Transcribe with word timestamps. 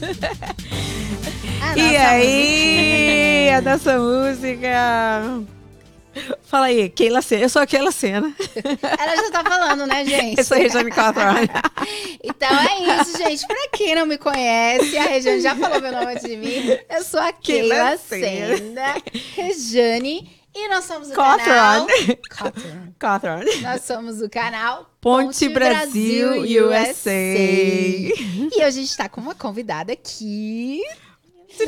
E 1.76 1.96
aí, 1.96 3.50
a 3.50 3.60
nossa 3.60 3.98
música. 3.98 5.42
Fala 6.42 6.66
aí, 6.66 6.88
Keila 6.88 7.22
Sena. 7.22 7.42
Eu 7.42 7.48
sou 7.48 7.62
a 7.62 7.66
Keila 7.66 7.92
Sena. 7.92 8.34
Ela 8.98 9.16
já 9.16 9.30
tá 9.30 9.44
falando, 9.44 9.86
né, 9.86 10.04
gente? 10.08 10.38
Eu 10.38 10.44
sou 10.44 10.56
a 10.56 10.60
Regiane 10.60 10.90
Cawthorn. 10.90 11.48
Então 12.24 12.48
é 12.48 13.00
isso, 13.00 13.16
gente. 13.18 13.46
Pra 13.46 13.68
quem 13.72 13.94
não 13.94 14.06
me 14.06 14.18
conhece, 14.18 14.98
a 14.98 15.04
Rejane 15.04 15.40
já 15.40 15.54
falou 15.54 15.80
meu 15.80 15.92
nome 15.92 16.06
antes 16.12 16.24
de 16.24 16.36
mim. 16.36 16.76
Eu 16.88 17.04
sou 17.04 17.20
a 17.20 17.32
Keila 17.32 17.74
Keila 17.74 17.96
Sena. 17.98 18.56
Senda, 18.56 18.94
Rejane. 19.36 20.39
E 20.62 20.68
nós 20.68 20.84
somos 20.84 21.10
o 21.10 21.14
canal... 21.14 21.86
Cawthorn. 21.86 22.16
Cawthorn. 22.28 22.94
Cawthorn. 22.98 23.60
Nós 23.62 23.82
somos 23.82 24.20
o 24.20 24.28
canal 24.28 24.90
Ponte 25.00 25.48
Brasil 25.48 26.42
USA. 26.42 27.10
E 27.10 28.12
hoje 28.56 28.62
a 28.62 28.70
gente 28.70 28.94
tá 28.96 29.08
com 29.08 29.20
uma 29.22 29.34
convidada 29.34 29.92
aqui. 29.92 30.82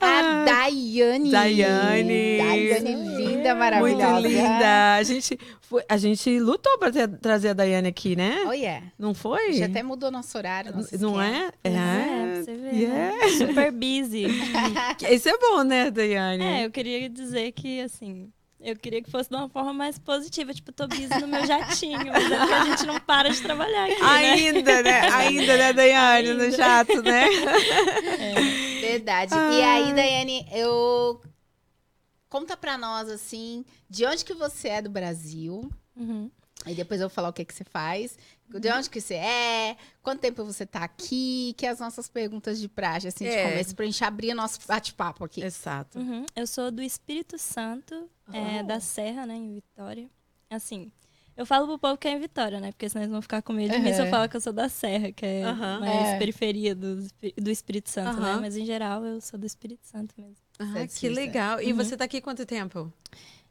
A 0.00 0.44
Daiane. 0.44 1.30
Daiane. 1.30 2.38
Daiane 2.38 2.94
linda, 3.16 3.54
Muito 3.54 3.58
maravilhosa. 3.58 4.20
linda. 4.28 4.94
A 4.96 5.02
gente, 5.02 5.38
foi, 5.60 5.82
a 5.88 5.96
gente 5.96 6.38
lutou 6.38 6.78
pra 6.78 6.90
ter- 6.92 7.08
trazer 7.18 7.48
a 7.50 7.52
Daiane 7.52 7.88
aqui, 7.88 8.14
né? 8.16 8.44
Oh, 8.46 8.52
yeah. 8.52 8.86
Não 8.98 9.12
foi? 9.14 9.52
Já 9.54 9.66
até 9.66 9.82
mudou 9.82 10.10
nosso 10.10 10.36
horário. 10.38 10.72
nosso 10.74 10.96
Não 10.98 11.20
esquema. 11.22 11.26
é? 11.26 11.50
Pois 11.62 11.74
é, 11.74 11.78
pra 11.78 12.21
você 12.44 12.56
ver, 12.56 12.74
Yeah. 12.74 13.16
né? 13.16 13.28
Super 13.30 13.72
busy. 13.72 14.26
Isso 15.10 15.28
é 15.28 15.38
bom, 15.38 15.62
né, 15.62 15.90
Daiane? 15.90 16.44
É, 16.44 16.66
eu 16.66 16.70
queria 16.70 17.08
dizer 17.08 17.52
que, 17.52 17.80
assim, 17.80 18.30
eu 18.60 18.76
queria 18.76 19.02
que 19.02 19.10
fosse 19.10 19.28
de 19.28 19.34
uma 19.36 19.48
forma 19.48 19.72
mais 19.72 19.98
positiva. 19.98 20.54
Tipo, 20.54 20.70
eu 20.70 20.74
tô 20.74 20.86
busy 20.88 21.08
no 21.20 21.26
meu 21.28 21.44
jatinho, 21.46 21.98
mas 22.06 22.30
é 22.30 22.38
porque 22.38 22.54
a 22.54 22.64
gente 22.64 22.86
não 22.86 23.00
para 23.00 23.28
de 23.30 23.40
trabalhar 23.42 23.84
aqui, 23.86 24.00
né? 24.00 24.06
Ainda, 24.08 24.82
né? 24.82 25.00
Ainda, 25.10 25.56
né, 25.56 25.72
Daiane, 25.72 26.32
no 26.34 26.42
Ainda. 26.42 26.56
jato, 26.56 27.02
né? 27.02 27.24
Verdade. 28.80 29.34
E 29.34 29.62
aí, 29.62 29.92
Daiane, 29.92 30.46
eu... 30.52 31.20
Conta 32.28 32.56
pra 32.56 32.78
nós, 32.78 33.08
assim, 33.10 33.64
de 33.90 34.06
onde 34.06 34.24
que 34.24 34.32
você 34.32 34.68
é 34.68 34.82
do 34.82 34.88
Brasil. 34.88 35.70
Uhum. 35.94 36.30
Aí 36.64 36.74
depois 36.74 37.00
eu 37.00 37.08
vou 37.08 37.14
falar 37.14 37.28
o 37.28 37.32
que 37.32 37.44
que 37.44 37.52
você 37.52 37.64
faz. 37.64 38.16
De 38.48 38.70
onde 38.70 38.90
que 38.90 39.00
você 39.00 39.14
é, 39.14 39.76
quanto 40.02 40.20
tempo 40.20 40.44
você 40.44 40.66
tá 40.66 40.84
aqui, 40.84 41.54
que 41.56 41.64
é 41.64 41.70
as 41.70 41.80
nossas 41.80 42.08
perguntas 42.08 42.60
de 42.60 42.68
praxe, 42.68 43.08
assim, 43.08 43.24
de 43.24 43.30
É. 43.30 43.48
começo, 43.50 43.74
pra 43.74 43.84
gente 43.86 44.04
abrir 44.04 44.34
nosso 44.34 44.60
bate-papo 44.66 45.24
aqui. 45.24 45.42
Exato. 45.42 45.98
Uhum. 45.98 46.26
Eu 46.36 46.46
sou 46.46 46.70
do 46.70 46.82
Espírito 46.82 47.38
Santo, 47.38 48.08
é, 48.32 48.60
Oh. 48.60 48.66
da 48.66 48.78
Serra, 48.78 49.24
né, 49.24 49.34
em 49.34 49.54
Vitória. 49.54 50.06
Assim, 50.50 50.92
eu 51.34 51.46
falo 51.46 51.66
pro 51.66 51.78
povo 51.78 51.96
que 51.96 52.06
é 52.06 52.10
em 52.12 52.20
Vitória, 52.20 52.60
né? 52.60 52.72
Porque 52.72 52.86
senão 52.90 53.02
eles 53.04 53.10
vão 53.12 53.22
ficar 53.22 53.40
com 53.40 53.54
medo 53.54 53.72
de 53.72 53.78
mim 53.80 53.90
se 53.94 54.00
eu 54.00 54.04
Uhum. 54.04 54.10
falar 54.10 54.28
que 54.28 54.36
eu 54.36 54.40
sou 54.42 54.52
da 54.52 54.68
Serra, 54.68 55.10
que 55.12 55.24
é 55.24 55.44
Aham. 55.44 55.80
mais 55.80 56.08
É. 56.08 56.18
periferia 56.18 56.74
do, 56.74 57.08
do 57.38 57.50
Espírito 57.50 57.88
Santo, 57.88 58.20
né? 58.20 58.36
Mas 58.38 58.54
em 58.54 58.66
geral 58.66 59.02
eu 59.02 59.18
sou 59.22 59.40
do 59.40 59.46
Espírito 59.46 59.86
Santo 59.86 60.14
mesmo. 60.18 60.36
Ah, 60.58 60.72
Certo, 60.74 60.94
que 61.00 61.08
legal. 61.08 61.58
E 61.62 61.72
Uhum. 61.72 61.76
você 61.78 61.96
tá 61.96 62.04
aqui 62.04 62.20
quanto 62.20 62.44
tempo? 62.44 62.92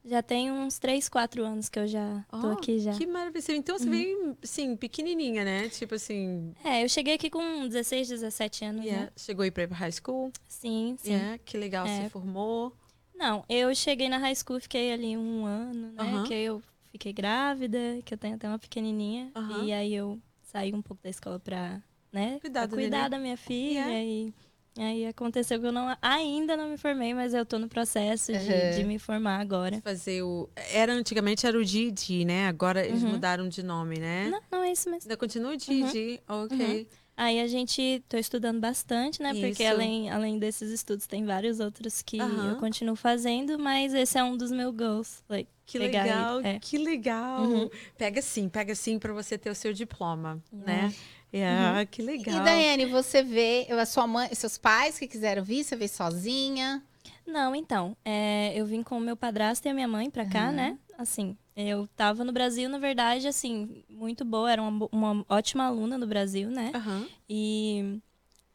Já 0.04 0.24
tem 0.24 0.52
uns 0.52 0.80
3, 0.80 1.08
4 1.08 1.46
anos 1.46 1.70
que 1.70 1.78
eu 1.78 1.86
já 1.88 2.26
tô 2.32 2.48
Oh, 2.48 2.52
aqui 2.54 2.80
já. 2.80 2.92
Que 2.94 3.06
maravilha. 3.06 3.44
Então 3.56 3.78
você 3.78 3.88
veio, 3.88 4.36
assim, 4.44 4.76
pequenininha, 4.76 5.44
né? 5.46 5.70
Tipo 5.70 5.94
assim, 5.96 6.54
É, 6.64 6.84
eu 6.84 6.90
cheguei 6.90 7.14
aqui 7.14 7.30
com 7.30 7.68
16, 7.68 8.08
17 8.10 8.66
anos, 8.66 8.84
yeah. 8.84 9.06
né? 9.06 9.12
chegou 9.16 9.44
aí 9.44 9.52
pra 9.52 9.66
high 9.68 9.92
school. 9.92 10.32
Sim, 10.48 10.96
sim. 11.00 11.12
Yeah. 11.14 11.38
Que 11.46 11.56
legal, 11.58 11.86
É. 11.86 12.04
se 12.06 12.10
formou. 12.10 12.76
Não, 13.14 13.46
eu 13.48 13.74
cheguei 13.76 14.10
na 14.10 14.18
high 14.18 14.34
school, 14.36 14.60
fiquei 14.60 14.92
ali 14.92 15.16
um 15.16 15.46
ano, 15.46 15.92
né? 15.92 16.02
Aham. 16.02 16.24
Que 16.24 16.34
eu 16.34 16.64
fiquei 16.92 17.14
grávida, 17.14 17.78
que 18.04 18.12
eu 18.14 18.18
tenho 18.18 18.36
até 18.36 18.48
uma 18.48 18.58
pequenininha. 18.58 19.32
Aham. 19.36 19.64
E 19.66 19.72
aí 19.72 19.94
eu 19.94 20.20
saí 20.42 20.74
um 20.74 20.82
pouco 20.82 21.04
da 21.04 21.10
escola 21.12 21.40
pra, 21.40 21.80
né? 22.12 22.40
Cuidar 22.42 22.68
pra 22.68 22.76
cuidar 22.76 22.98
neném. 22.98 23.10
da 23.12 23.20
minha 23.20 23.38
filha. 23.38 23.86
Yeah. 23.86 24.04
E 24.04 24.34
aí 24.78 25.06
aconteceu 25.06 25.60
que 25.60 25.66
eu 25.66 25.72
não, 25.72 25.96
ainda 26.02 26.56
não 26.56 26.70
me 26.70 26.78
formei, 26.78 27.14
mas 27.14 27.34
eu 27.34 27.46
tô 27.46 27.60
no 27.60 27.68
processo 27.68 28.32
de, 28.32 28.38
Uhum. 28.40 28.70
de 28.76 28.84
me 28.84 28.98
formar 29.00 29.40
agora. 29.40 29.82
Fazer 29.82 30.22
o. 30.24 30.50
Era 30.72 30.94
antigamente 30.94 31.46
era 31.46 31.58
o 31.58 31.64
Didi, 31.66 32.24
né? 32.26 32.48
Agora 32.48 32.86
eles 32.86 33.04
Uhum. 33.04 33.10
mudaram 33.12 33.48
de 33.50 33.62
nome, 33.64 34.00
né? 34.00 34.30
Não, 34.30 34.42
não 34.52 34.64
é 34.64 34.72
isso 34.72 34.90
mesmo. 34.90 35.04
Ainda 35.10 35.18
continua 35.18 35.52
o 35.54 35.58
Didi. 35.58 36.22
Ok. 36.28 36.88
Aí 37.18 37.40
a 37.40 37.46
gente 37.46 38.02
tô 38.10 38.18
estudando 38.18 38.60
bastante, 38.60 39.22
né? 39.22 39.32
Porque 39.34 39.62
Isso. 39.62 39.72
além, 39.72 40.10
além 40.10 40.40
desses 40.40 40.72
estudos, 40.72 41.06
tem 41.06 41.24
vários 41.24 41.60
outros 41.60 42.02
que 42.02 42.20
Aham. 42.20 42.52
eu 42.52 42.56
continuo 42.56 42.96
fazendo, 42.96 43.60
mas 43.60 43.94
esse 43.94 44.18
é 44.18 44.24
um 44.24 44.36
dos 44.36 44.50
meus 44.52 44.74
goals. 44.74 45.22
Like, 45.30 45.48
Que 45.68 45.78
legal, 45.78 46.40
ele, 46.40 46.48
é. 46.48 46.60
que 46.60 46.78
legal. 46.80 47.42
Uhum. 47.44 47.70
Pega 47.96 48.22
sim, 48.24 48.50
pega 48.50 48.74
sim 48.74 48.98
pra 48.98 49.14
você 49.14 49.38
ter 49.38 49.52
o 49.52 49.56
seu 49.56 49.72
diploma, 49.72 50.42
Yeah. 50.52 50.88
né? 50.88 50.94
Yeah, 51.34 51.86
que 51.86 52.02
legal. 52.02 52.36
E 52.36 52.42
Daiane, 52.42 52.86
você 52.86 53.24
vê, 53.24 53.68
a 53.70 53.86
sua 53.86 54.06
mãe, 54.06 54.34
seus 54.34 54.58
pais 54.58 55.00
que 55.00 55.08
quiseram 55.08 55.44
vir, 55.44 55.64
você 55.64 55.76
veio 55.76 55.90
sozinha? 55.90 56.84
Não, 57.26 57.56
então, 57.56 57.96
é, 58.04 58.52
eu 58.56 58.66
vim 58.66 58.84
com 58.84 58.98
o 58.98 59.02
meu 59.02 59.16
padrasto 59.16 59.68
e 59.68 59.70
a 59.70 59.74
minha 59.74 59.88
mãe 59.88 60.10
pra 60.10 60.26
cá, 60.26 60.48
Aham. 60.48 60.52
né? 60.52 60.78
Assim, 60.98 61.38
eu 61.56 61.88
tava 61.96 62.24
no 62.24 62.32
Brasil, 62.32 62.70
na 62.70 62.78
verdade, 62.78 63.28
assim, 63.28 63.84
muito 63.90 64.26
boa, 64.26 64.52
era 64.52 64.62
uma, 64.62 64.88
uma 64.92 65.26
ótima 65.30 65.66
aluna 65.66 65.98
no 65.98 66.06
Brasil, 66.06 66.50
né? 66.50 66.72
Aham. 66.76 67.08
E 67.30 68.00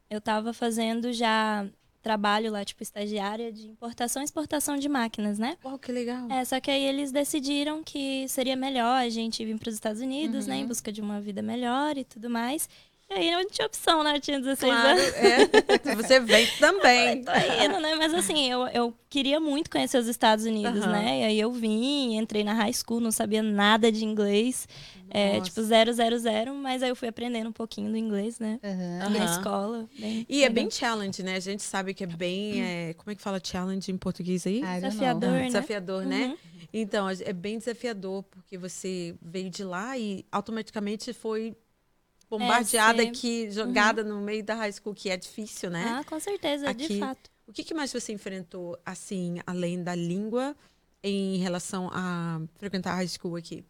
eu 0.09 0.21
tava 0.21 0.53
fazendo 0.53 1.11
já 1.11 1.65
trabalho 2.07 2.49
lá, 2.51 2.63
tipo, 2.63 2.81
estagiária 2.81 3.51
de 3.51 3.67
importação 3.67 4.21
e 4.21 4.25
exportação 4.25 4.77
de 4.77 4.87
máquinas, 4.87 5.37
né? 5.37 5.57
Uau, 5.65 5.77
que 5.77 5.91
legal. 5.91 6.31
É, 6.31 6.45
só 6.45 6.57
que 6.59 6.71
aí 6.71 6.83
eles 6.83 7.11
decidiram 7.11 7.83
que 7.83 8.25
seria 8.29 8.55
melhor 8.55 8.95
a 9.01 9.09
gente 9.09 9.43
vir 9.43 9.57
para 9.59 9.67
os 9.69 9.75
Estados 9.75 10.01
Unidos, 10.01 10.47
né? 10.47 10.55
Em 10.55 10.61
Uhum. 10.61 10.67
busca 10.69 10.89
de 10.91 11.01
uma 11.01 11.19
vida 11.19 11.41
melhor 11.41 11.97
e 11.97 12.03
tudo 12.05 12.29
mais. 12.29 12.69
E 13.09 13.13
aí 13.13 13.31
não 13.31 13.47
tinha 13.47 13.65
opção, 13.65 14.03
né? 14.03 14.17
Eu 14.17 14.19
tinha 14.21 14.37
16 14.39 14.73
Claro, 14.73 14.99
anos. 14.99 15.13
é. 15.15 15.37
Você 15.95 16.19
vem 16.19 16.45
também. 16.59 17.23
Tô 17.23 17.31
indo, 17.31 17.79
né? 17.79 17.95
Mas 17.95 18.13
assim, 18.13 18.51
eu, 18.51 18.67
eu 18.67 18.93
queria 19.09 19.39
muito 19.39 19.69
conhecer 19.69 19.97
os 19.97 20.07
Estados 20.07 20.43
Unidos, 20.45 20.81
Aham. 20.83 20.91
né? 20.91 21.19
E 21.21 21.23
aí 21.23 21.39
eu 21.39 21.51
vim, 21.51 22.17
entrei 22.17 22.43
na 22.43 22.53
high 22.53 22.73
school, 22.73 22.99
não 22.99 23.11
sabia 23.11 23.41
nada 23.41 23.89
de 23.91 24.03
inglês. 24.03 24.67
É, 25.09 25.39
tipo, 25.39 25.61
zero, 25.63 25.93
zero, 25.93 26.19
zero. 26.19 26.53
Mas 26.53 26.83
aí 26.83 26.89
eu 26.89 26.95
fui 26.97 27.07
aprendendo 27.07 27.49
um 27.49 27.53
pouquinho 27.53 27.89
do 27.89 27.97
inglês, 27.97 28.39
né? 28.39 28.59
Aham. 28.61 29.09
Na 29.09 29.25
escola. 29.25 29.89
bem 29.97 30.25
E 30.27 30.43
é 30.43 30.49
bem 30.49 30.69
challenge, 30.69 31.23
né? 31.23 31.35
A 31.35 31.39
gente 31.39 31.63
sabe 31.63 31.93
que 31.93 32.03
é 32.03 32.07
bem. 32.07 32.61
é, 32.61 32.93
como 32.93 33.11
é 33.11 33.15
que 33.15 33.21
fala 33.21 33.39
challenge 33.41 33.89
em 33.89 33.97
português 33.97 34.45
aí? 34.45 34.59
Desafiador, 34.59 35.31
né? 35.31 35.45
Desafiador, 35.47 36.05
né? 36.05 36.25
Uhum. 36.25 36.37
Então, 36.73 37.07
é 37.09 37.31
bem 37.31 37.57
desafiador, 37.57 38.23
porque 38.23 38.57
você 38.57 39.15
veio 39.21 39.49
de 39.49 39.63
lá 39.63 39.97
e 39.97 40.25
automaticamente 40.29 41.13
foi 41.13 41.55
bombardeada 42.29 43.03
É, 43.03 43.07
aqui, 43.07 43.49
jogada 43.51 44.03
no 44.03 44.19
meio 44.21 44.43
da 44.43 44.55
high 44.55 44.71
school, 44.71 44.93
que 44.93 45.09
é 45.09 45.17
difícil, 45.17 45.69
né? 45.69 45.83
Ah, 45.99 46.03
com 46.03 46.19
certeza, 46.19 46.69
Aqui- 46.69 46.87
de 46.87 46.99
fato. 46.99 47.29
O 47.47 47.53
que, 47.53 47.63
que 47.63 47.73
mais 47.73 47.91
você 47.93 48.11
enfrentou, 48.11 48.77
assim, 48.85 49.39
além 49.47 49.81
da 49.81 49.95
língua, 49.95 50.55
em 51.01 51.37
relação 51.37 51.89
a 51.93 52.41
frequentar 52.57 52.91
a 52.91 52.95
high 52.95 53.07
school 53.07 53.35
aqui? 53.37 53.63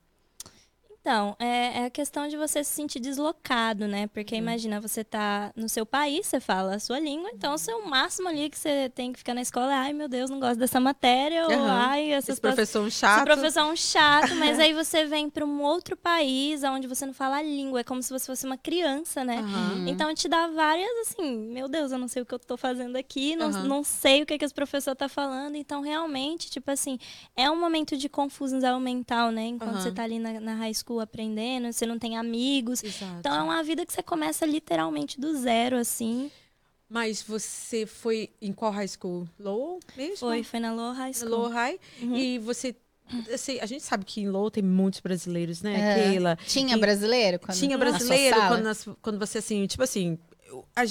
Então, 1.07 1.37
é, 1.39 1.83
é 1.83 1.85
a 1.85 1.89
questão 1.89 2.27
de 2.27 2.35
você 2.35 2.61
se 2.65 2.71
sentir 2.71 2.99
deslocado, 2.99 3.87
né? 3.87 4.07
Porque 4.07 4.35
Uhum. 4.35 4.41
imagina, 4.41 4.81
você 4.81 5.05
tá 5.05 5.53
no 5.55 5.69
seu 5.69 5.85
país, 5.85 6.27
você 6.27 6.41
fala 6.41 6.75
a 6.75 6.79
sua 6.79 6.99
língua, 6.99 7.29
então 7.33 7.53
o 7.53 7.57
seu 7.57 7.85
máximo 7.85 8.27
ali 8.27 8.49
que 8.49 8.59
você 8.59 8.89
tem 8.89 9.13
que 9.13 9.19
ficar 9.19 9.33
na 9.33 9.41
escola 9.41 9.71
é, 9.71 9.75
ai 9.77 9.93
meu 9.93 10.09
Deus, 10.09 10.29
não 10.29 10.37
gosto 10.37 10.59
dessa 10.59 10.81
matéria, 10.81 11.47
ou 11.47 11.53
Aham. 11.53 11.79
ai, 11.79 12.11
essa 12.11 12.33
Esse 12.33 12.41
professor 12.41 12.85
um 12.85 12.89
chato. 12.89 13.19
Esse 13.19 13.25
professor 13.25 13.59
é 13.61 13.63
um 13.63 13.75
chato, 13.77 14.35
mas 14.35 14.59
aí 14.59 14.73
você 14.73 15.05
vem 15.05 15.29
para 15.29 15.45
um 15.45 15.61
outro 15.61 15.95
país 15.95 16.61
onde 16.65 16.87
você 16.87 17.05
não 17.05 17.13
fala 17.13 17.37
a 17.37 17.41
língua, 17.41 17.79
é 17.79 17.83
como 17.85 18.03
se 18.03 18.11
você 18.11 18.25
fosse 18.25 18.45
uma 18.45 18.57
criança, 18.57 19.23
né? 19.23 19.37
Aham. 19.39 19.83
Então 19.87 20.13
te 20.13 20.27
dá 20.27 20.47
várias, 20.47 20.89
assim, 21.07 21.37
meu 21.37 21.69
Deus, 21.69 21.93
eu 21.93 21.97
não 21.97 22.09
sei 22.09 22.21
o 22.21 22.25
que 22.25 22.33
eu 22.33 22.39
tô 22.39 22.57
fazendo 22.57 22.97
aqui, 22.97 23.33
não, 23.33 23.49
não 23.63 23.81
sei 23.81 24.23
o 24.23 24.25
que, 24.25 24.37
que 24.37 24.43
esse 24.43 24.53
professor 24.53 24.93
tá 24.93 25.07
falando. 25.07 25.55
Então, 25.55 25.79
realmente, 25.79 26.49
tipo 26.51 26.69
assim, 26.69 26.99
é 27.33 27.49
um 27.49 27.57
momento 27.57 27.95
de 27.95 28.09
confusão 28.09 28.77
mental, 28.81 29.31
né? 29.31 29.45
Enquanto 29.45 29.79
você 29.79 29.89
tá 29.89 30.03
ali 30.03 30.19
na, 30.19 30.41
na 30.41 30.55
high 30.55 30.73
school 30.73 30.96
aprendendo, 30.99 31.71
você 31.71 31.85
não 31.85 31.97
tem 31.99 32.17
amigos. 32.17 32.83
Exato. 32.83 33.17
Então 33.19 33.33
é 33.35 33.41
uma 33.41 33.63
vida 33.63 33.85
que 33.85 33.93
você 33.93 34.03
começa 34.03 34.45
literalmente 34.45 35.19
do 35.19 35.33
zero, 35.37 35.77
assim. 35.77 36.31
Mas 36.89 37.21
você 37.21 37.85
foi 37.85 38.29
em 38.41 38.53
qual 38.53 38.71
high 38.71 38.87
school? 38.87 39.27
Lowell 39.39 39.79
mesmo? 39.95 40.17
Foi, 40.19 40.43
foi 40.43 40.59
na 40.59 40.73
Low 40.73 40.93
High 40.93 41.13
School. 41.13 41.29
Lowell 41.29 41.49
High? 41.51 41.79
Uhum. 42.01 42.15
E 42.15 42.39
você... 42.39 42.73
assim, 43.33 43.59
a 43.59 43.65
gente 43.65 43.83
sabe 43.83 44.05
que 44.05 44.21
em 44.21 44.29
Lowell 44.29 44.49
tem 44.51 44.63
muitos 44.63 45.01
brasileiros, 45.01 45.61
né, 45.61 45.75
É. 45.79 45.95
Keila? 46.11 46.37
Tinha 46.47 46.77
E- 46.77 46.79
brasileiro? 46.79 47.39
Quando, 47.39 47.57
Tinha 47.57 47.77
na 47.77 47.85
sua 47.85 47.91
brasileiro 47.97 48.37
sala? 48.37 48.55
quando, 48.55 48.63
nós- 48.63 48.87
quando 49.01 49.19
você, 49.19 49.39
assim, 49.39 49.67
tipo 49.67 49.83
assim... 49.83 50.17
eu- 50.45 50.65
a 50.75 50.83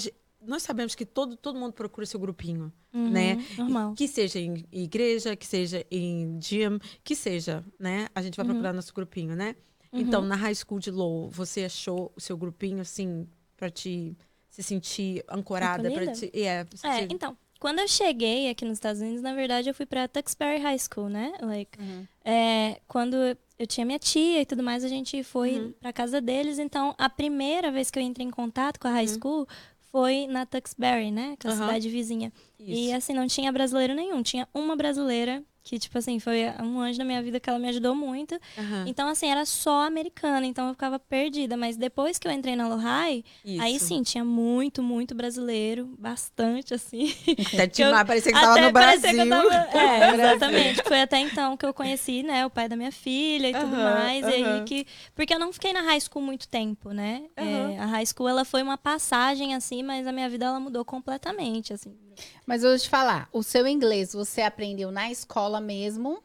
nós 0.46 0.62
sabemos 0.62 0.94
que 0.94 1.04
todo, 1.04 1.36
todo 1.36 1.58
mundo 1.58 1.72
procura 1.72 2.06
seu 2.06 2.20
grupinho, 2.20 2.72
Uhum, 2.94 3.10
né? 3.10 3.44
Normal. 3.58 3.94
Que 3.94 4.06
seja 4.06 4.38
em 4.38 4.64
igreja, 4.70 5.34
que 5.34 5.44
seja 5.44 5.84
em 5.90 6.38
gym, 6.40 6.78
que 7.02 7.16
seja, 7.16 7.64
né? 7.80 8.06
A 8.14 8.22
gente 8.22 8.36
vai 8.36 8.44
Uhum. 8.46 8.52
procurar 8.52 8.72
nosso 8.72 8.94
grupinho, 8.94 9.34
né? 9.34 9.56
Então, 9.92 10.22
na 10.22 10.34
high 10.36 10.54
school 10.54 10.78
de 10.78 10.90
Lowell, 10.90 11.28
você 11.30 11.64
achou 11.64 12.12
o 12.16 12.20
seu 12.20 12.36
grupinho, 12.36 12.80
assim, 12.80 13.26
pra 13.56 13.70
te 13.70 14.16
se 14.50 14.62
sentir 14.62 15.24
ancorada? 15.28 15.90
Pra 15.90 16.12
te, 16.12 16.30
é, 16.34 16.64
pra 16.64 16.90
É, 16.90 17.00
sentir- 17.00 17.12
então, 17.14 17.36
quando 17.60 17.78
eu 17.80 17.88
cheguei 17.88 18.48
aqui 18.50 18.64
nos 18.64 18.74
Estados 18.74 19.00
Unidos, 19.02 19.20
na 19.22 19.34
verdade, 19.34 19.68
eu 19.68 19.74
fui 19.74 19.84
pra 19.86 20.08
Tuxbury 20.08 20.58
High 20.58 20.78
School, 20.78 21.08
né? 21.08 21.32
Like, 21.40 21.78
Uhum. 21.80 22.06
é, 22.24 22.80
quando 22.88 23.16
eu 23.58 23.66
tinha 23.66 23.84
minha 23.86 23.98
tia 23.98 24.40
e 24.42 24.46
tudo 24.46 24.62
mais, 24.62 24.82
a 24.84 24.88
gente 24.88 25.22
foi 25.22 25.58
Uhum. 25.58 25.72
pra 25.80 25.92
casa 25.92 26.20
deles. 26.20 26.58
Então, 26.58 26.94
a 26.98 27.08
primeira 27.10 27.70
vez 27.70 27.90
que 27.90 27.98
eu 27.98 28.02
entrei 28.02 28.26
em 28.26 28.30
contato 28.30 28.78
com 28.80 28.88
a 28.88 28.92
high 28.92 29.08
school 29.08 29.46
foi 29.90 30.26
na 30.26 30.44
Tuxbury, 30.46 31.10
né? 31.10 31.36
Que 31.38 31.46
é 31.46 31.50
a 31.50 31.54
Uhum. 31.54 31.60
cidade 31.60 31.88
vizinha. 31.88 32.32
E 32.58 32.86
Isso. 32.88 32.96
assim, 32.96 33.12
não 33.14 33.26
tinha 33.26 33.50
brasileiro 33.52 33.94
nenhum. 33.94 34.22
Tinha 34.22 34.46
uma 34.54 34.74
brasileira 34.76 35.42
que, 35.66 35.80
tipo 35.80 35.98
assim, 35.98 36.20
foi 36.20 36.44
um 36.62 36.80
anjo 36.80 36.98
na 37.00 37.04
minha 37.04 37.20
vida 37.20 37.40
que 37.40 37.50
ela 37.50 37.58
me 37.58 37.68
ajudou 37.68 37.92
muito. 37.92 38.38
Aham. 38.56 38.84
Então, 38.86 39.08
assim, 39.08 39.26
era 39.28 39.44
só 39.44 39.84
americana, 39.84 40.46
então 40.46 40.68
eu 40.68 40.74
ficava 40.74 40.96
perdida. 40.98 41.56
Mas 41.56 41.76
depois 41.76 42.18
que 42.20 42.28
eu 42.28 42.30
entrei 42.32 42.54
na 42.54 42.68
Lohai, 42.68 43.24
aí 43.58 43.78
sim, 43.80 44.00
tinha 44.04 44.24
muito, 44.24 44.80
muito 44.80 45.12
brasileiro, 45.12 45.86
bastante, 45.98 46.72
assim. 46.72 47.12
Até 47.44 47.66
que 47.66 47.82
eu- 47.82 47.90
parecia 48.06 48.32
que 48.32 48.38
tava 48.38 48.58
no 48.58 48.70
Brasil. 48.70 49.28
tava- 49.28 49.52
É, 49.74 50.14
exatamente. 50.14 50.82
Foi 50.84 51.00
até 51.00 51.18
então 51.18 51.56
que 51.56 51.66
eu 51.66 51.74
conheci, 51.74 52.22
né, 52.22 52.46
o 52.46 52.50
pai 52.50 52.68
da 52.68 52.76
minha 52.76 52.92
filha 52.92 53.50
e 53.50 53.54
tudo 53.54 53.76
Aham, 53.76 53.82
mais. 53.82 54.26
E 54.28 54.30
aham. 54.30 54.34
aí 54.34 54.60
que. 54.62 54.86
Porque 55.14 55.34
eu 55.34 55.38
não 55.38 55.52
fiquei 55.52 55.72
na 55.72 55.82
high 55.82 56.00
school 56.00 56.22
muito 56.22 56.46
tempo, 56.48 56.92
né? 56.92 57.24
É, 57.36 57.78
a 57.78 57.86
high 57.86 58.06
school 58.06 58.28
ela 58.28 58.44
foi 58.44 58.62
uma 58.62 58.78
passagem, 58.78 59.54
assim, 59.54 59.82
mas 59.82 60.06
a 60.06 60.12
minha 60.12 60.28
vida 60.28 60.46
ela 60.46 60.60
mudou 60.60 60.84
completamente, 60.84 61.72
assim. 61.72 62.05
Mas 62.44 62.62
eu 62.62 62.70
vou 62.70 62.78
te 62.78 62.88
falar, 62.88 63.28
o 63.32 63.42
seu 63.42 63.66
inglês 63.66 64.12
você 64.12 64.42
aprendeu 64.42 64.90
na 64.90 65.10
escola 65.10 65.60
mesmo? 65.60 66.22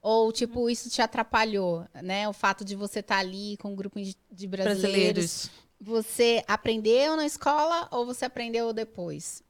Ou, 0.00 0.32
tipo, 0.32 0.70
isso 0.70 0.88
te 0.88 1.02
atrapalhou, 1.02 1.84
né? 2.02 2.28
O 2.28 2.32
fato 2.32 2.64
de 2.64 2.74
você 2.76 3.00
estar 3.00 3.18
ali 3.18 3.56
com 3.56 3.72
um 3.72 3.76
grupo 3.76 4.00
de, 4.00 4.16
de 4.30 4.46
brasileiros. 4.46 4.80
Brasileiros. 4.82 5.50
Você 5.80 6.42
aprendeu 6.46 7.16
na 7.16 7.26
escola 7.26 7.88
ou 7.90 8.06
você 8.06 8.24
aprendeu 8.24 8.72
depois? 8.72 9.42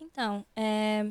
Então, 0.00 0.44
é, 0.54 1.06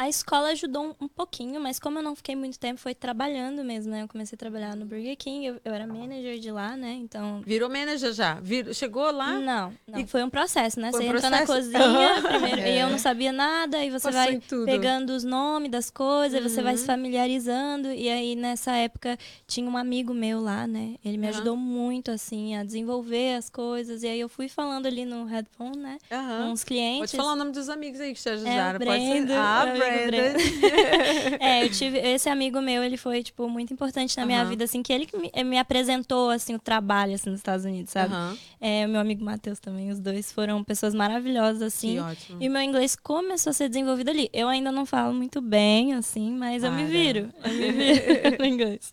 a 0.00 0.08
escola 0.08 0.48
ajudou 0.50 0.82
um, 1.00 1.04
um 1.04 1.08
pouquinho, 1.08 1.60
mas 1.60 1.78
como 1.78 1.98
eu 1.98 2.02
não 2.02 2.14
fiquei 2.16 2.34
muito 2.34 2.58
tempo, 2.58 2.80
foi 2.80 2.94
trabalhando 2.94 3.62
mesmo, 3.62 3.92
né? 3.92 4.02
Eu 4.02 4.08
comecei 4.08 4.34
a 4.34 4.38
trabalhar 4.38 4.74
no 4.74 4.86
Burger 4.86 5.16
King, 5.16 5.44
eu, 5.46 5.60
eu 5.64 5.74
era 5.74 5.86
manager 5.86 6.38
de 6.38 6.50
lá, 6.50 6.76
né? 6.76 6.92
Então. 6.92 7.42
Virou 7.44 7.68
manager 7.68 8.12
já? 8.12 8.40
Vir... 8.40 8.74
Chegou 8.74 9.10
lá? 9.10 9.32
Não, 9.38 9.72
não. 9.86 10.00
E- 10.00 10.06
Foi 10.06 10.22
um 10.24 10.30
processo, 10.30 10.80
né? 10.80 10.90
Foi 10.90 11.02
você 11.02 11.06
um 11.12 11.16
entra 11.16 11.30
na 11.30 11.46
cozinha 11.46 12.22
primeiro, 12.22 12.60
É. 12.62 12.76
e 12.76 12.78
eu 12.80 12.88
não 12.88 12.98
sabia 12.98 13.32
nada, 13.32 13.84
e 13.84 13.90
você 13.90 14.10
Passou 14.10 14.12
vai 14.12 14.40
pegando 14.64 15.10
os 15.10 15.22
nomes 15.22 15.70
das 15.70 15.90
coisas, 15.90 16.34
aí 16.42 16.48
você 16.48 16.62
vai 16.62 16.72
Uhum. 16.72 16.78
se 16.78 16.86
familiarizando. 16.86 17.92
E 17.92 18.08
aí, 18.08 18.34
nessa 18.36 18.72
época, 18.72 19.18
tinha 19.46 19.68
um 19.68 19.76
amigo 19.76 20.14
meu 20.14 20.40
lá, 20.40 20.66
né? 20.66 20.96
Ele 21.04 21.18
me 21.18 21.26
Aham. 21.26 21.34
ajudou 21.36 21.56
muito, 21.56 22.10
assim, 22.10 22.56
a 22.56 22.64
desenvolver 22.64 23.34
as 23.36 23.50
coisas. 23.50 24.02
E 24.02 24.06
aí 24.08 24.20
eu 24.20 24.28
fui 24.28 24.48
falando 24.48 24.86
ali 24.86 25.04
no 25.04 25.24
headphone, 25.24 25.76
né? 25.76 25.98
Com 26.08 26.52
os 26.52 26.64
clientes. 26.64 27.10
Pode 27.12 27.16
falar 27.16 27.34
o 27.34 27.36
nome 27.36 27.52
dos 27.52 27.68
amigos 27.68 28.00
aí 28.00 28.14
que 28.14 28.20
te 28.20 28.28
É, 28.28 28.32
ajudaram. 28.32 28.80
o 28.80 28.84
Pode 28.84 29.02
ser. 29.06 29.32
Ah, 29.32 29.66
meu 29.66 29.89
amigo 29.90 30.10
Brandon. 30.10 30.40
É, 31.40 31.64
eu 31.64 31.70
tive. 31.70 31.98
Esse 31.98 32.28
amigo 32.28 32.60
meu, 32.60 32.82
ele 32.82 32.96
foi, 32.96 33.22
tipo, 33.22 33.48
muito 33.48 33.72
importante 33.72 34.16
na 34.16 34.26
minha 34.26 34.44
vida, 34.44 34.64
assim, 34.64 34.82
que 34.82 34.92
ele 34.92 35.06
que 35.06 35.16
me, 35.16 35.30
me 35.44 35.58
apresentou, 35.58 36.30
assim, 36.30 36.54
o 36.54 36.58
trabalho, 36.58 37.14
assim, 37.14 37.30
nos 37.30 37.40
Estados 37.40 37.64
Unidos, 37.64 37.92
sabe? 37.92 38.14
Aham. 38.14 38.36
É, 38.60 38.86
o 38.86 38.88
meu 38.88 39.00
amigo 39.00 39.24
Matheus 39.24 39.58
também, 39.58 39.90
os 39.90 40.00
dois 40.00 40.30
foram 40.32 40.62
pessoas 40.62 40.94
maravilhosas, 40.94 41.62
assim. 41.62 41.94
Que 41.94 42.00
ótimo. 42.00 42.42
E 42.42 42.48
o 42.48 42.50
meu 42.50 42.62
inglês 42.62 42.96
começou 42.96 43.50
a 43.50 43.54
ser 43.54 43.68
desenvolvido 43.68 44.10
ali. 44.10 44.28
Eu 44.32 44.48
ainda 44.48 44.70
não 44.70 44.84
falo 44.84 45.14
muito 45.14 45.40
bem, 45.40 45.94
assim, 45.94 46.30
mas 46.32 46.62
eu 46.62 46.70
me 46.72 46.82
Para. 46.82 46.90
viro. 46.90 47.32
Eu 47.44 47.52
me 47.52 47.72
viro 47.72 48.36
no 48.38 48.44
inglês. 48.44 48.90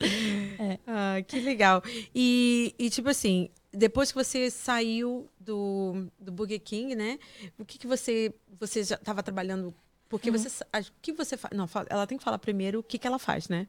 Ah, 0.86 1.22
que 1.26 1.40
legal. 1.40 1.84
E, 2.14 2.74
e, 2.78 2.90
tipo 2.90 3.10
assim, 3.10 3.50
depois 3.72 4.12
que 4.12 4.18
você 4.18 4.50
saiu 4.50 5.30
do, 5.40 6.08
do 6.20 6.32
Burger 6.32 6.60
King, 6.62 6.96
né? 6.96 7.20
O 7.58 7.66
que, 7.66 7.78
que 7.78 7.88
você. 7.88 8.34
Você 8.60 8.84
já 8.84 8.96
estava 8.96 9.22
trabalhando. 9.22 9.74
Porque 10.10 10.30
Uhum. 10.30 10.38
você. 10.38 10.64
O 10.64 10.92
que 11.02 11.12
você 11.12 11.36
faz? 11.38 11.56
Não, 11.56 11.68
ela 11.90 12.08
tem 12.08 12.18
que 12.18 12.24
falar 12.24 12.38
primeiro 12.40 12.80
o 12.80 12.84
que, 12.84 12.98
que 12.98 13.08
ela 13.08 13.20
faz, 13.20 13.48
né? 13.50 13.68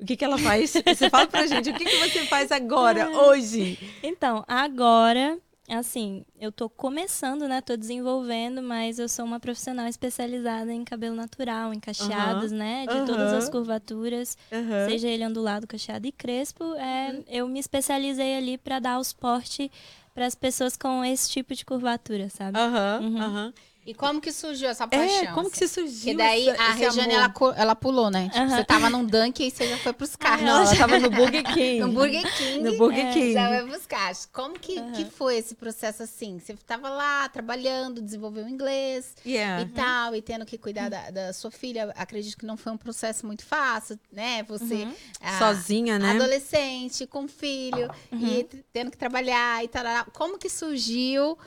O 0.00 0.04
que, 0.06 0.16
que 0.16 0.24
ela 0.24 0.38
faz? 0.38 0.74
Você 0.86 1.10
fala 1.10 1.26
pra 1.26 1.44
gente, 1.46 1.70
o 1.70 1.74
que, 1.74 1.84
que 1.84 1.96
você 1.96 2.24
faz 2.26 2.52
agora, 2.52 3.10
hoje? 3.10 3.76
Então, 4.00 4.44
agora, 4.46 5.36
assim, 5.68 6.24
eu 6.38 6.52
tô 6.52 6.70
começando, 6.70 7.48
né? 7.48 7.60
Tô 7.60 7.76
desenvolvendo, 7.76 8.62
mas 8.62 9.00
eu 9.00 9.08
sou 9.08 9.24
uma 9.24 9.40
profissional 9.40 9.88
especializada 9.88 10.72
em 10.72 10.84
cabelo 10.84 11.16
natural, 11.16 11.74
em 11.74 11.80
cacheados, 11.80 12.52
né? 12.52 12.86
De 12.86 13.04
todas 13.04 13.32
Aham. 13.32 13.38
as 13.38 13.48
curvaturas. 13.48 14.38
Aham. 14.52 14.86
seja 14.88 15.08
ele 15.08 15.26
ondulado, 15.26 15.66
cacheado 15.66 16.06
e 16.06 16.12
crespo, 16.12 16.62
é, 16.76 17.20
eu 17.26 17.48
me 17.48 17.58
especializei 17.58 18.36
ali 18.36 18.56
para 18.56 18.78
dar 18.78 19.00
o 19.00 19.04
suporte 19.04 19.68
para 20.14 20.26
as 20.26 20.36
pessoas 20.36 20.76
com 20.76 21.04
esse 21.04 21.28
tipo 21.28 21.54
de 21.56 21.64
curvatura, 21.64 22.28
sabe? 22.30 22.56
Aham, 22.56 23.00
Uhum. 23.02 23.20
aham. 23.20 23.54
E 23.88 23.94
como 23.94 24.20
que 24.20 24.30
surgiu 24.30 24.68
essa 24.68 24.86
paixão? 24.86 25.22
É, 25.22 25.26
como 25.32 25.50
que 25.50 25.64
assim? 25.64 25.66
você 25.66 25.80
surgiu? 25.80 26.12
Porque 26.12 26.14
daí 26.14 26.48
essa- 26.50 26.62
a 26.62 26.72
Regiane, 26.72 27.14
ela, 27.14 27.32
ela 27.56 27.74
pulou, 27.74 28.10
né? 28.10 28.24
Tipo, 28.24 28.36
Aham. 28.36 28.48
você 28.56 28.64
tava 28.64 28.90
num 28.90 29.02
Dunk 29.02 29.42
e 29.42 29.50
você 29.50 29.66
já 29.66 29.78
foi 29.78 29.94
pros 29.94 30.14
carros. 30.14 30.42
Não, 30.44 30.60
ela 30.62 30.76
tava 30.76 30.98
no 30.98 31.08
Burger 31.10 31.42
King. 31.54 31.80
No 31.80 31.88
Burger 31.92 32.36
King. 32.36 32.60
No 32.64 32.76
Burger 32.76 33.06
É, 33.06 33.12
King. 33.14 33.32
Já 33.32 33.48
vai 33.48 33.64
buscar. 33.64 34.12
Como 34.30 34.58
que, 34.58 34.78
Aham. 34.78 34.92
que 34.92 35.04
foi 35.06 35.38
esse 35.38 35.54
processo 35.54 36.02
assim? 36.02 36.38
Você 36.38 36.54
tava 36.66 36.90
lá 36.90 37.26
trabalhando, 37.30 38.02
desenvolveu 38.02 38.44
o 38.44 38.48
inglês 38.50 39.14
Yeah. 39.24 39.62
e 39.62 39.66
tal, 39.70 40.14
e 40.14 40.20
tendo 40.20 40.44
que 40.44 40.58
cuidar 40.58 40.90
da, 40.90 41.10
da 41.10 41.32
sua 41.32 41.50
filha. 41.50 41.90
Acredito 41.96 42.36
que 42.36 42.44
não 42.44 42.58
foi 42.58 42.72
um 42.72 42.76
processo 42.76 43.24
muito 43.26 43.42
fácil, 43.46 43.98
né? 44.12 44.42
Você, 44.42 44.74
Uhum. 44.84 44.94
ah, 45.22 45.38
Sozinha, 45.38 45.98
né? 45.98 46.10
adolescente, 46.10 47.06
com 47.06 47.26
filho, 47.26 47.90
e 48.12 48.44
t- 48.44 48.62
tendo 48.70 48.90
que 48.90 48.98
trabalhar 48.98 49.64
e 49.64 49.68
tal. 49.68 49.82
Como 50.12 50.36
que 50.36 50.50
surgiu 50.50 51.38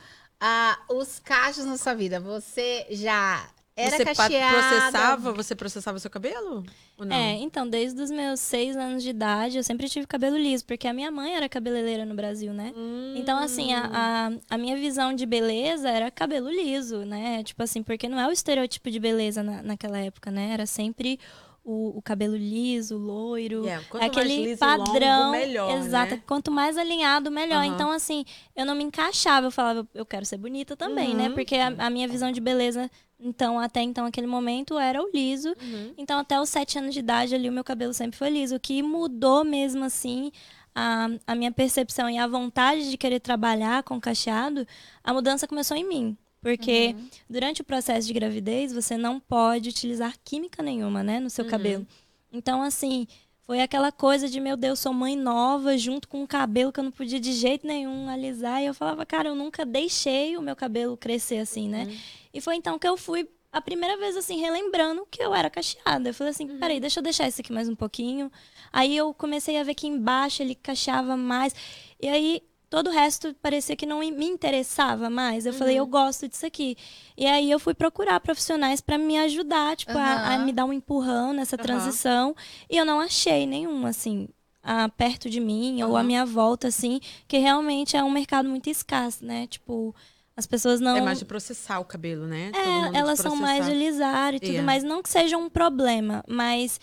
ah, 0.44 0.76
os 0.88 1.20
cachos 1.20 1.64
na 1.64 1.78
sua 1.78 1.94
vida? 1.94 2.18
Você 2.18 2.84
já 2.90 3.48
era 3.76 3.96
você 3.96 4.04
cacheada? 4.04 4.58
processava, 4.58 5.32
você 5.32 5.54
processava 5.54 5.98
seu 6.00 6.10
cabelo? 6.10 6.64
Ou 6.98 7.06
não? 7.06 7.14
É, 7.14 7.34
então, 7.34 7.68
desde 7.68 8.02
os 8.02 8.10
meus 8.10 8.40
seis 8.40 8.76
anos 8.76 9.04
de 9.04 9.10
idade, 9.10 9.56
eu 9.56 9.62
sempre 9.62 9.88
tive 9.88 10.04
cabelo 10.04 10.36
liso, 10.36 10.64
porque 10.64 10.88
a 10.88 10.92
minha 10.92 11.12
mãe 11.12 11.36
era 11.36 11.48
cabeleireira 11.48 12.04
no 12.04 12.16
Brasil, 12.16 12.52
né? 12.52 12.72
Hum. 12.76 13.14
Então, 13.16 13.38
assim, 13.38 13.72
a, 13.72 13.88
a, 13.92 14.54
a 14.56 14.58
minha 14.58 14.76
visão 14.76 15.14
de 15.14 15.24
beleza 15.24 15.88
era 15.88 16.10
cabelo 16.10 16.50
liso, 16.50 17.04
né? 17.04 17.44
Tipo 17.44 17.62
assim, 17.62 17.80
porque 17.80 18.08
não 18.08 18.18
é 18.18 18.26
o 18.26 18.32
estereotipo 18.32 18.90
de 18.90 18.98
beleza 18.98 19.44
na, 19.44 19.62
naquela 19.62 19.98
época, 19.98 20.28
né? 20.28 20.50
Era 20.52 20.66
sempre 20.66 21.20
o, 21.64 21.98
o 21.98 22.02
cabelo 22.02 22.36
liso, 22.36 22.96
loiro. 22.96 23.64
Yeah, 23.64 23.84
quanto 23.88 24.02
é 24.02 24.06
aquele 24.06 24.34
mais 24.34 24.46
liso 24.46 24.58
padrão. 24.58 25.18
longo, 25.26 25.30
melhor, 25.32 25.70
exato. 25.78 26.14
né? 26.16 26.22
Quanto 26.26 26.50
mais 26.50 26.76
alinhado, 26.76 27.30
melhor. 27.30 27.64
Aham. 27.64 27.74
Então, 27.74 27.90
assim, 27.90 28.24
eu 28.56 28.66
não 28.66 28.74
me 28.74 28.84
encaixava. 28.84 29.46
Eu 29.46 29.50
falava, 29.50 29.86
eu 29.94 30.04
quero 30.04 30.26
ser 30.26 30.36
bonita 30.36 30.76
também, 30.76 31.14
né? 31.14 31.28
Uhum. 31.28 31.34
Porque 31.34 31.56
a, 31.56 31.68
a 31.78 31.90
minha 31.90 32.08
visão 32.08 32.32
de 32.32 32.40
beleza, 32.40 32.90
então, 33.18 33.58
até 33.58 33.80
então, 33.80 34.04
aquele 34.04 34.26
momento, 34.26 34.78
era 34.78 35.00
o 35.00 35.10
liso. 35.12 35.48
Uhum. 35.60 35.94
Então, 35.96 36.18
até 36.18 36.40
os 36.40 36.48
sete 36.48 36.78
anos 36.78 36.92
de 36.92 37.00
idade 37.00 37.34
ali, 37.34 37.48
o 37.48 37.52
meu 37.52 37.64
cabelo 37.64 37.94
sempre 37.94 38.18
foi 38.18 38.30
liso. 38.30 38.56
O 38.56 38.60
que 38.60 38.82
mudou 38.82 39.44
mesmo, 39.44 39.84
assim, 39.84 40.32
a, 40.74 41.08
a 41.26 41.34
minha 41.34 41.52
percepção 41.52 42.10
e 42.10 42.18
a 42.18 42.26
vontade 42.26 42.90
de 42.90 42.96
querer 42.96 43.20
trabalhar 43.20 43.82
com 43.82 44.00
cacheado, 44.00 44.66
a 45.04 45.12
mudança 45.12 45.46
começou 45.46 45.76
em 45.76 45.86
mim. 45.86 46.16
Porque 46.42 46.94
durante 47.30 47.60
o 47.62 47.64
processo 47.64 48.06
de 48.06 48.12
gravidez, 48.12 48.72
você 48.72 48.96
não 48.96 49.20
pode 49.20 49.68
utilizar 49.68 50.14
química 50.24 50.62
nenhuma, 50.62 51.02
né, 51.02 51.20
no 51.20 51.30
seu 51.30 51.44
Uhum. 51.44 51.50
cabelo. 51.50 51.86
Então, 52.32 52.62
assim, 52.62 53.06
foi 53.46 53.60
aquela 53.60 53.92
coisa 53.92 54.28
de, 54.28 54.40
meu 54.40 54.56
Deus, 54.56 54.80
sou 54.80 54.92
mãe 54.92 55.14
nova, 55.16 55.78
junto 55.78 56.08
com 56.08 56.22
um 56.22 56.26
cabelo 56.26 56.72
que 56.72 56.80
eu 56.80 56.84
não 56.84 56.90
podia 56.90 57.20
de 57.20 57.32
jeito 57.32 57.66
nenhum 57.66 58.08
alisar. 58.08 58.60
E 58.60 58.66
eu 58.66 58.74
falava, 58.74 59.06
cara, 59.06 59.28
eu 59.28 59.34
nunca 59.36 59.64
deixei 59.64 60.36
o 60.36 60.42
meu 60.42 60.56
cabelo 60.56 60.96
crescer 60.96 61.38
assim, 61.38 61.68
né? 61.68 61.84
Uhum. 61.84 61.96
E 62.34 62.40
foi 62.40 62.56
então 62.56 62.78
que 62.78 62.88
eu 62.88 62.96
fui 62.96 63.28
a 63.52 63.60
primeira 63.60 63.96
vez, 63.98 64.16
assim, 64.16 64.40
relembrando 64.40 65.06
que 65.10 65.22
eu 65.22 65.34
era 65.34 65.50
cacheada. 65.50 66.08
Eu 66.08 66.14
falei 66.14 66.30
assim, 66.30 66.50
Uhum. 66.50 66.58
peraí, 66.58 66.80
deixa 66.80 66.98
eu 67.00 67.04
deixar 67.04 67.28
isso 67.28 67.40
aqui 67.40 67.52
mais 67.52 67.68
um 67.68 67.76
pouquinho. 67.76 68.32
Aí 68.72 68.96
eu 68.96 69.12
comecei 69.14 69.58
a 69.58 69.62
ver 69.62 69.74
que 69.74 69.86
embaixo 69.86 70.42
ele 70.42 70.54
cacheava 70.54 71.16
mais. 71.16 71.54
E 72.00 72.08
aí 72.08 72.42
todo 72.72 72.88
o 72.88 72.90
resto 72.90 73.34
parecia 73.42 73.76
que 73.76 73.84
não 73.84 73.98
me 73.98 74.24
interessava 74.24 75.10
mais. 75.10 75.44
Eu 75.44 75.52
Uhum. 75.52 75.58
falei, 75.58 75.78
eu 75.78 75.86
gosto 75.86 76.26
disso 76.26 76.46
aqui. 76.46 76.74
E 77.14 77.26
aí 77.26 77.50
eu 77.50 77.58
fui 77.60 77.74
procurar 77.74 78.18
profissionais 78.20 78.80
para 78.80 78.96
me 78.96 79.18
ajudar, 79.18 79.76
tipo, 79.76 79.92
a, 79.98 80.00
a 80.14 80.34
Aham. 80.36 80.44
me 80.46 80.52
dar 80.52 80.64
um 80.64 80.72
empurrão 80.72 81.34
nessa 81.34 81.58
transição. 81.58 82.34
E 82.70 82.78
eu 82.78 82.86
não 82.86 82.98
achei 82.98 83.46
nenhum, 83.46 83.84
assim, 83.84 84.26
a- 84.62 84.88
perto 84.88 85.28
de 85.28 85.38
mim 85.38 85.82
ou 85.82 85.98
à 85.98 86.02
minha 86.02 86.24
volta, 86.24 86.68
assim, 86.68 86.98
que 87.28 87.36
realmente 87.36 87.94
é 87.94 88.02
um 88.02 88.10
mercado 88.10 88.48
muito 88.48 88.70
escasso, 88.70 89.22
né? 89.22 89.46
Tipo, 89.48 89.94
as 90.34 90.46
pessoas 90.46 90.80
não. 90.80 90.96
É 90.96 91.00
mais 91.02 91.18
de 91.18 91.26
processar 91.26 91.78
o 91.78 91.84
cabelo, 91.84 92.26
né? 92.26 92.52
É, 92.54 92.96
elas 92.98 93.20
são 93.20 93.36
mais 93.36 93.66
de 93.66 93.74
lisar 93.74 94.32
e 94.32 94.40
tudo 94.40 94.48
Yeah. 94.52 94.66
mais. 94.66 94.82
Não 94.82 95.02
que 95.02 95.10
seja 95.10 95.36
um 95.36 95.50
problema, 95.50 96.24
mas 96.26 96.80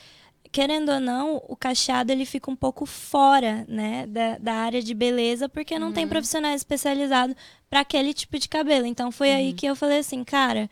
querendo 0.52 0.90
ou 0.92 1.00
não, 1.00 1.38
o 1.48 1.56
cacheado 1.56 2.12
ele 2.12 2.26
fica 2.26 2.50
um 2.50 2.56
pouco 2.56 2.86
fora, 2.86 3.66
né, 3.68 4.06
da, 4.08 4.38
da 4.38 4.54
área 4.54 4.82
de 4.82 4.94
beleza, 4.94 5.48
porque 5.48 5.78
não 5.80 5.92
tem 5.94 6.08
profissionais 6.08 6.62
especializados 6.62 7.36
para 7.70 7.82
aquele 7.82 8.14
tipo 8.14 8.38
de 8.40 8.50
cabelo. 8.50 8.86
Então 8.86 9.12
foi 9.12 9.32
aí 9.32 9.54
que 9.54 9.66
eu 9.66 9.76
falei 9.76 10.00
assim, 10.00 10.24
cara, 10.24 10.70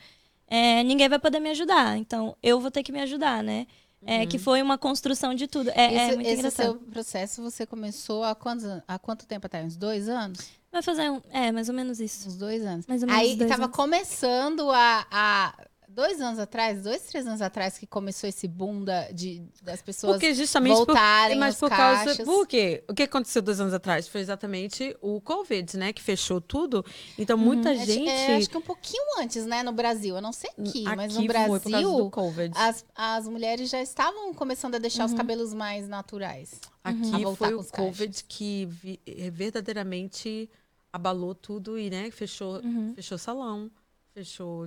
é, 0.47 0.83
ninguém 0.83 1.07
vai 1.09 1.19
poder 1.19 1.39
me 1.39 1.49
ajudar, 1.51 1.97
então 1.97 2.35
eu 2.41 2.59
vou 2.59 2.71
ter 2.71 2.81
que 2.83 2.91
me 2.91 3.01
ajudar, 3.01 3.43
né? 3.43 3.67
É, 4.05 4.25
que 4.27 4.37
foi 4.37 4.61
uma 4.61 4.77
construção 4.77 5.33
de 5.33 5.47
tudo. 5.47 5.69
É, 5.71 5.73
é 5.81 5.93
esse 6.07 6.15
muito 6.15 6.27
esse 6.27 6.37
engraçado. 6.39 6.65
seu 6.65 6.75
processo 6.75 7.41
você 7.41 7.65
começou 7.65 8.23
há 8.23 8.35
quantos 8.35 8.63
an- 8.63 8.81
há 8.87 8.97
quanto 8.99 9.25
tempo 9.25 9.47
atrás? 9.47 9.65
Uns 9.65 9.75
dois 9.75 10.07
anos? 10.07 10.39
Vai 10.71 10.81
fazer 10.83 11.09
um. 11.09 11.19
É, 11.31 11.51
mais 11.51 11.67
ou 11.67 11.73
menos 11.75 11.99
isso. 11.99 12.27
Uns 12.29 12.37
dois 12.37 12.63
anos. 12.63 12.85
Mais 12.87 13.01
ou 13.01 13.07
menos 13.09 13.21
Aí 13.23 13.35
dois 13.35 13.49
tava 13.49 13.63
anos. 13.65 13.75
começando 13.75 14.69
a, 14.71 15.05
a 15.11 15.53
dois 15.97 16.21
anos 16.21 16.37
atrás, 16.37 16.83
dois, 16.83 17.01
três 17.01 17.25
anos 17.25 17.41
atrás, 17.41 17.75
que 17.75 17.87
começou 17.87 18.29
esse 18.29 18.47
boom 18.47 18.83
da, 18.83 19.09
de, 19.09 19.41
das 19.63 19.81
pessoas 19.81 20.13
Porque 20.13 20.31
justamente 20.31 20.75
voltarem 20.75 21.35
por, 21.35 21.39
mas 21.39 21.55
por 21.57 21.69
caixas. 21.69 22.17
causa. 22.17 22.23
Por 22.31 22.45
quê? 22.47 22.83
O 22.87 22.93
que 22.93 23.01
aconteceu 23.01 23.41
dois 23.41 23.59
anos 23.59 23.73
atrás? 23.73 24.07
Foi 24.07 24.21
exatamente 24.21 24.95
o 25.01 25.19
Covid, 25.19 25.75
né? 25.75 25.91
Que 25.91 26.01
fechou 26.01 26.39
tudo. 26.39 26.85
Então, 27.17 27.35
muita 27.35 27.71
É, 27.73 27.83
gente. 27.83 28.07
é, 28.07 28.35
acho 28.35 28.47
que 28.47 28.57
um 28.57 28.61
pouquinho 28.61 29.03
antes, 29.19 29.43
né, 29.47 29.63
no 29.63 29.71
Brasil. 29.71 30.15
Eu 30.15 30.21
não 30.21 30.31
sei 30.31 30.51
aqui, 30.59 30.83
mas 30.83 31.13
no 31.15 31.19
aqui 31.21 31.27
causa 31.33 31.59
do 31.59 31.69
Brasil, 31.71 32.11
as, 32.53 32.85
as 32.95 33.27
mulheres 33.27 33.67
já 33.69 33.81
estavam 33.81 34.31
começando 34.35 34.75
a 34.75 34.77
deixar 34.77 35.03
os 35.05 35.13
cabelos 35.15 35.51
mais 35.51 35.87
naturais. 35.87 36.61
Aqui 36.83 37.23
foi 37.35 37.55
o 37.55 37.63
Covid 37.65 38.07
cachos. 38.07 38.25
que 38.27 38.67
vi- 38.67 38.99
eh, 39.05 39.31
verdadeiramente 39.31 40.47
abalou 40.93 41.33
tudo 41.33 41.77
e, 41.77 41.89
né, 41.89 42.11
fechou, 42.11 42.61
fechou 42.95 43.17
salão, 43.17 43.69
fechou 44.13 44.63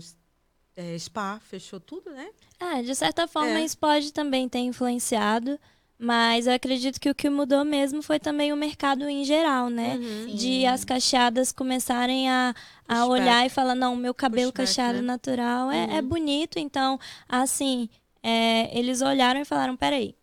eh, 0.76 0.98
spa, 0.98 1.40
fechou 1.40 1.80
tudo, 1.80 2.10
né? 2.10 2.28
É, 2.58 2.82
de 2.82 2.94
certa 2.94 3.26
forma, 3.26 3.58
É. 3.58 3.64
isso 3.64 3.78
pode 3.78 4.12
também 4.12 4.48
ter 4.48 4.58
influenciado, 4.60 5.58
mas 5.98 6.46
eu 6.46 6.52
acredito 6.54 7.00
que 7.00 7.10
o 7.10 7.14
que 7.14 7.28
mudou 7.30 7.64
mesmo 7.64 8.02
foi 8.02 8.18
também 8.18 8.52
o 8.52 8.56
mercado 8.56 9.08
em 9.08 9.24
geral, 9.24 9.68
né? 9.68 9.96
Uhum. 9.96 10.34
De 10.34 10.64
as 10.66 10.84
cacheadas 10.84 11.52
começarem 11.52 12.28
a, 12.30 12.54
a 12.88 12.94
Pushback. 12.94 13.10
olhar 13.10 13.46
e 13.46 13.48
falar, 13.50 13.74
não, 13.74 13.94
meu 13.96 14.14
cabelo 14.14 14.52
Pushback, 14.52 14.68
cacheado 14.68 14.98
né? 14.98 15.02
natural 15.02 15.70
é, 15.70 15.96
é 15.96 16.00
Uhum. 16.00 16.08
bonito, 16.08 16.58
então, 16.58 16.98
assim, 17.28 17.88
é, 18.22 18.76
eles 18.78 19.00
olharam 19.02 19.40
e 19.40 19.44
falaram, 19.44 19.76
peraí, 19.76 20.14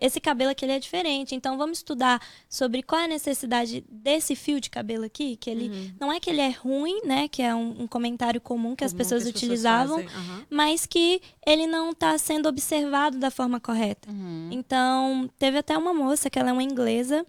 esse- 0.00 0.20
cabelo 0.20 0.50
aqui 0.50 0.64
ele 0.64 0.72
é 0.72 0.78
diferente, 0.78 1.34
então 1.34 1.56
vamos 1.58 1.78
estudar 1.78 2.20
sobre 2.48 2.82
qual 2.82 3.00
é 3.00 3.04
a 3.04 3.08
necessidade 3.08 3.84
desse 3.88 4.34
fio 4.34 4.60
de 4.60 4.68
cabelo 4.70 5.04
aqui, 5.04 5.36
que 5.36 5.48
ele 5.50 5.68
Uhum. 5.68 5.90
não 6.00 6.12
é 6.12 6.18
que 6.20 6.30
ele 6.30 6.40
é 6.40 6.50
ruim, 6.50 7.00
né, 7.04 7.28
que 7.28 7.42
é 7.42 7.54
um, 7.54 7.82
um 7.82 7.86
comentário 7.86 8.40
comum 8.40 8.74
que 8.74 8.84
as 8.84 8.92
Comum 8.92 8.98
pessoas 8.98 9.22
que 9.24 9.30
utilizavam, 9.30 10.02
fazem, 10.02 10.16
aham. 10.16 10.46
mas 10.50 10.86
que 10.86 11.20
ele 11.46 11.66
não 11.66 11.90
está 11.90 12.16
sendo 12.18 12.48
observado 12.48 13.18
da 13.18 13.30
forma 13.30 13.60
correta. 13.60 14.10
Uhum. 14.10 14.48
Então, 14.52 15.30
teve 15.38 15.58
até 15.58 15.76
uma 15.76 15.92
moça 15.94 16.28
que 16.30 16.38
ela 16.38 16.50
é 16.50 16.52
uma 16.52 16.62
inglesa, 16.62 17.24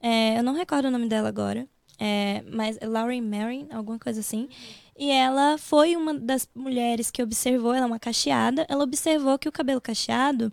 é, 0.00 0.38
eu 0.38 0.42
não 0.42 0.54
recordo 0.54 0.86
o 0.88 0.90
nome 0.90 1.08
dela 1.08 1.28
agora, 1.28 1.66
é, 1.98 2.42
mas 2.50 2.76
é 2.80 2.86
Lauren 2.86 3.20
Marin, 3.22 3.68
alguma 3.72 3.98
coisa 3.98 4.20
assim. 4.20 4.48
E 4.98 5.10
ela 5.10 5.56
foi 5.56 5.96
uma 5.96 6.12
das 6.12 6.48
mulheres 6.54 7.10
que 7.10 7.22
observou, 7.22 7.72
ela 7.72 7.84
é 7.84 7.86
uma 7.86 7.98
cacheada, 7.98 8.66
ela 8.68 8.84
observou 8.84 9.38
que 9.38 9.48
o 9.48 9.52
cabelo 9.52 9.80
cacheado, 9.80 10.52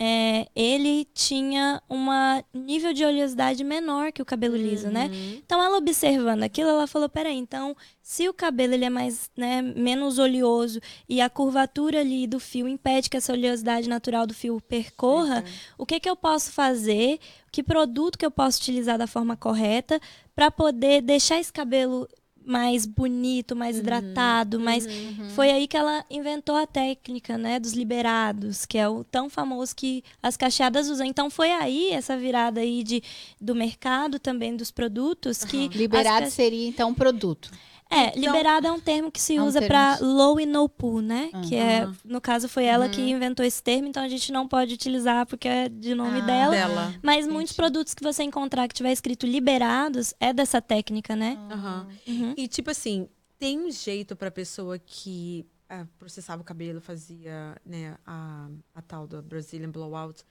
é, 0.00 0.46
ele 0.54 1.04
tinha 1.12 1.82
um 1.90 2.06
nível 2.54 2.92
de 2.92 3.04
oleosidade 3.04 3.64
menor 3.64 4.12
que 4.12 4.22
o 4.22 4.24
cabelo 4.24 4.56
liso, 4.56 4.88
né? 4.88 5.10
Uhum. 5.12 5.40
Então, 5.44 5.60
ela 5.60 5.76
observando 5.76 6.44
aquilo, 6.44 6.70
ela 6.70 6.86
falou: 6.86 7.08
peraí, 7.08 7.36
então, 7.36 7.76
se 8.00 8.28
o 8.28 8.32
cabelo 8.32 8.74
ele 8.74 8.84
é 8.84 8.90
mais, 8.90 9.28
né, 9.36 9.60
menos 9.60 10.20
oleoso 10.20 10.80
e 11.08 11.20
a 11.20 11.28
curvatura 11.28 12.00
ali 12.00 12.28
do 12.28 12.38
fio 12.38 12.68
impede 12.68 13.10
que 13.10 13.16
essa 13.16 13.32
oleosidade 13.32 13.88
natural 13.88 14.24
do 14.24 14.34
fio 14.34 14.60
percorra, 14.60 15.44
o 15.76 15.84
que, 15.84 15.98
que 15.98 16.08
eu 16.08 16.16
posso 16.16 16.52
fazer? 16.52 17.18
Que 17.50 17.62
produto 17.62 18.16
que 18.16 18.24
eu 18.24 18.30
posso 18.30 18.60
utilizar 18.60 18.98
da 18.98 19.06
forma 19.08 19.36
correta 19.36 20.00
para 20.34 20.50
poder 20.50 21.02
deixar 21.02 21.40
esse 21.40 21.52
cabelo 21.52 22.08
mais 22.48 22.86
bonito, 22.86 23.54
mais 23.54 23.76
hidratado, 23.78 24.58
mais 24.58 24.86
foi 25.34 25.50
aí 25.50 25.68
que 25.68 25.76
ela 25.76 26.02
inventou 26.10 26.56
a 26.56 26.66
técnica, 26.66 27.36
né, 27.36 27.60
dos 27.60 27.74
liberados, 27.74 28.64
que 28.64 28.78
é 28.78 28.88
o 28.88 29.04
tão 29.04 29.28
famoso 29.28 29.76
que 29.76 30.02
as 30.22 30.36
cacheadas 30.36 30.88
usam. 30.88 31.06
Então 31.06 31.28
foi 31.28 31.50
aí 31.52 31.90
essa 31.92 32.16
virada 32.16 32.60
aí 32.60 32.82
de 32.82 33.02
do 33.38 33.54
mercado 33.54 34.18
também 34.18 34.56
dos 34.56 34.70
produtos 34.70 35.44
que 35.44 35.68
Liberado 35.68 36.24
ca- 36.24 36.30
seria, 36.30 36.66
então, 36.66 36.88
um 36.88 36.94
produto. 36.94 37.50
É, 37.90 38.08
Então- 38.08 38.20
liberado 38.20 38.66
é 38.66 38.72
um 38.72 38.80
termo 38.80 39.10
que 39.10 39.20
se 39.20 39.36
É 39.36 39.42
um 39.42 39.46
usa 39.46 39.62
para 39.62 39.98
low 40.00 40.38
e 40.38 40.44
no 40.46 40.68
poo, 40.68 41.00
né? 41.00 41.30
Que 41.48 41.54
é, 41.56 41.88
no 42.04 42.20
caso 42.20 42.48
foi 42.48 42.64
ela 42.64 42.86
Uhum. 42.86 42.90
que 42.90 43.00
inventou 43.00 43.44
esse 43.44 43.62
termo, 43.62 43.88
então 43.88 44.02
a 44.02 44.08
gente 44.08 44.30
não 44.30 44.46
pode 44.46 44.74
utilizar 44.74 45.26
porque 45.26 45.48
é 45.48 45.68
de 45.68 45.94
nome 45.94 46.20
Ah, 46.20 46.24
dela. 46.26 46.50
Dela. 46.50 46.94
Mas 47.02 47.18
entendi. 47.18 47.32
muitos 47.32 47.52
produtos 47.54 47.94
que 47.94 48.02
você 48.02 48.22
encontrar 48.22 48.68
que 48.68 48.74
tiver 48.74 48.92
escrito 48.92 49.26
liberados 49.26 50.12
é 50.20 50.32
dessa 50.32 50.60
técnica, 50.60 51.16
né? 51.16 51.38
Aham. 51.50 51.88
Uhum. 52.06 52.34
E 52.36 52.46
tipo 52.48 52.70
assim, 52.70 53.08
tem 53.38 53.58
um 53.58 53.70
jeito 53.70 54.14
pra 54.16 54.30
pessoa 54.30 54.78
que 54.78 55.46
ah, 55.70 55.86
processava 55.98 56.40
o 56.42 56.44
cabelo, 56.44 56.80
fazia 56.80 57.54
né, 57.64 57.94
a, 58.06 58.48
a 58.74 58.80
tal 58.82 59.06
da 59.06 59.20
Brazilian 59.20 59.70
Blowout, 59.70 60.22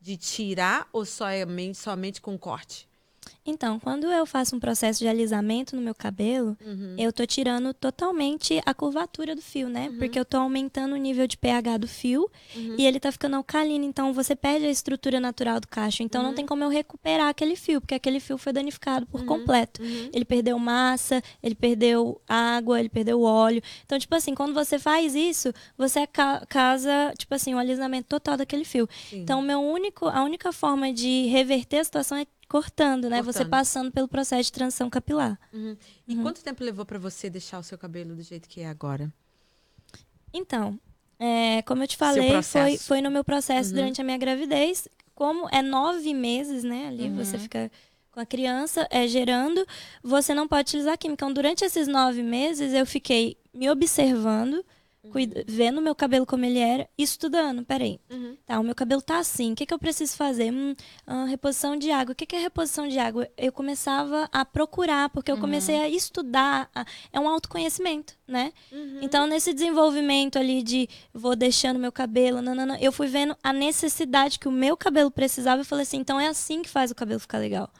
de 0.00 0.16
tirar 0.16 0.88
ou 0.92 1.04
somente, 1.04 1.78
somente 1.78 2.20
com 2.20 2.38
corte? 2.38 2.88
Então, 3.46 3.78
quando 3.78 4.06
eu 4.10 4.24
faço 4.24 4.56
um 4.56 4.60
processo 4.60 4.98
de 5.00 5.08
alisamento 5.08 5.76
no 5.76 5.82
meu 5.82 5.94
cabelo, 5.94 6.56
eu 6.98 7.12
tô 7.12 7.26
tirando 7.26 7.74
totalmente 7.74 8.60
a 8.64 8.72
curvatura 8.74 9.34
do 9.34 9.42
fio, 9.42 9.68
né? 9.68 9.90
Porque 9.98 10.18
eu 10.18 10.24
tô 10.24 10.38
aumentando 10.38 10.94
o 10.94 10.96
nível 10.96 11.26
de 11.26 11.36
pH 11.36 11.76
do 11.78 11.86
fio 11.88 12.30
e 12.78 12.86
ele 12.86 12.98
tá 12.98 13.12
ficando 13.12 13.36
alcalino. 13.36 13.84
Então, 13.84 14.12
você 14.12 14.34
perde 14.34 14.66
a 14.66 14.70
estrutura 14.70 15.20
natural 15.20 15.60
do 15.60 15.68
cacho. 15.68 16.02
Então, 16.02 16.22
não 16.22 16.34
tem 16.34 16.46
como 16.46 16.64
eu 16.64 16.68
recuperar 16.68 17.28
aquele 17.28 17.54
fio, 17.56 17.80
porque 17.80 17.94
aquele 17.94 18.18
fio 18.20 18.38
foi 18.38 18.52
danificado 18.52 19.06
por 19.06 19.24
completo. 19.24 19.82
Ele 20.12 20.24
perdeu 20.24 20.58
massa, 20.58 21.22
ele 21.42 21.54
perdeu 21.54 22.20
água, 22.28 22.80
ele 22.80 22.88
perdeu 22.88 23.20
óleo. 23.22 23.62
Então, 23.84 23.98
tipo 23.98 24.14
assim, 24.14 24.34
quando 24.34 24.54
você 24.54 24.78
faz 24.78 25.14
isso, 25.14 25.52
você 25.76 26.06
ca- 26.06 26.44
causa, 26.48 27.12
tipo 27.18 27.34
assim, 27.34 27.54
um 27.54 27.58
alisamento 27.58 28.08
total 28.08 28.36
daquele 28.36 28.64
fio. 28.64 28.88
Sim. 29.10 29.20
Então, 29.20 29.42
meu 29.42 29.60
único, 29.60 30.06
a 30.08 30.22
única 30.24 30.52
forma 30.52 30.92
de 30.92 31.26
reverter 31.26 31.78
a 31.78 31.84
situação 31.84 32.16
é 32.18 32.26
cortando, 32.54 33.10
né? 33.10 33.20
Você 33.20 33.38
Cortando. 33.40 33.50
passando 33.50 33.90
pelo 33.90 34.06
processo 34.06 34.44
de 34.44 34.52
transição 34.52 34.88
capilar. 34.88 35.36
Uhum. 35.52 35.76
E 36.06 36.14
quanto 36.14 36.40
tempo 36.40 36.62
levou 36.62 36.86
pra 36.86 37.00
você 37.00 37.28
deixar 37.28 37.58
o 37.58 37.64
seu 37.64 37.76
cabelo 37.76 38.14
do 38.14 38.22
jeito 38.22 38.48
que 38.48 38.60
é 38.60 38.68
agora? 38.68 39.12
Então, 40.32 40.78
é, 41.18 41.62
como 41.62 41.82
eu 41.82 41.88
te 41.88 41.96
falei, 41.96 42.40
foi, 42.44 42.78
foi 42.78 43.00
no 43.00 43.10
meu 43.10 43.24
processo 43.24 43.70
Uhum. 43.70 43.74
durante 43.74 44.00
a 44.00 44.04
minha 44.04 44.16
gravidez. 44.16 44.86
Como 45.16 45.48
é 45.50 45.62
nove 45.62 46.14
meses, 46.14 46.62
né? 46.62 46.86
Ali 46.86 47.08
Uhum. 47.08 47.16
você 47.16 47.40
fica 47.40 47.68
com 48.12 48.20
a 48.20 48.26
criança 48.26 48.86
é, 48.88 49.08
gerando, 49.08 49.66
você 50.00 50.32
não 50.32 50.46
pode 50.46 50.68
utilizar 50.68 50.96
química. 50.96 51.24
Então, 51.24 51.32
durante 51.34 51.64
esses 51.64 51.88
nove 51.88 52.22
meses, 52.22 52.72
eu 52.72 52.86
fiquei 52.86 53.36
me 53.52 53.68
observando, 53.68 54.64
Uhum. 55.04 55.10
cuida- 55.10 55.44
vendo 55.46 55.78
o 55.78 55.82
meu 55.82 55.94
cabelo 55.94 56.24
como 56.26 56.44
ele 56.44 56.58
era 56.58 56.88
e 56.98 57.02
estudando. 57.02 57.64
Peraí, 57.64 58.00
Uhum. 58.10 58.36
tá, 58.46 58.58
o 58.58 58.64
meu 58.64 58.74
cabelo 58.74 59.02
tá 59.02 59.18
assim, 59.18 59.52
o 59.52 59.54
que, 59.54 59.66
que 59.66 59.74
eu 59.74 59.78
preciso 59.78 60.16
fazer? 60.16 60.50
Hum, 60.52 60.74
ah, 61.06 61.24
reposição 61.26 61.76
de 61.76 61.90
água. 61.90 62.12
O 62.12 62.14
que, 62.16 62.26
que 62.26 62.34
é 62.36 62.38
reposição 62.40 62.88
de 62.88 62.98
água? 62.98 63.28
Eu 63.36 63.52
começava 63.52 64.28
a 64.32 64.44
procurar, 64.44 65.08
porque 65.10 65.30
eu 65.30 65.36
comecei 65.38 65.76
a 65.80 65.88
estudar. 65.88 66.70
a- 66.74 66.84
é 67.12 67.20
um 67.20 67.28
autoconhecimento, 67.28 68.14
né? 68.26 68.52
Então, 69.02 69.26
nesse 69.26 69.52
desenvolvimento 69.52 70.38
ali 70.38 70.62
de 70.62 70.88
vou 71.12 71.36
deixando 71.36 71.78
meu 71.78 71.92
cabelo, 71.92 72.40
nanana, 72.40 72.78
eu 72.80 72.90
fui 72.92 73.06
vendo 73.06 73.36
a 73.42 73.52
necessidade 73.52 74.38
que 74.38 74.48
o 74.48 74.52
meu 74.52 74.76
cabelo 74.76 75.10
precisava 75.10 75.62
e 75.62 75.64
falei 75.64 75.82
assim, 75.82 75.98
então 75.98 76.18
é 76.18 76.26
assim 76.28 76.62
que 76.62 76.68
faz 76.68 76.90
o 76.90 76.94
cabelo 76.94 77.20
ficar 77.20 77.38
legal. 77.38 77.70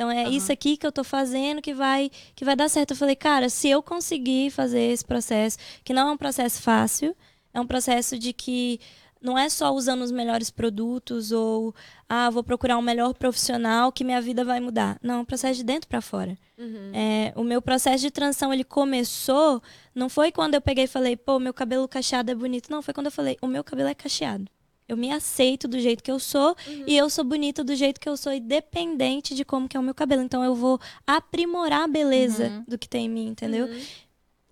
Então 0.00 0.10
é 0.10 0.22
Aham. 0.22 0.30
isso 0.30 0.50
aqui 0.50 0.78
que 0.78 0.86
eu 0.86 0.90
tô 0.90 1.04
fazendo 1.04 1.60
que 1.60 1.74
vai 1.74 2.10
que 2.34 2.42
vai 2.42 2.56
dar 2.56 2.70
certo. 2.70 2.92
Eu 2.92 2.96
falei, 2.96 3.14
cara, 3.14 3.50
se 3.50 3.68
eu 3.68 3.82
conseguir 3.82 4.50
fazer 4.50 4.80
esse 4.80 5.04
processo, 5.04 5.58
que 5.84 5.92
não 5.92 6.08
é 6.08 6.12
um 6.12 6.16
processo 6.16 6.62
fácil, 6.62 7.14
é 7.52 7.60
um 7.60 7.66
processo 7.66 8.18
de 8.18 8.32
que 8.32 8.80
não 9.20 9.36
é 9.36 9.50
só 9.50 9.70
usando 9.74 10.00
os 10.00 10.10
melhores 10.10 10.48
produtos 10.48 11.32
ou 11.32 11.74
ah, 12.08 12.30
vou 12.30 12.42
procurar 12.42 12.78
um 12.78 12.82
melhor 12.82 13.12
profissional 13.12 13.92
que 13.92 14.02
minha 14.02 14.22
vida 14.22 14.42
vai 14.42 14.58
mudar. 14.58 14.98
Não, 15.02 15.16
é 15.16 15.18
um 15.18 15.24
processo 15.26 15.58
de 15.58 15.64
dentro 15.64 15.86
para 15.86 16.00
fora. 16.00 16.38
Uhum. 16.56 16.92
É, 16.94 17.34
o 17.36 17.44
meu 17.44 17.60
processo 17.60 18.02
de 18.02 18.10
transição 18.10 18.54
ele 18.54 18.64
começou, 18.64 19.62
não 19.94 20.08
foi 20.08 20.32
quando 20.32 20.54
eu 20.54 20.62
peguei 20.62 20.84
e 20.84 20.88
falei, 20.88 21.14
pô, 21.14 21.38
meu 21.38 21.52
cabelo 21.52 21.86
cacheado 21.86 22.30
é 22.30 22.34
bonito. 22.34 22.70
Não, 22.70 22.80
foi 22.80 22.94
quando 22.94 23.08
eu 23.08 23.12
falei, 23.12 23.36
o 23.42 23.46
meu 23.46 23.62
cabelo 23.62 23.90
é 23.90 23.94
cacheado. 23.94 24.50
Eu 24.90 24.96
me 24.96 25.12
aceito 25.12 25.68
do 25.68 25.78
jeito 25.78 26.02
que 26.02 26.10
eu 26.10 26.18
sou 26.18 26.56
e 26.86 26.96
eu 26.96 27.08
sou 27.08 27.22
bonita 27.24 27.62
do 27.62 27.74
jeito 27.76 28.00
que 28.00 28.08
eu 28.08 28.16
sou, 28.16 28.32
independente 28.32 29.34
de 29.34 29.44
como 29.44 29.68
que 29.68 29.76
é 29.76 29.80
o 29.80 29.82
meu 29.82 29.94
cabelo. 29.94 30.22
Então 30.22 30.42
eu 30.44 30.54
vou 30.54 30.80
aprimorar 31.06 31.82
a 31.84 31.86
beleza 31.88 32.48
Uhum. 32.48 32.64
do 32.66 32.76
que 32.78 32.88
tem 32.88 33.06
em 33.06 33.08
mim, 33.08 33.28
entendeu? 33.28 33.66
Uhum. 33.66 33.80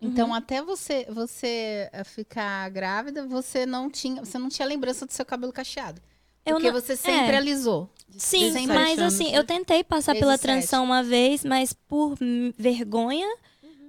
Então, 0.01 0.33
até 0.33 0.63
você 0.63 1.07
você 1.11 1.89
eh, 1.93 2.05
ficar 2.05 2.69
grávida, 2.71 3.27
você 3.27 3.67
não 3.67 3.91
tinha, 3.91 4.25
você 4.25 4.39
não 4.39 4.49
tinha 4.49 4.67
lembrança 4.67 5.05
do 5.05 5.13
seu 5.13 5.27
cabelo 5.27 5.53
cacheado. 5.53 6.01
Eu 6.47 6.55
Porque 6.55 6.71
não- 6.71 6.81
você 6.81 6.95
sempre 6.95 7.35
é. 7.35 7.37
alisou. 7.37 7.91
Sim, 8.17 8.53
mas 8.69 8.99
anos, 8.99 9.15
assim, 9.15 9.33
né? 9.33 9.39
eu 9.39 9.45
tentei 9.45 9.83
passar 9.83 10.13
Desde 10.13 10.25
pela 10.25 10.39
transição 10.39 10.85
uma 10.85 11.03
vez, 11.03 11.45
mas 11.45 11.73
por 11.73 12.15
vergonha, 12.57 13.27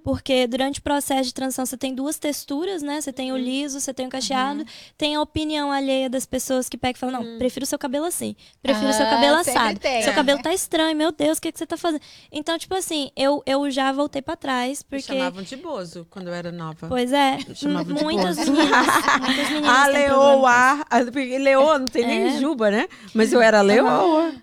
porque 0.04 0.48
durante 0.48 0.80
o 0.80 0.84
processo 0.84 1.24
de 1.26 1.34
transição 1.34 1.66
você 1.66 1.78
tem 1.78 1.94
duas 1.94 2.18
texturas, 2.18 2.82
né? 2.82 3.00
Você 3.02 3.12
tem 3.14 3.32
o 3.32 3.38
liso, 3.38 3.80
você 3.80 3.94
tem 3.94 4.08
o 4.08 4.10
cacheado, 4.10 4.66
tem 4.98 5.16
a 5.16 5.22
opinião 5.22 5.72
alheia 5.72 6.10
das 6.10 6.26
pessoas 6.26 6.68
que 6.70 6.78
pegam 6.78 6.96
e 6.98 7.00
falam, 7.00 7.22
não, 7.24 7.38
prefiro 7.38 7.64
o 7.64 7.68
seu 7.68 7.78
cabelo 7.80 8.06
assim, 8.06 8.36
prefiro 8.62 8.90
o 8.90 8.94
seu 8.94 9.06
Ah, 9.06 9.10
cabelo 9.10 9.38
assado. 9.38 9.80
tem. 9.80 10.02
Seu 10.02 10.12
É. 10.12 10.16
cabelo 10.16 10.42
tá 10.42 10.54
estranho, 10.54 10.96
meu 10.98 11.12
Deus, 11.12 11.38
o 11.38 11.42
que, 11.42 11.52
que 11.52 11.58
você 11.60 11.66
tá 11.66 11.78
fazendo? 11.78 12.02
Então, 12.32 12.58
tipo 12.58 12.74
assim, 12.76 13.12
eu, 13.16 13.42
eu 13.46 13.70
já 13.72 13.92
voltei 13.92 14.22
pra 14.22 14.36
trás, 14.36 14.80
Me 14.80 14.86
porque... 14.90 15.14
chamavam 15.18 15.44
de 15.44 15.56
Bozo 15.58 16.08
quando 16.10 16.28
eu 16.28 16.34
era 16.34 16.52
nova. 16.52 16.88
Pois 16.88 17.12
é, 17.14 17.38
chamavam 17.54 17.94
de 17.96 18.04
muitas 18.04 18.38
bozo. 18.38 18.52
meninas, 18.52 18.86
muitas 19.22 19.50
meninas 19.50 19.70
A 19.78 19.86
com 19.86 19.92
leoa. 19.92 20.86
a- 20.90 21.04
Porque 21.12 21.38
leoa 21.38 21.80
não 21.80 21.86
tem 21.88 22.04
É. 22.04 22.08
nem 22.08 22.40
juba, 22.40 22.72
né? 22.72 22.88
Mas 23.14 23.32
eu 23.34 23.42
era 23.42 23.62
leoa. 23.62 24.34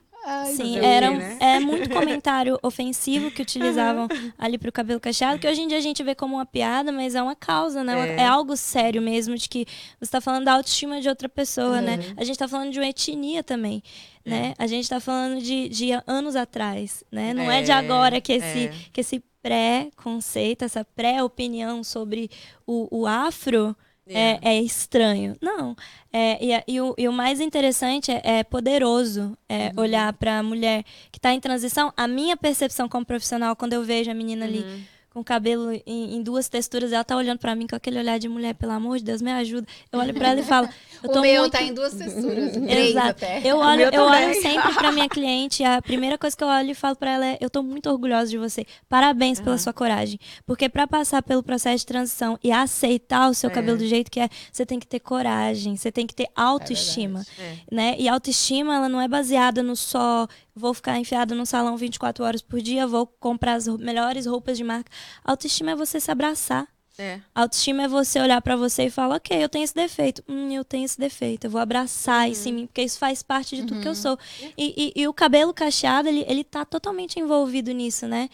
Ai, 0.47 0.55
Sim, 0.55 0.79
era 0.79 1.11
um- 1.11 1.17
né? 1.17 1.37
é 1.41 1.61
muito 1.61 1.89
comentário 1.91 2.59
ofensivo 2.63 3.31
que 3.31 3.43
utilizavam 3.43 4.09
ali 4.39 4.59
pro 4.59 4.71
cabelo 4.73 5.01
cacheado, 5.01 5.39
que 5.39 5.47
hoje 5.49 5.61
em 5.63 5.69
dia 5.69 5.79
a 5.79 5.81
gente 5.81 6.03
vê 6.03 6.15
como 6.15 6.37
uma 6.37 6.47
piada, 6.47 6.91
mas 6.93 7.15
é 7.15 7.23
uma 7.23 7.35
causa, 7.37 7.83
né? 7.85 8.17
É. 8.17 8.21
É, 8.23 8.27
algo 8.27 8.57
sério 8.57 9.01
mesmo, 9.03 9.37
de 9.37 9.49
que 9.49 9.67
você 10.01 10.11
tá 10.11 10.21
falando 10.21 10.45
da 10.45 10.53
autoestima 10.55 11.01
de 11.01 11.09
outra 11.09 11.29
pessoa, 11.29 11.81
né? 11.81 11.97
Uhum. 11.97 12.15
A 12.17 12.25
gente 12.25 12.39
tá 12.39 12.49
falando 12.49 12.71
de 12.73 12.79
uma 12.79 12.87
etnia 12.89 13.43
também, 13.43 13.83
né? 14.25 14.55
A 14.59 14.67
gente 14.67 14.89
tá 14.89 14.99
falando 15.01 15.41
de, 15.41 15.69
de 15.69 15.91
anos 16.07 16.35
atrás, 16.37 17.05
né? 17.11 17.33
Não 17.35 17.51
é, 17.51 17.63
de 17.63 17.71
É, 17.71 17.75
agora 17.75 18.21
que 18.21 18.33
esse, 18.33 18.67
é. 18.67 18.75
que 18.93 19.01
esse 19.01 19.23
pré-conceito, 19.43 20.65
essa 20.65 20.85
pré-opinião 20.85 21.83
sobre 21.85 22.31
o, 22.67 22.89
o 23.03 23.07
afro 23.07 23.77
é, 24.09 24.39
é 24.43 24.61
estranho. 24.63 25.37
Não. 25.41 25.77
É, 26.13 26.39
e, 26.45 26.63
e 26.69 26.81
o, 26.81 26.95
e 26.97 27.09
o 27.09 27.13
mais 27.13 27.41
interessante 27.41 28.11
é, 28.11 28.21
é 28.25 28.45
poderoso 28.45 29.37
é, 29.49 29.67
Uhum. 29.69 29.83
olhar 29.83 30.13
para 30.15 30.39
a 30.39 30.43
mulher 30.43 30.85
que 31.11 31.19
está 31.19 31.33
em 31.33 31.41
transição. 31.41 31.93
A 31.97 32.07
minha 32.09 32.37
percepção 32.37 32.89
como 32.89 33.05
profissional, 33.05 33.55
quando 33.57 33.73
eu 33.75 33.83
vejo 33.83 34.11
a 34.11 34.15
menina 34.15 34.45
ali 34.45 34.61
Uhum. 34.61 34.83
Com 35.17 35.21
o 35.21 35.25
cabelo 35.25 35.73
em, 35.87 36.15
em 36.17 36.23
duas 36.23 36.47
texturas, 36.47 36.93
ela 36.93 37.03
tá 37.03 37.17
olhando 37.17 37.39
para 37.39 37.55
mim 37.55 37.67
com 37.67 37.75
aquele 37.75 37.99
olhar 37.99 38.19
de 38.19 38.29
mulher, 38.29 38.55
pelo 38.55 38.73
amor 38.73 38.99
de 38.99 39.05
Deus, 39.05 39.23
me 39.23 39.33
ajuda. 39.33 39.67
Eu 39.91 39.99
olho 39.99 40.13
para 40.13 40.29
ela 40.29 40.41
e 40.41 40.43
falo, 40.43 40.69
eu 41.03 41.11
tô 41.11 41.21
o 41.21 41.23
meu 41.23 41.41
muito... 41.41 41.53
tá 41.55 41.63
em 41.63 41.73
duas 41.73 41.95
texturas, 41.95 42.53
três 42.69 42.91
Exato. 42.91 43.09
até. 43.09 43.41
Eu 43.43 43.57
olho, 43.57 43.89
eu 43.91 44.03
olho 44.03 44.35
sempre 44.43 44.75
pra 44.75 44.93
minha 44.93 45.09
cliente. 45.09 45.65
A 45.65 45.81
primeira 45.81 46.19
coisa 46.19 46.37
que 46.37 46.45
eu 46.45 46.49
olho 46.49 46.71
e 46.71 46.75
falo 46.75 46.97
pra 46.97 47.13
ela 47.13 47.27
é: 47.29 47.39
eu 47.41 47.49
tô 47.49 47.63
muito 47.63 47.89
orgulhosa 47.89 48.31
de 48.31 48.37
você. 48.37 48.67
Parabéns 48.91 49.41
pela 49.41 49.57
sua 49.57 49.73
coragem. 49.73 50.21
Porque 50.45 50.69
pra 50.69 50.87
passar 50.87 51.23
pelo 51.23 51.43
processo 51.43 51.79
de 51.79 51.87
transição 51.87 52.39
e 52.45 52.53
aceitar 52.53 53.31
o 53.31 53.35
seu 53.35 53.49
É. 53.49 53.53
cabelo 53.55 53.79
do 53.79 53.87
jeito 53.87 54.11
que 54.11 54.21
é, 54.21 54.29
você 54.53 54.67
tem 54.67 54.79
que 54.79 54.87
ter 54.87 55.01
coragem, 55.01 55.79
você 55.79 55.91
tem 55.91 56.07
que 56.07 56.15
ter 56.15 56.29
autoestima. 56.37 57.25
É. 57.39 57.55
né? 57.75 57.97
E 57.99 58.07
autoestima, 58.07 58.77
ela 58.77 58.89
não 58.91 59.01
é 59.01 59.09
baseada 59.09 59.63
no 59.63 59.75
só 59.75 60.29
vou 60.57 60.73
ficar 60.73 60.99
enfiada 60.99 61.35
no 61.35 61.45
salão 61.45 61.77
24 61.77 62.25
horas 62.25 62.41
por 62.43 62.61
dia, 62.63 62.87
vou 62.87 63.07
comprar 63.07 63.55
as 63.55 63.69
melhores 63.69 64.25
roupas 64.27 64.57
de 64.57 64.65
marca. 64.65 64.91
Autoestima 65.23 65.73
é 65.73 65.77
você 65.77 66.01
se 66.01 66.11
abraçar. 66.11 66.67
É. 66.99 67.21
Autoestima 67.35 67.83
é 67.83 67.89
você 67.89 68.19
olhar 68.19 68.41
pra 68.41 68.57
você 68.57 68.85
e 68.87 68.91
falar, 68.91 69.17
ok, 69.17 69.45
eu 69.45 69.51
tenho 69.51 69.65
esse 69.65 69.75
defeito. 69.75 70.25
Hum, 70.27 70.51
eu 70.51 70.65
tenho 70.65 70.87
esse 70.87 70.99
defeito. 70.99 71.45
Eu 71.47 71.51
vou 71.51 71.61
abraçar 71.61 72.31
isso 72.31 72.49
em 72.49 72.53
mim, 72.55 72.67
porque 72.67 72.81
isso 72.83 72.99
faz 72.99 73.23
parte 73.23 73.55
de 73.55 73.65
tudo 73.67 73.81
que 73.83 73.89
eu 73.89 73.95
sou. 73.95 74.19
E, 74.57 74.93
e- 74.97 75.03
e 75.03 75.07
o 75.07 75.13
cabelo 75.13 75.53
cacheado, 75.53 76.09
ele, 76.09 76.25
ele 76.27 76.43
tá 76.43 76.65
totalmente 76.65 77.21
envolvido 77.21 77.71
nisso, 77.73 78.09
né? 78.09 78.31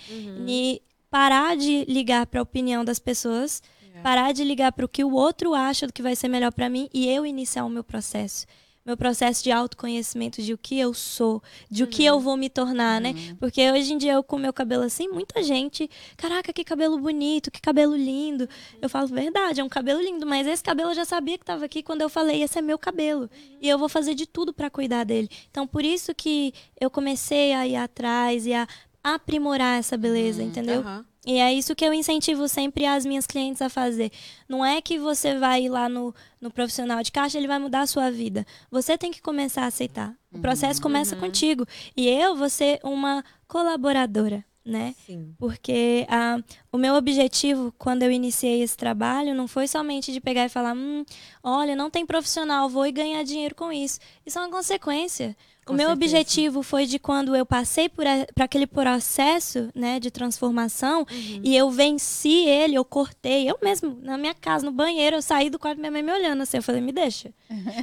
E 0.47 0.81
parar 1.11 1.57
de 1.57 1.85
ligar 1.88 2.25
pra 2.26 2.41
opinião 2.41 2.85
das 2.85 3.00
pessoas, 3.00 3.61
parar 4.00 4.33
de 4.33 4.45
ligar 4.45 4.71
para 4.71 4.85
o 4.85 4.88
que 4.88 5.02
o 5.02 5.12
outro 5.12 5.55
acha 5.55 5.87
do 5.88 5.93
que 5.93 6.00
vai 6.00 6.14
ser 6.14 6.29
melhor 6.29 6.52
pra 6.52 6.69
mim 6.69 6.88
e 6.95 7.09
eu 7.09 7.26
iniciar 7.26 7.64
o 7.64 7.69
meu 7.69 7.83
processo. 7.83 8.47
Meu 8.85 8.97
processo 8.97 9.45
de 9.45 9.53
autoconhecimento 9.53 10.43
de 10.43 10.53
o 10.53 10.59
que 10.59 10.77
eu 10.77 10.93
sou, 10.93 11.41
de 11.71 11.85
o 11.85 11.87
que 11.87 12.05
eu 12.05 12.19
vou 12.19 12.37
me 12.37 12.51
tornar, 12.51 13.01
né? 13.01 13.15
Porque 13.39 13.71
hoje 13.71 13.93
em 13.93 13.99
dia 13.99 14.15
eu 14.15 14.25
com 14.25 14.37
meu 14.37 14.53
cabelo 14.53 14.83
assim, 14.83 15.07
muita 15.07 15.41
gente, 15.41 15.89
caraca, 16.17 16.53
que 16.53 16.65
cabelo 16.65 16.99
bonito, 16.99 17.49
que 17.49 17.61
cabelo 17.61 17.95
lindo. 17.95 18.49
Eu 18.81 18.89
falo, 18.89 19.07
verdade, 19.07 19.61
é 19.61 19.65
um 19.65 19.69
cabelo 19.69 20.01
lindo, 20.01 20.27
mas 20.27 20.49
esse 20.49 20.65
cabelo 20.65 20.91
eu 20.91 20.95
já 20.97 21.05
sabia 21.05 21.39
que 21.39 21.45
estava 21.45 21.65
aqui 21.65 21.81
quando 21.81 22.03
eu 22.03 22.09
falei, 22.09 22.43
esse 22.43 22.59
é 22.59 22.62
meu 22.62 22.77
cabelo. 22.77 23.31
E 23.61 23.69
eu 23.69 23.79
vou 23.79 23.89
fazer 23.89 24.15
de 24.15 24.27
tudo 24.27 24.53
para 24.53 24.69
cuidar 24.69 25.05
dele. 25.05 25.29
Então, 25.49 25.65
por 25.65 25.85
isso 25.85 26.12
que 26.12 26.53
eu 26.81 26.91
comecei 26.91 27.53
a 27.53 27.65
ir 27.65 27.77
atrás 27.77 28.47
e 28.47 28.53
a 28.53 28.67
aprimorar 29.03 29.79
essa 29.79 29.97
beleza, 29.97 30.43
entendeu? 30.43 30.81
Aham. 30.81 31.12
E 31.25 31.38
é 31.38 31.52
isso 31.52 31.75
que 31.76 31.85
eu 31.85 31.95
incentivo 31.95 32.49
sempre 32.49 32.85
as 32.85 33.07
minhas 33.07 33.26
clientes 33.26 33.62
a 33.62 33.69
fazer. 33.69 34.11
Não 34.49 34.64
é 34.64 34.83
que 34.83 34.99
você 34.99 35.38
vai 35.38 35.64
ir 35.64 35.69
lá 35.69 35.88
no, 35.88 36.12
no 36.41 36.50
profissional 36.50 37.00
de 37.00 37.12
caixa, 37.12 37.38
ele 37.38 37.47
vai 37.47 37.61
mudar 37.61 37.83
a 37.83 37.87
sua 37.87 38.11
vida. 38.11 38.45
Você 38.71 38.99
tem 38.99 39.12
que 39.12 39.23
começar 39.23 39.62
a 39.62 39.67
aceitar. 39.67 40.14
O 40.35 40.41
processo 40.41 40.83
começa 40.83 41.14
contigo. 41.14 41.64
E 41.97 42.09
eu 42.09 42.35
vou 42.35 42.49
ser 42.49 42.81
uma 42.83 43.23
colaboradora, 43.47 44.45
né? 44.64 44.97
Sim. 45.07 45.33
Porque 45.38 46.07
ah, 46.09 46.38
o 46.73 46.79
meu 46.79 46.95
objetivo, 46.95 47.73
quando 47.79 48.02
eu 48.02 48.11
iniciei 48.11 48.62
esse 48.62 48.76
trabalho, 48.76 49.35
não 49.35 49.47
foi 49.47 49.69
somente 49.69 50.12
de 50.12 50.21
pegar 50.21 50.47
e 50.47 50.49
falar: 50.49 50.75
hum, 50.75 51.05
olha, 51.43 51.76
não 51.76 51.91
tem 51.91 52.05
profissional, 52.05 52.69
vou 52.69 52.87
ir 52.87 52.93
ganhar 52.93 53.23
dinheiro 53.23 53.55
com 53.55 53.71
isso. 53.71 54.00
Isso 54.26 54.38
é 54.38 54.43
uma 54.43 54.50
consequência. 54.50 55.37
Com 55.64 55.75
o 55.75 55.76
meu 55.76 55.88
certeza. 55.90 55.92
objetivo 56.16 56.62
foi 56.62 56.87
de 56.87 56.99
quando 56.99 57.37
eu 57.37 57.47
passei 57.47 57.88
por, 57.88 58.04
a- 58.07 58.26
por 58.35 58.42
aquele 58.42 58.66
processo 58.66 59.69
né, 59.75 60.00
de 60.00 60.11
transformação 60.11 61.07
e 61.42 61.57
eu 61.57 61.71
venci 61.71 62.47
ele, 62.47 62.75
eu 62.75 62.85
cortei, 62.85 63.49
eu 63.49 63.57
mesmo, 63.62 63.97
na 64.02 64.19
minha 64.19 64.35
casa, 64.35 64.64
no 64.66 64.73
banheiro, 64.73 65.16
eu 65.16 65.23
saí 65.23 65.49
do 65.49 65.58
quarto 65.58 65.78
minha 65.78 65.91
mãe 65.93 66.02
me 66.02 66.13
olhando 66.13 66.43
assim. 66.43 66.56
Eu 66.56 66.63
falei: 66.63 66.80
me 66.80 66.91
deixa. 66.93 67.32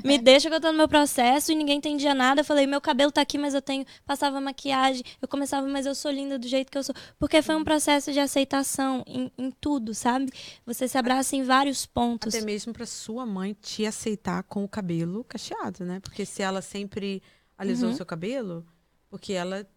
Me 0.03 0.17
deixa 0.19 0.49
que 0.49 0.55
eu 0.55 0.59
tô 0.61 0.71
no 0.71 0.77
meu 0.77 0.87
processo 0.89 1.51
e 1.51 1.55
ninguém 1.55 1.77
entendia 1.77 2.13
nada. 2.13 2.41
Eu 2.41 2.45
falei, 2.45 2.67
meu 2.67 2.81
cabelo 2.81 3.11
tá 3.11 3.21
aqui, 3.21 3.37
mas 3.37 3.53
eu 3.53 3.61
tenho. 3.61 3.85
Passava 4.05 4.41
maquiagem. 4.41 5.03
Eu 5.21 5.27
começava, 5.27 5.67
mas 5.67 5.85
eu 5.85 5.95
sou 5.95 6.11
linda 6.11 6.37
do 6.37 6.47
jeito 6.47 6.69
que 6.71 6.77
eu 6.77 6.83
sou. 6.83 6.93
Porque 7.17 7.41
foi 7.41 7.55
um 7.55 7.63
processo 7.63 8.11
de 8.11 8.19
aceitação 8.19 9.03
em, 9.07 9.31
em 9.37 9.51
tudo, 9.51 9.93
sabe? 9.93 10.31
Você 10.65 10.87
se 10.87 10.97
abraça 10.97 11.35
em 11.35 11.43
vários 11.43 11.85
pontos. 11.85 12.33
Até 12.35 12.43
mesmo 12.45 12.73
pra 12.73 12.85
sua 12.85 13.25
mãe 13.25 13.55
te 13.61 13.85
aceitar 13.85 14.43
com 14.43 14.63
o 14.63 14.67
cabelo 14.67 15.23
cacheado, 15.23 15.85
né? 15.85 15.99
Porque 16.01 16.25
se 16.25 16.41
ela 16.41 16.61
sempre 16.61 17.21
alisou 17.59 17.89
o 17.89 17.93
seu 17.93 18.05
cabelo, 18.05 18.65
porque 19.09 19.33
ela. 19.33 19.67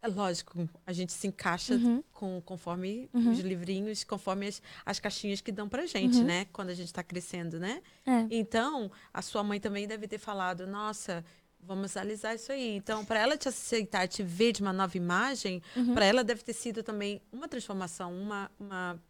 É 0.00 0.06
lógico, 0.06 0.68
a 0.86 0.92
gente 0.92 1.12
se 1.12 1.26
encaixa 1.26 1.74
Uhum. 1.74 2.04
com, 2.12 2.40
conforme 2.42 3.10
Uhum. 3.12 3.32
os 3.32 3.40
livrinhos, 3.40 4.04
conforme 4.04 4.46
as, 4.46 4.62
as 4.86 5.00
caixinhas 5.00 5.40
que 5.40 5.50
dão 5.50 5.68
pra 5.68 5.86
gente, 5.86 6.18
Uhum. 6.18 6.24
né? 6.24 6.44
Quando 6.52 6.68
a 6.68 6.74
gente 6.74 6.92
tá 6.92 7.02
crescendo, 7.02 7.58
né? 7.58 7.82
É. 8.06 8.24
Então, 8.30 8.92
a 9.12 9.20
sua 9.22 9.42
mãe 9.42 9.58
também 9.58 9.88
deve 9.88 10.06
ter 10.06 10.18
falado, 10.18 10.68
nossa, 10.68 11.24
vamos 11.58 11.96
alisar 11.96 12.36
isso 12.36 12.52
aí. 12.52 12.76
Então, 12.76 13.04
para 13.04 13.18
ela 13.18 13.36
te 13.36 13.48
aceitar, 13.48 14.06
te 14.06 14.22
ver 14.22 14.52
de 14.52 14.62
uma 14.62 14.72
nova 14.72 14.96
imagem, 14.96 15.60
Uhum. 15.74 15.94
para 15.94 16.04
ela 16.04 16.22
deve 16.22 16.42
ter 16.44 16.52
sido 16.52 16.80
também 16.84 17.20
uma 17.32 17.48
transformação, 17.48 18.16
uma, 18.16 18.48
uma 18.60 19.02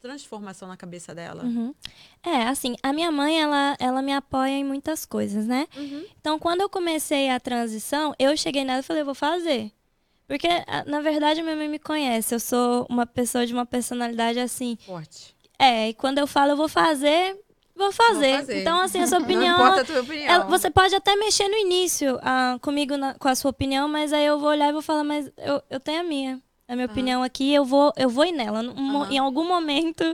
transformação 0.00 0.68
na 0.68 0.76
cabeça 0.76 1.14
dela. 1.14 1.44
Uhum. 1.44 1.74
É, 2.22 2.44
assim, 2.44 2.76
a 2.82 2.92
minha 2.92 3.10
mãe, 3.10 3.40
ela, 3.40 3.76
ela 3.80 4.00
me 4.02 4.12
apoia 4.12 4.50
em 4.52 4.64
muitas 4.64 5.04
coisas, 5.04 5.46
né? 5.46 5.66
Uhum. 5.76 6.04
Então, 6.20 6.38
quando 6.38 6.60
eu 6.60 6.68
comecei 6.68 7.28
a 7.30 7.40
transição, 7.40 8.14
eu 8.18 8.36
cheguei 8.36 8.64
nela 8.64 8.80
e 8.80 8.82
falei, 8.82 9.02
eu 9.02 9.06
vou 9.06 9.14
fazer. 9.14 9.72
Porque, 10.26 10.46
na 10.86 11.00
verdade, 11.00 11.40
a 11.40 11.42
minha 11.42 11.56
mãe 11.56 11.68
me 11.68 11.78
conhece. 11.78 12.34
Eu 12.34 12.40
sou 12.40 12.86
uma 12.90 13.06
pessoa 13.06 13.46
de 13.46 13.52
uma 13.54 13.64
personalidade 13.64 14.38
assim. 14.38 14.76
Forte. 14.84 15.34
É, 15.58 15.88
e 15.88 15.94
quando 15.94 16.18
eu 16.18 16.26
falo 16.26 16.52
eu 16.52 16.56
vou 16.56 16.68
fazer, 16.68 17.34
vou 17.74 17.90
fazer. 17.90 18.36
fazer. 18.36 18.60
Então, 18.60 18.78
assim, 18.80 19.00
a 19.00 19.06
sua 19.08 19.18
opinião. 19.20 19.56
Não 19.58 19.64
importa 19.66 19.80
a 19.80 19.84
tua 19.86 20.00
opinião. 20.02 20.28
ela- 20.34 20.44
você 20.44 20.70
pode 20.70 20.94
até 20.94 21.16
mexer 21.16 21.48
no 21.48 21.56
início 21.56 22.18
ah, 22.22 22.58
comigo 22.60 22.96
na- 22.98 23.14
com 23.14 23.26
a 23.26 23.34
sua 23.34 23.50
opinião, 23.50 23.88
mas 23.88 24.12
aí 24.12 24.26
eu 24.26 24.38
vou 24.38 24.50
olhar 24.50 24.68
e 24.68 24.72
vou 24.72 24.82
falar, 24.82 25.02
mas 25.02 25.30
eu, 25.38 25.62
eu 25.70 25.80
tenho 25.80 26.00
a 26.00 26.04
minha. 26.04 26.40
A 26.68 26.74
minha 26.76 26.84
opinião 26.86 27.22
aqui, 27.22 27.52
eu 27.54 27.64
vou, 27.64 27.92
eu 27.96 28.10
vou 28.10 28.26
ir 28.26 28.32
nela. 28.32 28.62
Mo- 28.62 29.04
Aham. 29.04 29.12
Em 29.12 29.18
algum 29.18 29.48
momento 29.48 30.04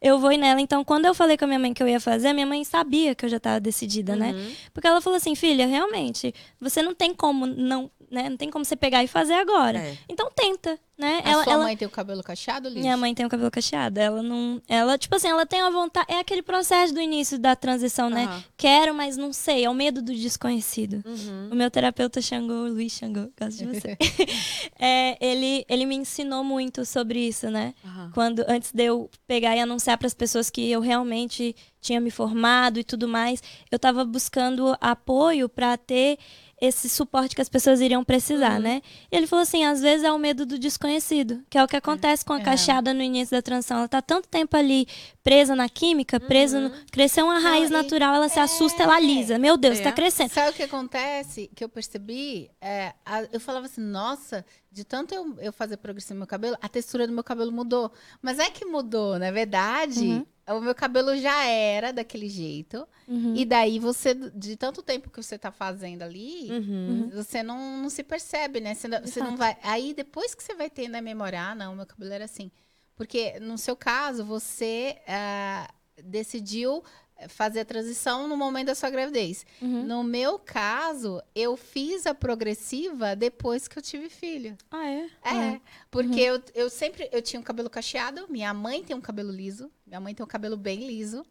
eu 0.00 0.16
vou 0.18 0.30
ir 0.30 0.38
nela. 0.38 0.60
Então, 0.60 0.84
quando 0.84 1.06
eu 1.06 1.14
falei 1.14 1.36
com 1.36 1.44
a 1.44 1.48
minha 1.48 1.58
mãe 1.58 1.74
que 1.74 1.82
eu 1.82 1.88
ia 1.88 1.98
fazer, 1.98 2.28
a 2.28 2.34
minha 2.34 2.46
mãe 2.46 2.62
sabia 2.64 3.16
que 3.16 3.24
eu 3.24 3.28
já 3.28 3.38
estava 3.38 3.58
decidida, 3.58 4.14
né? 4.14 4.30
Uhum. 4.30 4.52
Porque 4.72 4.86
ela 4.86 5.00
falou 5.00 5.16
assim, 5.16 5.34
filha, 5.34 5.66
realmente, 5.66 6.32
você 6.60 6.82
não 6.82 6.94
tem 6.94 7.12
como 7.12 7.46
não, 7.46 7.90
né? 8.14 8.30
Não 8.30 8.36
tem 8.36 8.48
como 8.50 8.64
você 8.64 8.76
pegar 8.76 9.02
e 9.04 9.06
fazer 9.08 9.34
agora. 9.34 9.78
É. 9.78 9.98
Então 10.08 10.30
tenta, 10.34 10.78
né? 10.96 11.20
A 11.24 11.30
ela, 11.30 11.44
sua 11.44 11.52
ela- 11.52 11.64
mãe 11.64 11.76
tem 11.76 11.86
o 11.86 11.90
cabelo 11.90 12.22
cacheado, 12.22 12.68
Liz? 12.68 12.78
minha 12.80 12.96
mãe 12.96 13.14
tem 13.14 13.26
o 13.26 13.28
cabelo 13.28 13.50
cacheado. 13.50 13.98
Ela 14.00 14.22
não. 14.22 14.62
Ela, 14.68 14.96
tipo 14.96 15.14
assim, 15.16 15.28
ela 15.28 15.44
tem 15.44 15.60
a 15.60 15.68
vontade. 15.70 16.06
É 16.10 16.18
aquele 16.20 16.42
processo 16.42 16.94
do 16.94 17.00
início 17.00 17.38
da 17.38 17.54
transição, 17.56 18.08
né? 18.08 18.24
Aham. 18.24 18.44
Quero, 18.56 18.94
mas 18.94 19.16
não 19.16 19.32
sei. 19.32 19.64
É 19.64 19.68
o 19.70 19.74
medo 19.74 20.00
do 20.00 20.14
desconhecido. 20.14 21.02
Uhum. 21.04 21.48
O 21.52 21.54
meu 21.54 21.70
terapeuta 21.70 22.20
Xangô, 22.22 22.68
Luiz 22.68 22.92
Xangô, 22.92 23.28
gosto 23.38 23.58
de 23.58 23.66
você. 23.66 23.98
É, 24.78 25.16
ele, 25.24 25.64
ele 25.68 25.86
me 25.86 25.94
ensinou 25.94 26.42
muito 26.44 26.84
sobre 26.84 27.20
isso, 27.26 27.50
né? 27.50 27.74
Aham. 27.84 28.10
Quando, 28.14 28.44
antes 28.48 28.72
de 28.72 28.84
eu 28.84 29.10
pegar 29.26 29.56
e 29.56 29.60
anunciar 29.60 29.96
para 29.98 30.06
as 30.06 30.14
pessoas 30.14 30.50
que 30.50 30.70
eu 30.70 30.80
realmente 30.80 31.54
tinha 31.80 32.00
me 32.00 32.10
formado 32.10 32.78
e 32.78 32.84
tudo 32.84 33.06
mais, 33.06 33.42
eu 33.70 33.76
estava 33.76 34.04
buscando 34.04 34.76
apoio 34.80 35.48
para 35.48 35.76
ter 35.76 36.18
esse 36.60 36.88
suporte 36.88 37.34
que 37.34 37.42
as 37.42 37.48
pessoas 37.48 37.80
iriam 37.80 38.04
precisar, 38.04 38.58
né? 38.60 38.80
E 39.10 39.16
ele 39.16 39.26
falou 39.26 39.42
assim, 39.42 39.64
às 39.64 39.80
vezes 39.80 40.04
é 40.04 40.12
o 40.12 40.18
medo 40.18 40.46
do 40.46 40.58
desconhecido, 40.58 41.42
que 41.50 41.58
é 41.58 41.62
o 41.64 41.68
que 41.68 41.76
acontece 41.76 42.24
com 42.24 42.32
a 42.32 42.38
É. 42.40 42.42
cacheada 42.42 42.94
no 42.94 43.02
início 43.02 43.36
da 43.36 43.42
transição. 43.42 43.78
Ela 43.78 43.88
tá 43.88 44.00
tanto 44.00 44.28
tempo 44.28 44.56
ali 44.56 44.86
presa 45.24 45.56
na 45.56 45.68
química, 45.70 46.20
presa 46.20 46.60
no... 46.60 46.70
Cresceu 46.92 47.24
uma 47.24 47.38
raiz 47.40 47.70
e- 47.70 47.72
natural, 47.72 48.14
ela 48.14 48.28
se 48.28 48.38
assusta, 48.38 48.82
ela 48.82 48.92
é. 48.92 48.96
alisa. 48.98 49.38
Meu 49.38 49.56
Deus, 49.56 49.80
É. 49.80 49.82
tá 49.82 49.90
crescendo. 49.90 50.28
Sabe 50.30 50.50
o 50.50 50.52
que 50.52 50.62
acontece? 50.62 51.50
Que 51.56 51.64
eu 51.64 51.68
percebi? 51.68 52.50
É, 52.60 52.92
a- 53.06 53.26
eu 53.32 53.40
falava 53.40 53.64
assim, 53.66 53.80
nossa, 53.80 54.44
de 54.70 54.84
tanto 54.84 55.14
eu, 55.14 55.34
eu 55.40 55.52
fazer 55.52 55.78
progressão 55.78 56.14
no 56.14 56.18
meu 56.20 56.26
cabelo, 56.26 56.56
a 56.60 56.68
textura 56.68 57.06
do 57.06 57.12
meu 57.12 57.24
cabelo 57.24 57.50
mudou. 57.50 57.90
Mas 58.20 58.38
é 58.38 58.50
que 58.50 58.66
mudou, 58.66 59.18
na 59.18 59.30
verdade, 59.30 60.04
Uhum. 60.46 60.56
o 60.58 60.60
meu 60.60 60.74
cabelo 60.74 61.16
já 61.16 61.42
era 61.46 61.90
daquele 61.90 62.28
jeito. 62.28 62.86
Uhum. 63.08 63.34
E 63.34 63.46
daí 63.46 63.78
você, 63.78 64.12
de 64.14 64.56
tanto 64.56 64.82
tempo 64.82 65.08
que 65.08 65.22
você 65.22 65.38
tá 65.38 65.50
fazendo 65.50 66.02
ali, 66.02 66.48
Uhum. 66.50 67.10
você 67.14 67.42
não, 67.42 67.78
não 67.82 67.88
se 67.88 68.02
percebe, 68.02 68.60
né? 68.60 68.74
Você, 68.74 68.88
não- 68.88 69.00
você 69.00 69.20
não 69.20 69.36
vai. 69.38 69.56
Aí 69.62 69.94
depois 69.94 70.34
que 70.34 70.42
você 70.44 70.54
vai 70.54 70.68
tendo 70.68 70.96
a 70.96 71.00
memória, 71.00 71.40
ah, 71.40 71.54
não, 71.54 71.74
meu 71.74 71.86
cabelo 71.86 72.12
era 72.12 72.26
assim. 72.26 72.50
Porque 72.96 73.38
no 73.40 73.58
seu 73.58 73.76
caso, 73.76 74.24
você 74.24 74.98
ah, 75.06 75.68
decidiu 76.02 76.82
fazer 77.28 77.60
a 77.60 77.64
transição 77.64 78.26
no 78.28 78.36
momento 78.36 78.66
da 78.66 78.74
sua 78.74 78.90
gravidez. 78.90 79.46
Uhum. 79.60 79.84
No 79.84 80.04
meu 80.04 80.38
caso, 80.38 81.22
eu 81.34 81.56
fiz 81.56 82.06
a 82.06 82.14
progressiva 82.14 83.14
depois 83.14 83.68
que 83.68 83.78
eu 83.78 83.82
tive 83.82 84.08
filho. 84.08 84.56
Ah, 84.70 84.88
é? 84.88 85.08
É, 85.22 85.60
porque 85.90 86.20
eu, 86.20 86.42
eu 86.54 86.68
sempre 86.68 87.08
eu 87.12 87.22
tinha 87.22 87.40
um 87.40 87.42
cabelo 87.42 87.70
cacheado, 87.70 88.26
minha 88.28 88.52
mãe 88.52 88.82
tem 88.82 88.96
um 88.96 89.00
cabelo 89.00 89.30
liso, 89.30 89.70
minha 89.86 90.00
mãe 90.00 90.14
tem 90.14 90.24
um 90.24 90.28
cabelo 90.28 90.56
bem 90.56 90.86
liso. 90.86 91.24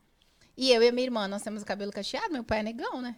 E 0.55 0.71
eu 0.71 0.83
e 0.83 0.87
a 0.87 0.91
minha 0.91 1.05
irmã, 1.05 1.27
nós 1.27 1.41
temos 1.41 1.63
o 1.63 1.65
cabelo 1.65 1.91
cacheado, 1.91 2.31
meu 2.31 2.43
pai 2.43 2.59
é 2.59 2.63
negão, 2.63 3.01
né? 3.01 3.15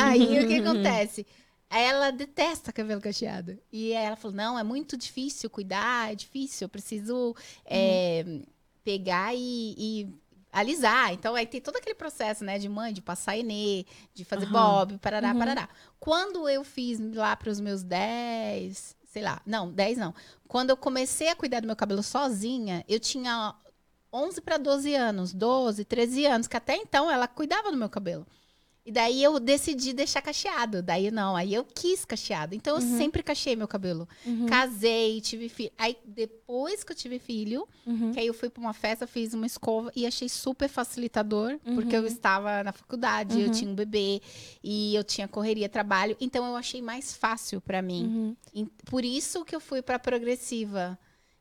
Aí 0.00 0.42
o 0.42 0.48
que 0.48 0.58
acontece? 0.58 1.26
Ela 1.70 2.10
detesta 2.10 2.72
cabelo 2.72 3.00
cacheado. 3.00 3.58
E 3.70 3.92
ela 3.92 4.16
falou: 4.16 4.36
não, 4.36 4.58
é 4.58 4.62
muito 4.62 4.96
difícil 4.96 5.50
cuidar, 5.50 6.10
é 6.12 6.14
difícil, 6.14 6.64
eu 6.64 6.68
preciso 6.68 7.34
é, 7.64 8.24
pegar 8.82 9.34
e, 9.34 9.74
e 9.76 10.14
alisar. 10.50 11.12
Então 11.12 11.34
aí 11.34 11.46
tem 11.46 11.60
todo 11.60 11.76
aquele 11.76 11.94
processo, 11.94 12.42
né, 12.44 12.58
de 12.58 12.68
mãe, 12.68 12.92
de 12.92 13.02
passar 13.02 13.36
enê, 13.36 13.84
de 14.14 14.24
fazer 14.24 14.46
Aham. 14.46 14.52
bob, 14.86 14.98
parará, 14.98 15.32
Uhum. 15.32 15.38
parará. 15.38 15.68
Quando 16.00 16.48
eu 16.48 16.64
fiz 16.64 16.98
lá 17.14 17.36
para 17.36 17.50
os 17.50 17.60
meus 17.60 17.82
10, 17.82 18.96
sei 19.04 19.22
lá, 19.22 19.40
não, 19.44 19.70
10 19.70 19.98
não. 19.98 20.14
Quando 20.46 20.70
eu 20.70 20.76
comecei 20.76 21.28
a 21.28 21.36
cuidar 21.36 21.60
do 21.60 21.66
meu 21.66 21.76
cabelo 21.76 22.02
sozinha, 22.02 22.82
eu 22.88 22.98
tinha 22.98 23.54
11 24.10 24.40
para 24.40 24.56
12 24.56 24.94
anos, 24.94 25.34
12, 25.34 25.84
13 25.84 26.24
anos, 26.24 26.46
que 26.46 26.56
até 26.56 26.76
então 26.76 27.10
ela 27.10 27.28
cuidava 27.28 27.70
do 27.70 27.76
meu 27.76 27.90
cabelo. 27.90 28.26
E 28.88 28.90
daí 28.90 29.22
eu 29.22 29.38
decidi 29.38 29.92
deixar 29.92 30.22
cacheado. 30.22 30.82
Daí 30.82 31.10
não, 31.10 31.36
aí 31.36 31.52
eu 31.52 31.62
quis 31.62 32.06
cacheado. 32.06 32.54
Então 32.54 32.74
eu 32.78 32.82
Uhum. 32.82 32.96
sempre 32.96 33.22
cacheei 33.22 33.54
meu 33.54 33.68
cabelo. 33.68 34.08
Uhum. 34.24 34.46
Casei, 34.46 35.20
tive 35.20 35.50
filho. 35.50 35.70
Aí 35.76 35.94
depois 36.06 36.82
que 36.82 36.92
eu 36.92 36.96
tive 36.96 37.18
filho, 37.18 37.68
Uhum. 37.86 38.12
que 38.12 38.18
aí 38.20 38.26
eu 38.26 38.32
fui 38.32 38.48
pra 38.48 38.62
uma 38.62 38.72
festa, 38.72 39.06
fiz 39.06 39.34
uma 39.34 39.44
escova 39.44 39.92
e 39.94 40.06
achei 40.06 40.26
super 40.26 40.70
facilitador, 40.70 41.58
Uhum. 41.66 41.74
porque 41.74 41.94
eu 41.94 42.06
estava 42.06 42.64
na 42.64 42.72
faculdade, 42.72 43.38
eu 43.38 43.48
Uhum. 43.48 43.52
tinha 43.52 43.70
um 43.70 43.74
bebê 43.74 44.22
e 44.64 44.94
eu 44.94 45.04
tinha 45.04 45.28
correria, 45.28 45.68
trabalho, 45.68 46.16
então 46.18 46.46
eu 46.46 46.56
achei 46.56 46.80
mais 46.80 47.14
fácil 47.14 47.60
pra 47.60 47.82
mim. 47.82 48.34
Uhum. 48.54 48.66
Por 48.86 49.04
isso 49.04 49.44
que 49.44 49.54
eu 49.54 49.60
fui 49.60 49.82
pra 49.82 49.98
progressiva. 49.98 50.98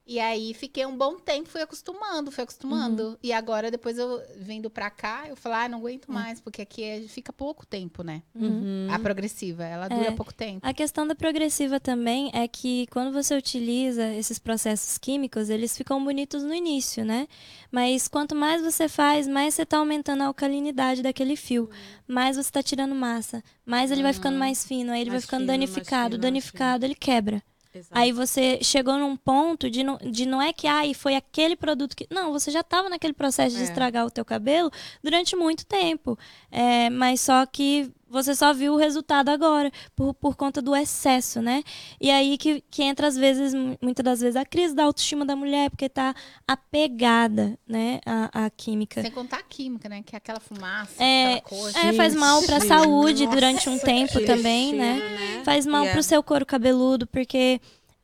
E 0.09 0.21
aí 0.21 0.53
fiquei 0.53 0.85
um 0.85 0.95
bom 0.97 1.15
tempo, 1.19 1.49
fui 1.49 1.61
acostumando, 1.61 2.31
fui 2.31 2.41
acostumando. 2.41 3.03
Uhum. 3.09 3.17
E 3.21 3.33
agora 3.33 3.69
depois 3.69 3.97
eu 3.97 4.21
vindo 4.37 4.69
pra 4.69 4.89
cá, 4.89 5.25
eu 5.27 5.35
falei, 5.35 5.65
ah, 5.65 5.69
não 5.69 5.79
aguento 5.79 6.07
Hum. 6.09 6.13
mais, 6.13 6.39
porque 6.39 6.61
aqui 6.61 6.81
é- 6.81 7.01
fica 7.01 7.33
pouco 7.33 7.65
tempo, 7.65 8.03
né? 8.03 8.21
Uhum. 8.33 8.87
A 8.89 8.97
progressiva, 8.99 9.65
ela 9.65 9.89
dura 9.89 10.07
É. 10.07 10.11
pouco 10.11 10.33
tempo. 10.33 10.65
A 10.65 10.73
questão 10.73 11.05
da 11.05 11.13
progressiva 11.13 11.77
também 11.77 12.31
é 12.33 12.47
que 12.47 12.87
quando 12.87 13.11
você 13.11 13.35
utiliza 13.35 14.07
esses 14.13 14.39
processos 14.39 14.97
químicos, 14.97 15.49
eles 15.49 15.75
ficam 15.75 16.01
bonitos 16.01 16.41
no 16.41 16.53
início, 16.53 17.03
né? 17.03 17.27
Mas 17.69 18.07
quanto 18.07 18.33
mais 18.33 18.61
você 18.61 18.87
faz, 18.87 19.27
mais 19.27 19.55
você 19.55 19.65
tá 19.65 19.77
aumentando 19.77 20.23
a 20.23 20.27
alcalinidade 20.27 21.01
daquele 21.01 21.35
fio. 21.35 21.69
Mais 22.07 22.37
você 22.37 22.49
tá 22.49 22.63
tirando 22.63 22.95
massa. 22.95 23.43
Mais 23.65 23.91
ele 23.91 24.03
vai 24.03 24.13
ficando 24.13 24.37
mais 24.39 24.65
fino. 24.65 24.93
Aí 24.93 25.01
ele 25.01 25.09
vai 25.09 25.15
Mais 25.15 25.25
ficando 25.25 25.41
fino, 25.41 25.51
danificado. 25.51 26.11
fino, 26.11 26.21
danificado, 26.21 26.85
ele 26.85 26.95
quebra. 26.95 27.43
Exato. 27.77 27.91
Aí 27.99 28.11
você 28.11 28.59
chegou 28.61 28.97
num 28.97 29.15
ponto 29.15 29.69
de 29.69 29.83
não, 29.83 29.97
de 29.97 30.25
não 30.25 30.41
é 30.41 30.51
que 30.53 30.67
ai, 30.67 30.93
foi 30.93 31.15
aquele 31.15 31.55
produto 31.55 31.95
que. 31.95 32.07
Não, 32.09 32.31
você 32.31 32.51
já 32.51 32.61
estava 32.61 32.89
naquele 32.89 33.13
processo 33.13 33.55
de 33.55 33.61
É. 33.61 33.65
estragar 33.65 34.05
o 34.05 34.11
teu 34.11 34.23
cabelo 34.25 34.71
durante 35.03 35.35
muito 35.35 35.65
tempo. 35.65 36.17
É, 36.51 36.89
mas 36.89 37.21
só 37.21 37.45
que 37.45 37.91
você 38.09 38.33
só 38.35 38.53
viu 38.53 38.73
o 38.73 38.77
resultado 38.77 39.29
agora, 39.29 39.71
por, 39.95 40.13
por 40.13 40.35
conta 40.35 40.61
do 40.61 40.75
excesso, 40.75 41.41
né? 41.41 41.63
E 41.99 42.09
aí 42.09 42.37
que, 42.37 42.63
que 42.69 42.83
entra, 42.83 43.07
às 43.07 43.15
vezes, 43.17 43.53
mu- 43.53 43.77
muitas 43.81 44.03
das 44.03 44.19
vezes, 44.21 44.35
a 44.35 44.45
crise 44.45 44.73
da 44.75 44.83
autoestima 44.85 45.25
da 45.25 45.35
mulher, 45.35 45.69
porque 45.69 45.89
tá 45.89 46.13
apegada, 46.47 47.57
né, 47.67 47.99
à, 48.05 48.45
à 48.45 48.49
química. 48.49 49.01
Sem 49.01 49.11
contar 49.11 49.37
a 49.39 49.43
química, 49.43 49.87
né? 49.89 50.03
Que 50.05 50.15
é 50.15 50.17
aquela 50.17 50.39
fumaça, 50.39 51.01
É, 51.03 51.35
aquela 51.35 51.41
coisa. 51.41 51.79
É, 51.79 51.93
faz 51.93 52.15
mal 52.15 52.41
pra 52.43 52.59
saúde 52.59 53.25
nossa, 53.25 53.35
durante 53.35 53.69
um 53.69 53.79
tempo 53.79 54.11
aquele 54.11 54.25
também, 54.25 54.73
né? 54.73 54.93
né? 54.99 55.41
Faz 55.43 55.65
mal 55.65 55.85
é- 55.85 55.91
pro 55.91 56.03
seu 56.03 56.21
couro 56.21 56.45
cabeludo, 56.45 57.07
porque 57.07 57.59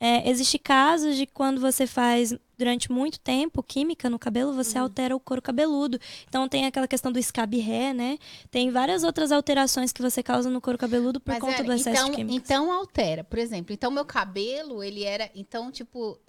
é, 0.06 0.30
existe 0.30 0.60
casos 0.60 1.16
de 1.16 1.26
quando 1.26 1.62
você 1.62 1.88
faz 1.88 2.36
durante 2.58 2.92
muito 2.92 3.20
tempo 3.20 3.62
química 3.64 4.10
no 4.10 4.20
cabelo, 4.20 4.54
você 4.54 4.78
Uhum. 4.78 4.84
altera 4.84 5.16
o 5.16 5.20
couro 5.20 5.42
cabeludo. 5.42 6.00
Então 6.28 6.48
tem 6.48 6.66
aquela 6.66 6.88
questão 6.88 7.12
do 7.12 7.22
scab 7.22 7.56
hair, 7.60 7.94
né? 7.94 8.18
Tem 8.52 8.70
várias 8.70 9.04
outras 9.04 9.32
alterações 9.32 9.92
que 9.92 10.02
você 10.02 10.22
causa 10.22 10.50
no 10.50 10.60
couro 10.62 10.78
cabeludo 10.78 11.20
por 11.20 11.32
Mas 11.32 11.40
conta 11.42 11.56
era- 11.56 11.64
do 11.64 11.74
excesso 11.74 11.90
então, 11.98 12.10
de 12.10 12.16
químicos. 12.18 12.36
então 12.36 12.72
altera. 12.72 13.24
Por 13.24 13.40
exemplo, 13.40 13.74
então 13.74 13.90
meu 13.92 14.06
cabelo, 14.06 14.84
ele 14.84 15.04
era. 15.04 15.30
Então, 15.36 15.72
tipo, 15.72 16.20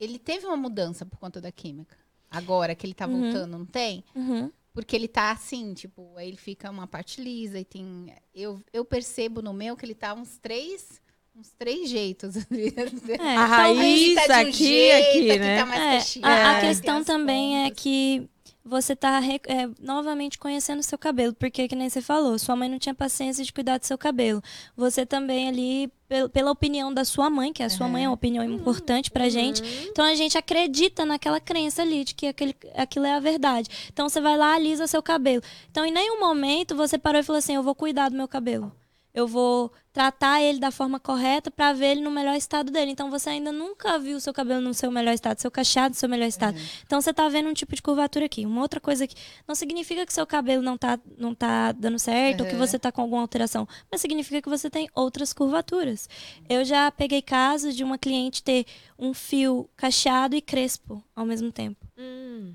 ele 0.00 0.18
teve 0.18 0.46
uma 0.46 0.56
mudança 0.56 1.04
por 1.06 1.18
conta 1.18 1.40
da 1.40 1.50
química. 1.52 1.96
Agora 2.30 2.74
que 2.74 2.86
ele 2.86 2.94
tá 2.94 3.06
Uhum. 3.06 3.20
voltando, 3.20 3.58
não 3.58 3.66
tem? 3.66 4.02
Uhum. 4.14 4.50
Porque 4.74 4.96
ele 4.96 5.06
tá 5.08 5.30
assim, 5.32 5.74
tipo, 5.74 6.16
aí 6.16 6.28
ele 6.28 6.36
fica 6.38 6.70
uma 6.70 6.86
parte 6.86 7.20
lisa 7.20 7.58
e 7.58 7.64
tem. 7.64 8.12
Eu, 8.34 8.60
eu 8.72 8.84
percebo 8.86 9.42
no 9.42 9.52
meu 9.52 9.76
que 9.76 9.84
ele 9.84 9.94
tá 9.94 10.14
uns 10.14 10.38
três. 10.38 11.00
Uns 11.36 11.50
três 11.58 11.88
jeitos. 11.88 12.34
É, 13.18 13.36
A 13.36 13.44
raiz 13.46 14.26
tá 14.26 14.38
um 14.38 14.40
aqui, 14.42 14.52
jeito, 14.52 15.08
aqui, 15.32 15.38
né? 15.38 15.58
tá 15.58 15.66
mais 15.66 16.16
É, 16.16 16.24
a, 16.26 16.50
a 16.50 16.60
tem 16.60 16.68
questão 16.68 17.04
também 17.04 17.60
é 17.60 17.64
pontas. 17.68 17.82
que 17.82 18.28
você 18.64 18.94
tá 18.94 19.18
re- 19.18 19.40
é, 19.46 19.68
novamente 19.80 20.38
conhecendo 20.38 20.78
o 20.80 20.82
seu 20.84 20.96
cabelo, 20.98 21.34
porque 21.34 21.66
que 21.66 21.74
nem 21.74 21.88
você 21.88 22.00
falou, 22.00 22.38
sua 22.38 22.54
mãe 22.54 22.68
não 22.68 22.78
tinha 22.78 22.94
paciência 22.94 23.42
de 23.44 23.52
cuidar 23.52 23.78
do 23.78 23.84
seu 23.86 23.98
cabelo. 23.98 24.40
Você 24.76 25.04
também 25.04 25.48
ali, 25.48 25.90
pel- 26.08 26.28
pela 26.28 26.50
opinião 26.52 26.92
da 26.94 27.04
sua 27.04 27.28
mãe, 27.28 27.52
que 27.52 27.62
a 27.62 27.68
sua 27.68 27.86
Uhum. 27.86 27.92
mãe 27.92 28.04
é 28.04 28.08
uma 28.08 28.14
opinião 28.14 28.44
importante 28.44 29.10
pra 29.10 29.28
gente, 29.28 29.62
então 29.90 30.04
a 30.04 30.14
gente 30.14 30.38
acredita 30.38 31.04
naquela 31.04 31.40
crença 31.40 31.82
ali 31.82 32.04
de 32.04 32.14
que 32.14 32.26
aquele, 32.28 32.54
aquilo 32.76 33.04
é 33.06 33.14
a 33.14 33.20
verdade. 33.20 33.68
Então 33.92 34.08
você 34.08 34.20
vai 34.20 34.36
lá, 34.36 34.54
alisa 34.54 34.86
seu 34.86 35.02
cabelo. 35.02 35.42
Então 35.70 35.84
em 35.84 35.90
nenhum 35.92 36.20
momento 36.20 36.76
você 36.76 36.96
parou 36.98 37.20
e 37.20 37.24
falou 37.24 37.38
assim, 37.38 37.54
eu 37.54 37.62
vou 37.64 37.74
cuidar 37.74 38.10
do 38.10 38.16
meu 38.16 38.28
cabelo. 38.28 38.70
Eu 39.14 39.26
vou 39.26 39.70
tratar 39.92 40.40
ele 40.40 40.58
da 40.58 40.70
forma 40.70 40.98
correta 40.98 41.50
pra 41.50 41.74
ver 41.74 41.88
ele 41.92 42.00
no 42.00 42.10
melhor 42.10 42.34
estado 42.34 42.72
dele. 42.72 42.92
Então 42.92 43.10
você 43.10 43.28
ainda 43.28 43.52
nunca 43.52 43.98
viu 43.98 44.16
o 44.16 44.20
seu 44.20 44.32
cabelo 44.32 44.62
no 44.62 44.72
seu 44.72 44.90
melhor 44.90 45.12
estado, 45.12 45.38
seu 45.38 45.50
cacheado 45.50 45.90
no 45.90 45.94
seu 45.94 46.08
melhor 46.08 46.26
estado. 46.26 46.56
Então 46.86 46.98
você 46.98 47.12
tá 47.12 47.28
vendo 47.28 47.48
um 47.50 47.52
tipo 47.52 47.74
de 47.74 47.82
curvatura 47.82 48.24
aqui. 48.24 48.46
Uma 48.46 48.62
outra 48.62 48.80
coisa 48.80 49.06
que 49.06 49.14
não 49.46 49.54
significa 49.54 50.06
que 50.06 50.12
seu 50.14 50.26
cabelo 50.26 50.62
não 50.62 50.78
tá, 50.78 50.98
não 51.18 51.34
tá 51.34 51.72
dando 51.72 51.98
certo 51.98 52.40
ou 52.40 52.46
que 52.46 52.54
Uhum. 52.54 52.58
você 52.58 52.78
tá 52.78 52.90
com 52.90 53.02
alguma 53.02 53.20
alteração, 53.20 53.68
mas 53.90 54.00
significa 54.00 54.40
que 54.40 54.48
você 54.48 54.70
tem 54.70 54.88
outras 54.94 55.32
curvaturas. 55.34 56.08
Eu 56.48 56.64
já 56.64 56.90
peguei 56.90 57.20
casos 57.20 57.76
de 57.76 57.84
uma 57.84 57.98
cliente 57.98 58.42
ter 58.42 58.64
um 58.98 59.12
fio 59.12 59.68
cacheado 59.76 60.34
e 60.34 60.40
crespo 60.40 61.04
ao 61.14 61.26
mesmo 61.26 61.52
tempo. 61.52 61.86
Hum. 61.98 62.54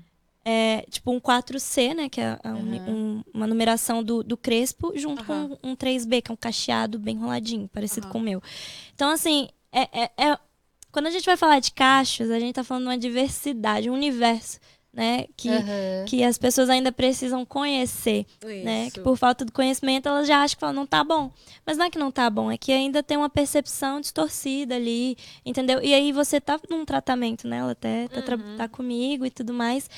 É, 0.50 0.86
tipo 0.88 1.10
um 1.12 1.20
4C, 1.20 1.92
né? 1.94 2.08
Que 2.08 2.22
é 2.22 2.38
um- 2.46 2.90
um- 2.90 3.24
uma 3.34 3.46
numeração 3.46 4.02
do, 4.02 4.22
do 4.22 4.34
crespo, 4.34 4.92
junto 4.96 5.20
Aham. 5.22 5.50
com 5.62 5.68
um 5.70 5.76
3B, 5.76 6.22
que 6.22 6.30
é 6.30 6.32
um 6.32 6.36
cacheado 6.36 6.98
bem 6.98 7.16
enroladinho, 7.16 7.68
parecido 7.68 8.06
Aham. 8.06 8.12
com 8.12 8.18
o 8.18 8.22
meu. 8.22 8.42
Então, 8.94 9.10
assim, 9.10 9.48
é, 9.70 9.82
é- 10.04 10.10
é- 10.16 10.38
quando 10.90 11.06
a 11.06 11.10
gente 11.10 11.26
vai 11.26 11.36
falar 11.36 11.60
de 11.60 11.70
cachos, 11.72 12.30
a 12.30 12.40
gente 12.40 12.54
tá 12.54 12.64
falando 12.64 12.84
de 12.84 12.88
uma 12.88 12.96
diversidade, 12.98 13.90
um 13.90 13.94
universo, 13.94 14.58
né? 14.90 15.26
Que, 15.36 15.50
que 16.06 16.24
as 16.24 16.38
pessoas 16.38 16.70
ainda 16.70 16.90
precisam 16.90 17.44
conhecer, 17.44 18.24
né? 18.64 18.84
Que 18.90 18.96
Isso. 18.98 19.02
por 19.02 19.18
falta 19.18 19.44
de 19.44 19.52
conhecimento 19.52 20.08
elas 20.08 20.26
já 20.26 20.38
acham 20.42 20.56
que 20.56 20.60
falam, 20.60 20.74
não 20.74 20.86
tá 20.86 21.04
bom. 21.04 21.30
Mas 21.66 21.76
não 21.76 21.84
é 21.84 21.90
que 21.90 21.98
não 21.98 22.10
tá 22.10 22.28
bom, 22.30 22.50
é 22.50 22.56
que 22.56 22.72
ainda 22.72 23.02
tem 23.02 23.18
uma 23.18 23.28
percepção 23.28 24.00
distorcida 24.00 24.76
ali, 24.76 25.14
entendeu? 25.44 25.80
E 25.82 25.92
aí 25.92 26.10
você 26.10 26.40
tá 26.40 26.58
num 26.70 26.86
tratamento, 26.86 27.46
né? 27.46 27.58
Ela 27.58 27.72
até 27.72 28.08
tá, 28.08 28.34
Uhum. 28.34 28.56
tá 28.56 28.66
comigo 28.66 29.26
e 29.26 29.30
tudo 29.30 29.52
mais. 29.52 29.88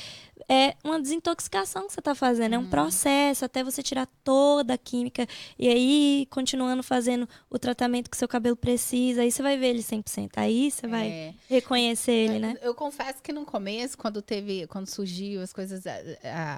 É 0.49 0.75
uma 0.85 1.01
desintoxicação 1.01 1.87
que 1.87 1.93
você 1.93 2.01
tá 2.03 2.15
fazendo, 2.15 2.55
é 2.55 2.59
um 2.59 2.67
processo 2.69 3.45
até 3.45 3.63
você 3.63 3.83
tirar 3.83 4.07
toda 4.25 4.75
a 4.75 4.79
química 4.79 5.27
e 5.59 5.69
aí 5.69 6.27
continuando 6.31 6.83
fazendo 6.83 7.29
o 7.49 7.59
tratamento 7.59 8.11
que 8.11 8.17
seu 8.17 8.29
cabelo 8.29 8.57
precisa, 8.57 9.23
aí 9.23 9.31
você 9.31 9.43
vai 9.43 9.57
ver 9.57 9.69
ele 9.69 9.83
100%. 9.83 10.31
Aí 10.37 10.71
você 10.71 10.87
vai 10.87 11.09
É. 11.09 11.35
reconhecer 11.49 12.13
ele, 12.13 12.39
né? 12.39 12.57
Eu 12.63 12.75
confesso 12.75 13.23
que 13.23 13.33
no 13.33 13.45
começo, 13.45 13.97
quando 13.99 14.21
teve, 14.23 14.67
quando 14.67 14.87
surgiu 14.87 15.41
as 15.43 15.53
coisas 15.53 15.85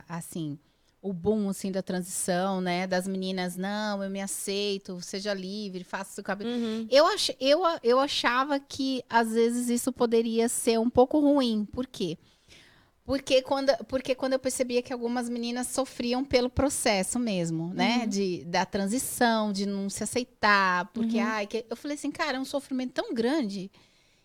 assim, 0.09 0.59
o 1.01 1.13
boom 1.13 1.49
assim 1.49 1.73
da 1.73 1.83
transição, 1.83 2.61
né, 2.61 2.87
das 2.87 3.09
meninas, 3.09 3.57
não, 3.57 4.03
eu 4.05 4.09
me 4.09 4.21
aceito, 4.21 5.01
seja 5.01 5.35
livre, 5.35 5.83
faça 5.83 6.13
o 6.13 6.15
seu 6.15 6.25
cabelo. 6.25 6.51
Uhum. 6.51 6.87
Eu, 6.91 7.07
ach, 7.09 7.31
eu, 7.41 7.61
eu 7.83 7.99
achava 7.99 8.61
que 8.61 9.03
às 9.11 9.33
vezes 9.33 9.69
isso 9.69 9.93
poderia 9.93 10.49
ser 10.49 10.79
um 10.79 10.89
pouco 10.89 11.19
ruim. 11.19 11.65
Por 11.65 11.87
quê? 11.87 12.17
Porque 12.17 12.32
quando, 13.45 13.77
porque 13.89 14.15
quando 14.15 14.35
eu 14.35 14.39
percebia 14.39 14.81
que 14.83 14.93
algumas 14.93 15.29
meninas 15.29 15.67
sofriam 15.67 16.25
pelo 16.25 16.49
processo 16.49 17.19
mesmo, 17.19 17.73
né? 17.75 17.99
Uhum. 18.03 18.07
De, 18.09 18.45
da 18.45 18.65
transição, 18.65 19.53
de 19.53 19.67
não 19.67 19.91
se 19.91 20.05
aceitar. 20.05 20.87
Porque, 20.93 21.19
Uhum. 21.19 21.25
ai, 21.27 21.47
que, 21.47 21.67
eu 21.69 21.77
falei 21.77 21.97
assim, 21.97 22.11
cara, 22.11 22.37
é 22.37 22.41
um 22.41 22.45
sofrimento 22.45 22.93
tão 22.93 23.13
grande 23.13 23.71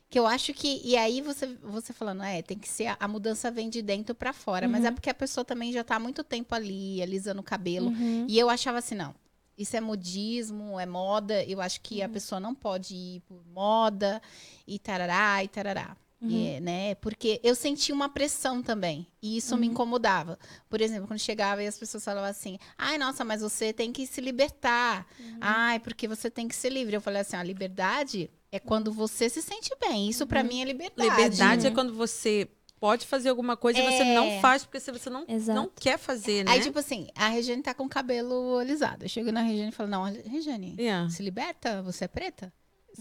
que 0.09 0.17
eu 0.19 0.27
acho 0.27 0.53
que. 0.53 0.79
E 0.85 0.95
aí 0.95 1.21
você, 1.21 1.47
você 1.63 1.91
falando, 1.91 2.21
é, 2.23 2.41
tem 2.41 2.57
que 2.57 2.69
ser. 2.69 2.85
A, 2.87 2.97
a 2.99 3.07
mudança 3.07 3.49
vem 3.49 3.69
de 3.69 3.81
dentro 3.81 4.13
pra 4.13 4.31
fora. 4.31 4.67
Mas 4.67 4.81
Uhum. 4.81 4.87
é 4.87 4.91
porque 4.91 5.09
a 5.09 5.13
pessoa 5.13 5.43
também 5.43 5.71
já 5.73 5.83
tá 5.83 5.95
há 5.95 5.99
muito 5.99 6.23
tempo 6.23 6.53
ali, 6.53 7.01
alisando 7.01 7.41
o 7.41 7.43
cabelo. 7.43 7.87
Uhum. 7.89 8.25
E 8.29 8.37
eu 8.37 8.49
achava 8.49 8.77
assim, 8.77 8.95
não. 8.95 9.13
Isso 9.57 9.75
é 9.75 9.81
modismo, 9.81 10.79
é 10.79 10.85
moda. 10.85 11.43
Eu 11.45 11.59
acho 11.59 11.81
que 11.81 11.97
Uhum. 11.99 12.05
a 12.05 12.09
pessoa 12.09 12.39
não 12.39 12.53
pode 12.53 12.93
ir 12.95 13.21
por 13.21 13.43
moda 13.47 14.21
e 14.67 14.77
tarará 14.77 15.43
e 15.43 15.47
tarará. 15.47 15.97
E, 16.21 16.59
né? 16.61 16.95
Porque 16.95 17.39
eu 17.43 17.53
sentia 17.53 17.93
uma 17.93 18.09
pressão 18.09 18.61
também. 18.63 19.05
E 19.21 19.37
isso 19.37 19.55
me 19.57 19.67
incomodava. 19.67 20.37
Por 20.69 20.81
exemplo, 20.81 21.07
quando 21.07 21.19
chegava 21.19 21.61
e 21.61 21.67
as 21.67 21.77
pessoas 21.77 22.03
falavam 22.03 22.29
assim: 22.29 22.57
ai, 22.77 22.97
nossa, 22.97 23.23
mas 23.23 23.41
você 23.41 23.71
tem 23.71 23.91
que 23.91 24.07
se 24.07 24.19
libertar. 24.19 25.05
Ai, 25.39 25.79
porque 25.79 26.07
você 26.07 26.29
tem 26.29 26.47
que 26.47 26.55
ser 26.55 26.69
livre. 26.69 26.95
Eu 26.95 27.01
falei 27.01 27.21
assim: 27.21 27.35
a 27.35 27.43
liberdade 27.43 28.29
é 28.51 28.59
quando 28.59 28.91
você 28.91 29.29
se 29.29 29.41
sente 29.41 29.69
bem. 29.79 30.09
Isso 30.09 30.25
pra 30.25 30.43
mim 30.43 30.61
é 30.61 30.65
liberdade. 30.65 31.09
Liberdade 31.09 31.67
é 31.67 31.71
quando 31.71 31.93
você 31.93 32.49
pode 32.79 33.07
fazer 33.07 33.29
alguma 33.29 33.57
coisa 33.57 33.79
e 33.79 33.83
você 33.83 34.03
É. 34.03 34.13
não 34.15 34.39
faz 34.39 34.63
porque 34.63 34.79
você 34.79 35.09
não, 35.09 35.25
Exato. 35.27 35.59
não 35.59 35.67
quer 35.67 35.97
fazer, 35.97 36.45
né? 36.45 36.51
Aí, 36.51 36.61
tipo 36.61 36.77
assim, 36.77 37.07
a 37.15 37.27
Regiane 37.27 37.63
tá 37.63 37.73
com 37.73 37.85
o 37.85 37.89
cabelo 37.89 38.57
alisado. 38.59 39.03
Eu 39.05 39.09
chego 39.09 39.31
na 39.31 39.41
Regiane 39.41 39.69
e 39.69 39.71
falo: 39.71 39.89
não, 39.89 40.03
Regiane, 40.03 40.75
Yeah. 40.79 41.09
se 41.09 41.21
liberta, 41.23 41.81
você 41.81 42.05
é 42.05 42.07
preta? 42.07 42.53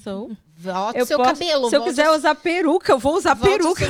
So, 0.03 0.37
Volta 0.59 0.99
o 0.99 1.01
eu 1.01 1.07
seu 1.07 1.17
posso- 1.19 1.31
cabelo. 1.31 1.69
se 1.71 1.77
eu 1.77 1.83
quiser 1.85 2.11
usar 2.11 2.35
peruca, 2.35 2.93
eu 2.93 2.99
vou 2.99 3.17
usar 3.17 3.35
Volte 3.35 3.53
peruca. 3.59 3.85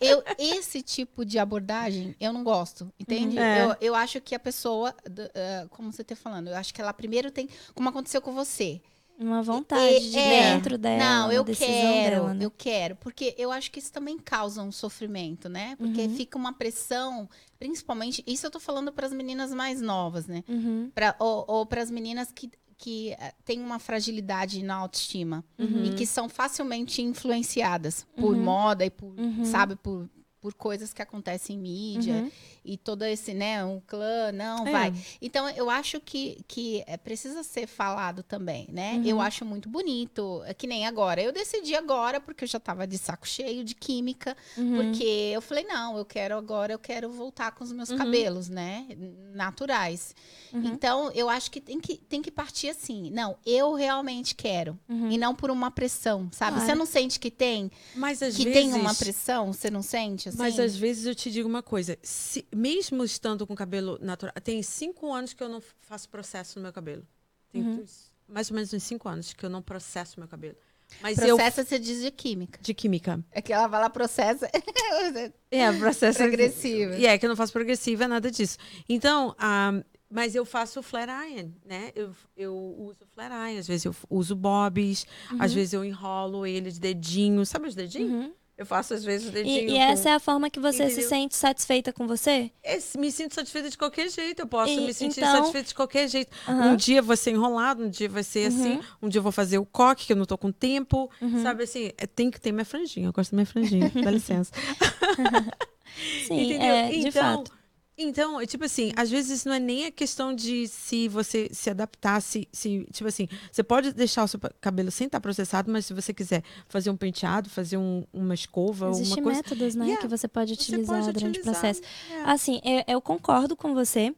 Eu, 0.00 0.22
esse 0.38 0.82
tipo 0.82 1.24
de 1.24 1.38
abordagem, 1.38 2.14
eu 2.20 2.32
não 2.32 2.42
gosto, 2.42 2.92
entende? 2.98 3.36
Uhum. 3.36 3.42
É. 3.42 3.64
Eu, 3.64 3.76
eu 3.80 3.94
acho 3.94 4.20
que 4.20 4.34
a 4.34 4.38
pessoa, 4.38 4.94
eh, 5.34 5.66
como 5.70 5.92
você 5.92 6.02
tá 6.04 6.16
falando, 6.16 6.48
eu 6.48 6.56
acho 6.56 6.74
que 6.74 6.80
ela 6.80 6.92
primeiro 6.92 7.30
tem, 7.30 7.48
como 7.74 7.88
aconteceu 7.88 8.20
com 8.20 8.32
você. 8.32 8.80
Uma 9.20 9.42
vontade 9.42 10.10
de 10.10 10.16
É, 10.16 10.54
dentro 10.54 10.78
dela. 10.78 10.96
não, 10.98 11.32
eu 11.32 11.44
quero, 11.44 12.10
dela, 12.20 12.34
né? 12.34 12.44
eu 12.44 12.50
quero, 12.52 12.94
porque 12.96 13.34
eu 13.36 13.50
acho 13.50 13.68
que 13.72 13.80
isso 13.80 13.92
também 13.92 14.16
causa 14.16 14.62
um 14.62 14.70
sofrimento, 14.70 15.48
né? 15.48 15.74
Porque 15.76 16.02
Uhum. 16.02 16.14
fica 16.16 16.38
uma 16.38 16.52
pressão, 16.52 17.28
principalmente, 17.58 18.22
isso 18.26 18.46
eu 18.46 18.50
tô 18.50 18.60
falando 18.60 18.92
para 18.92 19.06
as 19.06 19.12
meninas 19.12 19.52
mais 19.52 19.80
novas, 19.80 20.28
né? 20.28 20.44
Uhum. 20.48 20.90
Pra, 20.94 21.16
ou 21.18 21.44
ou 21.48 21.66
para 21.66 21.82
as 21.82 21.90
meninas 21.90 22.30
que, 22.32 22.48
que 22.78 23.10
eh, 23.10 23.34
têm 23.44 23.60
uma 23.60 23.78
fragilidade 23.80 24.62
na 24.62 24.76
autoestima 24.76 25.44
Uhum. 25.58 25.84
e 25.84 25.90
que 25.94 26.06
são 26.06 26.28
facilmente 26.28 27.02
influenciadas 27.02 28.06
por 28.16 28.36
Uhum. 28.36 28.42
moda 28.44 28.84
e 28.84 28.90
por, 28.90 29.12
Uhum. 29.18 29.44
sabe, 29.44 29.74
por, 29.76 30.08
por 30.40 30.54
coisas 30.54 30.94
que 30.94 31.02
acontecem 31.02 31.56
em 31.56 31.58
mídia 31.58 32.14
Uhum. 32.22 32.30
E 32.64 32.76
todo 32.76 33.04
esse, 33.04 33.32
né, 33.34 33.64
um 33.64 33.80
clã, 33.86 34.32
não, 34.32 34.66
É. 34.66 34.70
vai. 34.72 34.94
Então, 35.20 35.48
eu 35.50 35.68
acho 35.70 36.00
que, 36.00 36.38
que 36.46 36.82
é, 36.86 36.96
precisa 36.96 37.42
ser 37.42 37.66
falado 37.66 38.22
também, 38.22 38.66
né? 38.70 38.94
Uhum. 38.94 39.04
Eu 39.04 39.20
acho 39.20 39.44
muito 39.44 39.68
bonito, 39.68 40.42
é 40.46 40.52
que 40.54 40.66
nem 40.66 40.86
agora. 40.86 41.20
Eu 41.22 41.32
decidi 41.32 41.74
agora, 41.74 42.20
porque 42.20 42.44
eu 42.44 42.48
já 42.48 42.60
tava 42.60 42.86
de 42.86 42.98
saco 42.98 43.26
cheio 43.26 43.64
de 43.64 43.74
química, 43.74 44.36
Uhum. 44.56 44.76
porque 44.76 45.04
eu 45.34 45.40
falei, 45.40 45.64
não, 45.64 45.96
eu 45.96 46.04
quero 46.04 46.36
agora, 46.36 46.72
eu 46.72 46.78
quero 46.78 47.10
voltar 47.10 47.52
com 47.52 47.64
os 47.64 47.72
meus 47.72 47.90
Uhum. 47.90 47.98
cabelos, 47.98 48.48
né? 48.48 48.86
Naturais. 49.34 50.14
Uhum. 50.52 50.64
Então, 50.64 51.10
eu 51.14 51.28
acho 51.28 51.50
que 51.50 51.60
tem, 51.60 51.78
que 51.80 51.96
tem 51.96 52.22
que 52.22 52.30
partir 52.30 52.68
assim. 52.70 53.10
Não, 53.10 53.36
eu 53.44 53.74
realmente 53.74 54.34
quero. 54.34 54.78
Uhum. 54.88 55.10
E 55.10 55.18
não 55.18 55.34
por 55.34 55.50
uma 55.50 55.70
pressão, 55.70 56.28
sabe? 56.32 56.52
Claro. 56.56 56.66
Você 56.66 56.74
não 56.74 56.86
sente 56.86 57.20
que 57.20 57.30
tem? 57.30 57.70
Mas 57.94 58.22
às 58.22 58.34
que 58.36 58.44
vezes. 58.44 58.58
tem 58.60 58.74
uma 58.74 58.94
pressão? 58.94 59.52
Você 59.52 59.70
não 59.70 59.82
sente? 59.82 60.28
Assim? 60.28 60.38
Mas 60.38 60.58
às 60.58 60.74
vezes 60.76 61.06
eu 61.06 61.14
te 61.14 61.30
digo 61.30 61.48
uma 61.48 61.62
coisa. 61.62 61.98
se- 62.02 62.46
mesmo 62.54 63.04
estando 63.04 63.46
com 63.46 63.54
cabelo 63.54 63.98
natural. 64.00 64.34
Tem 64.42 64.62
cinco 64.62 65.12
anos 65.12 65.32
que 65.32 65.42
eu 65.42 65.48
não 65.48 65.60
faço 65.82 66.08
processo 66.08 66.58
no 66.58 66.62
meu 66.64 66.72
cabelo. 66.72 67.06
Tem 67.50 67.62
Uhum. 67.62 67.84
mais 68.28 68.50
ou 68.50 68.54
menos 68.54 68.72
uns 68.72 68.82
cinco 68.82 69.08
anos 69.08 69.32
que 69.32 69.44
eu 69.44 69.50
não 69.50 69.62
processo 69.62 70.18
meu 70.20 70.28
cabelo. 70.28 70.56
Mas 71.02 71.18
Processa, 71.18 71.64
você 71.64 71.78
diz 71.78 72.00
de 72.02 72.10
química. 72.10 72.58
eu. 72.58 72.62
De 72.62 72.72
química. 72.72 73.22
É 73.30 73.42
que 73.42 73.52
ela 73.52 73.66
vai 73.66 73.80
lá, 73.80 73.90
processa. 73.90 74.48
É, 75.50 75.72
processo. 75.72 76.18
Progressiva. 76.18 76.96
E 76.96 77.06
é 77.06 77.16
que 77.18 77.24
eu 77.24 77.28
não 77.28 77.36
faço 77.36 77.52
progressiva, 77.52 78.08
nada 78.08 78.30
disso. 78.30 78.56
Então, 78.88 79.34
ah, 79.38 79.82
mas 80.10 80.34
eu 80.34 80.44
faço 80.44 80.82
flare 80.82 81.12
iron, 81.32 81.50
né? 81.64 81.92
Eu, 81.94 82.14
eu 82.36 82.54
uso 82.78 83.06
flare 83.14 83.34
iron, 83.52 83.60
às 83.60 83.66
vezes 83.66 83.84
eu 83.84 83.94
uso 84.08 84.34
bobs, 84.34 85.06
às 85.38 85.52
vezes 85.52 85.72
eu 85.74 85.84
enrolo 85.84 86.46
ele 86.46 86.70
de 86.70 86.80
dedinho. 86.80 87.44
Sabe 87.44 87.68
os 87.68 87.74
dedinhos? 87.74 88.10
Uhum. 88.10 88.32
Eu 88.58 88.66
faço 88.66 88.92
às 88.92 89.04
vezes 89.04 89.28
o 89.28 89.30
dedinho. 89.30 89.70
E, 89.70 89.74
e 89.74 89.78
essa 89.78 90.08
é 90.10 90.14
a 90.14 90.18
forma 90.18 90.50
que 90.50 90.58
você 90.58 90.86
se 90.86 90.92
Entendeu? 90.94 91.08
sente 91.08 91.36
satisfeita 91.36 91.92
com 91.92 92.08
você? 92.08 92.50
Esse- 92.64 92.98
me 92.98 93.12
sinto 93.12 93.32
satisfeita 93.32 93.70
de 93.70 93.78
qualquer 93.78 94.10
jeito. 94.10 94.40
Eu 94.40 94.48
posso 94.48 94.72
E- 94.72 94.80
me 94.80 94.92
sentir 94.92 95.20
então- 95.20 95.30
satisfeita 95.36 95.68
de 95.68 95.74
qualquer 95.76 96.08
jeito. 96.08 96.32
Aham. 96.48 96.72
Um 96.72 96.76
dia 96.76 97.00
vai 97.00 97.16
ser 97.16 97.30
enrolado, 97.30 97.84
um 97.84 97.88
dia 97.88 98.08
vai 98.08 98.24
ser 98.24 98.48
assim, 98.48 98.80
um 99.00 99.08
dia 99.08 99.20
eu 99.20 99.22
vou 99.22 99.30
fazer 99.30 99.58
o 99.58 99.64
coque, 99.64 100.06
que 100.06 100.12
eu 100.12 100.16
não 100.16 100.24
tô 100.24 100.36
com 100.36 100.50
tempo. 100.50 101.08
Uhum. 101.22 101.40
Sabe 101.40 101.62
assim, 101.62 101.92
é, 101.96 102.04
tem 102.04 102.32
que 102.32 102.40
ter 102.40 102.50
minha 102.50 102.64
franjinha. 102.64 103.06
Eu 103.06 103.12
gosto 103.12 103.30
da 103.30 103.36
minha 103.36 103.46
franjinha, 103.46 103.92
dá 103.94 104.10
licença. 104.10 104.50
Sim, 106.26 106.40
Entendeu? 106.50 106.74
é, 106.74 106.88
de 106.90 107.08
então, 107.08 107.36
fato. 107.44 107.57
Então, 108.00 108.40
é 108.40 108.46
tipo 108.46 108.64
assim, 108.64 108.92
às 108.94 109.10
vezes 109.10 109.44
não 109.44 109.52
é 109.52 109.58
nem 109.58 109.86
a 109.86 109.90
questão 109.90 110.32
de 110.32 110.68
se 110.68 111.08
você 111.08 111.48
se 111.52 111.68
adaptar, 111.68 112.22
se, 112.22 112.46
se 112.52 112.86
tipo 112.92 113.08
assim, 113.08 113.26
você 113.50 113.64
pode 113.64 113.92
deixar 113.92 114.22
o 114.22 114.28
seu 114.28 114.38
cabelo 114.60 114.88
sem 114.90 115.06
estar 115.06 115.20
processado, 115.20 115.70
mas 115.72 115.84
se 115.86 115.92
você 115.92 116.14
quiser 116.14 116.44
fazer 116.68 116.90
um 116.90 116.96
penteado, 116.96 117.50
fazer 117.50 117.76
um- 117.76 118.04
uma 118.12 118.34
escova, 118.34 118.88
Existem 118.90 119.16
uma 119.16 119.22
coisa, 119.24 119.38
métodos, 119.42 119.74
né, 119.74 119.84
Yeah, 119.86 120.00
que 120.00 120.06
você 120.08 120.28
pode 120.28 120.54
você 120.54 120.62
utilizar 120.62 121.00
pode 121.02 121.12
durante 121.12 121.38
utilizar. 121.40 121.54
o 121.54 121.58
processo. 121.60 121.82
É. 122.12 122.22
Assim, 122.30 122.60
eu, 122.64 122.84
eu 122.94 123.00
concordo 123.00 123.56
com 123.56 123.74
você 123.74 124.14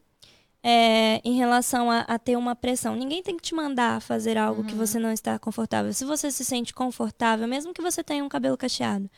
é, 0.63 1.19
em 1.27 1.35
relação 1.35 1.89
a, 1.89 2.01
a 2.01 2.19
ter 2.19 2.35
uma 2.37 2.55
pressão. 2.55 2.95
Ninguém 2.95 3.23
tem 3.23 3.35
que 3.35 3.41
te 3.41 3.55
mandar 3.55 3.99
fazer 3.99 4.37
algo 4.37 4.63
que 4.63 4.75
você 4.75 4.99
não 4.99 5.11
está 5.11 5.39
confortável. 5.39 5.91
Se 5.91 6.05
você 6.05 6.29
se 6.29 6.45
sente 6.45 6.71
confortável, 6.71 7.47
mesmo 7.47 7.73
que 7.73 7.81
você 7.81 8.03
tenha 8.03 8.23
um 8.23 8.29
cabelo 8.29 8.55
cacheado, 8.55 9.09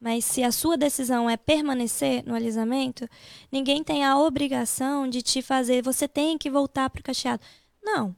mas 0.00 0.24
se 0.24 0.42
a 0.42 0.50
sua 0.50 0.76
decisão 0.76 1.28
é 1.28 1.36
permanecer 1.36 2.24
no 2.26 2.34
alisamento, 2.34 3.06
ninguém 3.52 3.84
tem 3.84 4.04
a 4.04 4.18
obrigação 4.18 5.06
de 5.08 5.20
te 5.22 5.42
fazer, 5.42 5.82
você 5.82 6.08
tem 6.08 6.38
que 6.38 6.50
voltar 6.50 6.88
pro 6.90 7.02
cacheado. 7.02 7.42
Não, 7.82 8.14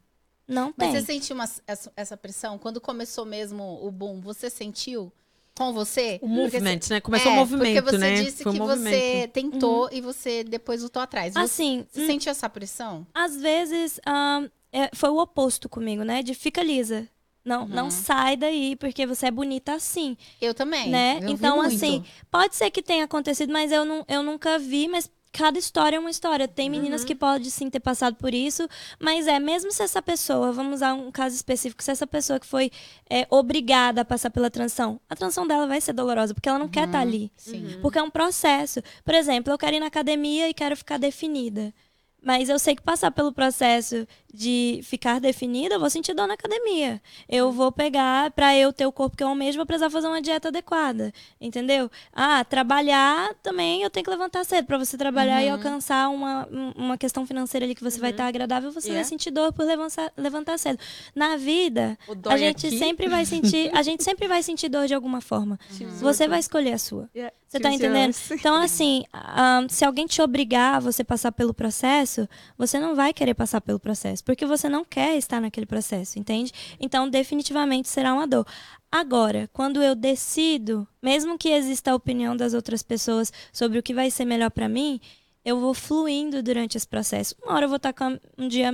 não 0.46 0.72
Mas 0.76 0.92
tem. 0.92 1.00
você 1.00 1.06
sentiu 1.06 1.34
uma- 1.34 1.50
essa, 1.66 1.92
essa 1.96 2.16
pressão? 2.16 2.58
Quando 2.58 2.80
começou 2.80 3.24
mesmo 3.24 3.84
o 3.84 3.90
boom, 3.90 4.20
você 4.20 4.48
sentiu 4.48 5.12
com 5.54 5.72
você? 5.72 6.18
O 6.22 6.28
movimento, 6.28 6.88
né? 6.88 7.00
Começou 7.00 7.30
é, 7.30 7.34
o 7.34 7.36
movimento, 7.38 7.82
Porque 7.82 7.90
você 7.90 7.98
né? 7.98 8.22
disse 8.22 8.42
Foi 8.42 8.52
um 8.52 8.54
que 8.54 8.60
movimento. 8.60 8.94
você 8.94 9.28
tentou 9.28 9.88
e 9.92 10.00
você 10.00 10.44
depois 10.44 10.80
voltou 10.80 11.02
atrás. 11.02 11.34
Você, 11.34 11.38
Assim, 11.40 11.86
você 11.90 12.06
sentiu 12.06 12.30
essa 12.30 12.48
pressão? 12.48 13.06
às 13.14 13.36
vezes 13.36 14.00
ahn, 14.06 14.48
é, 14.72 14.88
foi 14.94 15.10
o 15.10 15.18
oposto 15.18 15.68
comigo, 15.68 16.02
né? 16.04 16.22
De 16.22 16.32
fica 16.34 16.62
lisa. 16.62 17.06
Não, 17.44 17.66
não 17.66 17.84
Uhum. 17.84 17.90
sai 17.90 18.36
daí, 18.36 18.76
porque 18.76 19.04
você 19.06 19.26
é 19.26 19.30
bonita 19.30 19.74
assim, 19.74 20.16
Eu 20.40 20.54
também. 20.54 20.90
né? 20.90 21.18
eu 21.22 21.28
então, 21.30 21.60
assim, 21.60 22.04
pode 22.30 22.54
ser 22.54 22.70
que 22.70 22.80
tenha 22.82 23.04
acontecido, 23.04 23.52
mas 23.52 23.72
eu, 23.72 23.84
não, 23.84 24.04
eu 24.08 24.22
nunca 24.22 24.58
vi, 24.60 24.86
mas 24.86 25.10
cada 25.32 25.58
história 25.58 25.96
é 25.96 25.98
uma 25.98 26.10
história. 26.10 26.46
Tem 26.46 26.68
meninas 26.70 27.00
Uhum. 27.00 27.06
que 27.06 27.14
podem 27.14 27.48
sim 27.50 27.68
ter 27.70 27.80
passado 27.80 28.14
por 28.16 28.32
isso, 28.34 28.68
mas 29.00 29.26
é, 29.26 29.40
mesmo 29.40 29.72
se 29.72 29.82
essa 29.82 30.00
pessoa, 30.02 30.52
vamos 30.52 30.74
usar 30.74 30.92
um 30.94 31.10
caso 31.10 31.34
específico, 31.34 31.82
se 31.82 31.90
essa 31.90 32.06
pessoa 32.06 32.38
que 32.38 32.46
foi 32.46 32.70
é, 33.10 33.26
obrigada 33.30 34.02
a 34.02 34.04
passar 34.04 34.30
pela 34.30 34.50
transição, 34.50 35.00
a 35.08 35.16
transição 35.16 35.46
dela 35.46 35.66
vai 35.66 35.80
ser 35.80 35.94
dolorosa, 35.94 36.34
porque 36.34 36.48
ela 36.48 36.58
não 36.58 36.68
quer 36.68 36.84
estar 36.86 37.00
ali. 37.00 37.32
Sim. 37.36 37.78
Porque 37.80 37.98
é 37.98 38.02
um 38.02 38.10
processo. 38.10 38.80
Por 39.04 39.14
exemplo, 39.14 39.52
eu 39.52 39.58
quero 39.58 39.74
ir 39.74 39.80
na 39.80 39.86
academia 39.86 40.48
e 40.48 40.54
quero 40.54 40.76
ficar 40.76 40.98
definida. 40.98 41.72
Mas 42.24 42.48
eu 42.48 42.56
sei 42.56 42.76
que 42.76 42.82
passar 42.82 43.10
pelo 43.10 43.32
processo 43.32 44.06
de 44.32 44.80
ficar 44.82 45.20
definida, 45.20 45.74
eu 45.74 45.80
vou 45.80 45.90
sentir 45.90 46.14
dor 46.14 46.26
na 46.26 46.34
academia. 46.34 47.00
Eu 47.28 47.52
vou 47.52 47.70
pegar, 47.70 48.30
pra 48.30 48.56
eu 48.56 48.72
ter 48.72 48.86
o 48.86 48.92
corpo 48.92 49.16
que 49.16 49.22
eu 49.22 49.28
almejo, 49.28 49.56
vou 49.58 49.66
precisar 49.66 49.90
fazer 49.90 50.06
uma 50.06 50.22
dieta 50.22 50.48
adequada. 50.48 51.12
Entendeu? 51.40 51.90
Ah, 52.12 52.44
trabalhar 52.44 53.34
também 53.42 53.82
eu 53.82 53.90
tenho 53.90 54.04
que 54.04 54.10
levantar 54.10 54.44
cedo. 54.44 54.66
Pra 54.66 54.78
você 54.78 54.96
trabalhar 54.96 55.42
e 55.42 55.48
alcançar 55.48 56.08
uma, 56.08 56.48
um- 56.50 56.72
uma 56.76 56.98
questão 56.98 57.26
financeira 57.26 57.66
ali 57.66 57.74
que 57.74 57.82
você 57.84 57.98
vai 58.00 58.10
estar 58.10 58.26
agradável, 58.26 58.70
você 58.72 58.88
vai 58.88 58.96
Yeah. 58.98 59.08
sentir 59.08 59.30
dor 59.30 59.52
por 59.52 59.66
levantar, 59.66 60.12
levantar 60.16 60.58
cedo. 60.58 60.78
Na 61.14 61.36
vida, 61.36 61.98
a 62.28 62.36
gente 62.36 62.66
aqui. 62.68 62.78
sempre 62.78 63.08
vai 63.08 63.24
sentir, 63.26 63.70
a 63.74 63.82
gente 63.82 64.02
sempre 64.02 64.26
vai 64.28 64.42
sentir 64.42 64.68
dor 64.68 64.86
de 64.86 64.94
alguma 64.94 65.20
forma. 65.20 65.58
Você 66.00 66.26
vai 66.26 66.38
escolher 66.38 66.72
a 66.72 66.78
sua. 66.78 67.08
Yeah. 67.14 67.34
Você 67.48 67.60
tá 67.60 67.70
entendendo? 67.70 68.14
Então, 68.30 68.54
assim, 68.56 69.04
ah, 69.12 69.66
se 69.68 69.84
alguém 69.84 70.06
te 70.06 70.22
obrigar 70.22 70.76
a 70.76 70.80
você 70.80 71.04
passar 71.04 71.30
pelo 71.32 71.52
processo, 71.52 72.26
você 72.56 72.80
não 72.80 72.94
vai 72.94 73.12
querer 73.12 73.34
passar 73.34 73.60
pelo 73.60 73.78
processo, 73.78 74.21
porque 74.24 74.46
você 74.46 74.68
não 74.68 74.84
quer 74.84 75.16
estar 75.16 75.40
naquele 75.40 75.66
processo, 75.66 76.18
entende? 76.18 76.52
Então, 76.80 77.08
definitivamente 77.08 77.88
será 77.88 78.12
uma 78.12 78.26
dor. 78.26 78.46
Agora, 78.90 79.48
quando 79.52 79.82
eu 79.82 79.94
decido, 79.94 80.86
mesmo 81.02 81.38
que 81.38 81.48
exista 81.48 81.92
a 81.92 81.94
opinião 81.94 82.36
das 82.36 82.54
outras 82.54 82.82
pessoas 82.82 83.32
sobre 83.52 83.78
o 83.78 83.82
que 83.82 83.94
vai 83.94 84.10
ser 84.10 84.24
melhor 84.24 84.50
pra 84.50 84.68
mim, 84.68 85.00
eu 85.44 85.58
vou 85.58 85.74
fluindo 85.74 86.42
durante 86.42 86.76
esse 86.76 86.86
processo. 86.86 87.34
Uma 87.42 87.54
hora 87.54 87.64
eu 87.64 87.68
vou 87.68 87.76
estar 87.76 87.92
com 87.92 88.18
um 88.38 88.48
dia, 88.48 88.70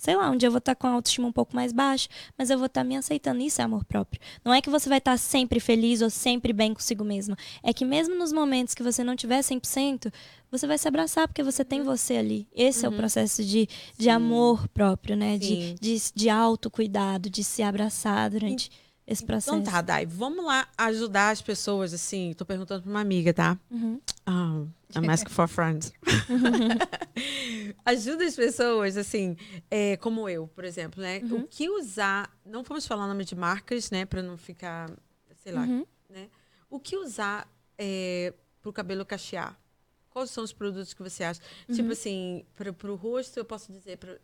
sei 0.00 0.16
lá, 0.16 0.30
um 0.30 0.36
dia 0.36 0.46
eu 0.46 0.50
vou 0.50 0.58
estar 0.58 0.74
com 0.74 0.86
a 0.86 0.92
autoestima 0.92 1.28
um 1.28 1.32
pouco 1.32 1.54
mais 1.54 1.72
baixa, 1.72 2.08
mas 2.36 2.48
eu 2.48 2.56
vou 2.56 2.66
estar 2.66 2.82
me 2.82 2.96
aceitando. 2.96 3.42
Isso 3.42 3.60
é 3.60 3.64
amor 3.64 3.84
próprio. 3.84 4.18
Não 4.42 4.52
é 4.52 4.62
que 4.62 4.70
você 4.70 4.88
vai 4.88 4.96
estar 4.96 5.18
sempre 5.18 5.60
feliz 5.60 6.00
ou 6.00 6.08
sempre 6.08 6.54
bem 6.54 6.72
consigo 6.72 7.04
mesma. 7.04 7.36
É 7.62 7.70
que 7.74 7.84
mesmo 7.84 8.14
nos 8.14 8.32
momentos 8.32 8.74
que 8.74 8.82
você 8.82 9.04
não 9.04 9.14
tiver 9.14 9.40
100%, 9.40 10.10
você 10.50 10.66
vai 10.66 10.78
se 10.78 10.88
abraçar 10.88 11.28
porque 11.28 11.42
você 11.42 11.62
tem 11.62 11.82
você 11.82 12.16
ali. 12.16 12.48
Esse 12.54 12.86
é 12.86 12.88
o 12.88 12.92
processo 12.92 13.44
de, 13.44 13.68
de 13.98 14.08
amor 14.08 14.66
próprio, 14.68 15.14
né? 15.14 15.36
De, 15.36 15.46
Sim. 15.46 15.74
de, 15.78 16.02
de 16.14 16.30
autocuidado, 16.30 17.28
de 17.28 17.44
se 17.44 17.62
abraçar 17.62 18.30
durante 18.30 18.70
esse 19.10 19.24
processo. 19.24 19.56
Então 19.56 19.72
tá, 19.72 19.80
Dai, 19.82 20.06
vamos 20.06 20.44
lá 20.44 20.68
ajudar 20.78 21.30
as 21.30 21.42
pessoas, 21.42 21.92
assim. 21.92 22.32
Tô 22.34 22.44
perguntando 22.44 22.82
pra 22.82 22.90
uma 22.90 23.00
amiga, 23.00 23.34
tá? 23.34 23.58
Uhum. 23.70 24.00
Ah, 24.24 24.64
I'm 24.96 25.08
asking 25.10 25.30
for 25.32 25.48
friends. 25.48 25.92
Ajuda 27.84 28.24
as 28.24 28.36
pessoas, 28.36 28.96
assim, 28.96 29.36
é, 29.70 29.96
como 29.96 30.28
eu, 30.28 30.46
por 30.48 30.64
exemplo, 30.64 31.00
né? 31.02 31.20
Uhum. 31.20 31.40
O 31.42 31.46
que 31.46 31.68
usar. 31.68 32.30
Não 32.44 32.62
vamos 32.62 32.86
falar 32.86 33.06
nome 33.06 33.24
de 33.24 33.34
marcas, 33.34 33.90
né? 33.90 34.04
Pra 34.04 34.22
não 34.22 34.36
ficar, 34.36 34.90
sei 35.36 35.52
lá, 35.52 35.62
Uhum. 35.62 35.84
né? 36.08 36.28
O 36.68 36.78
que 36.78 36.96
usar 36.96 37.48
é, 37.78 38.32
pro 38.62 38.72
cabelo 38.72 39.04
cachear? 39.04 39.58
Quais 40.10 40.30
são 40.30 40.42
os 40.42 40.52
produtos 40.52 40.92
que 40.92 41.02
você 41.02 41.22
acha? 41.22 41.40
Tipo 41.72 41.92
assim, 41.92 42.44
para 42.56 42.90
o 42.92 42.96
rosto, 42.96 43.36
eu 43.38 43.44
posso 43.44 43.70
dizer 43.72 43.96
para 43.96 44.18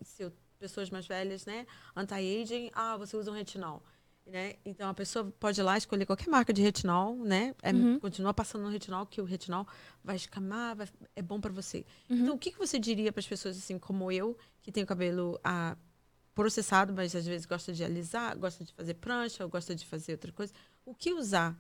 pessoas 0.59 0.91
mais 0.91 1.07
velhas, 1.07 1.47
né? 1.47 1.65
Anti-aging, 1.95 2.71
ah, 2.73 2.97
você 2.97 3.17
usa 3.17 3.31
um 3.31 3.35
retinol. 3.35 3.83
Né? 4.27 4.55
Então 4.65 4.89
a 4.91 4.95
pessoa 4.95 5.33
pode 5.39 5.61
ir 5.61 5.63
lá 5.63 5.79
escolher 5.79 6.05
qualquer 6.05 6.29
marca 6.29 6.53
de 6.53 6.61
retinol, 6.61 7.15
né? 7.17 7.55
É, 7.63 7.71
Continua 8.01 8.35
passando 8.35 8.63
no 8.65 8.71
retinol, 8.71 9.07
que 9.07 9.21
o 9.21 9.25
retinol 9.25 9.65
vai 10.03 10.17
escamar, 10.17 10.75
vai- 10.75 10.89
é 11.15 11.23
bom 11.23 11.41
para 11.41 11.53
você. 11.53 11.85
Então 12.11 12.35
o 12.35 12.39
que, 12.39 12.51
que 12.51 12.59
você 12.59 12.77
diria 12.77 13.13
para 13.13 13.21
as 13.21 13.27
pessoas 13.27 13.57
assim 13.57 13.79
como 13.79 14.11
eu, 14.11 14.37
que 14.63 14.73
tem 14.73 14.83
o 14.83 14.87
cabelo 14.87 15.39
ah, 15.45 15.77
processado, 16.35 16.93
mas 16.93 17.15
às 17.15 17.25
vezes 17.25 17.47
gosta 17.47 17.73
de 17.73 17.85
alisar, 17.85 18.37
gosta 18.37 18.65
de 18.65 18.73
fazer 18.75 18.95
prancha, 18.95 19.45
ou 19.45 19.49
gosta 19.49 19.77
de 19.77 19.87
fazer 19.87 20.13
outra 20.13 20.33
coisa? 20.33 20.53
O 20.85 20.93
que 20.93 21.13
usar? 21.13 21.57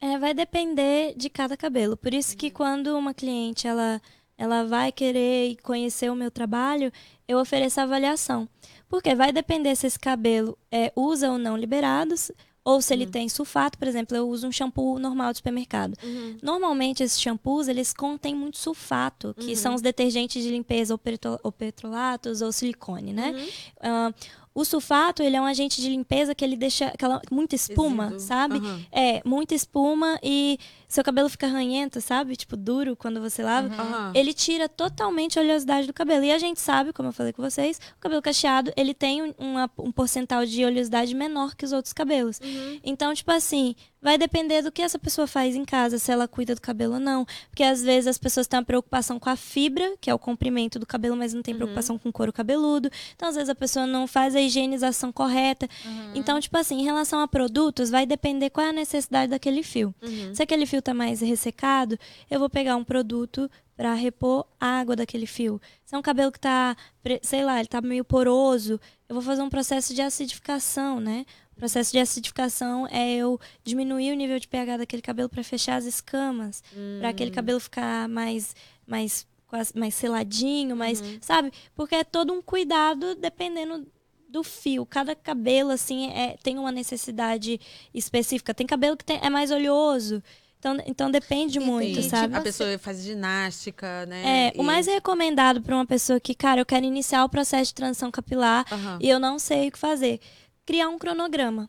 É, 0.00 0.18
vai 0.18 0.32
depender 0.34 1.14
de 1.16 1.28
cada 1.28 1.56
cabelo. 1.56 1.96
Por 1.96 2.14
isso 2.14 2.36
que 2.36 2.48
quando 2.50 2.96
uma 2.96 3.12
cliente 3.12 3.66
ela, 3.66 4.00
ela 4.36 4.64
vai 4.64 4.90
querer 4.92 5.56
conhecer 5.62 6.10
o 6.10 6.14
meu 6.16 6.30
trabalho, 6.30 6.92
eu 7.28 7.38
ofereço 7.38 7.80
avaliação. 7.80 8.48
Porque 8.88 9.14
vai 9.14 9.32
depender 9.32 9.74
se 9.76 9.86
esse 9.86 9.98
cabelo 9.98 10.56
é, 10.70 10.92
usa 10.94 11.30
ou 11.30 11.38
não 11.38 11.56
liberados, 11.56 12.30
ou 12.64 12.80
se 12.80 12.92
ele 12.94 13.06
tem 13.06 13.28
sulfato, 13.28 13.76
por 13.76 13.88
exemplo, 13.88 14.16
eu 14.16 14.28
uso 14.28 14.46
um 14.46 14.52
shampoo 14.52 14.96
normal 14.98 15.32
de 15.32 15.38
supermercado. 15.38 15.96
Normalmente 16.42 17.02
esses 17.02 17.20
shampoos, 17.20 17.66
eles 17.66 17.92
contêm 17.92 18.34
muito 18.36 18.56
sulfato, 18.58 19.34
que 19.34 19.56
são 19.56 19.74
os 19.74 19.80
detergentes 19.82 20.42
de 20.44 20.48
limpeza 20.50 20.94
ou, 20.94 20.98
petrol- 20.98 21.40
ou 21.42 21.50
petrolatos 21.50 22.40
ou 22.40 22.52
silicone, 22.52 23.12
né? 23.12 23.32
Ah, 23.80 24.12
o 24.54 24.64
sulfato, 24.64 25.22
ele 25.22 25.34
é 25.36 25.40
um 25.40 25.44
agente 25.46 25.80
de 25.80 25.88
limpeza 25.88 26.34
que 26.34 26.44
ele 26.44 26.56
deixa 26.56 26.86
aquela, 26.88 27.20
muita 27.30 27.54
espuma, 27.54 28.04
Resíduo. 28.04 28.20
sabe? 28.20 28.56
Aham. 28.58 28.80
É, 28.92 29.22
muita 29.24 29.54
espuma 29.54 30.18
e 30.22 30.58
seu 30.86 31.02
cabelo 31.02 31.28
fica 31.28 31.46
ranhento, 31.46 32.00
sabe? 32.00 32.36
Tipo, 32.36 32.56
duro 32.56 32.94
quando 32.94 33.20
você 33.20 33.42
lava. 33.42 33.68
Aham. 33.74 34.12
Ele 34.14 34.34
tira 34.34 34.68
totalmente 34.68 35.38
a 35.38 35.42
oleosidade 35.42 35.86
do 35.86 35.92
cabelo. 35.92 36.24
E 36.24 36.30
a 36.32 36.38
gente 36.38 36.60
sabe, 36.60 36.92
como 36.92 37.08
eu 37.08 37.12
falei 37.12 37.32
com 37.32 37.42
vocês, 37.42 37.80
o 37.96 38.00
cabelo 38.00 38.20
cacheado, 38.20 38.70
ele 38.76 38.92
tem 38.92 39.22
um, 39.22 39.34
uma- 39.38 39.70
um 39.78 39.90
porcentual 39.90 40.44
de 40.44 40.64
oleosidade 40.64 41.14
menor 41.14 41.54
que 41.56 41.64
os 41.64 41.72
outros 41.72 41.92
cabelos. 41.94 42.38
Então, 42.84 43.14
tipo 43.14 43.30
assim, 43.30 43.74
vai 44.02 44.18
depender 44.18 44.62
do 44.62 44.72
que 44.72 44.82
essa 44.82 44.98
pessoa 44.98 45.28
faz 45.28 45.54
em 45.54 45.64
casa, 45.64 45.96
se 45.96 46.10
ela 46.10 46.26
cuida 46.26 46.56
do 46.56 46.60
cabelo 46.60 46.94
ou 46.94 47.00
não. 47.00 47.24
Porque 47.48 47.62
às 47.62 47.82
vezes 47.82 48.08
as 48.08 48.18
pessoas 48.18 48.48
têm 48.48 48.58
uma 48.58 48.64
preocupação 48.64 49.20
com 49.20 49.30
a 49.30 49.36
fibra, 49.36 49.94
que 50.00 50.10
é 50.10 50.14
o 50.14 50.18
comprimento 50.18 50.78
do 50.78 50.84
cabelo, 50.84 51.16
mas 51.16 51.32
não 51.32 51.40
tem 51.40 51.54
preocupação 51.54 51.96
com 51.96 52.08
o 52.08 52.12
couro 52.12 52.32
cabeludo. 52.32 52.90
Então, 53.14 53.28
às 53.28 53.36
vezes 53.36 53.48
a 53.48 53.54
pessoa 53.54 53.86
não 53.86 54.08
faz 54.08 54.34
a 54.34 54.40
higienização 54.40 55.12
correta. 55.12 55.68
Então, 56.14 56.40
tipo 56.40 56.56
assim, 56.58 56.80
em 56.80 56.84
relação 56.84 57.20
a 57.20 57.28
produtos, 57.28 57.88
vai 57.90 58.04
depender 58.04 58.50
qual 58.50 58.66
é 58.66 58.70
a 58.70 58.72
necessidade 58.72 59.30
daquele 59.30 59.62
fio. 59.62 59.94
Se 60.34 60.42
aquele 60.42 60.66
fio 60.66 60.82
tá 60.82 60.92
mais 60.92 61.20
ressecado, 61.20 61.96
eu 62.28 62.40
vou 62.40 62.50
pegar 62.50 62.74
um 62.74 62.82
produto 62.84 63.48
para 63.76 63.94
repor 63.94 64.46
a 64.60 64.80
água 64.80 64.94
daquele 64.94 65.26
fio. 65.26 65.60
Se 65.84 65.94
é 65.94 65.98
um 65.98 66.02
cabelo 66.02 66.30
que 66.30 66.38
tá, 66.38 66.76
sei 67.22 67.44
lá, 67.44 67.58
ele 67.58 67.68
tá 67.68 67.80
meio 67.80 68.04
poroso, 68.04 68.80
eu 69.08 69.14
vou 69.14 69.22
fazer 69.22 69.42
um 69.42 69.48
processo 69.48 69.94
de 69.94 70.02
acidificação, 70.02 71.00
né? 71.00 71.24
O 71.52 71.56
processo 71.62 71.92
de 71.92 71.98
acidificação 71.98 72.86
é 72.90 73.12
eu 73.14 73.38
diminuir 73.62 74.10
o 74.12 74.16
nível 74.16 74.38
de 74.38 74.48
pH 74.48 74.78
daquele 74.78 75.02
cabelo 75.02 75.28
para 75.28 75.44
fechar 75.44 75.76
as 75.76 75.84
escamas, 75.84 76.62
para 76.98 77.10
aquele 77.10 77.30
cabelo 77.30 77.60
ficar 77.60 78.08
mais 78.08 78.54
mais 78.86 79.26
quase- 79.46 79.72
mais 79.78 79.94
seladinho, 79.94 80.74
mais, 80.74 81.02
sabe? 81.20 81.52
Porque 81.74 81.94
é 81.94 82.04
todo 82.04 82.32
um 82.32 82.42
cuidado 82.42 83.14
dependendo 83.14 83.86
do 84.28 84.42
fio. 84.42 84.84
Cada 84.86 85.14
cabelo, 85.14 85.70
assim, 85.70 86.10
é, 86.10 86.36
tem 86.42 86.58
uma 86.58 86.72
necessidade 86.72 87.60
específica. 87.92 88.54
Tem 88.54 88.66
cabelo 88.66 88.96
que 88.96 89.04
tem- 89.04 89.20
é 89.22 89.28
mais 89.28 89.50
oleoso. 89.50 90.22
Então, 90.58 90.76
então 90.86 91.10
depende 91.10 91.58
muito, 91.60 91.98
e, 91.98 92.02
sabe? 92.04 92.34
A 92.36 92.40
pessoa 92.40 92.78
faz 92.78 93.02
ginástica, 93.02 94.06
né? 94.06 94.50
É, 94.54 94.58
o 94.58 94.62
E- 94.62 94.64
mais 94.64 94.86
recomendado 94.86 95.60
para 95.60 95.74
uma 95.74 95.84
pessoa 95.84 96.20
que, 96.20 96.34
cara, 96.34 96.60
eu 96.60 96.66
quero 96.66 96.86
iniciar 96.86 97.24
o 97.24 97.28
processo 97.28 97.70
de 97.70 97.74
transição 97.74 98.10
capilar 98.12 98.64
Aham. 98.72 98.98
e 99.02 99.08
eu 99.08 99.18
não 99.18 99.38
sei 99.40 99.68
o 99.68 99.72
que 99.72 99.78
fazer, 99.78 100.20
criar 100.66 100.88
um 100.88 100.98
cronograma. 100.98 101.68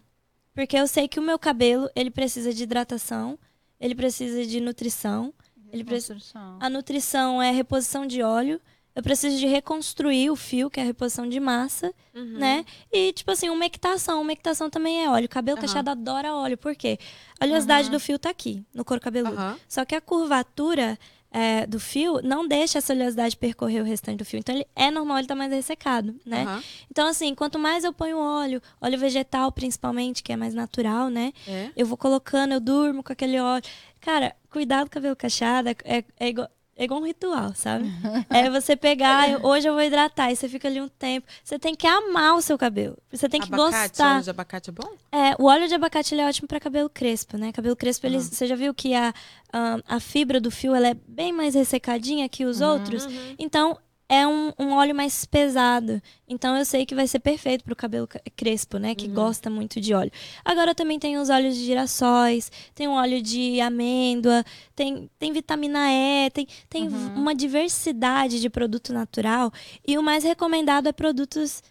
Porque 0.54 0.78
eu 0.78 0.88
sei 0.88 1.08
que 1.08 1.20
o 1.20 1.24
meu 1.24 1.40
cabelo, 1.40 1.90
ele 1.96 2.12
precisa 2.12 2.54
de 2.54 2.64
hidratação, 2.64 3.38
ele 3.80 3.96
precisa 3.96 4.46
de 4.46 4.60
nutrição, 4.62 5.34
ele 5.72 5.84
precisa 5.84 6.18
a 6.60 6.70
nutrição 6.70 7.42
é 7.42 7.50
reposição 7.52 8.06
de 8.06 8.22
óleo. 8.22 8.62
Eu 8.96 9.02
preciso 9.02 9.40
de 9.40 9.48
reconstruir 9.48 10.30
o 10.30 10.36
fio, 10.36 10.70
que 10.70 10.80
é 10.80 10.84
a 10.84 10.86
reposição 10.86 11.28
de 11.28 11.40
massa, 11.40 11.92
Uhum. 12.14 12.38
né? 12.38 12.64
E, 12.92 13.12
tipo 13.12 13.32
assim, 13.32 13.50
umectação. 13.50 14.22
Umectação 14.22 14.70
também 14.70 15.04
é 15.04 15.10
óleo. 15.10 15.28
Cabelo 15.28 15.58
Aham. 15.58 15.66
cacheado 15.66 15.90
adora 15.90 16.36
óleo. 16.36 16.56
Por 16.60 16.76
quê? 16.76 17.00
A 17.40 17.46
oleosidade 17.46 17.90
do 17.90 18.00
fio 18.00 18.20
tá 18.20 18.30
aqui, 18.30 18.64
no 18.72 18.86
couro 18.86 19.02
cabeludo. 19.02 19.36
Só 19.68 19.84
que 19.84 19.96
a 19.96 20.02
curvatura 20.02 21.00
é, 21.34 21.66
do 21.66 21.80
fio 21.80 22.22
não 22.24 22.48
deixa 22.48 22.78
essa 22.78 22.94
oleosidade 22.94 23.36
percorrer 23.36 23.82
o 23.82 23.86
restante 23.86 24.20
do 24.20 24.26
fio. 24.26 24.38
Então, 24.38 24.54
ele 24.54 24.68
é 24.76 24.92
normal 24.92 25.18
ele 25.18 25.28
tá 25.28 25.36
mais 25.36 25.52
ressecado, 25.52 26.16
né? 26.24 26.44
Aham. 26.44 26.64
Então, 26.92 27.08
assim, 27.08 27.34
quanto 27.34 27.58
mais 27.58 27.84
eu 27.84 27.92
ponho 27.92 28.20
óleo, 28.20 28.62
óleo 28.80 29.00
vegetal 29.00 29.52
principalmente, 29.52 30.22
que 30.22 30.32
é 30.32 30.38
mais 30.38 30.54
natural, 30.54 31.10
né? 31.10 31.34
É. 31.48 31.72
Eu 31.76 31.88
vou 31.88 31.98
colocando, 31.98 32.54
eu 32.54 32.60
durmo 32.60 33.04
com 33.04 33.12
aquele 33.12 33.40
óleo. 33.40 33.64
Cara, 34.00 34.36
cuidar 34.52 34.84
do 34.84 34.92
cabelo 34.92 35.16
cacheado 35.16 35.70
é, 35.70 36.04
é 36.20 36.28
igual, 36.28 36.48
é 36.76 36.86
igual 36.86 37.02
um 37.02 37.06
ritual, 37.06 37.54
sabe? 37.54 37.86
é 38.30 38.50
você 38.50 38.76
pegar, 38.76 39.44
hoje 39.46 39.68
eu 39.68 39.74
vou 39.74 39.84
hidratar, 39.84 40.32
e 40.32 40.36
você 40.36 40.50
fica 40.50 40.68
ali 40.68 40.82
um 40.82 40.88
tempo. 40.88 41.28
Você 41.44 41.60
tem 41.60 41.76
que 41.76 41.86
amar 41.86 42.36
o 42.36 42.42
seu 42.42 42.58
cabelo. 42.58 42.98
Você 43.12 43.30
tem 43.30 43.40
que 43.40 43.54
abacate, 43.54 43.90
gostar. 43.90 44.14
óleo 44.16 44.24
de 44.24 44.30
abacate 44.30 44.70
é 44.70 44.74
bom? 44.74 44.90
É, 45.12 45.36
o 45.38 45.46
óleo 45.46 45.68
de 45.68 45.76
abacate 45.76 46.16
ele 46.16 46.22
é 46.22 46.28
ótimo 46.28 46.48
para 46.48 46.60
cabelo 46.60 46.90
crespo, 46.90 47.38
né? 47.38 47.52
Cabelo 47.52 47.76
crespo, 47.76 48.08
ele, 48.08 48.18
Aham. 48.18 48.24
você 48.24 48.48
já 48.48 48.56
viu 48.56 48.74
que 48.74 48.96
a, 48.96 49.14
a, 49.52 49.78
a 49.88 50.00
fibra 50.00 50.40
do 50.42 50.50
fio 50.50 50.74
ela 50.74 50.88
é 50.88 50.94
bem 51.08 51.32
mais 51.32 51.54
ressecadinha 51.54 52.28
que 52.28 52.44
os 52.44 52.60
outros? 52.60 53.08
Então, 53.38 53.78
é 54.10 54.28
um, 54.28 54.52
um 54.60 54.72
óleo 54.74 54.94
mais 54.94 55.26
pesado. 55.26 56.02
Então, 56.28 56.56
eu 56.58 56.66
sei 56.66 56.86
que 56.86 56.94
vai 56.94 57.08
ser 57.08 57.20
perfeito 57.20 57.64
pro 57.64 57.76
cabelo 57.76 58.06
ca- 58.08 58.22
crespo, 58.36 58.78
né? 58.78 58.94
Que 58.94 59.08
gosta 59.08 59.50
muito 59.50 59.80
de 59.82 59.94
óleo. 59.94 60.12
Agora, 60.46 60.76
também 60.76 61.00
tem 61.00 61.18
os 61.18 61.30
óleos 61.30 61.56
de 61.56 61.64
girassóis, 61.66 62.52
tem 62.76 62.88
um 62.88 62.92
óleo 62.94 63.22
de 63.22 63.60
amêndoa, 63.62 64.44
tem, 64.76 65.10
tem 65.18 65.32
vitamina 65.32 65.80
E, 65.92 66.30
tem, 66.32 66.48
tem 66.70 66.88
v- 66.90 66.96
uma 67.16 67.34
diversidade 67.34 68.40
de 68.40 68.50
produto 68.50 68.94
natural. 68.94 69.52
E 69.88 69.98
o 69.98 70.04
mais 70.04 70.24
recomendado 70.24 70.88
é 70.88 70.92
produtos, 70.92 71.64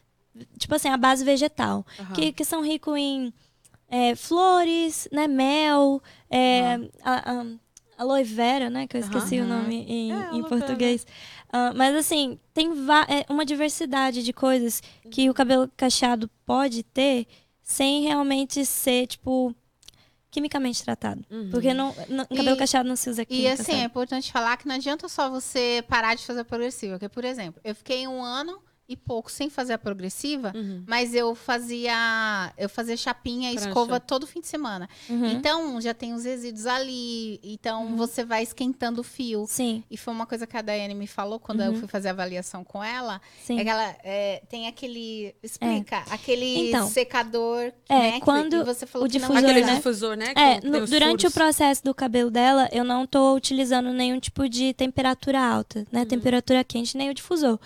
tipo 0.59 0.75
assim, 0.75 0.89
a 0.89 0.97
base 0.97 1.25
vegetal 1.25 1.87
Aham. 1.99 2.13
que, 2.15 2.33
que 2.33 2.45
são 2.45 2.63
ricos 2.63 2.97
em 2.97 3.33
é, 3.89 4.17
flores, 4.17 5.07
né, 5.13 5.29
mel, 5.29 6.03
é, 6.31 6.77
a, 7.05 7.41
a- 7.41 7.47
aloe 7.99 8.25
vera, 8.25 8.71
né, 8.71 8.87
que 8.87 8.97
eu 8.97 9.01
esqueci 9.01 9.39
o 9.39 9.45
nome 9.47 9.85
em, 9.87 10.11
É, 10.13 10.35
em 10.35 10.43
português. 10.43 11.07
Ah, 11.53 11.73
mas 11.75 11.95
assim, 11.95 12.39
tem 12.55 12.71
é, 13.09 13.31
uma 13.31 13.45
diversidade 13.45 14.23
de 14.23 14.33
coisas 14.33 14.83
que 15.11 15.29
o 15.29 15.35
cabelo 15.35 15.71
cacheado 15.77 16.29
pode 16.47 16.83
ter 16.83 17.27
sem 17.63 18.03
realmente 18.03 18.65
ser, 18.65 19.07
tipo, 19.07 19.55
quimicamente 20.31 20.83
tratado. 20.83 21.23
Uhum. 21.31 21.51
Porque 21.51 21.75
não, 21.75 21.95
não- 22.09 22.25
cabelo 22.27 22.57
E- 22.57 22.59
cacheado 22.59 22.89
não 22.89 22.97
se 22.97 23.11
usa 23.11 23.23
E 23.23 23.27
química, 23.27 23.53
assim, 23.53 23.73
é 23.73 23.75
sabe? 23.77 23.85
importante 23.85 24.33
falar 24.33 24.57
que 24.57 24.67
não 24.67 24.75
adianta 24.77 25.09
só 25.09 25.29
você 25.29 25.85
parar 25.89 26.15
de 26.15 26.25
fazer 26.25 26.43
progressiva. 26.45 26.95
Porque, 26.95 27.09
por 27.09 27.25
exemplo, 27.25 27.61
eu 27.63 27.75
fiquei 27.75 28.07
um 28.09 28.23
ano 28.25 28.59
e 28.93 28.97
pouco 28.97 29.31
sem 29.31 29.49
fazer 29.51 29.73
a 29.73 29.79
progressiva, 29.79 30.53
Uhum. 30.55 30.85
mas 30.87 31.15
eu 31.15 31.35
fazia 31.35 32.53
eu 32.59 32.69
fazia 32.69 32.97
chapinha 32.97 33.51
e 33.53 33.55
escova 33.57 33.99
todo 34.01 34.27
fim 34.27 34.41
de 34.41 34.47
semana. 34.47 34.89
Uhum. 35.09 35.27
Então, 35.27 35.81
já 35.81 35.95
tem 35.95 36.13
os 36.15 36.25
resíduos 36.25 36.67
ali, 36.67 37.41
então 37.43 37.97
você 37.97 38.25
vai 38.25 38.43
esquentando 38.43 39.01
o 39.01 39.05
fio. 39.05 39.45
Sim, 39.49 39.83
E 39.91 39.97
foi 39.97 40.13
uma 40.13 40.27
coisa 40.27 40.47
que 40.47 40.57
a 40.57 40.63
Daiane 40.63 40.95
me 40.95 41.07
falou 41.07 41.39
quando 41.39 41.61
Uhum. 41.61 41.67
eu 41.67 41.75
fui 41.75 41.89
fazer 41.89 42.09
a 42.09 42.13
avaliação 42.13 42.65
com 42.65 42.83
ela. 42.83 43.21
sim. 43.45 43.59
É 43.59 43.65
que 43.65 43.71
ela 43.71 43.97
é, 44.05 44.43
tem 44.49 44.67
aquele. 44.69 45.35
Explica, 45.43 45.99
aquele 46.11 46.69
Então, 46.69 46.89
secador. 46.89 47.73
é, 47.89 47.99
né, 47.99 48.13
que- 48.13 48.21
quando 48.21 48.57
e 48.57 48.65
você 48.65 48.87
falou 48.87 49.07
o 49.07 49.11
que 49.11 49.19
não 49.19 49.29
difusor, 49.29 49.51
Aquele 49.51 49.67
né? 49.67 49.75
difusor, 49.77 50.17
né? 50.17 50.33
É, 50.37 50.61
que 50.61 50.67
no- 50.69 50.87
durante 50.87 51.21
furos. 51.23 51.25
o 51.25 51.35
processo 51.35 51.85
do 51.85 51.95
cabelo 51.95 52.31
dela, 52.31 52.69
eu 52.73 52.85
não 52.85 53.07
tô 53.07 53.35
utilizando 53.35 53.91
nenhum 53.93 54.19
tipo 54.21 54.49
de 54.49 54.73
temperatura 54.75 55.41
alta, 55.41 55.87
né? 55.91 56.05
Temperatura 56.05 56.63
quente, 56.65 56.97
nem 56.97 57.11
o 57.11 57.15
difusor. 57.15 57.59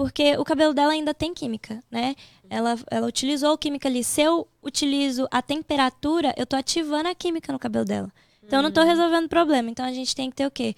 Porque 0.00 0.34
o 0.38 0.44
cabelo 0.44 0.72
dela 0.72 0.92
ainda 0.92 1.12
tem 1.12 1.34
química, 1.34 1.84
né? 1.90 2.16
Ela, 2.48 2.74
ela 2.90 3.06
utilizou 3.06 3.58
química 3.58 3.86
ali. 3.86 4.02
Se 4.02 4.22
eu 4.22 4.48
utilizo 4.62 5.28
a 5.30 5.42
temperatura, 5.42 6.32
eu 6.38 6.46
tô 6.46 6.56
ativando 6.56 7.06
a 7.06 7.14
química 7.14 7.52
no 7.52 7.58
cabelo 7.58 7.84
dela. 7.84 8.10
Então 8.42 8.60
eu 8.60 8.62
não 8.62 8.72
tô 8.72 8.82
resolvendo 8.82 9.26
o 9.26 9.28
problema. 9.28 9.68
Então 9.68 9.84
a 9.84 9.92
gente 9.92 10.16
tem 10.16 10.30
que 10.30 10.36
ter 10.36 10.46
o 10.46 10.50
quê? 10.50 10.74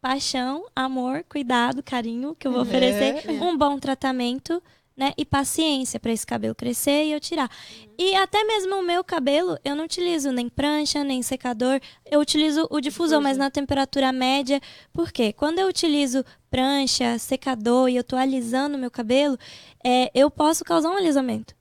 Paixão, 0.00 0.66
amor, 0.74 1.24
cuidado, 1.28 1.84
carinho, 1.84 2.34
que 2.34 2.48
eu 2.48 2.50
vou 2.50 2.62
oferecer. 2.62 3.30
Um 3.40 3.56
bom 3.56 3.78
tratamento, 3.78 4.60
né? 4.96 5.12
E 5.16 5.24
paciência 5.24 5.98
para 5.98 6.12
esse 6.12 6.26
cabelo 6.26 6.54
crescer 6.54 7.04
e 7.04 7.12
eu 7.12 7.20
tirar. 7.20 7.50
E 7.98 8.14
até 8.16 8.44
mesmo 8.44 8.76
o 8.76 8.82
meu 8.82 9.02
cabelo, 9.02 9.58
eu 9.64 9.74
não 9.74 9.84
utilizo 9.84 10.30
nem 10.32 10.48
prancha, 10.48 11.02
nem 11.02 11.22
secador. 11.22 11.80
Eu 12.10 12.20
utilizo 12.20 12.66
o 12.70 12.80
difusor, 12.80 13.20
mas 13.20 13.36
na 13.38 13.50
temperatura 13.50 14.12
média. 14.12 14.60
Por 14.92 15.10
quê? 15.10 15.32
Quando 15.32 15.58
eu 15.58 15.68
utilizo 15.68 16.24
prancha, 16.50 17.18
secador 17.18 17.88
e 17.88 17.96
eu 17.96 18.04
tô 18.04 18.16
alisando 18.16 18.76
o 18.76 18.80
meu 18.80 18.90
cabelo, 18.90 19.38
é, 19.84 20.10
eu 20.14 20.30
posso 20.30 20.64
causar 20.64 20.90
um 20.90 20.96
alisamento. 20.96 21.54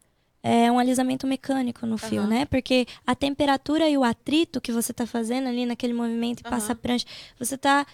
é 0.43 0.71
um 0.71 0.79
alisamento 0.79 1.27
mecânico 1.27 1.85
no 1.85 1.99
fio, 1.99 2.21
Aham. 2.21 2.27
né? 2.27 2.45
Porque 2.45 2.87
a 3.05 3.13
temperatura 3.13 3.87
e 3.87 3.95
o 3.95 4.03
atrito 4.03 4.59
que 4.59 4.71
você 4.71 4.91
tá 4.91 5.05
fazendo 5.05 5.47
ali 5.47 5.67
naquele 5.67 5.93
movimento 5.93 6.39
e 6.39 6.43
passa 6.43 6.73
a 6.73 6.75
prancha, 6.75 7.05
você 7.37 7.55
tá 7.55 7.85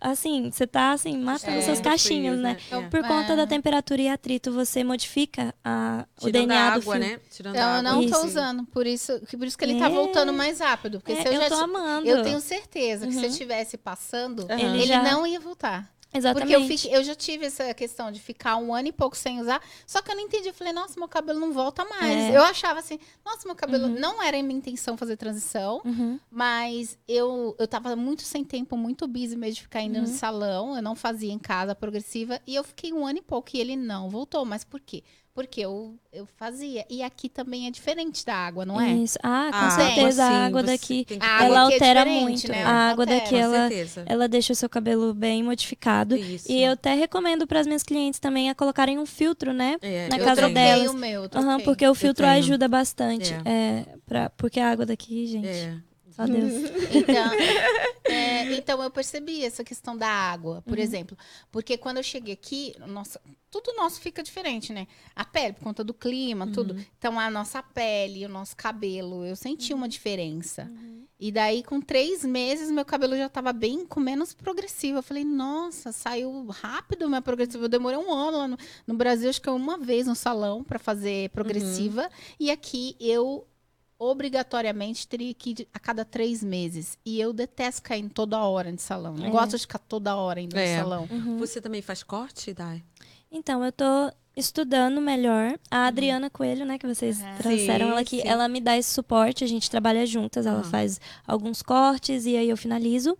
assim, 0.00 0.50
você 0.50 0.66
tá 0.66 0.92
assim, 0.92 1.16
matando 1.18 1.58
É, 1.58 1.62
seus 1.62 1.78
muito 1.78 1.84
cachinhos, 1.88 2.34
frio, 2.38 2.42
né? 2.42 2.56
É. 2.70 2.80
Por 2.88 3.02
conta 3.02 3.32
É. 3.32 3.36
da 3.36 3.46
temperatura 3.46 4.00
e 4.02 4.08
atrito, 4.08 4.52
você 4.52 4.82
modifica 4.84 5.54
a, 5.64 6.06
o 6.22 6.30
DNA 6.30 6.66
a 6.68 6.70
do 6.70 6.80
água, 6.82 6.94
fio. 6.96 7.00
né? 7.04 7.20
Tirando 7.30 7.54
Então, 7.56 7.68
a 7.70 7.76
eu 7.78 7.82
não 7.82 7.94
tô 8.00 8.04
Isso. 8.18 8.26
usando. 8.26 8.64
Por 8.66 8.86
isso, 8.86 9.20
que- 9.26 9.36
por 9.36 9.46
isso 9.46 9.56
que 9.58 9.64
ele 9.64 9.78
tá 9.78 9.86
É. 9.86 9.90
voltando 9.90 10.32
mais 10.32 10.60
rápido. 10.60 11.00
Porque 11.00 11.12
É, 11.12 11.22
se 11.22 11.28
eu, 11.28 11.32
eu 11.34 11.40
já 11.40 11.48
tô 11.48 11.54
amando. 11.56 12.08
Eu 12.08 12.22
tenho 12.22 12.40
certeza 12.40 13.06
que 13.06 13.12
se 13.12 13.18
eu 13.18 13.24
Uhum. 13.24 13.28
estivesse 13.30 13.76
passando, 13.76 14.46
Aham. 14.50 14.58
Ele 14.60 14.78
ele 14.78 14.86
já- 14.86 15.02
não 15.02 15.26
ia 15.26 15.40
voltar. 15.40 15.90
Exatamente. 16.14 16.66
Porque 16.66 16.88
eu, 16.88 16.92
eu 17.00 17.04
já 17.04 17.14
tive 17.14 17.46
essa 17.46 17.74
questão 17.74 18.10
de 18.10 18.18
ficar 18.20 18.56
um 18.56 18.74
ano 18.74 18.88
e 18.88 18.92
pouco 18.92 19.16
sem 19.16 19.40
usar, 19.40 19.60
só 19.86 20.00
que 20.00 20.10
eu 20.10 20.14
não 20.16 20.22
entendi. 20.22 20.48
Eu 20.48 20.54
falei, 20.54 20.72
nossa, 20.72 20.98
meu 20.98 21.08
cabelo 21.08 21.38
não 21.38 21.52
volta 21.52 21.84
mais. 21.84 22.16
É. 22.32 22.36
Eu 22.36 22.42
achava 22.42 22.78
assim, 22.80 22.98
nossa, 23.24 23.46
meu 23.46 23.54
cabelo. 23.54 23.86
Uhum. 23.88 23.98
Não 23.98 24.22
era 24.22 24.40
minha 24.42 24.56
intenção 24.56 24.96
fazer 24.96 25.16
transição, 25.16 25.82
Uhum. 25.84 26.18
mas 26.30 26.96
eu, 27.06 27.54
eu 27.58 27.66
tava 27.68 27.94
muito 27.96 28.22
sem 28.22 28.44
tempo, 28.44 28.76
muito 28.76 29.06
busy 29.06 29.36
mesmo 29.36 29.56
de 29.56 29.62
ficar 29.62 29.82
indo 29.82 29.94
no 30.00 30.06
Uhum. 30.08 30.14
salão. 30.14 30.76
Eu 30.76 30.82
não 30.82 30.94
fazia 30.94 31.32
em 31.32 31.38
casa 31.38 31.74
progressiva. 31.74 32.40
E 32.46 32.54
eu 32.54 32.64
fiquei 32.64 32.92
um 32.92 33.06
ano 33.06 33.18
e 33.18 33.22
pouco 33.22 33.50
e 33.54 33.60
ele 33.60 33.76
não 33.76 34.08
voltou. 34.08 34.44
Mas 34.44 34.64
por 34.64 34.80
quê? 34.80 35.02
Porque 35.36 35.60
eu, 35.60 35.94
eu 36.10 36.26
fazia. 36.38 36.86
E 36.88 37.02
aqui 37.02 37.28
também 37.28 37.66
é 37.66 37.70
diferente 37.70 38.24
da 38.24 38.34
água, 38.34 38.64
não 38.64 38.80
é? 38.80 38.90
Isso. 38.94 39.18
Ah, 39.22 39.50
com 39.52 39.58
Ah, 39.58 39.70
certeza 39.70 40.26
sim, 40.26 40.32
a 40.34 40.46
água 40.46 40.62
daqui, 40.62 41.04
que- 41.04 41.18
A 41.20 41.26
água 41.26 41.44
ela 41.44 41.56
é 41.56 41.58
altera 41.74 42.00
diferente, 42.04 42.22
muito. 42.22 42.48
né? 42.48 42.64
A 42.64 42.70
água 42.90 43.04
Altera. 43.04 43.20
daqui, 43.20 43.30
Com 43.34 43.36
ela, 43.42 43.68
certeza. 43.68 44.02
ela 44.06 44.26
deixa 44.28 44.52
o 44.54 44.56
seu 44.56 44.68
cabelo 44.70 45.12
bem 45.12 45.42
modificado. 45.42 46.16
Isso. 46.16 46.50
E 46.50 46.62
eu 46.62 46.72
até 46.72 46.94
recomendo 46.94 47.46
para 47.46 47.60
as 47.60 47.66
minhas 47.66 47.82
clientes 47.82 48.18
também 48.18 48.48
a 48.48 48.54
colocarem 48.54 48.98
um 48.98 49.04
filtro, 49.04 49.52
né? 49.52 49.76
É, 49.82 50.08
na 50.08 50.16
eu 50.16 50.24
casa 50.24 50.40
tenho. 50.40 50.54
delas. 50.54 50.90
o 50.90 50.94
meu. 50.94 51.24
eu 51.24 51.30
Aham, 51.34 51.46
troquei. 51.48 51.64
porque 51.66 51.86
o 51.86 51.94
filtro 51.94 52.24
ajuda 52.26 52.66
bastante. 52.66 53.34
É. 53.44 53.50
É. 53.66 53.84
pra, 54.06 54.30
porque 54.30 54.58
a 54.58 54.70
água 54.70 54.86
daqui, 54.86 55.26
gente, 55.26 55.46
É. 55.48 55.76
só 56.16 56.26
Deus. 56.26 56.52
Então, 56.96 57.30
é, 58.04 58.54
então 58.54 58.82
eu 58.82 58.90
percebi 58.90 59.44
essa 59.44 59.62
questão 59.62 59.96
da 59.96 60.08
água, 60.08 60.62
por 60.62 60.78
Uhum. 60.78 60.82
exemplo. 60.84 61.16
Porque 61.50 61.76
quando 61.76 61.98
eu 61.98 62.02
cheguei 62.02 62.32
aqui, 62.34 62.74
nossa, 62.86 63.20
tudo 63.50 63.72
nosso 63.74 64.00
fica 64.00 64.22
diferente, 64.22 64.72
né? 64.72 64.86
A 65.14 65.24
pele, 65.24 65.52
por 65.54 65.64
conta 65.64 65.84
do 65.84 65.92
clima, 65.94 66.46
tudo. 66.46 66.74
Uhum. 66.74 66.84
Então, 66.98 67.18
a 67.20 67.30
nossa 67.30 67.62
pele, 67.62 68.24
o 68.24 68.28
nosso 68.28 68.56
cabelo, 68.56 69.24
eu 69.24 69.36
senti 69.36 69.72
Uhum. 69.72 69.80
uma 69.80 69.88
diferença. 69.88 70.70
E 71.18 71.32
daí, 71.32 71.62
com 71.62 71.80
três 71.80 72.24
meses, 72.26 72.70
meu 72.70 72.84
cabelo 72.84 73.16
já 73.16 73.26
tava 73.28 73.50
bem 73.52 73.86
com 73.86 73.98
menos 73.98 74.34
progressivo. 74.34 74.98
Eu 74.98 75.02
falei, 75.02 75.24
nossa, 75.24 75.90
saiu 75.90 76.46
rápido 76.50 77.08
minha 77.08 77.22
progressiva. 77.22 77.64
Eu 77.64 77.68
demorei 77.70 77.98
um 77.98 78.12
ano 78.12 78.36
lá 78.38 78.48
no, 78.48 78.58
no 78.86 78.94
Brasil, 78.94 79.30
acho 79.30 79.40
que 79.40 79.48
uma 79.48 79.78
vez 79.78 80.06
no 80.06 80.14
salão 80.14 80.62
para 80.62 80.78
fazer 80.78 81.30
progressiva. 81.30 82.10
E 82.38 82.50
aqui 82.50 82.94
eu 83.00 83.46
obrigatoriamente 83.98 85.06
teria 85.06 85.32
que 85.34 85.50
ir 85.50 85.68
a 85.72 85.78
cada 85.78 86.04
três 86.04 86.42
meses. 86.42 86.98
E 87.04 87.20
eu 87.20 87.32
detesto 87.32 87.82
cair 87.82 88.04
em 88.04 88.08
toda 88.08 88.38
hora 88.40 88.72
de 88.72 88.82
salão. 88.82 89.14
Não 89.14 89.26
É. 89.26 89.30
gosto 89.30 89.52
de 89.56 89.58
ficar 89.62 89.78
toda 89.78 90.16
hora 90.16 90.40
indo 90.40 90.56
É. 90.56 90.76
no 90.76 90.82
salão. 90.82 91.08
Uhum. 91.10 91.38
Você 91.38 91.60
também 91.60 91.82
faz 91.82 92.02
corte, 92.02 92.52
Dai? 92.52 92.82
Então, 93.30 93.64
eu 93.64 93.72
tô 93.72 93.84
estudando 94.36 95.00
melhor. 95.00 95.58
A 95.70 95.86
Adriana 95.86 96.28
Coelho, 96.28 96.64
né, 96.66 96.78
que 96.78 96.86
vocês 96.86 97.20
Uhum. 97.20 97.36
trouxeram 97.38 97.86
Sim, 97.86 97.92
ela 97.92 98.00
aqui, 98.00 98.20
sim. 98.20 98.28
ela 98.28 98.48
me 98.48 98.60
dá 98.60 98.76
esse 98.76 98.90
suporte, 98.90 99.42
a 99.42 99.46
gente 99.46 99.70
trabalha 99.70 100.04
juntas, 100.06 100.44
ela 100.46 100.62
faz 100.62 101.00
alguns 101.26 101.62
cortes 101.62 102.26
e 102.26 102.36
aí 102.36 102.48
eu 102.48 102.56
finalizo. 102.56 103.16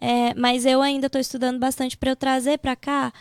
É, 0.00 0.34
mas 0.34 0.64
eu 0.66 0.80
ainda 0.82 1.08
tô 1.10 1.18
estudando 1.18 1.58
bastante 1.58 1.96
para 1.96 2.10
eu 2.10 2.16
trazer 2.16 2.58
para 2.58 2.74
cá 2.74 3.12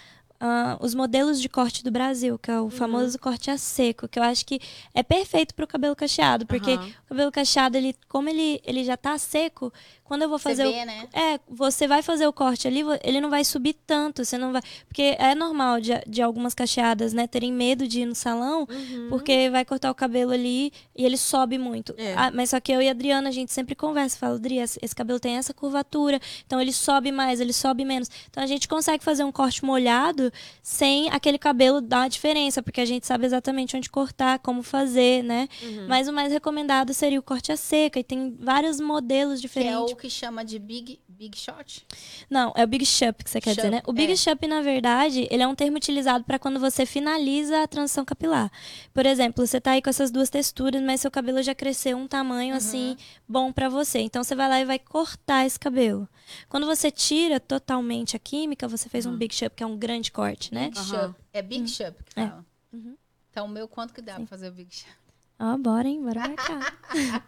ah, 0.45 0.77
os 0.81 0.93
modelos 0.93 1.39
de 1.41 1.47
corte 1.47 1.85
do 1.85 1.89
Brasil, 1.89 2.37
que 2.37 2.51
é 2.51 2.59
Uhum. 2.59 2.67
o 2.67 2.69
famoso 2.69 3.17
corte 3.17 3.49
a 3.49 3.57
seco, 3.57 4.09
que 4.09 4.19
eu 4.19 4.23
acho 4.23 4.45
que 4.45 4.59
é 4.93 5.01
perfeito 5.01 5.55
pro 5.55 5.65
cabelo 5.65 5.95
cacheado, 5.95 6.45
porque 6.45 6.71
Aham. 6.71 6.89
o 7.05 7.09
cabelo 7.09 7.31
cacheado, 7.31 7.77
ele, 7.77 7.95
como 8.09 8.27
ele, 8.27 8.61
ele 8.65 8.83
já 8.83 8.97
tá 8.97 9.17
seco, 9.17 9.71
quando 10.03 10.23
eu 10.23 10.29
vou 10.29 10.37
Você 10.37 10.49
fazer 10.49 10.67
o 10.67 10.71
vê, 10.71 10.85
né? 10.85 11.07
é, 11.13 11.39
você 11.49 11.87
vai 11.87 12.01
fazer 12.01 12.27
o 12.27 12.33
corte 12.33 12.67
ali, 12.67 12.81
ele 13.03 13.21
não 13.21 13.29
vai 13.29 13.43
subir 13.43 13.73
tanto, 13.87 14.23
você 14.25 14.37
não 14.37 14.51
vai. 14.51 14.61
Porque 14.87 15.15
é 15.17 15.33
normal 15.33 15.79
de, 15.79 15.91
de 16.07 16.21
algumas 16.21 16.53
cacheadas, 16.53 17.13
né, 17.13 17.25
terem 17.27 17.51
medo 17.51 17.87
de 17.87 18.01
ir 18.01 18.05
no 18.05 18.15
salão, 18.15 18.67
Uhum. 18.69 19.07
porque 19.09 19.49
vai 19.49 19.63
cortar 19.65 19.89
o 19.91 19.95
cabelo 19.95 20.31
ali 20.31 20.71
e 20.95 21.05
ele 21.05 21.17
sobe 21.17 21.57
muito. 21.57 21.93
É. 21.97 22.13
Ah, 22.15 22.31
mas 22.33 22.49
só 22.49 22.59
que 22.59 22.71
eu 22.71 22.81
e 22.81 22.87
a 22.87 22.91
Adriana, 22.91 23.29
a 23.29 23.31
gente 23.31 23.51
sempre 23.53 23.75
conversa, 23.75 24.17
fala, 24.17 24.35
Adri, 24.35 24.57
esse, 24.57 24.77
esse 24.81 24.95
cabelo 24.95 25.19
tem 25.19 25.37
essa 25.37 25.53
curvatura, 25.53 26.19
então 26.45 26.59
ele 26.59 26.73
sobe 26.73 27.11
mais, 27.11 27.39
ele 27.39 27.53
sobe 27.53 27.85
menos. 27.85 28.09
Então 28.29 28.43
a 28.43 28.47
gente 28.47 28.67
consegue 28.67 29.03
fazer 29.03 29.23
um 29.23 29.31
corte 29.31 29.63
molhado 29.65 30.31
sem 30.61 31.09
aquele 31.09 31.37
cabelo 31.37 31.81
dar 31.81 32.03
a 32.03 32.07
diferença, 32.07 32.61
porque 32.61 32.81
a 32.81 32.85
gente 32.85 33.05
sabe 33.07 33.25
exatamente 33.25 33.75
onde 33.77 33.89
cortar, 33.89 34.39
como 34.39 34.61
fazer, 34.63 35.23
né? 35.23 35.47
Uhum. 35.61 35.85
Mas 35.87 36.07
o 36.07 36.13
mais 36.13 36.31
recomendado 36.31 36.93
seria 36.93 37.19
o 37.19 37.23
corte 37.23 37.51
a 37.51 37.57
seca, 37.57 37.99
e 37.99 38.03
tem 38.03 38.35
vários 38.39 38.79
modelos 38.79 39.39
é 39.39 39.41
diferentes. 39.41 39.92
O 39.93 39.95
que 39.95 40.09
chama 40.09 40.43
de 40.43 40.59
big, 40.59 40.99
big 41.07 41.37
shot. 41.37 41.85
Não, 42.29 42.51
é 42.55 42.63
o 42.63 42.67
Big 42.67 42.85
Shup 42.85 43.23
que 43.23 43.29
você 43.29 43.39
quer 43.39 43.55
dizer, 43.55 43.69
né? 43.69 43.81
O 43.85 43.93
Big 43.93 44.11
é. 44.11 44.15
Shup, 44.15 44.45
na 44.47 44.61
verdade, 44.61 45.27
ele 45.31 45.41
é 45.41 45.47
um 45.47 45.55
termo 45.55 45.77
utilizado 45.77 46.23
para 46.23 46.37
quando 46.37 46.59
você 46.59 46.85
finaliza 46.85 47.63
a 47.63 47.67
transição 47.67 48.03
capilar. 48.03 48.51
Por 48.93 49.05
exemplo, 49.05 49.45
você 49.45 49.61
tá 49.61 49.71
aí 49.71 49.81
com 49.81 49.89
essas 49.89 50.11
duas 50.11 50.29
texturas, 50.29 50.81
mas 50.81 51.01
seu 51.01 51.09
cabelo 51.11 51.41
já 51.41 51.55
cresceu 51.55 51.97
um 51.97 52.07
tamanho 52.07 52.55
assim 52.55 52.97
bom 53.27 53.51
para 53.51 53.69
você. 53.69 53.99
Então 53.99 54.23
você 54.23 54.35
vai 54.35 54.49
lá 54.49 54.59
e 54.59 54.65
vai 54.65 54.79
cortar 54.79 55.45
esse 55.45 55.59
cabelo. 55.59 56.07
Quando 56.49 56.65
você 56.65 56.89
tira 56.91 57.39
totalmente 57.39 58.15
a 58.15 58.19
química, 58.19 58.67
você 58.67 58.89
fez 58.89 59.05
um 59.05 59.15
Big 59.15 59.33
Shup, 59.33 59.55
que 59.55 59.63
é 59.63 59.67
um 59.67 59.77
grande 59.77 60.11
corte, 60.11 60.53
né? 60.53 60.69
Big 60.69 60.79
Aham. 60.79 61.07
Shup. 61.07 61.19
É 61.31 61.41
Big 61.41 61.67
Shup 61.69 62.03
que 62.03 62.19
É. 62.19 62.27
fala. 62.27 62.45
Uhum. 62.71 62.95
Então, 63.29 63.45
o 63.45 63.49
meu, 63.49 63.67
quanto 63.67 63.93
que 63.93 64.01
dá 64.01 64.15
pra 64.15 64.25
fazer 64.27 64.49
o 64.49 64.51
Big 64.51 64.73
Shup? 64.73 65.02
Ó, 65.39 65.57
bora, 65.57 65.87
hein? 65.87 66.01
Bora 66.01 66.19
marcar. 66.21 66.59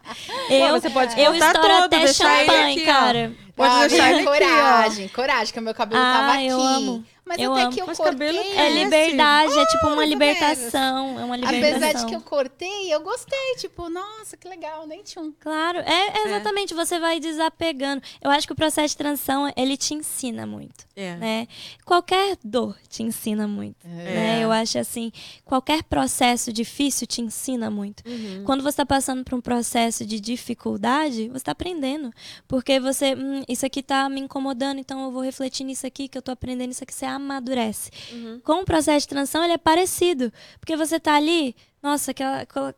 Pô, 0.48 0.54
eu, 0.54 0.80
você 0.80 0.88
pode 0.90 1.20
eu 1.20 1.34
estouro 1.34 1.68
todo, 1.68 1.84
até 1.84 2.06
champanhe, 2.12 2.72
aqui, 2.76 2.84
cara. 2.86 3.32
Pode 3.54 3.74
Ah, 3.74 3.86
deixar 3.88 4.10
ele 4.10 4.20
aqui, 4.20 4.28
ó. 4.28 4.32
coragem, 4.32 5.08
coragem, 5.08 5.52
que 5.52 5.58
o 5.58 5.62
meu 5.62 5.74
cabelo 5.74 6.00
Ah, 6.02 6.12
tava 6.12 6.32
aqui. 6.34 6.46
eu 6.46 6.60
amo. 6.60 7.04
Mas 7.26 7.38
Eu 7.40 7.52
até 7.52 7.62
amo. 7.62 7.72
que 7.74 7.82
eu 7.82 7.86
Mas 7.86 7.96
cortei. 7.98 8.12
cabelo 8.12 8.38
É 8.38 8.70
liberdade, 8.70 9.58
é 9.58 9.66
tipo 9.66 9.86
uma 9.88 10.04
libertação. 10.04 11.18
É 11.18 11.24
uma 11.24 11.36
libertação. 11.36 11.76
Apesar 11.76 11.92
de 11.92 12.06
que 12.06 12.14
eu 12.14 12.20
cortei, 12.20 12.94
eu 12.94 13.00
gostei. 13.00 13.54
Tipo, 13.58 13.88
nossa, 13.88 14.36
que 14.36 14.48
legal, 14.48 14.86
nem 14.86 15.02
tinha 15.02 15.24
um. 15.24 15.32
Claro, 15.40 15.78
é, 15.80 16.18
é 16.18 16.26
exatamente, 16.28 16.72
você 16.72 17.00
vai 17.00 17.18
desapegando. 17.18 18.00
Eu 18.22 18.30
acho 18.30 18.46
que 18.46 18.52
o 18.52 18.56
processo 18.56 18.88
de 18.92 18.96
transição, 18.98 19.52
ele 19.56 19.76
te 19.76 19.92
ensina 19.92 20.46
muito, 20.46 20.86
É. 20.94 21.16
né? 21.16 21.48
Qualquer 21.84 22.36
dor 22.44 22.76
te 22.88 23.02
ensina 23.02 23.48
muito, 23.48 23.86
né? 23.86 24.40
É. 24.40 24.44
Eu 24.44 24.52
acho 24.52 24.78
assim, 24.78 25.10
qualquer 25.44 25.82
processo 25.82 26.52
difícil 26.52 27.06
te 27.08 27.20
ensina 27.20 27.68
muito. 27.70 28.04
Uhum. 28.08 28.44
Quando 28.44 28.62
você 28.62 28.68
está 28.70 28.86
passando 28.86 29.24
por 29.24 29.34
um 29.34 29.40
processo 29.40 30.04
de 30.06 30.20
dificuldade, 30.20 31.28
você 31.28 31.36
está 31.38 31.52
aprendendo. 31.52 32.10
Porque 32.46 32.78
você, 32.78 33.14
hum, 33.14 33.42
isso 33.48 33.66
aqui 33.66 33.82
tá 33.82 34.08
me 34.08 34.20
incomodando, 34.20 34.78
então 34.78 35.04
eu 35.04 35.10
vou 35.10 35.22
refletir 35.22 35.64
nisso 35.64 35.86
aqui, 35.86 36.06
que 36.08 36.16
eu 36.16 36.22
tô 36.22 36.30
aprendendo 36.30 36.70
isso 36.70 36.84
aqui, 36.84 36.94
você 36.94 37.04
amadurece. 37.16 37.90
Uhum. 38.12 38.40
Com 38.44 38.60
o 38.62 38.64
processo 38.64 39.00
de 39.06 39.08
transição, 39.08 39.42
ele 39.44 39.52
é 39.54 39.58
parecido. 39.58 40.32
Porque 40.60 40.76
você 40.76 40.98
tá 41.00 41.14
ali, 41.14 41.54
nossa, 41.82 42.10
aquela, 42.10 42.40
aquela, 42.40 42.74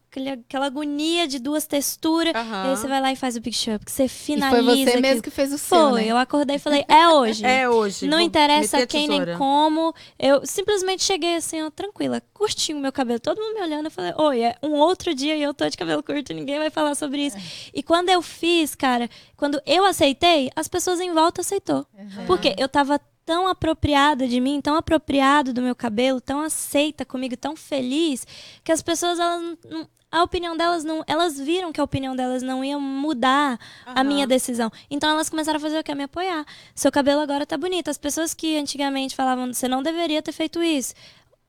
aquela 0.47 0.66
agonia 0.66 1.26
de 1.26 1.39
duas 1.39 1.66
texturas. 1.66 2.34
Aham. 2.34 2.66
E 2.66 2.70
aí 2.70 2.76
você 2.76 2.86
vai 2.86 3.01
lá 3.01 3.12
e 3.12 3.16
faz 3.16 3.36
o 3.36 3.41
Big 3.41 3.57
Shop, 3.57 3.84
que 3.84 3.91
você 3.91 4.05
E 4.05 4.09
finaliza. 4.09 4.62
foi 4.62 4.76
você 4.76 4.82
aquilo. 4.91 5.03
mesmo 5.03 5.22
que 5.22 5.30
fez 5.30 5.53
o 5.53 5.59
seu, 5.59 5.91
Foi, 5.91 6.03
né? 6.03 6.09
eu 6.09 6.16
acordei 6.18 6.57
e 6.57 6.59
falei, 6.59 6.84
é 6.89 7.09
hoje. 7.09 7.43
É 7.47 7.68
hoje. 7.68 8.07
Não 8.07 8.20
interessa 8.20 8.86
quem 8.86 9.09
nem 9.09 9.36
como. 9.36 9.95
Eu 10.18 10.45
simplesmente 10.45 11.03
cheguei 11.05 11.36
assim, 11.36 11.62
ó, 11.62 11.70
tranquila, 11.70 12.20
curtinho 12.34 12.78
o 12.78 12.80
meu 12.80 12.93
cabelo. 12.93 13.18
Todo 13.20 13.41
mundo 13.41 13.55
me 13.55 13.62
olhando, 13.62 13.86
eu 13.86 13.91
falei, 13.91 14.12
oi, 14.16 14.41
é 14.43 14.57
um 14.62 14.72
outro 14.74 15.14
dia 15.14 15.36
e 15.36 15.43
eu 15.43 15.55
tô 15.55 15.68
de 15.68 15.76
cabelo 15.76 16.03
curto, 16.03 16.34
ninguém 16.34 16.59
vai 16.59 16.68
falar 16.70 16.95
sobre 16.95 17.24
isso. 17.26 17.36
E 17.72 17.82
quando 17.82 18.11
eu 18.11 18.20
fiz, 18.20 18.74
cara, 18.74 19.09
quando 19.36 19.61
eu 19.64 19.84
aceitei, 19.84 20.51
as 20.55 20.68
pessoas 20.68 21.01
em 21.01 21.12
volta 21.14 21.41
aceitou. 21.41 21.86
Uhum. 21.99 22.26
Porque 22.26 22.55
eu 22.59 22.68
tava 22.68 23.01
tão 23.29 23.47
apropriada 23.47 24.26
de 24.26 24.41
mim, 24.41 24.59
tão 24.59 24.74
apropriado 24.74 25.53
do 25.53 25.61
meu 25.61 25.74
cabelo, 25.76 26.18
tão 26.18 26.41
aceita 26.41 27.05
comigo, 27.05 27.37
tão 27.37 27.55
feliz, 27.55 28.26
que 28.64 28.72
as 28.72 28.81
pessoas, 28.81 29.18
elas 29.18 29.43
não- 29.68 29.87
a 30.11 30.22
opinião 30.22 30.57
delas 30.57 30.83
não. 30.83 31.05
Elas 31.07 31.39
viram 31.39 31.70
que 31.70 31.79
a 31.79 31.85
opinião 31.85 32.16
delas 32.16 32.43
não 32.43 32.64
ia 32.64 32.79
mudar 32.79 33.61
a 33.85 34.01
Aham. 34.01 34.05
minha 34.05 34.26
decisão. 34.26 34.72
Então 34.91 35.11
elas 35.11 35.29
começaram 35.29 35.59
a 35.59 35.61
fazer 35.61 35.79
o 35.79 35.85
que? 35.85 35.95
Me 35.95 36.05
apoiar. 36.05 36.47
Seu 36.74 36.91
cabelo 36.91 37.20
agora 37.20 37.45
tá 37.45 37.59
bonito. 37.59 37.91
As 37.91 37.99
pessoas 37.99 38.33
que 38.33 38.57
antigamente 38.57 39.14
falavam, 39.14 39.53
você 39.53 39.68
não 39.68 39.83
deveria 39.83 40.22
ter 40.22 40.33
feito 40.33 40.62
isso. 40.62 40.95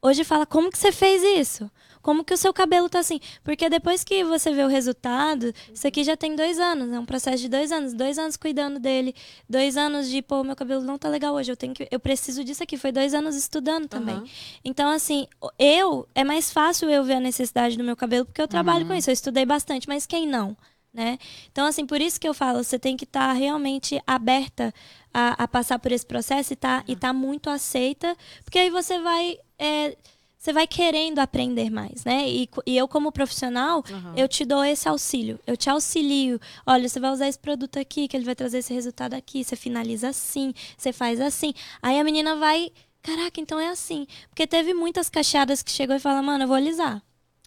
Hoje 0.02 0.26
fala, 0.26 0.46
como 0.46 0.70
que 0.70 0.78
você 0.78 0.92
fez 0.92 1.24
isso? 1.24 1.72
Como 2.02 2.24
que 2.24 2.34
o 2.34 2.38
seu 2.38 2.54
cabelo 2.54 2.90
tá 2.90 3.00
assim? 3.00 3.20
Porque 3.44 3.70
depois 3.70 4.04
que 4.04 4.24
você 4.24 4.54
vê 4.54 4.64
o 4.64 4.68
resultado, 4.68 5.54
isso 5.74 5.88
aqui 5.88 6.04
já 6.04 6.16
tem 6.16 6.36
dois 6.36 6.58
anos, 6.60 6.92
é 6.92 7.00
um 7.00 7.06
processo 7.06 7.44
de 7.44 7.50
dois 7.50 7.72
anos, 7.72 7.94
dois 7.94 8.18
anos 8.18 8.38
cuidando 8.38 8.80
dele, 8.80 9.14
dois 9.48 9.78
anos 9.78 10.10
de, 10.10 10.22
pô, 10.22 10.44
meu 10.44 10.56
cabelo 10.56 10.82
não 10.82 10.98
tá 10.98 11.10
legal 11.10 11.34
hoje, 11.34 11.52
eu 11.52 11.58
tenho 11.58 11.74
que, 11.74 11.88
eu 11.92 12.00
preciso 12.00 12.44
disso 12.44 12.64
aqui. 12.64 12.78
Foi 12.78 12.92
dois 12.92 13.14
anos 13.14 13.36
estudando 13.36 13.88
também. 13.88 14.16
Aham. 14.16 14.28
Então, 14.64 14.90
assim, 14.90 15.28
eu, 15.58 16.08
é 16.16 16.24
mais 16.24 16.52
fácil 16.52 16.90
eu 16.90 17.04
ver 17.04 17.16
a 17.16 17.20
necessidade 17.20 17.78
do 17.78 17.84
meu 17.84 17.96
cabelo, 17.96 18.26
porque 18.26 18.42
eu 18.42 18.48
trabalho 18.48 18.86
com 18.86 18.94
isso, 18.94 19.10
eu 19.10 19.14
estudei 19.14 19.46
bastante, 19.46 19.88
mas 19.88 20.06
quem 20.06 20.28
não? 20.28 20.56
Né? 20.92 21.20
Então, 21.52 21.68
assim, 21.68 21.86
por 21.86 22.02
isso 22.02 22.20
que 22.20 22.28
eu 22.28 22.34
falo, 22.34 22.64
você 22.64 22.80
tem 22.80 22.98
que 22.98 23.04
estar 23.04 23.32
realmente 23.34 24.02
aberta 24.08 24.74
a, 25.14 25.44
a 25.44 25.48
passar 25.48 25.78
por 25.78 25.92
esse 25.92 26.06
processo 26.06 26.54
e 26.54 26.56
tá, 26.56 26.84
e 26.88 26.96
tá 26.96 27.14
muito 27.14 27.50
aceita, 27.50 28.16
porque 28.44 28.58
aí 28.58 28.70
você 28.72 29.00
vai 29.00 29.38
é, 29.60 29.96
você 30.40 30.54
vai 30.54 30.66
querendo 30.66 31.20
aprender 31.20 31.70
mais, 31.70 32.06
né? 32.06 32.26
E, 32.30 32.50
e 32.66 32.78
eu, 32.78 32.88
como 32.88 33.12
profissional, 33.12 33.84
Aham. 33.92 34.14
eu 34.16 34.26
te 34.26 34.46
dou 34.46 34.64
esse 34.64 34.88
auxílio. 34.88 35.38
Eu 35.46 35.58
te 35.58 35.70
auxilio. 35.70 36.40
Olha, 36.66 36.88
você 36.88 36.98
vai 36.98 37.12
usar 37.12 37.28
esse 37.28 37.38
produto 37.38 37.78
aqui, 37.78 38.08
que 38.08 38.16
ele 38.16 38.24
vai 38.24 38.34
trazer 38.34 38.60
esse 38.60 38.74
resultado 38.74 39.16
aqui. 39.16 39.44
Você 39.44 39.58
finaliza 39.58 40.08
assim, 40.08 40.54
você 40.78 40.94
faz 40.94 41.20
assim. 41.20 41.54
Aí 41.82 42.00
a 42.00 42.04
menina 42.06 42.38
vai. 42.38 42.72
Caraca, 43.04 43.42
então 43.42 43.60
é 43.60 43.68
assim. 43.68 44.08
Porque 44.30 44.48
teve 44.48 44.74
muitas 44.74 45.10
cacheadas 45.10 45.62
que 45.62 45.72
chegou 45.72 45.94
e 45.94 46.00
fala, 46.00 46.22
mano, 46.22 46.46
eu 46.46 46.48
vou 46.48 46.56
alisar. 46.56 47.04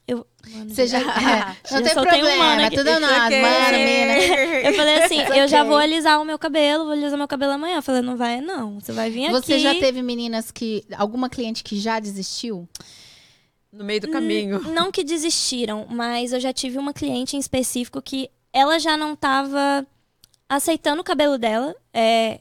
Eu, 0.07 0.27
mano, 0.51 0.75
Você 0.75 0.87
já. 0.87 0.99
é, 1.01 1.57
Já 1.69 1.77
não 1.77 1.83
tem 1.83 1.95
só 1.95 2.03
tem 2.05 2.15
um 2.15 2.27
problema, 2.27 2.45
mano 2.45 2.61
é 2.61 2.67
aqui. 2.67 2.77
tudo 2.77 3.01
nós, 3.01 3.27
ok. 3.27 3.43
mano, 3.43 3.79
mina. 3.79 4.19
Eu 4.69 4.75
falei 4.75 5.03
assim, 5.03 5.21
It's 5.21 5.37
eu 5.37 5.49
já 5.49 5.59
okay. 5.59 5.69
vou 5.69 5.79
alisar 5.79 6.21
o 6.21 6.25
meu 6.25 6.39
cabelo, 6.39 6.85
vou 6.85 6.93
alisar 6.93 7.17
meu 7.17 7.29
cabelo 7.29 7.53
amanhã. 7.53 7.77
Eu 7.77 7.83
falei, 7.83 8.03
não 8.03 8.17
vai, 8.17 8.41
não. 8.41 8.81
Você 8.81 8.93
vai 8.93 9.11
vir 9.11 9.31
Você 9.31 9.55
aqui. 9.55 9.63
já 9.63 9.75
teve 9.75 10.03
meninas 10.03 10.51
que. 10.51 10.85
Alguma 10.97 11.29
cliente 11.29 11.63
que 11.63 11.79
já 11.79 12.01
desistiu? 12.01 12.69
No 13.73 13.85
meio 13.85 14.01
do 14.01 14.11
caminho. 14.11 14.61
Não 14.73 14.93
que 14.93 15.03
desistiram, 15.03 15.87
mas 15.89 16.33
eu 16.33 16.41
já 16.41 16.53
tive 16.53 16.77
uma 16.77 16.93
cliente 16.93 17.37
em 17.37 17.41
específico 17.41 18.03
que 18.03 18.29
ela 18.53 18.79
já 18.79 18.99
não 18.99 19.17
tava 19.17 19.87
aceitando 20.49 21.01
o 21.01 21.05
cabelo 21.05 21.39
dela. 21.39 21.75
É, 21.95 22.41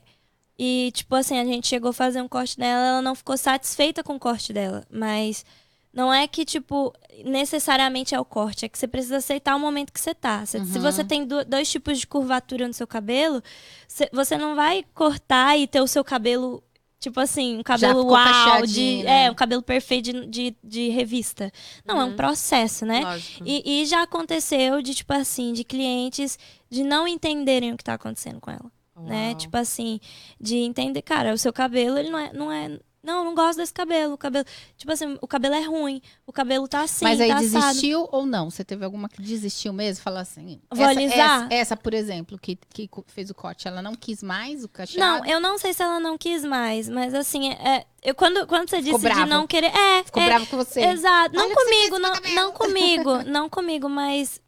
e, 0.59 0.91
tipo 0.93 1.15
assim, 1.15 1.39
a 1.39 1.45
gente 1.45 1.67
chegou 1.67 1.89
a 1.89 1.93
fazer 1.93 2.21
um 2.21 2.27
corte 2.27 2.57
dela, 2.57 2.85
ela 2.85 3.01
não 3.01 3.15
ficou 3.15 3.37
satisfeita 3.37 4.03
com 4.03 4.15
o 4.15 4.19
corte 4.19 4.51
dela. 4.51 4.85
Mas 4.91 5.45
não 5.93 6.13
é 6.13 6.27
que, 6.27 6.45
tipo, 6.45 6.93
necessariamente 7.25 8.13
é 8.15 8.19
o 8.19 8.25
corte, 8.25 8.65
é 8.65 8.69
que 8.69 8.77
você 8.77 8.87
precisa 8.87 9.17
aceitar 9.17 9.55
o 9.55 9.59
momento 9.59 9.91
que 9.91 9.99
você 9.99 10.13
tá. 10.13 10.45
Se, 10.45 10.57
se 10.65 10.79
você 10.79 11.03
tem 11.03 11.25
do- 11.25 11.43
dois 11.45 11.69
tipos 11.69 11.99
de 11.99 12.07
curvatura 12.07 12.67
no 12.67 12.73
seu 12.73 12.87
cabelo, 12.87 13.41
cê- 13.87 14.09
você 14.13 14.37
não 14.37 14.55
vai 14.55 14.85
cortar 14.93 15.57
e 15.57 15.67
ter 15.67 15.81
o 15.81 15.87
seu 15.87 16.03
cabelo. 16.03 16.63
Tipo 16.99 17.19
assim, 17.19 17.57
um 17.57 17.63
cabelo 17.63 18.05
uau, 18.05 18.65
de, 18.67 19.01
né? 19.03 19.25
é, 19.25 19.31
um 19.31 19.33
cabelo 19.33 19.63
perfeito 19.63 20.11
de, 20.13 20.27
de, 20.27 20.55
de 20.63 20.89
revista. 20.89 21.51
Não, 21.83 21.99
é 21.99 22.03
um 22.05 22.15
processo, 22.15 22.85
né? 22.85 23.01
E, 23.43 23.81
e 23.81 23.85
já 23.87 24.03
aconteceu 24.03 24.83
de, 24.83 24.93
tipo 24.93 25.11
assim, 25.11 25.51
de 25.51 25.63
clientes 25.63 26.37
de 26.69 26.83
não 26.83 27.07
entenderem 27.07 27.73
o 27.73 27.77
que 27.77 27.83
tá 27.83 27.95
acontecendo 27.95 28.39
com 28.39 28.51
ela. 28.51 28.71
Né? 28.95 29.29
Uau. 29.29 29.35
Tipo 29.35 29.57
assim, 29.57 29.99
de 30.39 30.57
entender, 30.57 31.01
cara, 31.01 31.33
o 31.33 31.37
seu 31.39 31.51
cabelo, 31.51 31.97
ele 31.97 32.11
não 32.11 32.19
é. 32.19 32.33
Não, 32.33 32.51
é, 32.51 32.79
não, 33.03 33.19
eu 33.19 33.25
não 33.25 33.33
gosto 33.33 33.57
desse 33.57 33.73
cabelo. 33.73 34.13
O 34.13 34.17
cabelo. 34.17 34.45
Tipo 34.77 34.91
assim, 34.91 35.17
o 35.19 35.27
cabelo 35.27 35.55
é 35.55 35.61
ruim. 35.61 36.01
O 36.25 36.31
cabelo 36.31 36.67
tá 36.67 36.83
assim, 36.83 37.03
Mas 37.03 37.19
aí 37.19 37.29
tá 37.29 37.39
assado. 37.39 37.65
desistiu 37.65 38.07
ou 38.11 38.27
não? 38.27 38.49
Você 38.49 38.63
teve 38.63 38.85
alguma 38.85 39.09
que 39.09 39.21
desistiu 39.21 39.73
mesmo? 39.73 40.03
Falou 40.03 40.19
assim. 40.19 40.61
Vou 40.69 40.85
essa, 40.85 40.99
alisar? 40.99 41.45
Essa, 41.45 41.53
essa, 41.53 41.77
por 41.77 41.95
exemplo, 41.95 42.37
que, 42.37 42.55
que 42.55 42.87
fez 43.07 43.31
o 43.31 43.33
corte, 43.33 43.67
ela 43.67 43.81
não 43.81 43.95
quis 43.95 44.21
mais 44.21 44.63
o 44.63 44.69
cacheado? 44.69 45.23
Não, 45.23 45.25
eu 45.25 45.39
não 45.39 45.57
sei 45.57 45.73
se 45.73 45.81
ela 45.81 45.99
não 45.99 46.15
quis 46.15 46.45
mais, 46.45 46.87
mas 46.87 47.15
assim, 47.15 47.51
é, 47.53 47.85
eu, 48.03 48.13
quando, 48.13 48.45
quando 48.45 48.69
você 48.69 48.81
Ficou 48.83 48.99
disse 48.99 49.13
de 49.13 49.25
não 49.25 49.47
querer. 49.47 49.75
É, 49.75 50.03
Ficou 50.03 50.21
é, 50.21 50.25
bravo 50.27 50.45
com 50.45 50.57
você. 50.57 50.81
Exato. 50.81 51.35
Não 51.35 51.45
Olha 51.45 51.55
comigo, 51.55 51.99
não, 51.99 52.13
não 52.35 52.51
comigo, 52.51 53.23
não 53.25 53.49
comigo, 53.49 53.89
mas 53.89 54.39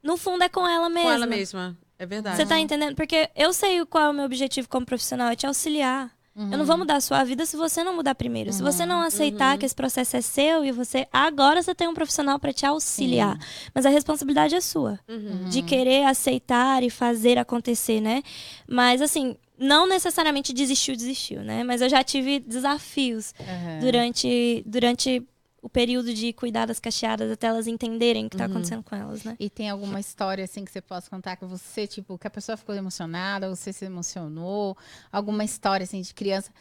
no 0.00 0.16
fundo 0.16 0.44
é 0.44 0.48
com 0.48 0.66
ela 0.66 0.88
mesma. 0.88 1.10
Com 1.10 1.14
ela 1.14 1.26
mesma. 1.26 1.78
É 1.98 2.06
verdade. 2.06 2.36
Você 2.36 2.46
tá 2.46 2.58
entendendo? 2.58 2.94
Porque 2.94 3.28
eu 3.34 3.52
sei 3.52 3.84
qual 3.86 4.04
é 4.04 4.10
o 4.10 4.14
meu 4.14 4.26
objetivo 4.26 4.68
como 4.68 4.86
profissional, 4.86 5.30
é 5.30 5.36
te 5.36 5.46
auxiliar. 5.46 6.15
Eu 6.38 6.58
não 6.58 6.66
vou 6.66 6.76
mudar 6.76 6.96
a 6.96 7.00
sua 7.00 7.24
vida 7.24 7.46
se 7.46 7.56
você 7.56 7.82
não 7.82 7.96
mudar 7.96 8.14
primeiro. 8.14 8.52
Se 8.52 8.62
você 8.62 8.84
não 8.84 9.00
aceitar 9.00 9.56
que 9.56 9.64
esse 9.64 9.74
processo 9.74 10.16
é 10.16 10.20
seu 10.20 10.64
e 10.64 10.70
você 10.70 11.06
agora 11.10 11.62
você 11.62 11.74
tem 11.74 11.88
um 11.88 11.94
profissional 11.94 12.38
para 12.38 12.52
te 12.52 12.66
auxiliar, 12.66 13.38
mas 13.74 13.86
a 13.86 13.88
responsabilidade 13.88 14.54
é 14.54 14.60
sua 14.60 14.98
Uhum. 15.08 15.48
de 15.48 15.62
querer 15.62 16.04
aceitar 16.04 16.82
e 16.82 16.90
fazer 16.90 17.38
acontecer, 17.38 18.00
né? 18.02 18.22
Mas 18.68 19.00
assim, 19.00 19.34
não 19.58 19.86
necessariamente 19.88 20.52
desistiu, 20.52 20.94
desistiu, 20.94 21.40
né? 21.42 21.64
Mas 21.64 21.80
eu 21.80 21.88
já 21.88 22.04
tive 22.04 22.38
desafios 22.40 23.32
durante 23.80 24.62
durante 24.66 25.26
o 25.66 25.68
período 25.68 26.14
de 26.14 26.32
cuidar 26.32 26.64
das 26.66 26.78
cacheadas 26.78 27.28
até 27.28 27.48
elas 27.48 27.66
entenderem 27.66 28.26
o 28.26 28.30
que 28.30 28.36
tá 28.36 28.44
acontecendo 28.44 28.84
com 28.84 28.94
elas, 28.94 29.24
né? 29.24 29.34
E 29.40 29.50
tem 29.50 29.68
alguma 29.68 29.98
história 29.98 30.44
assim 30.44 30.64
que 30.64 30.70
você 30.70 30.80
possa 30.80 31.10
contar 31.10 31.34
que 31.34 31.44
você, 31.44 31.88
tipo, 31.88 32.16
que 32.16 32.24
a 32.24 32.30
pessoa 32.30 32.56
ficou 32.56 32.72
emocionada, 32.72 33.48
você 33.48 33.72
se 33.72 33.84
emocionou? 33.84 34.76
Alguma 35.10 35.42
história 35.42 35.82
assim 35.82 36.00
de 36.00 36.14
criança? 36.14 36.52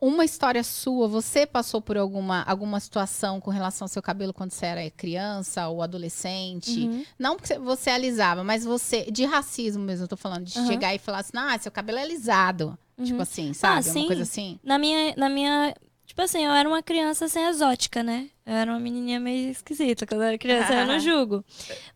Uma 0.00 0.24
história 0.24 0.62
sua, 0.62 1.06
você 1.08 1.44
passou 1.44 1.82
por 1.82 1.98
alguma, 1.98 2.42
alguma 2.44 2.78
situação 2.78 3.40
com 3.40 3.50
relação 3.50 3.84
ao 3.84 3.88
seu 3.88 4.00
cabelo 4.00 4.32
quando 4.32 4.52
você 4.52 4.66
era 4.66 4.90
criança 4.90 5.66
ou 5.68 5.82
adolescente? 5.82 6.80
Uhum. 6.86 7.04
Não 7.18 7.34
porque 7.36 7.48
você- 7.54 7.58
você 7.58 7.90
alisava, 7.90 8.44
mas 8.44 8.64
você, 8.64 9.10
de 9.10 9.24
racismo 9.24 9.82
mesmo, 9.82 10.04
eu 10.04 10.08
tô 10.08 10.16
falando, 10.16 10.44
de 10.44 10.56
Aham. 10.56 10.66
chegar 10.68 10.94
e 10.94 10.98
falar 10.98 11.18
assim, 11.18 11.32
ah, 11.34 11.58
seu 11.58 11.72
cabelo 11.72 11.98
é 11.98 12.02
alisado. 12.02 12.78
Tipo 13.02 13.20
assim, 13.20 13.52
sabe? 13.52 13.86
Uma 13.88 13.92
sim. 13.92 14.06
coisa 14.06 14.22
assim. 14.22 14.58
Na 14.64 14.78
minha, 14.78 15.12
na 15.16 15.28
minha. 15.28 15.74
Tipo 16.06 16.22
assim, 16.22 16.44
eu 16.44 16.52
era 16.52 16.68
uma 16.68 16.82
criança 16.82 17.26
assim, 17.26 17.44
exótica, 17.46 18.02
né? 18.02 18.30
Eu 18.48 18.54
era 18.54 18.70
uma 18.70 18.78
menininha 18.78 19.18
meio 19.18 19.50
esquisita 19.50 20.06
quando 20.06 20.20
eu 20.20 20.28
era 20.28 20.38
criança, 20.38 20.72
eu 20.72 20.86
não 20.86 21.00
julgo. 21.00 21.44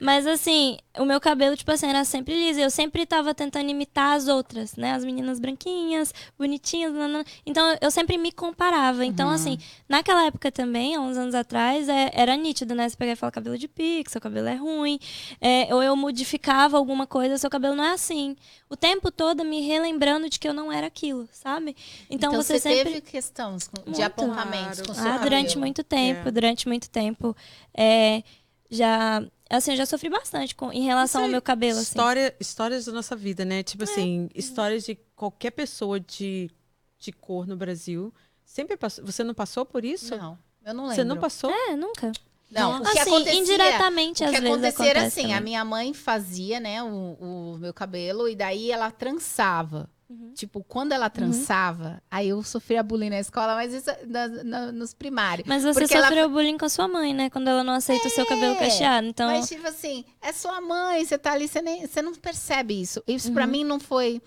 Mas 0.00 0.26
assim, 0.26 0.78
o 0.98 1.04
meu 1.04 1.20
cabelo, 1.20 1.56
tipo 1.56 1.70
assim, 1.70 1.86
era 1.88 2.04
sempre 2.04 2.34
liso. 2.34 2.58
Eu 2.58 2.70
sempre 2.70 3.06
tava 3.06 3.32
tentando 3.32 3.70
imitar 3.70 4.16
as 4.16 4.26
outras, 4.26 4.74
né? 4.74 4.92
As 4.92 5.04
meninas 5.04 5.38
branquinhas, 5.38 6.12
bonitinhas. 6.36 6.92
nanana. 6.92 7.24
Então 7.46 7.76
eu 7.80 7.88
sempre 7.88 8.18
me 8.18 8.32
comparava. 8.32 9.04
Então, 9.06 9.30
assim, 9.30 9.58
naquela 9.88 10.24
época 10.26 10.50
também, 10.50 10.96
há 10.96 11.00
uns 11.00 11.16
anos 11.16 11.36
atrás, 11.36 11.88
é- 11.88 12.10
era 12.12 12.34
nítido, 12.36 12.74
né? 12.74 12.88
Você 12.88 12.96
pegar 12.96 13.12
e 13.12 13.16
falar 13.16 13.30
cabelo 13.30 13.56
de 13.56 13.68
pique, 13.68 14.10
seu 14.10 14.20
cabelo 14.20 14.48
é 14.48 14.56
ruim. 14.56 14.98
É, 15.40 15.72
ou 15.72 15.80
eu 15.80 15.94
modificava 15.94 16.76
alguma 16.76 17.06
coisa, 17.06 17.38
seu 17.38 17.48
cabelo 17.48 17.76
não 17.76 17.84
é 17.84 17.92
assim. 17.92 18.34
O 18.68 18.76
tempo 18.76 19.12
todo 19.12 19.44
me 19.44 19.60
relembrando 19.60 20.28
de 20.28 20.38
que 20.38 20.48
eu 20.48 20.54
não 20.54 20.72
era 20.72 20.88
aquilo, 20.88 21.28
sabe? 21.32 21.76
Então, 22.10 22.32
você, 22.32 22.58
sempre. 22.58 22.84
teve 22.84 23.00
questões 23.02 23.68
de 23.84 23.84
Muito. 23.90 24.02
apontamentos 24.02 24.80
com 24.80 24.90
o 24.90 24.94
seu 24.96 25.04
Ah, 25.06 25.18
durante 25.18 25.46
cabelo. 25.48 25.60
muito 25.60 25.84
tempo, 25.84 26.28
É. 26.28 26.32
durante 26.40 26.66
muito 26.66 26.88
tempo. 26.88 27.36
É, 27.74 28.22
já, 28.70 29.22
assim, 29.48 29.72
eu 29.72 29.76
já 29.76 29.86
sofri 29.86 30.08
bastante 30.08 30.54
com, 30.54 30.72
em 30.72 30.82
relação 30.82 31.20
ao 31.20 31.26
aí, 31.26 31.30
meu 31.30 31.42
cabelo, 31.42 31.78
assim. 31.78 31.90
História, 31.90 32.34
histórias 32.40 32.86
da 32.86 32.92
nossa 32.92 33.14
vida, 33.14 33.44
né? 33.44 33.60
É. 33.60 33.62
Tipo 33.62 33.84
assim, 33.84 34.30
histórias 34.34 34.84
de 34.84 34.98
qualquer 35.14 35.50
pessoa 35.50 36.00
de, 36.00 36.50
de 36.98 37.12
cor 37.12 37.46
no 37.46 37.56
Brasil. 37.56 38.12
Sempre 38.44 38.76
passou. 38.76 39.04
Você 39.04 39.22
não 39.22 39.34
passou 39.34 39.66
por 39.66 39.84
isso? 39.84 40.16
Não, 40.16 40.38
eu 40.64 40.74
não 40.74 40.84
lembro. 40.84 40.96
Você 40.96 41.04
não 41.04 41.18
passou? 41.18 41.50
É, 41.50 41.76
nunca. 41.76 42.10
Não, 42.50 42.80
o 42.80 42.82
que 42.82 42.98
assim, 42.98 43.10
acontecia, 43.10 43.38
indiretamente, 43.38 44.24
o 44.24 44.26
às 44.26 44.32
que 44.32 44.40
vezes 44.40 44.54
acontecia 44.54 44.84
acontece 44.86 45.20
assim, 45.20 45.32
a 45.32 45.36
também. 45.36 45.44
minha 45.44 45.64
mãe 45.64 45.94
fazia, 45.94 46.58
né, 46.58 46.82
o, 46.82 47.16
o 47.20 47.58
meu 47.60 47.72
cabelo 47.72 48.28
e 48.28 48.34
daí 48.34 48.72
ela 48.72 48.90
trançava. 48.90 49.88
Uhum. 50.10 50.32
Tipo, 50.34 50.64
quando 50.64 50.90
ela 50.90 51.08
trançava, 51.08 52.02
aí 52.10 52.30
eu 52.30 52.42
sofria 52.42 52.82
bullying 52.82 53.10
na 53.10 53.20
escola, 53.20 53.54
mas 53.54 53.72
isso 53.72 53.88
na- 54.08 54.26
na- 54.26 54.72
nos 54.72 54.92
primários. 54.92 55.46
Mas 55.46 55.62
você 55.62 55.78
Porque 55.78 55.94
ela- 55.96 56.06
sofreu 56.08 56.28
bullying 56.28 56.58
com 56.58 56.64
a 56.64 56.68
sua 56.68 56.88
mãe, 56.88 57.14
né? 57.14 57.30
Quando 57.30 57.46
ela 57.46 57.62
não 57.62 57.74
aceita 57.74 58.08
o 58.08 58.10
seu 58.10 58.26
cabelo 58.26 58.54
É, 58.54 58.58
cacheado. 58.58 59.06
Então, 59.06 59.30
Mas, 59.30 59.48
tipo 59.48 59.64
assim, 59.68 60.04
é 60.20 60.32
sua 60.32 60.60
mãe, 60.60 61.04
você 61.04 61.16
tá 61.16 61.30
ali, 61.32 61.46
você, 61.46 61.62
nem, 61.62 61.86
você 61.86 62.02
não 62.02 62.12
percebe 62.12 62.80
isso. 62.80 63.00
Isso 63.06 63.28
Uhum. 63.28 63.34
pra 63.34 63.46
mim 63.46 63.62
não 63.62 63.78
foi. 63.78 64.20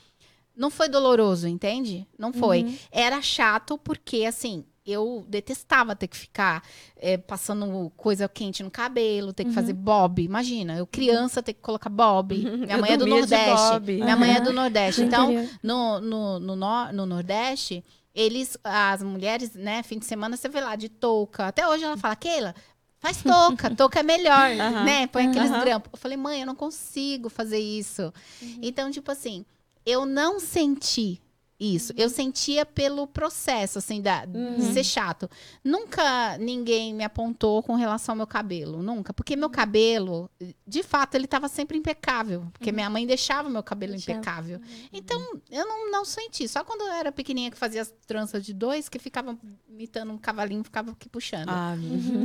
Não 0.55 0.69
foi 0.69 0.87
doloroso, 0.87 1.47
entende? 1.47 2.07
Não 2.17 2.31
foi. 2.31 2.63
Uhum. 2.63 2.77
Era 2.91 3.21
chato 3.21 3.77
porque, 3.77 4.23
assim, 4.23 4.63
eu 4.85 5.23
detestava 5.29 5.95
ter 5.95 6.07
que 6.07 6.17
ficar 6.17 6.61
é, 6.97 7.17
passando 7.17 7.91
coisa 7.95 8.27
quente 8.27 8.61
no 8.63 8.69
cabelo, 8.71 9.31
ter 9.33 9.43
que 9.43 9.49
Uhum. 9.49 9.55
fazer 9.55 9.73
bob. 9.73 10.21
Imagina, 10.21 10.75
eu 10.77 10.85
criança 10.85 11.41
ter 11.41 11.53
que 11.53 11.61
colocar 11.61 11.89
bob. 11.89 12.35
Minha 12.37 12.75
Eu 12.75 12.81
mãe 12.81 12.91
é 12.91 12.97
do 12.97 13.05
de 13.05 13.09
Nordeste. 13.11 13.79
Minha 13.93 14.15
mãe 14.17 14.35
é 14.35 14.41
do 14.41 14.51
Nordeste. 14.51 15.01
Então, 15.03 15.31
no, 15.61 15.99
no, 16.01 16.39
no, 16.39 16.55
no 16.91 17.05
Nordeste, 17.05 17.83
eles, 18.13 18.57
as 18.63 19.01
mulheres, 19.01 19.53
né, 19.55 19.81
fim 19.83 19.97
de 19.99 20.05
semana, 20.05 20.35
você 20.37 20.49
vê 20.49 20.59
lá 20.61 20.75
de 20.75 20.89
touca. 20.89 21.47
Até 21.47 21.67
hoje 21.67 21.83
ela 21.83 21.97
fala, 21.97 22.15
Keila, 22.15 22.53
faz 22.99 23.23
touca, 23.23 23.69
touca 23.75 24.01
é 24.01 24.03
melhor, 24.03 24.51
Aham. 24.51 24.83
né? 24.83 25.07
Põe 25.07 25.27
aqueles 25.27 25.49
grampos. 25.49 25.89
Eu 25.93 25.97
falei, 25.97 26.17
mãe, 26.17 26.41
eu 26.41 26.45
não 26.45 26.55
consigo 26.55 27.29
fazer 27.29 27.57
isso. 27.59 28.13
Uhum. 28.41 28.59
Então, 28.61 28.91
tipo 28.91 29.09
assim, 29.11 29.45
eu 29.85 30.05
não 30.05 30.39
senti 30.39 31.21
isso. 31.59 31.93
Eu 31.95 32.09
sentia 32.09 32.65
pelo 32.65 33.07
processo, 33.07 33.77
assim, 33.79 34.01
da, 34.01 34.25
de 34.25 34.37
Uhum. 34.37 34.73
ser 34.73 34.83
chato. 34.83 35.29
Nunca 35.63 36.37
ninguém 36.37 36.93
me 36.93 37.03
apontou 37.03 37.63
com 37.63 37.75
relação 37.75 38.13
ao 38.13 38.17
meu 38.17 38.27
cabelo, 38.27 38.83
nunca. 38.83 39.13
Porque 39.13 39.35
meu 39.35 39.49
cabelo, 39.49 40.29
de 40.67 40.83
fato, 40.83 41.15
ele 41.15 41.27
tava 41.27 41.47
sempre 41.47 41.77
impecável. 41.77 42.47
Porque 42.51 42.71
minha 42.71 42.89
mãe 42.89 43.05
deixava 43.07 43.49
meu 43.49 43.63
cabelo 43.63 43.93
Deixava. 43.93 44.17
impecável. 44.19 44.61
Então, 44.91 45.21
eu 45.49 45.65
não, 45.65 45.91
não 45.91 46.03
senti. 46.05 46.47
Só 46.47 46.63
quando 46.63 46.81
eu 46.81 46.91
era 46.93 47.11
pequenininha 47.11 47.51
que 47.51 47.57
fazia 47.57 47.81
as 47.81 47.93
tranças 48.05 48.45
de 48.45 48.53
dois, 48.53 48.89
que 48.89 48.99
ficava 48.99 49.37
imitando 49.69 50.11
um 50.11 50.17
cavalinho, 50.17 50.63
ficava 50.63 50.91
aqui 50.91 51.07
puxando. 51.07 51.49
Ah, 51.49 51.75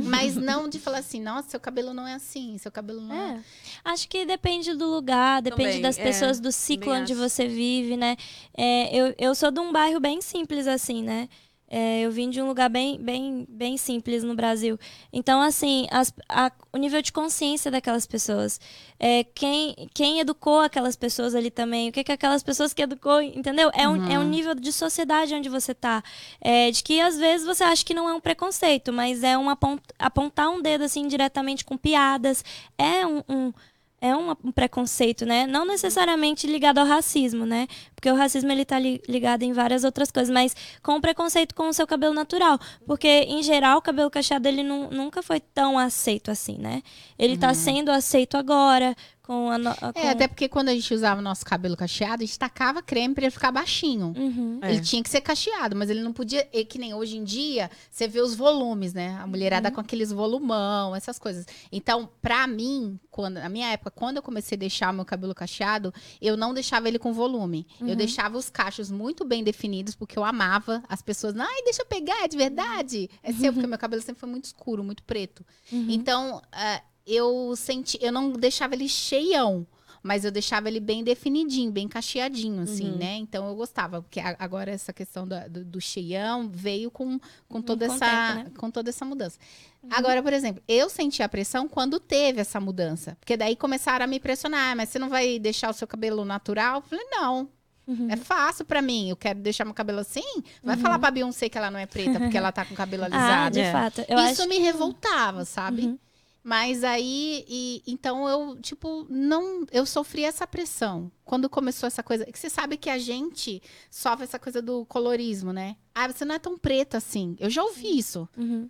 Mas 0.05 0.35
não 0.35 0.67
de 0.67 0.79
falar 0.79 0.99
assim, 0.99 1.21
nossa, 1.21 1.49
seu 1.49 1.59
cabelo 1.59 1.93
não 1.93 2.05
é 2.07 2.13
assim, 2.15 2.57
seu 2.57 2.71
cabelo 2.71 3.01
não 3.01 3.15
é. 3.15 3.19
É. 3.35 3.39
Acho 3.85 4.07
que 4.07 4.25
depende 4.25 4.73
do 4.73 4.85
lugar, 4.85 5.41
depende 5.41 5.69
Também, 5.69 5.81
das 5.81 5.97
é, 5.97 6.03
pessoas, 6.03 6.39
do 6.39 6.51
ciclo 6.51 6.85
também 6.87 7.01
onde 7.01 7.13
acho. 7.13 7.21
você 7.21 7.47
vive, 7.47 7.95
né? 7.97 8.15
É, 8.55 8.95
eu, 8.95 9.13
eu 9.19 9.35
sou 9.35 9.51
de 9.51 9.59
um 9.59 9.71
bairro 9.71 9.99
bem 9.99 10.21
simples, 10.21 10.65
assim, 10.65 11.03
né? 11.03 11.27
É, 11.71 12.01
eu 12.01 12.09
vim 12.09 12.31
de 12.31 12.41
um 12.41 12.47
lugar 12.47 12.67
bem, 12.67 12.97
bem, 12.99 13.45
bem 13.47 13.77
simples 13.77 14.23
no 14.23 14.33
Brasil. 14.33 14.79
Então, 15.13 15.39
assim, 15.39 15.85
as, 15.91 16.11
a, 16.27 16.51
o 16.73 16.77
nível 16.77 16.99
de 16.99 17.11
consciência 17.11 17.69
daquelas 17.69 18.07
pessoas. 18.07 18.59
É, 18.99 19.23
quem, 19.23 19.87
quem 19.93 20.19
educou 20.19 20.61
aquelas 20.61 20.95
pessoas 20.95 21.35
ali 21.35 21.51
também. 21.51 21.89
O 21.89 21.91
que, 21.91 22.03
que 22.03 22.11
aquelas 22.11 22.41
pessoas 22.41 22.73
que 22.73 22.81
educou, 22.81 23.21
entendeu? 23.21 23.69
É, 23.75 23.87
um, 23.87 24.11
é 24.11 24.17
um 24.17 24.23
nível 24.23 24.55
de 24.55 24.71
sociedade 24.71 25.35
onde 25.35 25.47
você 25.47 25.75
tá. 25.75 26.01
É, 26.41 26.71
de 26.71 26.81
que 26.83 26.99
às 26.99 27.17
vezes 27.17 27.45
você 27.45 27.63
acha 27.63 27.85
que 27.85 27.93
não 27.93 28.09
é 28.09 28.13
um 28.13 28.19
preconceito, 28.19 28.91
mas 28.91 29.21
é 29.21 29.37
um 29.37 29.47
apont, 29.47 29.79
apontar 29.99 30.49
um 30.49 30.61
dedo 30.63 30.85
assim 30.85 31.07
diretamente 31.07 31.63
com 31.63 31.77
piadas. 31.77 32.43
É 32.79 33.05
um, 33.05 33.21
um 33.29 33.53
é 34.01 34.15
um, 34.15 34.31
um, 34.43 34.51
preconceito, 34.51 35.25
né? 35.25 35.45
Não 35.45 35.65
necessariamente 35.65 36.47
ligado 36.47 36.79
ao 36.79 36.85
racismo, 36.85 37.45
né? 37.45 37.67
Porque 37.95 38.09
o 38.09 38.15
racismo 38.15 38.51
ele 38.51 38.65
tá 38.65 38.79
li, 38.79 39.01
ligado 39.07 39.43
em 39.43 39.53
várias 39.53 39.83
outras 39.83 40.11
coisas, 40.11 40.33
mas 40.33 40.55
com 40.81 40.95
o 40.95 41.01
preconceito 41.01 41.53
com 41.53 41.67
o 41.69 41.73
seu 41.73 41.85
cabelo 41.85 42.13
natural, 42.13 42.59
porque 42.85 43.07
em 43.07 43.43
geral 43.43 43.77
o 43.77 43.81
cabelo 43.81 44.09
cacheado 44.09 44.47
ele 44.47 44.63
não, 44.63 44.89
nunca 44.89 45.21
foi 45.21 45.39
tão 45.39 45.77
aceito 45.77 46.31
assim, 46.31 46.57
né? 46.57 46.81
Ele 47.17 47.37
tá 47.37 47.47
uhum. 47.47 47.53
tá 47.53 47.59
sendo 47.59 47.91
aceito 47.91 48.37
agora, 48.37 48.95
com 49.29 49.51
a, 49.51 49.57
a, 49.57 49.93
com... 49.93 49.99
É, 49.99 50.09
até 50.09 50.27
porque 50.27 50.49
quando 50.49 50.69
a 50.69 50.73
gente 50.73 50.91
usava 50.91 51.21
o 51.21 51.23
nosso 51.23 51.45
cabelo 51.45 51.77
cacheado, 51.77 52.23
a 52.23 52.25
gente 52.25 52.39
tacava 52.39 52.81
creme 52.81 53.13
pra 53.13 53.25
ele 53.25 53.31
ficar 53.31 53.51
baixinho. 53.51 54.11
Uhum. 54.17 54.59
Ele 54.63 54.77
é. 54.77 54.81
tinha 54.81 55.03
que 55.03 55.09
ser 55.09 55.21
cacheado, 55.21 55.75
mas 55.75 55.87
ele 55.87 56.01
não 56.01 56.11
podia. 56.11 56.49
E 56.51 56.65
que 56.65 56.79
nem 56.79 56.95
hoje 56.95 57.15
em 57.15 57.23
dia, 57.23 57.69
você 57.91 58.07
vê 58.07 58.21
os 58.21 58.33
volumes, 58.33 58.91
né? 58.91 59.19
A 59.21 59.27
mulherada 59.27 59.69
uhum. 59.69 59.75
com 59.75 59.81
aqueles 59.81 60.11
volumão, 60.11 60.95
essas 60.95 61.19
coisas. 61.19 61.45
Então, 61.71 62.09
pra 62.19 62.47
mim, 62.47 62.99
quando, 63.11 63.35
na 63.35 63.49
minha 63.49 63.67
época, 63.67 63.91
quando 63.91 64.17
eu 64.17 64.23
comecei 64.23 64.55
a 64.55 64.59
deixar 64.59 64.91
o 64.91 64.95
meu 64.95 65.05
cabelo 65.05 65.35
cacheado, 65.35 65.93
eu 66.19 66.35
não 66.35 66.51
deixava 66.51 66.87
ele 66.87 66.97
com 66.97 67.13
volume. 67.13 67.67
Uhum. 67.79 67.89
Eu 67.89 67.95
deixava 67.95 68.35
os 68.35 68.49
cachos 68.49 68.89
muito 68.89 69.23
bem 69.23 69.43
definidos, 69.43 69.93
porque 69.93 70.17
eu 70.17 70.23
amava 70.23 70.81
as 70.89 71.03
pessoas. 71.03 71.37
Ai, 71.37 71.61
deixa 71.65 71.83
eu 71.83 71.85
pegar, 71.85 72.23
é 72.23 72.27
de 72.27 72.35
verdade. 72.35 73.07
É 73.21 73.31
seu, 73.31 73.53
porque 73.53 73.67
meu 73.67 73.77
cabelo 73.77 74.01
sempre 74.01 74.21
foi 74.21 74.29
muito 74.29 74.45
escuro, 74.45 74.83
muito 74.83 75.03
preto. 75.03 75.45
Uhum. 75.71 75.85
Então, 75.87 76.37
uh, 76.37 76.88
eu 77.09 77.53
senti, 77.55 77.97
eu 78.01 78.11
não 78.11 78.31
deixava 78.31 78.75
ele 78.75 78.87
cheião, 78.87 79.65
mas 80.01 80.23
eu 80.23 80.31
deixava 80.31 80.69
ele 80.69 80.79
bem 80.79 81.03
definidinho, 81.03 81.71
bem 81.71 81.87
cacheadinho, 81.87 82.61
assim, 82.61 82.91
uhum. 82.91 82.97
né? 82.97 83.15
Então 83.15 83.47
eu 83.47 83.55
gostava, 83.55 84.01
porque 84.01 84.19
agora 84.19 84.71
essa 84.71 84.93
questão 84.93 85.27
do, 85.27 85.35
do, 85.49 85.65
do 85.65 85.81
cheião 85.81 86.49
veio 86.49 86.89
com, 86.89 87.19
com 87.47 87.61
toda 87.61 87.85
essa 87.85 88.35
né? 88.35 88.51
com 88.57 88.71
toda 88.71 88.89
essa 88.89 89.03
mudança. 89.03 89.37
Uhum. 89.83 89.89
Agora, 89.91 90.21
por 90.23 90.33
exemplo, 90.33 90.63
eu 90.67 90.89
senti 90.89 91.21
a 91.21 91.29
pressão 91.29 91.67
quando 91.67 91.99
teve 91.99 92.39
essa 92.39 92.59
mudança, 92.59 93.17
porque 93.19 93.35
daí 93.35 93.55
começaram 93.55 94.05
a 94.05 94.07
me 94.07 94.19
pressionar, 94.19 94.75
mas 94.75 94.89
você 94.89 94.99
não 94.99 95.09
vai 95.09 95.39
deixar 95.39 95.69
o 95.69 95.73
seu 95.73 95.87
cabelo 95.87 96.23
natural? 96.23 96.77
Eu 96.77 96.81
falei, 96.81 97.05
não. 97.09 97.49
Uhum. 97.87 98.07
É 98.07 98.15
fácil 98.15 98.65
para 98.65 98.83
mim. 98.83 99.09
Eu 99.09 99.15
quero 99.15 99.39
deixar 99.39 99.65
meu 99.65 99.73
cabelo 99.73 99.99
assim. 99.99 100.43
Vai 100.63 100.75
uhum. 100.75 100.81
falar 100.81 100.99
pra 100.99 101.09
Beyoncé 101.09 101.49
que 101.49 101.57
ela 101.57 101.71
não 101.71 101.79
é 101.79 101.87
preta 101.87 102.19
porque 102.19 102.37
ela 102.37 102.51
tá 102.51 102.63
com 102.63 102.75
o 102.75 102.77
cabelo 102.77 103.05
alisado. 103.05 103.47
ah, 103.47 103.49
de 103.49 103.59
é. 103.61 103.71
fato. 103.71 104.05
Eu 104.07 104.19
Isso 104.19 104.43
acho... 104.43 104.47
me 104.47 104.59
revoltava, 104.59 105.43
sabe? 105.43 105.87
Uhum. 105.87 105.99
Mas 106.43 106.83
aí, 106.83 107.45
e, 107.47 107.83
então 107.85 108.27
eu, 108.27 108.57
tipo, 108.61 109.05
não. 109.09 109.65
Eu 109.71 109.85
sofri 109.85 110.23
essa 110.23 110.47
pressão. 110.47 111.11
Quando 111.25 111.49
começou 111.49 111.87
essa 111.87 112.01
coisa. 112.01 112.25
Que 112.25 112.39
você 112.39 112.49
sabe 112.49 112.77
que 112.77 112.89
a 112.89 112.97
gente 112.97 113.61
sofre 113.91 114.23
essa 114.23 114.39
coisa 114.39 114.61
do 114.61 114.85
colorismo, 114.85 115.51
né? 115.51 115.75
Ah, 115.93 116.07
você 116.07 116.23
não 116.23 116.35
é 116.35 116.39
tão 116.39 116.57
preta 116.57 116.97
assim. 116.97 117.35
Eu 117.39 117.49
já 117.49 117.61
ouvi 117.61 117.97
isso. 117.97 118.27
Uhum. 118.37 118.69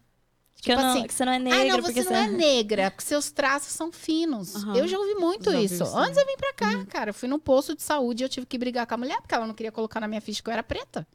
Tipo 0.55 0.81
não, 0.81 0.89
assim, 0.89 1.07
que 1.07 1.13
você 1.13 1.23
não 1.23 1.31
é 1.31 1.39
negra. 1.39 1.61
Ah, 1.61 1.77
não, 1.77 1.81
você 1.81 2.03
não 2.03 2.15
é 2.15 2.27
negra, 2.27 2.91
porque 2.91 3.05
seus 3.05 3.31
traços 3.31 3.71
são 3.71 3.91
finos. 3.91 4.55
Uhum. 4.55 4.75
Eu 4.75 4.87
já 4.87 4.99
ouvi 4.99 5.15
muito 5.15 5.51
já 5.51 5.61
isso. 5.61 5.83
Ouvi 5.85 5.97
Antes 5.97 6.17
eu 6.17 6.25
vim 6.25 6.35
pra 6.35 6.53
cá, 6.53 6.71
uhum. 6.71 6.85
cara. 6.85 7.09
Eu 7.11 7.13
fui 7.13 7.29
no 7.29 7.39
posto 7.39 7.75
de 7.75 7.81
saúde 7.81 8.23
e 8.23 8.25
eu 8.25 8.29
tive 8.29 8.45
que 8.45 8.57
brigar 8.57 8.85
com 8.85 8.95
a 8.95 8.97
mulher, 8.97 9.21
porque 9.21 9.33
ela 9.33 9.47
não 9.47 9.53
queria 9.53 9.71
colocar 9.71 10.01
na 10.01 10.07
minha 10.07 10.19
ficha 10.19 10.43
que 10.43 10.49
eu 10.49 10.53
era 10.53 10.63
preta. 10.63 11.07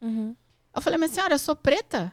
Uhum. 0.00 0.36
Eu 0.74 0.80
falei, 0.80 0.98
mas 0.98 1.10
senhora, 1.10 1.34
eu 1.34 1.38
sou 1.38 1.56
preta? 1.56 2.12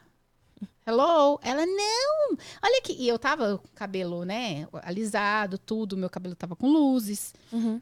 Hello? 0.86 1.40
Ela, 1.44 1.66
não! 1.66 2.38
Olha 2.64 2.80
aqui. 2.80 2.96
E 2.98 3.08
eu 3.08 3.20
tava 3.20 3.58
com 3.58 3.68
cabelo, 3.76 4.26
né, 4.26 4.68
alisado, 4.82 5.58
tudo. 5.58 5.98
Meu 5.98 6.10
cabelo 6.10 6.36
tava 6.36 6.56
com 6.56 6.68
luzes. 6.68 7.34
Uhum. 7.52 7.82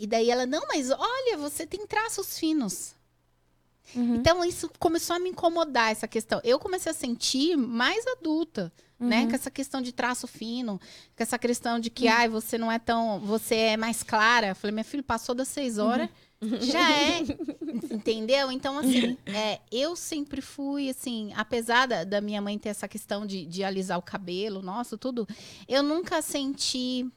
E 0.00 0.06
daí 0.06 0.30
ela, 0.30 0.46
não, 0.46 0.66
mas 0.68 0.90
olha, 0.90 1.36
você 1.36 1.66
tem 1.66 1.86
traços 1.86 2.38
finos. 2.38 2.94
Uhum. 3.94 4.14
Então, 4.16 4.44
isso 4.44 4.70
começou 4.78 5.16
a 5.16 5.18
me 5.18 5.30
incomodar, 5.30 5.90
essa 5.90 6.08
questão. 6.08 6.40
Eu 6.42 6.58
comecei 6.58 6.90
a 6.90 6.94
sentir 6.94 7.56
mais 7.56 8.06
adulta, 8.06 8.72
uhum. 9.02 9.08
né? 9.08 9.26
Com 9.26 9.34
essa 9.34 9.50
questão 9.50 9.82
de 9.82 9.92
traço 9.92 10.26
fino, 10.26 10.78
com 11.16 11.22
essa 11.22 11.38
questão 11.38 11.78
de 11.78 11.90
que, 11.90 12.06
uhum. 12.06 12.12
ai, 12.12 12.28
você 12.28 12.56
não 12.56 12.70
é 12.70 12.78
tão. 12.78 13.20
Você 13.20 13.54
é 13.54 13.76
mais 13.76 14.02
clara. 14.02 14.48
Eu 14.48 14.56
falei, 14.56 14.72
minha 14.72 14.84
filha, 14.84 15.02
passou 15.02 15.34
das 15.34 15.48
seis 15.48 15.78
horas. 15.78 16.08
Uhum. 16.40 16.60
Já 16.60 16.90
é. 16.90 17.20
entendeu? 17.90 18.50
Então, 18.50 18.78
assim, 18.78 19.16
é, 19.26 19.60
eu 19.70 19.94
sempre 19.94 20.40
fui, 20.40 20.90
assim, 20.90 21.32
apesar 21.36 21.86
da, 21.86 22.04
da, 22.04 22.20
minha 22.20 22.40
mãe 22.40 22.58
ter 22.58 22.70
essa 22.70 22.88
questão 22.88 23.24
de, 23.24 23.46
de 23.46 23.62
alisar 23.62 23.98
o 23.98 24.02
cabelo, 24.02 24.60
nossa, 24.60 24.98
tudo, 24.98 25.26
eu 25.68 25.82
nunca 25.82 26.20
senti. 26.20 27.08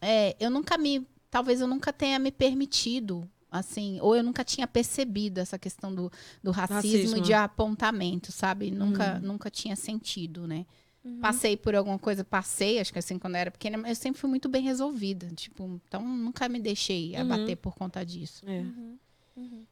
É, 0.00 0.34
eu 0.40 0.50
nunca 0.50 0.78
me. 0.78 1.06
Talvez 1.30 1.60
eu 1.60 1.66
nunca 1.66 1.92
tenha 1.92 2.18
me 2.18 2.32
permitido 2.32 3.28
assim, 3.50 3.98
ou 4.00 4.14
eu 4.14 4.22
nunca 4.22 4.44
tinha 4.44 4.66
percebido 4.66 5.38
essa 5.38 5.58
questão 5.58 5.92
do, 5.92 6.10
do 6.42 6.50
racismo, 6.50 6.98
racismo. 6.98 7.20
de 7.20 7.34
apontamento, 7.34 8.30
sabe? 8.30 8.70
Nunca, 8.70 9.16
hum. 9.16 9.26
nunca 9.26 9.50
tinha 9.50 9.74
sentido, 9.74 10.46
né? 10.46 10.64
Uhum. 11.04 11.20
Passei 11.20 11.56
por 11.56 11.74
alguma 11.74 11.98
coisa, 11.98 12.22
passei, 12.22 12.78
acho 12.78 12.92
que 12.92 12.98
assim, 12.98 13.18
quando 13.18 13.34
eu 13.34 13.40
era 13.40 13.50
pequena, 13.50 13.88
eu 13.88 13.94
sempre 13.94 14.20
fui 14.20 14.28
muito 14.28 14.48
bem 14.48 14.62
resolvida. 14.62 15.28
Tipo, 15.34 15.80
então 15.86 16.06
nunca 16.06 16.48
me 16.48 16.60
deixei 16.60 17.14
uhum. 17.14 17.22
abater 17.22 17.56
por 17.56 17.74
conta 17.74 18.04
disso. 18.04 18.44
É. 18.46 18.60
Uhum. 18.60 18.98
uhum. 19.36 19.66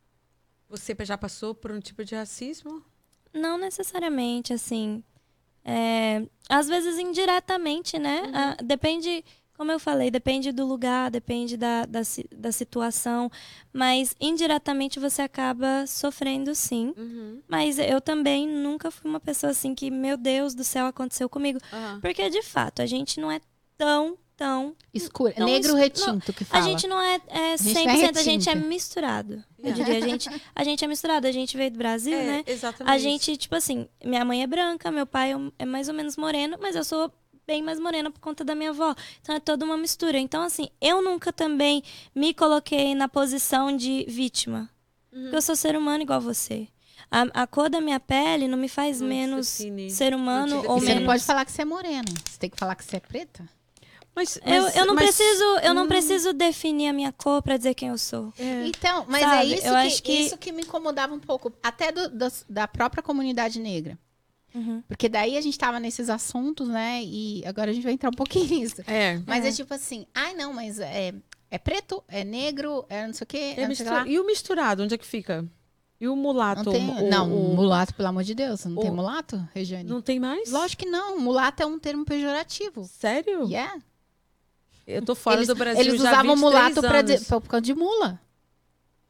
Você 0.69 0.95
já 1.01 1.17
passou 1.17 1.55
por 1.55 1.73
um 1.73 1.81
tipo 1.81 2.05
de 2.05 2.15
racismo? 2.15 2.83
Não 3.33 3.57
necessariamente, 3.57 4.53
assim. 4.53 5.03
É, 5.65 6.27
às 6.49 6.69
vezes 6.69 6.99
indiretamente, 6.99 7.99
né? 7.99 8.23
Uhum. 8.23 8.33
Ah, 8.35 8.57
depende 8.63 9.25
como 9.59 9.73
eu 9.73 9.81
falei, 9.81 10.09
depende 10.09 10.53
do 10.53 10.65
lugar, 10.65 11.11
depende 11.11 11.57
da, 11.57 11.85
da, 11.85 12.01
da 12.31 12.53
situação, 12.53 13.29
mas 13.73 14.15
indiretamente 14.21 15.01
você 15.01 15.23
acaba 15.23 15.85
sofrendo 15.85 16.55
sim. 16.55 16.95
Uhum. 16.97 17.43
Mas 17.49 17.77
eu 17.77 18.01
também 18.01 18.47
nunca 18.47 18.89
fui 18.89 19.11
uma 19.11 19.19
pessoa 19.19 19.51
assim 19.51 19.75
que, 19.75 19.91
meu 19.91 20.17
Deus 20.17 20.55
do 20.55 20.63
céu, 20.63 20.87
aconteceu 20.87 21.29
comigo. 21.29 21.59
Uhum. 21.73 22.01
Porque, 22.01 22.31
de 22.31 22.41
fato, 22.41 22.81
a 22.81 22.87
gente 22.87 23.19
não 23.19 23.33
é 23.33 23.41
tão 23.77 24.17
tão 24.37 24.77
escuro, 24.95 25.35
tão 25.35 25.45
negro 25.45 25.75
retinto 25.75 26.33
que 26.33 26.45
fala. 26.45 26.65
A 26.65 26.69
gente 26.69 26.87
não 26.87 27.03
é, 27.03 27.21
é 27.27 27.55
100%, 27.57 27.59
a 27.59 27.97
gente, 27.97 28.17
é 28.17 28.21
a 28.21 28.23
gente 28.23 28.49
é 28.49 28.55
misturado. 28.55 29.43
Eu 29.59 29.73
diria, 29.73 29.97
a 29.97 30.01
gente, 30.09 30.31
a 30.55 30.63
gente 30.63 30.85
é 30.85 30.87
misturado, 30.87 31.27
a 31.27 31.33
gente 31.33 31.57
veio 31.57 31.73
do 31.73 31.79
Brasil, 31.79 32.17
é, 32.17 32.25
né? 32.25 32.45
Exatamente. 32.47 32.95
A 32.95 32.97
gente, 32.99 33.37
tipo 33.37 33.57
assim, 33.57 33.89
minha 34.05 34.25
mãe 34.25 34.45
é 34.45 34.47
branca, 34.47 34.93
meu 34.93 35.05
pai 35.05 35.33
é 35.59 35.67
mais 35.67 35.89
ou 35.89 35.95
menos 35.95 36.17
moreno, 36.17 36.57
mas 36.61 36.77
eu 36.77 36.85
sou 36.85 37.13
bem 37.49 37.63
mais 37.63 37.81
morena 37.81 38.11
por 38.11 38.21
conta 38.21 38.45
da 38.45 38.55
minha 38.55 38.71
avó. 38.71 38.95
Então 39.23 39.35
é 39.35 39.41
toda 39.41 39.65
uma 39.65 39.79
mistura. 39.79 40.19
Então, 40.19 40.43
assim, 40.43 40.69
eu 40.83 41.01
nunca 41.01 41.33
também 41.33 41.83
me 42.15 42.35
coloquei 42.35 42.95
na 42.95 43.09
posição 43.09 43.75
de 43.75 44.05
vítima. 44.07 44.69
Uhum. 45.11 45.23
Porque 45.23 45.37
eu 45.37 45.43
sou 45.43 45.57
ser 45.57 45.75
humano 45.75 46.03
igual 46.03 46.21
você. 46.21 46.69
A, 47.11 47.23
a 47.43 47.47
cor 47.47 47.71
da 47.71 47.81
minha 47.81 47.99
pele 47.99 48.47
não 48.47 48.59
me 48.59 48.69
faz 48.69 49.01
não 49.01 49.09
menos 49.09 49.63
ser 49.89 50.15
humano 50.15 50.59
ou 50.67 50.75
menos. 50.75 50.85
Você 50.85 50.95
não 50.97 51.07
pode 51.07 51.25
falar 51.25 51.45
que 51.47 51.53
você 51.53 51.63
é 51.63 51.65
morena. 51.65 52.13
Você 52.29 52.39
tem 52.39 52.51
que 52.51 52.59
falar 52.59 52.75
que 52.75 52.85
você 52.85 52.97
é 52.97 53.01
preta. 53.01 53.49
Mas, 54.15 54.39
mas, 54.45 54.75
eu, 54.75 54.81
eu 54.83 54.87
não 54.87 54.95
mas, 54.95 55.05
preciso 55.05 55.45
eu 55.63 55.71
hum. 55.71 55.75
não 55.75 55.89
preciso 55.89 56.33
definir 56.35 56.89
a 56.89 56.93
minha 56.93 57.13
cor 57.13 57.41
para 57.41 57.57
dizer 57.57 57.73
quem 57.73 57.89
eu 57.89 57.97
sou. 57.97 58.31
É. 58.39 58.67
Então, 58.67 59.07
mas 59.09 59.23
é 59.23 59.25
Sabe? 59.25 59.39
é 59.39 59.45
isso 59.45 59.67
eu 59.67 59.91
que, 59.91 60.03
que, 60.03 60.13
isso 60.13 60.37
que 60.37 60.53
me 60.53 60.63
incomodava 60.63 61.15
um 61.15 61.21
pouco, 61.21 61.51
até 61.63 61.91
do, 61.93 62.11
do, 62.11 62.27
da 62.49 62.69
própria 62.69 63.03
comunidade 63.03 63.59
negra. 63.59 63.97
Uhum. 64.55 64.83
Porque 64.89 65.09
daí 65.09 65.37
a 65.37 65.41
gente 65.41 65.59
tava 65.59 65.79
nesses 65.79 66.09
assuntos, 66.09 66.69
né? 66.69 67.03
E 67.05 67.43
agora 67.47 67.71
a 67.71 67.75
gente 67.75 67.85
vai 67.85 67.93
entrar 67.93 68.11
um 68.11 68.15
pouquinho 68.15 68.47
nisso. 68.61 68.83
É. 68.87 69.21
Mas 69.27 69.45
é, 69.45 69.49
é 69.49 69.53
tipo 69.53 69.73
assim, 69.73 70.07
ai 70.15 70.35
não, 70.35 70.53
mas 70.53 70.79
é, 70.79 71.15
é 71.51 71.59
preto, 71.59 72.03
é 72.09 72.25
negro, 72.25 72.85
é 72.89 73.07
não 73.07 73.15
sei 73.15 73.25
o 73.25 73.29
quê. 73.29 73.55
É 73.57 73.69
mistura... 73.69 74.09
E 74.09 74.19
o 74.19 74.27
misturado, 74.27 74.83
onde 74.83 74.95
é 74.95 74.99
que 74.99 75.07
fica? 75.07 75.45
E 76.01 76.07
o 76.07 76.15
mulato? 76.15 76.65
Não, 76.65 76.73
tem, 76.73 76.89
o, 76.89 77.11
não 77.11 77.33
o... 77.33 77.57
mulato, 77.57 77.93
pelo 77.95 78.09
amor 78.09 78.23
de 78.23 78.35
Deus. 78.35 78.65
Não 78.65 78.77
o... 78.77 78.81
tem 78.81 78.91
mulato, 78.91 79.49
Regiane? 79.53 79.89
Não 79.89 80.01
tem 80.01 80.21
mais? 80.21 80.51
Lógico 80.51 80.85
que 80.85 80.89
não. 80.89 81.19
Mulato 81.19 81.63
é 81.63 81.67
um 81.67 81.79
termo 81.79 82.05
pejorativo. 82.05 82.85
Sério? 82.85 83.49
Yeah. 83.49 83.81
Eu 84.87 85.05
tô 85.05 85.15
fora 85.15 85.37
eles, 85.37 85.49
do 85.49 85.57
Brasil 85.57 85.83
Eles 85.83 86.01
usavam 86.01 86.37
mulato 86.37 86.81
pra, 86.81 87.03
de, 87.03 87.19
por 87.25 87.43
causa 87.43 87.61
de 87.61 87.75
mula. 87.75 88.21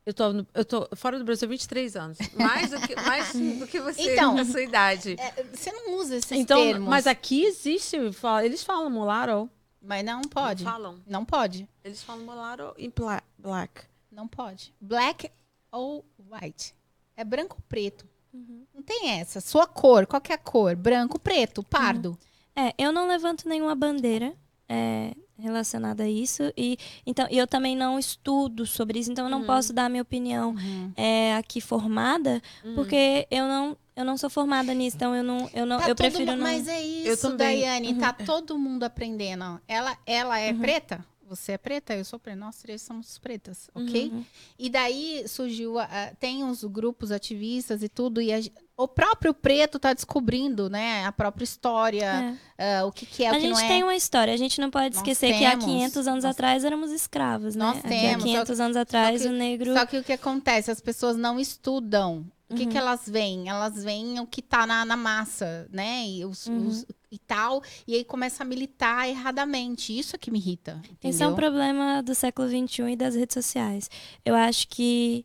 Eu 0.08 0.14
tô, 0.14 0.24
eu 0.54 0.64
tô 0.64 0.88
fora 0.96 1.18
do 1.18 1.24
Brasil 1.26 1.46
há 1.46 1.50
23 1.50 1.94
anos. 1.94 2.16
Mais 2.34 2.70
do 2.70 2.80
que, 2.80 2.96
mais 2.96 3.30
do 3.30 3.66
que 3.66 3.78
você 3.78 4.14
então, 4.14 4.34
na 4.34 4.42
sua 4.42 4.62
idade. 4.62 5.16
É, 5.18 5.44
você 5.54 5.70
não 5.70 5.98
usa 5.98 6.16
esses 6.16 6.32
então, 6.32 6.62
termos. 6.62 6.88
Mas 6.88 7.06
aqui 7.06 7.44
existe, 7.44 7.94
eles 8.42 8.64
falam 8.64 8.88
mulatto. 8.88 9.50
Mas 9.82 10.02
não 10.02 10.22
pode. 10.22 10.64
Não 10.64 10.72
falam. 10.72 11.00
Não 11.06 11.24
pode. 11.26 11.68
Eles 11.84 12.02
falam 12.02 12.24
mulatto 12.24 12.74
e 12.78 12.90
black. 13.36 13.82
Não 14.10 14.26
pode. 14.26 14.72
Black 14.80 15.30
ou 15.70 16.02
white. 16.30 16.74
É 17.14 17.22
branco 17.22 17.56
ou 17.58 17.64
preto. 17.68 18.08
Uhum. 18.32 18.64
Não 18.74 18.82
tem 18.82 19.10
essa. 19.10 19.42
Sua 19.42 19.66
cor, 19.66 20.06
qual 20.06 20.22
é 20.26 20.32
a 20.32 20.38
cor? 20.38 20.74
Branco, 20.74 21.18
preto, 21.18 21.62
pardo. 21.62 22.18
Uhum. 22.56 22.64
É, 22.64 22.74
eu 22.78 22.92
não 22.92 23.06
levanto 23.06 23.46
nenhuma 23.46 23.74
bandeira. 23.74 24.34
É, 24.66 25.14
relacionado 25.38 26.00
a 26.00 26.08
isso 26.08 26.52
e 26.56 26.76
então 27.06 27.26
e 27.30 27.38
eu 27.38 27.46
também 27.46 27.76
não 27.76 27.98
estudo 27.98 28.66
sobre 28.66 28.98
isso 28.98 29.10
então 29.12 29.26
eu 29.26 29.30
não 29.30 29.40
Uhum. 29.40 29.46
posso 29.46 29.72
dar 29.72 29.88
minha 29.88 30.02
opinião 30.02 30.50
Uhum. 30.50 30.92
é, 30.96 31.34
aqui 31.36 31.60
formada 31.60 32.42
Uhum. 32.64 32.74
porque 32.74 33.26
eu 33.30 33.46
não 33.46 33.76
eu 33.94 34.04
não 34.04 34.16
sou 34.16 34.28
formada 34.28 34.72
nisso 34.74 34.96
então 34.96 35.14
eu 35.14 35.22
não 35.22 35.48
eu 35.54 35.64
não 35.66 35.78
Tá 35.78 35.88
eu 35.88 35.94
prefiro 35.96 36.32
mu- 36.32 36.36
não 36.38 36.42
Mas 36.44 36.66
é 36.68 36.80
Eu 36.82 37.14
isso, 37.14 37.30
também. 37.30 37.60
Daiane, 37.60 37.94
tá 37.94 38.12
todo 38.12 38.58
mundo 38.58 38.82
aprendendo. 38.84 39.60
Ela, 39.66 39.96
ela 40.06 40.38
é 40.38 40.52
Uhum. 40.52 40.58
preta? 40.58 41.04
Você 41.28 41.52
é 41.52 41.58
preta? 41.58 41.94
Eu 41.94 42.04
sou 42.04 42.18
preta. 42.18 42.38
Nós 42.38 42.56
três 42.58 42.82
somos 42.82 43.18
pretas, 43.18 43.68
ok? 43.74 44.10
Uhum. 44.12 44.24
E 44.58 44.68
daí 44.70 45.24
surgiu, 45.28 45.78
a- 45.78 45.84
a- 45.84 46.14
tem 46.14 46.42
os 46.44 46.64
grupos 46.64 47.10
ativistas 47.12 47.82
e 47.82 47.88
tudo, 47.88 48.20
e 48.20 48.32
a 48.32 48.38
o 48.80 48.86
próprio 48.86 49.34
preto 49.34 49.76
tá 49.76 49.92
descobrindo, 49.92 50.70
né, 50.70 51.04
a 51.04 51.10
própria 51.10 51.42
história, 51.42 52.38
É. 52.56 52.78
ah, 52.78 52.84
o 52.86 52.92
que, 52.92 53.04
que 53.04 53.24
é, 53.24 53.28
a 53.28 53.32
o 53.32 53.34
que 53.34 53.40
gente 53.40 53.50
não 53.50 53.58
é. 53.58 53.66
tem 53.66 53.82
uma 53.82 53.96
história, 53.96 54.32
a 54.32 54.36
gente 54.36 54.60
não 54.60 54.70
pode 54.70 54.90
Nós 54.94 54.96
esquecer 54.98 55.36
que 55.36 55.44
há 55.44 55.50
temos, 55.50 55.64
500 55.64 56.06
anos 56.06 56.22
nós- 56.22 56.30
atrás 56.30 56.62
éramos 56.64 56.92
escravos, 56.92 57.56
né? 57.56 57.64
Nós 57.64 57.82
temos, 57.82 58.04
há 58.06 58.18
só 58.18 58.24
500 58.24 58.60
anos 58.60 58.76
atrás 58.76 59.22
que- 59.22 59.26
o 59.28 59.32
negro 59.32 59.74
Só 59.74 59.84
que 59.84 59.98
o 59.98 60.04
que 60.04 60.12
acontece? 60.12 60.70
As 60.70 60.80
pessoas 60.80 61.16
não 61.16 61.40
estudam. 61.40 62.24
O 62.50 62.54
que, 62.54 62.62
Uhum. 62.64 62.68
que 62.70 62.78
elas 62.78 63.08
veem? 63.08 63.48
Elas 63.48 63.84
veem 63.84 64.18
o 64.20 64.26
que 64.26 64.40
tá 64.40 64.66
na, 64.66 64.84
na 64.84 64.96
massa, 64.96 65.68
né? 65.70 66.06
E, 66.06 66.24
os, 66.24 66.46
Uhum. 66.46 66.66
os- 66.66 66.86
e 67.10 67.18
tal. 67.18 67.62
E 67.86 67.94
aí 67.94 68.04
começa 68.04 68.42
a 68.42 68.46
militar 68.46 69.08
erradamente. 69.08 69.96
Isso 69.98 70.16
é 70.16 70.18
que 70.18 70.30
me 70.30 70.38
irrita. 70.38 70.80
Esse 71.02 71.22
é 71.22 71.26
um 71.26 71.30
entendeu? 71.30 71.34
problema 71.34 72.02
do 72.02 72.14
século 72.14 72.48
XXI 72.48 72.92
e 72.92 72.96
das 72.96 73.14
redes 73.14 73.34
sociais. 73.34 73.90
Eu 74.24 74.34
acho 74.34 74.66
que 74.68 75.24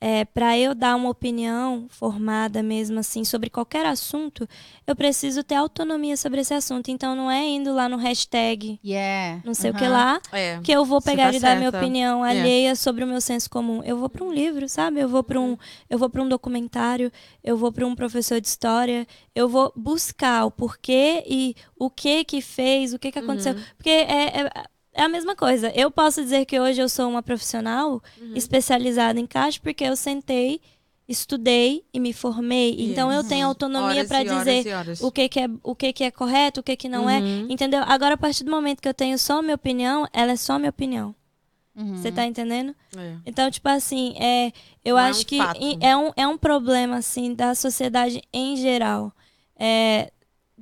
é, 0.00 0.24
para 0.24 0.56
eu 0.58 0.74
dar 0.74 0.96
uma 0.96 1.10
opinião 1.10 1.86
formada 1.90 2.62
mesmo 2.62 2.98
assim 2.98 3.22
sobre 3.22 3.50
qualquer 3.50 3.84
assunto, 3.84 4.48
eu 4.86 4.96
preciso 4.96 5.44
ter 5.44 5.56
autonomia 5.56 6.16
sobre 6.16 6.40
esse 6.40 6.54
assunto. 6.54 6.90
Então 6.90 7.14
não 7.14 7.30
é 7.30 7.46
indo 7.46 7.74
lá 7.74 7.86
no 7.88 7.98
hashtag 7.98 8.80
Yeah. 8.82 9.42
não 9.44 9.52
sei 9.52 9.70
o 9.70 9.74
que 9.74 9.84
aham. 9.84 9.92
lá 9.92 10.20
É. 10.32 10.58
que 10.62 10.72
eu 10.72 10.84
vou 10.86 11.02
pegar 11.02 11.30
tá 11.30 11.36
e 11.36 11.40
dar 11.40 11.56
minha 11.56 11.68
opinião 11.68 12.24
É. 12.24 12.30
alheia 12.30 12.74
sobre 12.74 13.04
o 13.04 13.06
meu 13.06 13.20
senso 13.20 13.50
comum. 13.50 13.82
Eu 13.84 13.98
vou 13.98 14.08
para 14.08 14.24
um 14.24 14.32
livro, 14.32 14.66
sabe? 14.70 15.00
Eu 15.00 15.08
vou 15.08 15.22
para 15.22 15.38
um, 15.38 15.56
eu 15.90 15.98
vou 15.98 16.08
para 16.08 16.22
um 16.22 16.28
documentário, 16.28 17.12
eu 17.44 17.56
vou 17.56 17.70
para 17.70 17.86
um 17.86 17.94
professor 17.94 18.40
de 18.40 18.48
história, 18.48 19.06
eu 19.34 19.48
vou 19.48 19.70
buscar 19.76 20.46
o 20.46 20.50
porquê 20.50 21.22
e 21.26 21.54
o 21.78 21.90
que 21.90 22.24
que 22.24 22.40
fez, 22.40 22.94
o 22.94 22.98
que 22.98 23.12
que 23.12 23.18
aconteceu, 23.18 23.52
Uhum. 23.54 23.60
porque 23.76 23.90
é, 23.90 24.40
é, 24.40 24.50
é 25.00 25.04
a 25.04 25.08
mesma 25.08 25.34
coisa. 25.36 25.70
Eu 25.74 25.90
posso 25.90 26.22
dizer 26.22 26.44
que 26.44 26.58
hoje 26.60 26.80
eu 26.80 26.88
sou 26.88 27.08
uma 27.08 27.22
profissional 27.22 28.02
Uhum. 28.20 28.32
especializada 28.34 29.18
em 29.20 29.26
caixa 29.26 29.58
porque 29.62 29.84
eu 29.84 29.96
sentei, 29.96 30.60
estudei 31.08 31.84
e 31.92 31.98
me 31.98 32.12
formei. 32.12 32.76
Então 32.78 33.10
eu 33.10 33.20
Yes. 33.20 33.28
tenho 33.28 33.46
autonomia 33.46 33.88
Horas 33.88 34.08
para 34.08 34.18
horas 34.20 34.38
dizer 34.38 34.66
e 34.66 34.72
horas. 34.72 35.00
o 35.02 35.10
que 35.10 35.28
que 35.28 35.40
é 35.40 35.48
o 35.62 35.74
que 35.74 35.92
que 35.92 36.04
é 36.04 36.10
correto, 36.10 36.60
o 36.60 36.62
que 36.62 36.76
que 36.76 36.88
não 36.88 37.08
é. 37.10 37.18
Uhum. 37.18 37.46
Entendeu? 37.50 37.82
Agora, 37.86 38.14
a 38.14 38.18
partir 38.18 38.44
do 38.44 38.50
momento 38.50 38.80
que 38.80 38.88
eu 38.88 38.94
tenho 38.94 39.18
só 39.18 39.42
minha 39.42 39.54
opinião, 39.56 40.06
ela 40.12 40.32
é 40.32 40.36
só 40.36 40.58
minha 40.58 40.70
opinião. 40.70 41.14
Uhum. 41.74 41.96
Você 41.96 42.12
tá 42.12 42.26
entendendo? 42.26 42.74
É. 42.96 43.14
Então, 43.24 43.50
tipo 43.50 43.68
assim, 43.68 44.14
é, 44.18 44.52
eu 44.84 44.96
Não 44.96 45.02
é 45.02 45.08
acho 45.10 45.22
um 45.22 45.24
que 45.24 45.38
fato. 45.38 45.60
é 45.80 45.96
um, 45.96 46.12
é 46.16 46.26
um 46.26 46.36
problema, 46.36 46.96
assim, 46.96 47.32
da 47.34 47.54
sociedade 47.54 48.20
em 48.32 48.56
geral. 48.56 49.12
É, 49.58 50.12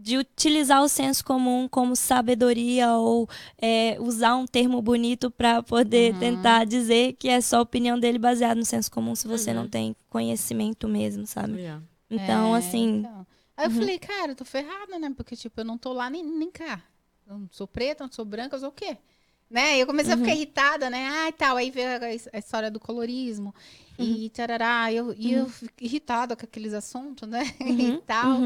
de 0.00 0.16
utilizar 0.18 0.82
o 0.82 0.88
senso 0.88 1.24
comum 1.24 1.68
como 1.68 1.96
sabedoria 1.96 2.92
ou 2.92 3.28
é, 3.60 3.96
usar 4.00 4.36
um 4.36 4.46
termo 4.46 4.80
bonito 4.82 5.30
para 5.30 5.62
poder 5.62 6.12
Uhum. 6.14 6.18
tentar 6.18 6.64
dizer 6.64 7.14
que 7.14 7.28
é 7.28 7.40
só 7.40 7.58
a 7.58 7.62
opinião 7.62 7.98
dele 7.98 8.18
baseada 8.18 8.54
no 8.54 8.64
senso 8.64 8.90
comum 8.90 9.14
se 9.14 9.26
você 9.28 9.50
Uhum. 9.50 9.62
não 9.62 9.68
tem 9.68 9.96
conhecimento 10.08 10.88
mesmo, 10.88 11.26
sabe? 11.26 11.54
Yeah. 11.58 11.82
Então, 12.10 12.54
É, 12.54 12.58
assim, 12.58 12.98
então. 13.00 13.26
Aí 13.56 13.66
eu 13.66 13.70
Uhum. 13.70 13.76
falei, 13.78 13.98
cara, 13.98 14.32
eu 14.32 14.36
tô 14.36 14.44
ferrada, 14.44 14.98
né? 14.98 15.12
Porque, 15.16 15.34
tipo, 15.36 15.60
eu 15.60 15.64
não 15.64 15.76
tô 15.76 15.92
lá 15.92 16.08
nem, 16.08 16.22
nem 16.24 16.50
cá. 16.50 16.82
Eu 17.26 17.38
não 17.38 17.48
sou 17.50 17.66
preta, 17.66 18.04
não 18.04 18.12
sou 18.12 18.24
branca, 18.24 18.56
eu 18.56 18.60
sou 18.60 18.68
o 18.68 18.72
quê? 18.72 18.96
Né? 19.50 19.76
E 19.78 19.80
eu 19.80 19.86
comecei 19.86 20.12
a 20.14 20.16
ficar 20.16 20.32
Uhum. 20.32 20.36
irritada, 20.36 20.90
né? 20.90 21.06
Ah, 21.08 21.28
e 21.28 21.32
tal. 21.32 21.56
Aí 21.56 21.70
veio 21.70 21.88
a, 21.88 22.06
a 22.36 22.38
história 22.38 22.70
do 22.70 22.78
colorismo. 22.78 23.54
Uhum. 23.98 24.22
E 24.24 24.30
tarará. 24.30 24.92
Eu, 24.92 25.12
E 25.14 25.32
eu 25.32 25.48
fico 25.48 25.72
irritada 25.82 26.36
com 26.36 26.44
aqueles 26.44 26.72
assuntos, 26.74 27.28
né? 27.28 27.40
Uhum, 27.68 27.96
e 27.96 28.02
tal. 28.06 28.44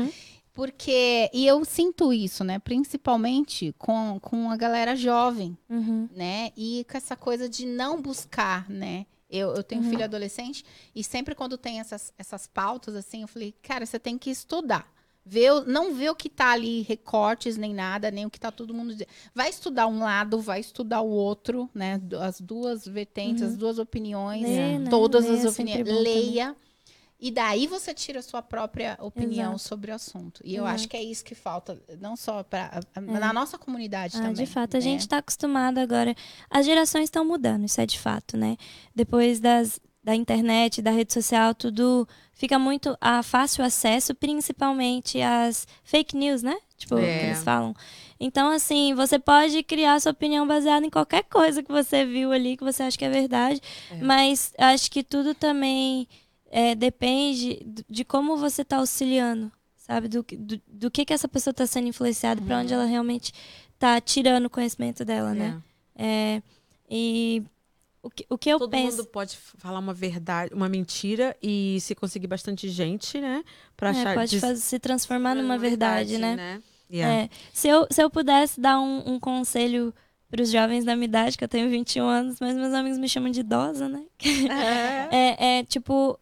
Porque... 0.55 1.31
E 1.33 1.47
eu 1.47 1.65
sinto 1.65 2.13
isso, 2.13 2.45
né? 2.45 2.59
Principalmente 2.59 3.75
com, 3.79 4.19
com 4.21 4.51
a 4.51 4.57
galera 4.57 4.95
jovem, 4.95 5.57
uhum, 5.69 6.09
né? 6.15 6.51
E 6.57 6.85
com 6.91 6.97
essa 6.97 7.17
coisa 7.17 7.49
de 7.49 7.65
não 7.67 8.01
buscar, 8.01 8.69
né? 8.69 9.07
Eu, 9.31 9.55
eu 9.55 9.63
tenho 9.63 9.81
um 9.81 9.85
Uhum. 9.85 9.91
filho 9.91 10.05
adolescente 10.05 10.63
e 10.95 11.03
sempre 11.03 11.35
quando 11.35 11.57
tem 11.57 11.81
essas, 11.81 12.13
essas 12.19 12.47
pautas, 12.47 12.95
assim, 12.95 13.23
eu 13.23 13.29
falei, 13.29 13.55
cara, 13.63 13.87
você 13.87 13.99
tem 13.99 14.19
que 14.19 14.29
estudar. 14.31 14.93
Ver, 15.25 15.53
o- 15.53 15.65
não 15.65 15.95
ver 15.95 16.11
o 16.11 16.15
que 16.15 16.29
tá 16.29 16.51
ali, 16.51 16.83
recortes, 16.83 17.57
nem 17.57 17.73
nada, 17.73 18.11
nem 18.11 18.27
o 18.27 18.31
que 18.31 18.39
tá 18.41 18.51
todo 18.51 18.75
mundo 18.75 18.93
dizendo. 18.93 19.09
Vai 19.35 19.49
estudar 19.49 19.87
um 19.87 20.01
lado, 20.01 20.39
vai 20.41 20.61
estudar 20.61 21.01
o 21.01 21.09
outro, 21.09 21.71
né? 21.73 21.99
As 22.21 22.41
duas 22.41 22.85
vertentes, 22.85 23.41
Uhum. 23.43 23.49
as 23.49 23.57
duas 23.57 23.79
opiniões, 23.79 24.43
Lê, 24.43 24.79
né? 24.79 24.91
todas 24.91 25.25
as 25.31 25.45
é 25.45 25.49
opiniões. 25.49 25.89
bom 25.89 25.95
também. 26.05 26.55
E 27.25 27.31
daí 27.31 27.69
você 27.69 27.95
tira 27.95 28.19
a 28.19 28.23
sua 28.23 28.43
própria 28.43 28.99
opinião 29.01 29.51
Exato. 29.55 29.69
sobre 29.69 29.93
o 29.93 29.95
assunto. 29.95 30.41
E 30.45 30.57
eu 30.57 30.65
Exato. 30.65 30.75
acho 30.75 30.89
que 30.89 30.97
é 30.97 31.03
isso 31.05 31.25
que 31.25 31.37
falta, 31.37 31.81
não 32.01 32.17
só 32.17 32.43
para 32.43 32.81
na 33.01 33.33
nossa 33.33 33.57
comunidade 33.57 34.17
Ah, 34.17 34.23
também. 34.23 34.45
de 34.45 34.47
fato, 34.47 34.75
a 34.75 34.79
né? 34.79 34.81
gente 34.81 35.01
está 35.03 35.19
acostumado 35.19 35.79
agora. 35.79 36.17
As 36.51 36.67
gerações 36.67 37.05
estão 37.05 37.25
mudando, 37.25 37.65
isso 37.65 37.81
é 37.81 37.87
de 37.87 37.97
fato, 37.97 38.37
né? 38.37 38.57
Depois 38.93 39.39
das, 39.39 39.79
da 40.03 40.17
internet, 40.17 40.83
da 40.83 40.91
rede 40.91 41.13
social, 41.13 41.55
tudo 41.55 42.09
fica 42.33 42.59
muito 42.59 42.99
a 43.01 43.23
fácil 43.23 43.65
acesso, 43.65 44.17
principalmente 44.17 45.23
as 45.23 45.67
fake 45.85 46.17
news, 46.17 46.43
né? 46.43 46.57
Tipo, 46.77 46.99
É. 46.99 47.21
que 47.21 47.25
eles 47.27 47.45
falam. 47.45 47.73
Então, 48.19 48.51
assim, 48.51 48.95
você 48.95 49.17
pode 49.19 49.63
criar 49.63 50.01
sua 50.01 50.11
opinião 50.11 50.45
baseada 50.45 50.85
em 50.85 50.91
qualquer 50.91 51.23
coisa 51.25 51.63
que 51.63 51.71
você 51.71 52.05
viu 52.05 52.33
ali, 52.33 52.57
que 52.57 52.65
você 52.65 52.83
acha 52.83 52.99
que 52.99 53.05
é 53.05 53.09
verdade. 53.11 53.61
É. 53.93 53.97
Mas 54.03 54.53
acho 54.59 54.91
que 54.91 55.05
tudo 55.05 55.35
também 55.35 56.09
é, 56.53 56.75
depende 56.75 57.67
de 57.89 58.05
como 58.05 58.37
você 58.37 58.61
está 58.61 58.77
auxiliando, 58.77 59.51
sabe? 59.77 60.07
Do, 60.07 60.23
que- 60.23 60.37
do, 60.37 60.61
do 60.69 60.91
que, 60.91 61.05
que 61.07 61.13
essa 61.15 61.27
pessoa 61.27 61.51
está 61.53 61.67
sendo 61.67 61.89
influenciada, 61.89 62.43
para 62.43 62.57
Uhum. 62.57 62.63
onde 62.63 62.75
ela 62.75 62.85
realmente 62.85 63.33
está 63.75 63.99
tirando 64.01 64.45
o 64.47 64.51
conhecimento 64.51 65.03
dela, 65.05 65.33
né? 65.35 65.61
É. 65.97 66.05
É, 66.37 66.43
e 66.91 67.43
o 68.03 68.11
que, 68.11 68.27
o 68.29 68.37
que 68.37 68.51
eu 68.51 68.59
Todo 68.59 68.71
penso. 68.71 68.99
mundo 68.99 69.07
pode 69.07 69.37
falar 69.37 69.79
uma 69.79 69.95
verdade, 69.95 70.53
uma 70.55 70.69
mentira 70.69 71.35
e 71.43 71.79
se 71.81 71.95
conseguir 71.95 72.27
bastante 72.27 72.69
gente, 72.69 73.19
né? 73.21 73.43
Pra 73.77 73.89
é, 73.89 73.91
achar 73.93 74.15
pode 74.15 74.39
fazer- 74.39 74.61
se 74.61 74.79
transformar 74.79 75.35
numa 75.35 75.57
verdade, 75.57 76.19
né? 76.19 76.61
Yeah. 76.91 77.23
É, 77.25 77.31
se, 77.55 77.69
eu, 77.69 77.87
se 77.91 78.03
eu 78.03 78.11
pudesse 78.11 78.61
dar 78.61 78.79
um, 78.79 79.15
um 79.15 79.19
conselho 79.19 79.95
para 80.29 80.43
os 80.43 80.51
jovens 80.51 80.85
da 80.85 80.95
minha 80.95 81.07
idade, 81.07 81.39
que 81.39 81.45
eu 81.45 81.49
tenho 81.49 81.71
21 81.71 82.07
anos, 82.07 82.37
mas 82.41 82.55
meus 82.55 82.75
amigos 82.75 82.99
me 82.99 83.09
chamam 83.09 83.31
de 83.31 83.41
idosa, 83.41 83.89
né? 83.89 84.05
É, 85.11 85.59
é, 85.61 85.65
tipo, 85.65 86.19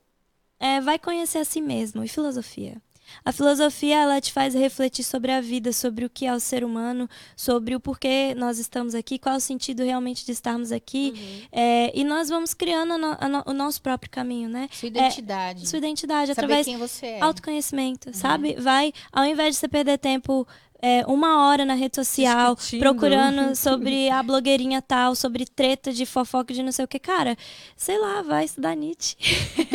é, 0.61 0.81
vai 0.81 0.99
conhecer 0.99 1.39
a 1.39 1.45
si 1.45 1.61
mesmo 1.61 2.05
e 2.05 2.09
filosofia. 2.09 2.77
A 3.25 3.33
filosofia, 3.33 3.97
ela 4.03 4.21
te 4.21 4.33
faz 4.33 4.55
refletir 4.55 5.03
sobre 5.03 5.33
a 5.33 5.41
vida, 5.41 5.73
sobre 5.73 6.05
o 6.05 6.09
que 6.09 6.27
é 6.27 6.33
o 6.33 6.39
ser 6.39 6.63
humano, 6.63 7.11
sobre 7.35 7.75
o 7.75 7.81
porquê 7.81 8.37
nós 8.37 8.61
estamos 8.61 8.95
aqui, 8.95 9.19
qual 9.19 9.35
é 9.35 9.39
o 9.39 9.41
sentido 9.41 9.83
realmente 9.83 10.25
de 10.25 10.31
estarmos 10.31 10.71
aqui. 10.71 11.13
Uhum. 11.17 11.43
É, 11.51 11.91
e 11.99 12.05
nós 12.05 12.29
vamos 12.29 12.55
criando 12.55 12.97
no- 12.97 13.17
no- 13.29 13.43
o 13.47 13.53
nosso 13.53 13.83
próprio 13.83 14.09
caminho, 14.09 14.49
né? 14.49 14.69
Sua 14.71 14.87
identidade. 14.87 15.69
Sua 15.69 15.79
identidade, 15.79 16.29
Saber 16.33 16.45
através 16.45 16.67
quem 16.67 16.77
você 16.77 17.07
é. 17.07 17.21
autoconhecimento, 17.21 18.17
sabe? 18.17 18.55
Vai, 18.61 18.93
ao 19.13 19.25
invés 19.25 19.57
de 19.57 19.61
você 19.61 19.67
perder 19.67 19.99
tempo 19.99 20.47
é, 20.83 21.05
uma 21.07 21.47
hora 21.47 21.65
na 21.65 21.75
rede 21.75 21.97
social, 21.97 22.55
Discutindo. 22.55 22.81
procurando 22.81 23.55
sobre 23.57 24.09
a 24.11 24.23
blogueirinha 24.23 24.81
tal, 24.81 25.15
sobre 25.15 25.45
treta 25.45 25.93
de 25.93 26.07
fofoca 26.07 26.55
de 26.55 26.63
não 26.63 26.73
sei 26.73 26.85
o 26.85 26.89
que, 26.89 26.99
cara, 26.99 27.37
sei 27.77 27.99
lá, 27.99 28.23
vai 28.23 28.45
estudar 28.45 28.75
Nietzsche. 28.75 29.17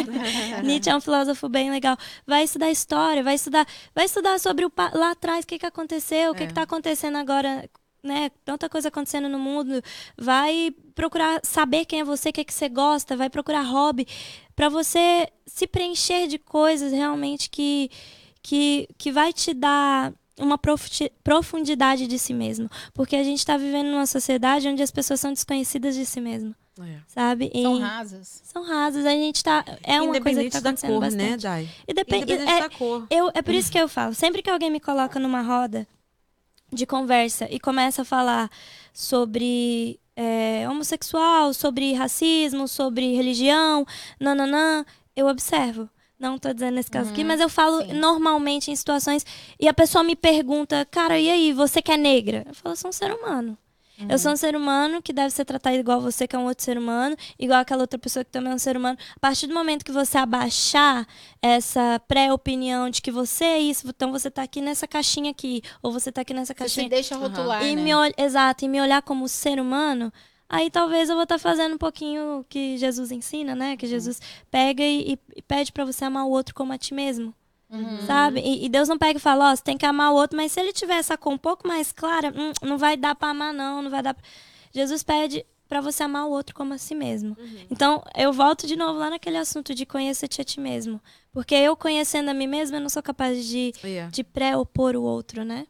Nietzsche 0.64 0.90
é 0.90 0.96
um 0.96 1.02
filósofo 1.02 1.48
bem 1.50 1.70
legal. 1.72 1.98
Vai 2.26 2.44
estudar 2.44 2.72
história, 2.72 3.24
vai 3.24 3.36
estudar, 3.36 3.68
vai 3.94 4.06
estudar 4.06 4.40
sobre 4.40 4.66
o 4.66 4.72
lá 4.94 5.12
atrás, 5.12 5.44
o 5.44 5.48
que, 5.48 5.60
que 5.60 5.66
aconteceu, 5.66 6.32
o 6.32 6.36
que, 6.36 6.44
É. 6.44 6.48
que 6.48 6.54
tá 6.54 6.64
acontecendo 6.64 7.18
agora. 7.18 7.70
Né, 8.04 8.30
tanta 8.44 8.70
coisa 8.70 8.90
acontecendo 8.90 9.28
no 9.28 9.40
mundo, 9.40 9.82
vai 10.16 10.70
procurar 10.94 11.40
saber 11.44 11.86
quem 11.86 12.02
é 12.02 12.04
você, 12.04 12.30
o 12.30 12.34
que, 12.34 12.46
que 12.46 12.54
você 12.54 12.70
gosta, 12.70 13.18
vai 13.18 13.32
procurar 13.32 13.64
hobby, 13.64 14.08
para 14.56 14.70
você 14.70 15.28
se 15.48 15.66
preencher 15.66 16.28
de 16.28 16.38
coisas 16.38 16.92
realmente 16.92 17.50
que, 17.50 17.90
que, 18.44 18.88
que 18.96 19.12
vai 19.12 19.34
te 19.34 19.56
dar 19.56 20.14
uma 20.40 20.58
profundi- 20.58 21.12
profundidade 21.24 22.08
de 22.08 22.20
si 22.20 22.34
mesmo. 22.34 22.70
Porque 22.94 23.16
a 23.16 23.24
gente 23.24 23.40
está 23.40 23.56
vivendo 23.58 23.88
numa 23.88 24.06
sociedade 24.06 24.68
onde 24.68 24.82
as 24.84 24.92
pessoas 24.92 25.20
são 25.20 25.32
desconhecidas 25.32 25.96
de 25.96 26.06
si 26.06 26.20
mesmo, 26.20 26.54
É. 26.82 26.98
sabe? 27.08 27.52
São 27.54 27.78
E 27.78 27.82
rasas. 27.82 28.42
são 28.44 28.64
rasas. 28.64 29.06
A 29.06 29.12
gente 29.12 29.44
tá. 29.44 29.64
É 29.84 30.02
uma 30.02 30.20
coisa 30.20 30.44
que 30.44 30.50
tá 30.50 30.60
da 30.60 30.70
acontecendo 30.72 30.92
cor, 30.92 31.00
bastante. 31.02 31.24
né, 31.32 31.38
Dai? 31.38 31.70
E 31.88 31.94
depende. 31.94 32.24
Independente 32.24 32.52
É, 32.52 32.62
da 32.62 32.70
cor. 32.70 33.08
eu, 33.10 33.32
é 33.34 33.42
por 33.42 33.54
isso 33.54 33.72
que 33.72 33.78
eu 33.80 33.88
falo. 33.88 34.14
Sempre 34.14 34.42
que 34.42 34.50
alguém 34.50 34.70
me 34.70 34.80
coloca 34.80 35.20
numa 35.20 35.42
roda 35.42 35.88
de 36.74 36.86
conversa 36.86 37.48
e 37.50 37.60
começa 37.60 38.02
a 38.02 38.06
falar 38.06 38.50
sobre 38.94 40.00
é, 40.18 40.68
homossexual, 40.70 41.54
sobre 41.54 41.94
racismo, 41.94 42.68
sobre 42.68 43.16
religião, 43.16 43.86
nananã, 44.20 44.86
eu 45.16 45.28
observo. 45.28 45.90
Não 46.20 46.38
tô 46.38 46.54
dizendo 46.54 46.76
nesse 46.76 46.90
caso 46.90 47.10
aqui, 47.12 47.22
Uhum, 47.22 47.28
mas 47.28 47.42
eu 47.42 47.50
falo 47.50 47.82
sim. 47.82 47.94
normalmente 47.94 48.72
em 48.72 48.76
situações 48.76 49.26
e 49.60 49.68
a 49.68 49.74
pessoa 49.74 50.04
me 50.04 50.16
pergunta, 50.16 50.86
cara, 50.90 51.20
e 51.20 51.30
aí, 51.30 51.52
você 51.54 51.82
que 51.82 51.92
é 51.92 51.98
negra? 51.98 52.44
Eu 52.48 52.54
falo, 52.54 52.72
eu 52.74 52.78
sou 52.78 52.90
um 52.90 52.94
ser 52.94 53.12
humano. 53.14 53.58
Eu 54.10 54.20
sou 54.20 54.34
um 54.34 54.36
ser 54.36 54.58
humano 54.58 55.02
que 55.02 55.14
deve 55.14 55.30
ser 55.30 55.46
tratado 55.46 55.78
igual 55.78 56.02
você, 56.02 56.28
que 56.28 56.36
é 56.36 56.40
um 56.40 56.44
outro 56.46 56.62
ser 56.66 56.78
humano, 56.78 57.16
igual 57.40 57.62
aquela 57.62 57.82
outra 57.82 57.98
pessoa 57.98 58.26
que 58.26 58.30
também 58.32 58.52
é 58.52 58.56
um 58.56 58.58
ser 58.58 58.76
humano. 58.76 58.98
A 59.16 59.20
partir 59.22 59.48
do 59.48 59.54
momento 59.54 59.86
que 59.86 59.92
você 59.92 60.18
abaixar 60.18 61.08
essa 61.42 61.98
pré-opinião 62.06 62.90
de 62.90 63.02
que 63.02 63.10
você 63.10 63.46
é 63.46 63.60
isso, 63.60 63.88
então 63.88 64.12
você 64.12 64.30
tá 64.30 64.44
aqui 64.44 64.60
nessa 64.60 64.86
caixinha 64.86 65.32
aqui, 65.32 65.62
ou 65.82 65.94
você 65.94 66.12
tá 66.12 66.22
aqui 66.22 66.34
nessa 66.34 66.52
Você 66.54 66.60
caixinha. 66.60 66.84
se 66.86 66.90
deixa 66.90 67.16
rotular, 67.16 67.64
e 67.64 67.74
né? 67.74 67.82
me 67.82 67.92
Exato, 68.18 68.66
e 68.66 68.68
me 68.68 68.82
olhar 68.82 69.02
como 69.02 69.30
ser 69.30 69.62
humano, 69.62 70.12
aí 70.50 70.70
talvez 70.70 71.10
eu 71.10 71.16
vou 71.16 71.24
estar 71.24 71.40
fazendo 71.40 71.76
um 71.76 71.78
pouquinho 71.78 72.40
o 72.40 72.44
que 72.44 72.78
Jesus 72.78 73.12
ensina, 73.12 73.56
né? 73.56 73.76
Que 73.78 73.88
Jesus 73.88 74.22
pega 74.52 74.84
e, 74.84 75.14
e- 75.36 75.42
pede 75.42 75.72
pra 75.72 75.86
você 75.86 76.06
amar 76.06 76.26
o 76.26 76.30
outro 76.32 76.54
como 76.56 76.74
a 76.74 76.78
ti 76.78 76.94
mesmo. 76.94 77.34
Uhum. 77.70 78.06
Sabe? 78.06 78.40
E, 78.42 78.66
e 78.66 78.70
Deus 78.70 78.88
não 78.88 78.98
pega 78.98 79.18
e 79.18 79.22
fala, 79.22 79.52
ó, 79.52 79.56
você 79.56 79.64
tem 79.64 79.78
que 79.78 79.86
amar 79.86 80.12
o 80.12 80.16
outro, 80.16 80.38
mas 80.38 80.52
se 80.52 80.60
ele 80.60 80.72
tiver 80.72 80.96
essa 80.98 81.18
cor 81.18 81.34
um 81.34 81.38
pouco 81.38 81.68
mais 81.68 81.92
clara, 81.92 82.32
hum, 82.36 82.52
não 82.62 82.78
vai 82.78 82.96
dar 82.96 83.16
pra 83.16 83.30
amar, 83.30 83.54
não, 83.54 83.82
não 83.82 83.90
vai 83.90 84.04
dar. 84.04 84.14
Pra... 84.14 84.24
Jesus 84.72 85.04
pede 85.04 85.46
pra 85.68 85.82
você 85.82 86.04
amar 86.04 86.28
o 86.28 86.30
outro 86.32 86.54
como 86.56 86.74
a 86.76 86.78
si 86.78 86.94
mesmo. 86.94 87.36
Então, 87.72 88.04
eu 88.16 88.32
volto 88.32 88.68
de 88.68 88.76
novo 88.76 89.00
lá 89.00 89.10
naquele 89.10 89.38
assunto 89.38 89.74
de 89.74 89.84
conhecer-te 89.86 90.40
a 90.40 90.44
ti 90.44 90.60
mesmo. 90.60 91.02
Porque 91.36 91.54
eu 91.54 91.76
conhecendo 91.76 92.30
a 92.30 92.34
mim 92.34 92.48
mesma, 92.48 92.78
eu 92.78 92.82
não 92.82 92.88
sou 92.88 93.04
capaz 93.04 93.46
de, 93.46 93.74
Yeah. 93.84 94.10
de 94.10 94.24
pré-opor 94.24 94.96
o 94.96 95.02
outro, 95.04 95.44
né? 95.44 95.68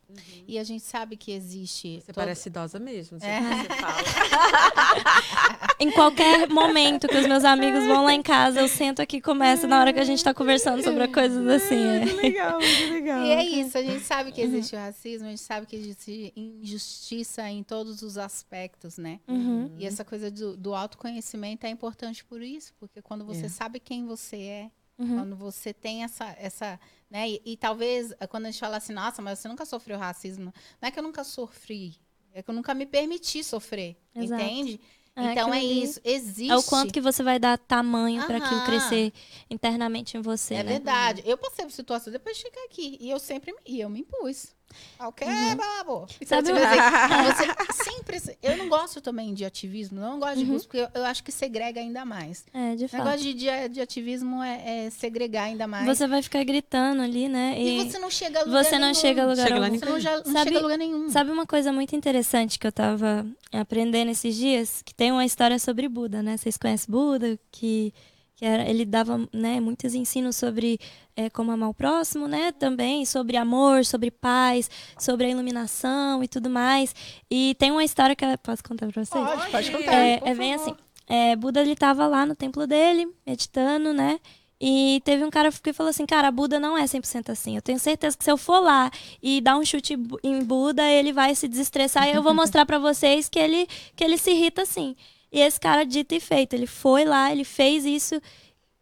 E 0.47 0.59
a 0.59 0.63
gente 0.63 0.83
sabe 0.83 1.17
que 1.17 1.31
existe. 1.31 1.95
Você 1.99 2.13
todo- 2.13 2.15
parece 2.23 2.49
idosa 2.49 2.77
mesmo. 2.77 3.17
É. 3.19 3.27
É. 3.27 3.41
Você 3.41 3.81
fala. 3.81 3.95
Em 5.79 5.91
qualquer 5.91 6.47
momento 6.49 7.07
que 7.07 7.17
os 7.17 7.27
meus 7.27 7.43
amigos 7.43 7.83
vão 7.85 8.05
lá 8.05 8.13
em 8.13 8.21
casa, 8.21 8.61
eu 8.61 8.67
sento 8.67 9.01
aqui 9.01 9.17
e 9.17 9.21
começo 9.21 9.67
na 9.67 9.79
hora 9.79 9.91
que 9.91 9.99
a 9.99 10.03
gente 10.05 10.23
tá 10.23 10.33
conversando 10.33 10.81
sobre 10.83 11.07
coisas 11.09 11.45
assim. 11.47 11.75
é. 11.83 12.05
Que 12.05 12.13
legal, 12.13 12.59
que 12.59 12.85
legal. 12.91 13.25
E 13.25 13.31
é 13.31 13.43
isso, 13.43 13.77
a 13.77 13.81
gente 13.81 14.01
sabe 14.03 14.31
que 14.31 14.41
existe 14.41 14.75
o 14.75 14.79
racismo, 14.79 15.27
a 15.27 15.31
gente 15.31 15.41
sabe 15.41 15.65
que 15.65 15.75
existe 15.75 16.31
injustiça 16.35 17.49
em 17.49 17.63
todos 17.63 18.01
os 18.03 18.17
aspectos, 18.17 18.97
né? 18.97 19.19
Uhum. 19.27 19.69
E 19.77 19.85
essa 19.85 20.05
coisa 20.05 20.29
do, 20.31 20.55
do 20.55 20.73
autoconhecimento 20.75 21.65
é 21.65 21.69
importante 21.69 22.23
por 22.23 22.41
isso, 22.41 22.71
porque 22.79 23.01
quando 23.01 23.25
você 23.25 23.47
É. 23.47 23.49
sabe 23.49 23.79
quem 23.79 24.05
você 24.05 24.37
é, 24.37 24.69
Uhum. 24.97 25.15
quando 25.17 25.35
você 25.35 25.73
tem 25.73 26.03
essa, 26.03 26.33
essa 26.39 26.79
né? 27.09 27.29
E, 27.29 27.41
e 27.45 27.57
talvez 27.57 28.13
eh, 28.19 28.27
quando 28.27 28.45
a 28.45 28.51
gente 28.51 28.59
fala 28.59 28.77
assim, 28.77 28.93
nossa, 28.93 29.21
mas 29.21 29.39
você 29.39 29.47
nunca 29.47 29.65
sofreu 29.65 29.97
racismo, 29.97 30.53
não 30.81 30.87
é 30.87 30.91
que 30.91 30.97
eu 30.97 31.03
nunca 31.03 31.23
sofri, 31.23 31.95
é 32.33 32.41
que 32.41 32.49
eu 32.49 32.55
nunca 32.55 32.73
me 32.73 32.85
permiti 32.85 33.43
sofrer, 33.43 33.97
Exato. 34.15 34.41
entende? 34.41 34.79
É, 35.15 35.31
então 35.31 35.53
é 35.53 35.63
isso, 35.63 35.99
existe. 36.03 36.51
É 36.51 36.57
o 36.57 36.63
quanto 36.63 36.93
que 36.93 36.99
você 36.99 37.23
vai 37.23 37.39
dar 37.39 37.57
tamanho 37.57 38.25
pra 38.25 38.37
aquilo 38.37 38.61
crescer 38.65 39.13
internamente 39.49 40.17
em 40.17 40.21
você, 40.21 40.55
É 40.55 40.63
né? 40.63 40.73
verdade. 40.73 41.23
Eu 41.25 41.37
passei 41.37 41.63
por 41.65 41.71
situações 41.71 42.11
depois 42.11 42.35
de 42.35 42.43
chegar 42.43 42.63
aqui. 42.65 42.97
E 42.99 43.09
eu 43.09 43.19
sempre 43.19 43.53
me, 43.53 43.59
e 43.65 43.79
eu 43.79 43.89
me 43.89 44.01
impus. 44.01 44.54
Ok, 44.99 45.27
babo. 45.57 46.07
Então, 46.21 46.41
Sabe 46.41 46.47
tipo 46.47 46.59
o- 46.59 46.63
assim, 46.65 47.45
você 47.75 47.83
sempre. 47.83 48.35
Eu 48.41 48.57
não 48.57 48.69
gosto 48.69 49.01
também 49.01 49.33
de 49.33 49.43
ativismo, 49.45 49.99
não 49.99 50.19
gosto 50.19 50.37
de 50.37 50.43
Uhum. 50.45 50.51
busca, 50.53 50.77
eu, 50.77 50.87
eu 50.93 51.05
acho 51.05 51.23
que 51.23 51.31
segrega 51.31 51.79
ainda 51.79 52.05
mais. 52.05 52.45
É, 52.53 52.75
de 52.75 52.85
O 52.85 52.89
fato. 52.89 53.03
negócio 53.03 53.19
de, 53.21 53.33
de, 53.33 53.69
de 53.69 53.81
ativismo 53.81 54.41
é, 54.41 54.85
é 54.85 54.89
segregar 54.89 55.43
ainda 55.43 55.67
mais. 55.67 55.85
Você 55.85 56.07
vai 56.07 56.21
ficar 56.21 56.43
gritando 56.43 57.01
ali, 57.01 57.27
né? 57.27 57.55
e, 57.57 57.81
E 57.81 57.89
você 57.91 57.99
não 57.99 58.09
chega 58.09 58.39
a 58.39 58.43
lugar 58.43 58.63
você 58.63 58.71
não 58.73 58.79
nenhum. 58.87 58.93
chega 58.93 59.23
a 59.23 59.25
lugar 59.27 59.47
Chega 59.47 59.63
algum. 59.65 59.79
Você 59.79 59.85
não, 59.85 59.99
já- 59.99 60.17
não 60.17 60.23
Sabe- 60.33 60.43
chega 60.45 60.59
a 60.59 60.61
lugar 60.61 60.77
nenhum. 60.77 61.09
Sabe 61.09 61.31
uma 61.31 61.45
coisa 61.45 61.73
muito 61.73 61.95
interessante 61.95 62.57
que 62.57 62.65
eu 62.67 62.71
tava 62.71 63.25
aprendendo 63.51 64.11
esses 64.11 64.35
dias? 64.35 64.81
Que 64.83 64.93
tem 64.93 65.11
uma 65.11 65.25
história 65.25 65.59
sobre 65.59 65.87
Buda, 65.89 66.21
né? 66.23 66.37
Vocês 66.37 66.57
conhecem 66.57 66.89
Buda? 66.89 67.39
Que, 67.51 67.93
que 68.35 68.45
era, 68.45 68.69
ele 68.69 68.83
dava 68.83 69.27
né, 69.31 69.59
muitos 69.59 69.95
ensinos 69.95 70.35
sobre 70.35 70.79
é, 71.15 71.29
como 71.29 71.51
amar 71.51 71.69
o 71.69 71.73
próximo, 71.73 72.27
né? 72.27 72.51
Também 72.51 73.05
sobre 73.05 73.37
amor, 73.37 73.85
sobre 73.85 74.11
paz, 74.11 74.69
sobre 74.99 75.27
a 75.27 75.29
iluminação 75.29 76.23
e 76.23 76.27
tudo 76.27 76.49
mais. 76.49 76.93
E 77.31 77.55
tem 77.57 77.71
uma 77.71 77.83
história 77.83 78.15
que 78.15 78.25
eu 78.25 78.37
posso 78.37 78.63
contar 78.63 78.87
pra 78.91 79.03
vocês? 79.03 79.25
Pode, 79.25 79.51
pode 79.51 79.71
contar. 79.71 79.93
É, 79.93 80.21
é 80.25 80.35
bem 80.35 80.57
favor. 80.57 80.73
assim. 80.73 80.85
É, 81.07 81.35
Buda 81.35 81.61
ele 81.61 81.75
tava 81.75 82.07
lá 82.07 82.25
no 82.25 82.35
templo 82.35 82.67
dele, 82.67 83.07
meditando, 83.25 83.93
né? 83.93 84.19
E 84.59 85.01
teve 85.03 85.23
um 85.23 85.29
cara 85.29 85.51
que 85.51 85.73
falou 85.73 85.89
assim: 85.89 86.05
Cara, 86.05 86.31
Buda 86.31 86.59
não 86.59 86.77
é 86.77 86.83
100% 86.83 87.29
assim. 87.29 87.55
Eu 87.55 87.61
tenho 87.61 87.79
certeza 87.79 88.17
que 88.17 88.23
se 88.23 88.31
eu 88.31 88.37
for 88.37 88.59
lá 88.59 88.89
e 89.21 89.41
dar 89.41 89.57
um 89.57 89.65
chute 89.65 89.97
em 90.23 90.43
Buda, 90.43 90.89
ele 90.89 91.13
vai 91.13 91.35
se 91.35 91.47
desestressar 91.47 92.07
e 92.07 92.13
eu 92.13 92.23
vou 92.23 92.33
mostrar 92.33 92.65
pra 92.65 92.79
vocês 92.79 93.29
que 93.29 93.37
ele, 93.37 93.67
que 93.95 94.03
ele 94.03 94.17
se 94.17 94.31
irrita 94.31 94.61
assim. 94.63 94.95
E 95.35 95.41
esse 95.41 95.59
cara, 95.59 95.83
dito 95.83 96.15
e 96.15 96.19
feito, 96.21 96.53
ele 96.53 96.65
foi 96.65 97.03
lá, 97.03 97.29
ele 97.29 97.43
fez 97.43 97.83
isso 97.83 98.21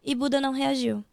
e 0.03 0.13
Buda 0.13 0.39
não 0.39 0.51
reagiu. 0.51 1.03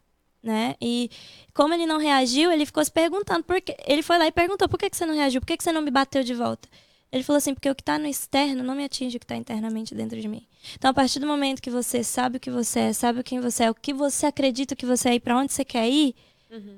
Né? 0.43 0.75
E 0.79 1.09
como 1.51 1.73
ele 1.73 1.87
não 1.87 1.97
reagiu, 1.97 2.51
ele 2.51 2.63
ficou 2.63 2.85
se 2.85 2.91
perguntando 2.91 3.43
por 3.43 3.59
que. 3.59 3.75
Ele 3.87 4.03
foi 4.03 4.19
lá 4.19 4.27
e 4.27 4.31
perguntou: 4.31 4.69
por 4.69 4.77
que, 4.77 4.87
que 4.87 4.95
você 4.95 5.03
não 5.03 5.15
reagiu? 5.15 5.41
Por 5.41 5.47
que, 5.47 5.57
que 5.57 5.63
você 5.63 5.71
não 5.71 5.81
me 5.81 5.89
bateu 5.89 6.23
de 6.23 6.35
volta? 6.35 6.69
Ele 7.11 7.23
falou 7.23 7.39
assim, 7.39 7.55
porque 7.55 7.69
o 7.69 7.73
que 7.73 7.81
está 7.81 7.97
no 7.97 8.07
externo 8.07 8.63
não 8.63 8.75
me 8.75 8.85
atinge 8.85 9.17
o 9.17 9.19
que 9.19 9.25
está 9.25 9.35
internamente 9.35 9.95
dentro 9.95 10.21
de 10.21 10.27
mim. 10.27 10.47
Então, 10.75 10.91
a 10.91 10.93
partir 10.93 11.19
do 11.19 11.25
momento 11.25 11.59
que 11.59 11.71
você 11.71 12.03
sabe 12.03 12.37
o 12.37 12.39
que 12.39 12.51
você 12.51 12.79
é, 12.79 12.93
sabe 12.93 13.23
quem 13.23 13.39
você 13.39 13.63
é, 13.63 13.71
o 13.71 13.75
que 13.75 13.93
você 13.93 14.27
acredita 14.27 14.75
que 14.75 14.85
você 14.85 15.09
é 15.09 15.15
e 15.15 15.19
para 15.19 15.35
onde 15.35 15.51
você 15.51 15.65
quer 15.65 15.89
ir, 15.89 16.15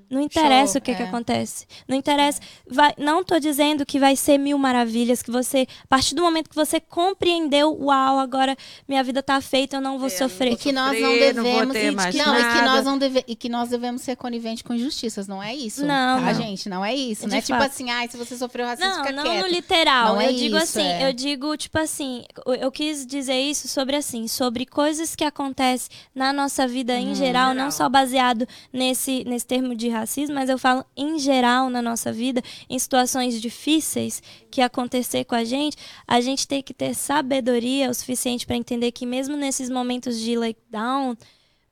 não 0.10 0.22
interessa 0.22 0.74
Show, 0.74 0.80
o 0.80 0.82
que, 0.84 0.94
que 0.96 1.02
é. 1.02 1.06
acontece. 1.06 1.66
Não 1.88 1.96
interessa. 1.98 2.40
Vai, 2.70 2.94
não 2.98 3.22
estou 3.22 3.40
dizendo 3.40 3.86
que 3.86 4.00
vai 4.00 4.16
ser 4.16 4.38
mil 4.38 4.58
maravilhas, 4.58 5.22
que 5.24 5.32
você, 5.32 5.66
a 5.84 5.88
partir 5.88 6.14
do 6.16 6.22
momento 6.22 6.50
que 6.50 6.56
você 6.56 6.80
compreendeu, 6.80 7.76
uau, 7.82 8.20
agora 8.20 8.56
minha 8.88 9.04
vida 9.04 9.20
está 9.22 9.40
feita, 9.42 9.78
eu 9.78 9.82
não 9.82 9.98
vou 9.98 10.08
É, 10.08 10.12
não 10.12 10.18
sofrer. 10.18 10.54
E 10.54 10.56
que 10.58 10.72
nós 10.72 11.00
não 11.02 11.18
devemos. 11.18 11.76
e, 11.76 12.12
que, 12.12 12.18
não, 12.18 12.40
e 12.40 12.44
que 12.54 12.62
nós 12.62 12.86
não 12.86 12.98
deve, 12.98 13.24
e 13.28 13.36
que 13.36 13.50
nós 13.50 13.70
devemos 13.70 14.02
ser 14.02 14.16
coniventes 14.16 14.62
com 14.62 14.74
injustiças, 14.74 15.28
não 15.28 15.42
é 15.42 15.56
isso? 15.56 15.86
Não, 15.86 16.20
tá, 16.20 16.34
não. 16.34 16.42
gente? 16.42 16.70
Não 16.70 16.86
é 16.86 16.94
isso. 16.94 17.24
De 17.24 17.30
não 17.32 17.38
é 17.38 17.42
tipo 17.42 17.58
assim, 17.58 17.90
ai, 17.90 18.08
se 18.08 18.18
você 18.18 18.38
sofreu 18.38 18.66
racismo, 18.66 18.90
Não, 18.92 18.98
fica 19.04 19.12
não 19.12 19.24
quieto. 19.24 19.42
no 19.42 19.48
literal. 19.48 20.16
Não 20.16 20.22
eu 20.22 20.30
é 20.30 20.34
digo 20.34 20.56
isso, 20.58 20.64
assim, 20.80 20.88
é. 20.88 21.10
eu 21.10 21.14
digo, 21.14 21.58
tipo 21.58 21.78
assim, 21.80 22.24
eu- 22.46 22.54
eu 22.56 22.72
quis 22.72 23.06
dizer 23.06 23.40
isso 23.40 23.68
sobre 23.68 23.96
assim, 23.96 24.28
sobre 24.28 24.66
coisas 24.66 25.16
que 25.16 25.24
acontecem 25.24 25.90
na 26.14 26.32
nossa 26.32 26.68
vida 26.68 26.94
em 26.98 27.16
geral, 27.16 27.54
não 27.54 27.72
só 27.72 27.90
baseado 27.90 28.48
nesse, 28.72 29.24
nesse 29.26 29.46
termo 29.48 29.63
de 29.76 29.90
racismo, 29.90 30.36
mas 30.36 30.50
eu 30.50 30.58
falo 30.58 30.86
em 30.96 31.18
geral 31.18 31.70
na 31.70 31.82
nossa 31.82 32.12
vida, 32.12 32.42
em 32.70 32.78
situações 32.78 33.42
difíceis 33.42 34.22
que 34.52 34.62
acontecer 34.62 35.24
com 35.24 35.36
a 35.36 35.44
gente, 35.44 35.78
a 36.08 36.20
gente 36.20 36.48
tem 36.48 36.62
que 36.62 36.74
ter 36.74 36.94
sabedoria 36.94 37.90
o 37.90 37.94
suficiente 37.94 38.46
para 38.46 38.56
entender 38.56 38.92
que 38.92 39.06
mesmo 39.06 39.36
nesses 39.38 39.70
momentos 39.70 40.20
de 40.20 40.38
letdown, 40.38 41.16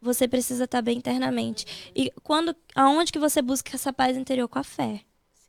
você 0.01 0.27
precisa 0.27 0.63
estar 0.63 0.81
bem 0.81 0.97
internamente. 0.97 1.91
E 1.95 2.11
quando 2.23 2.55
aonde 2.75 3.11
que 3.11 3.19
você 3.19 3.41
busca 3.41 3.75
essa 3.75 3.93
paz 3.93 4.17
interior 4.17 4.47
com 4.47 4.57
a 4.57 4.63
fé? 4.63 5.01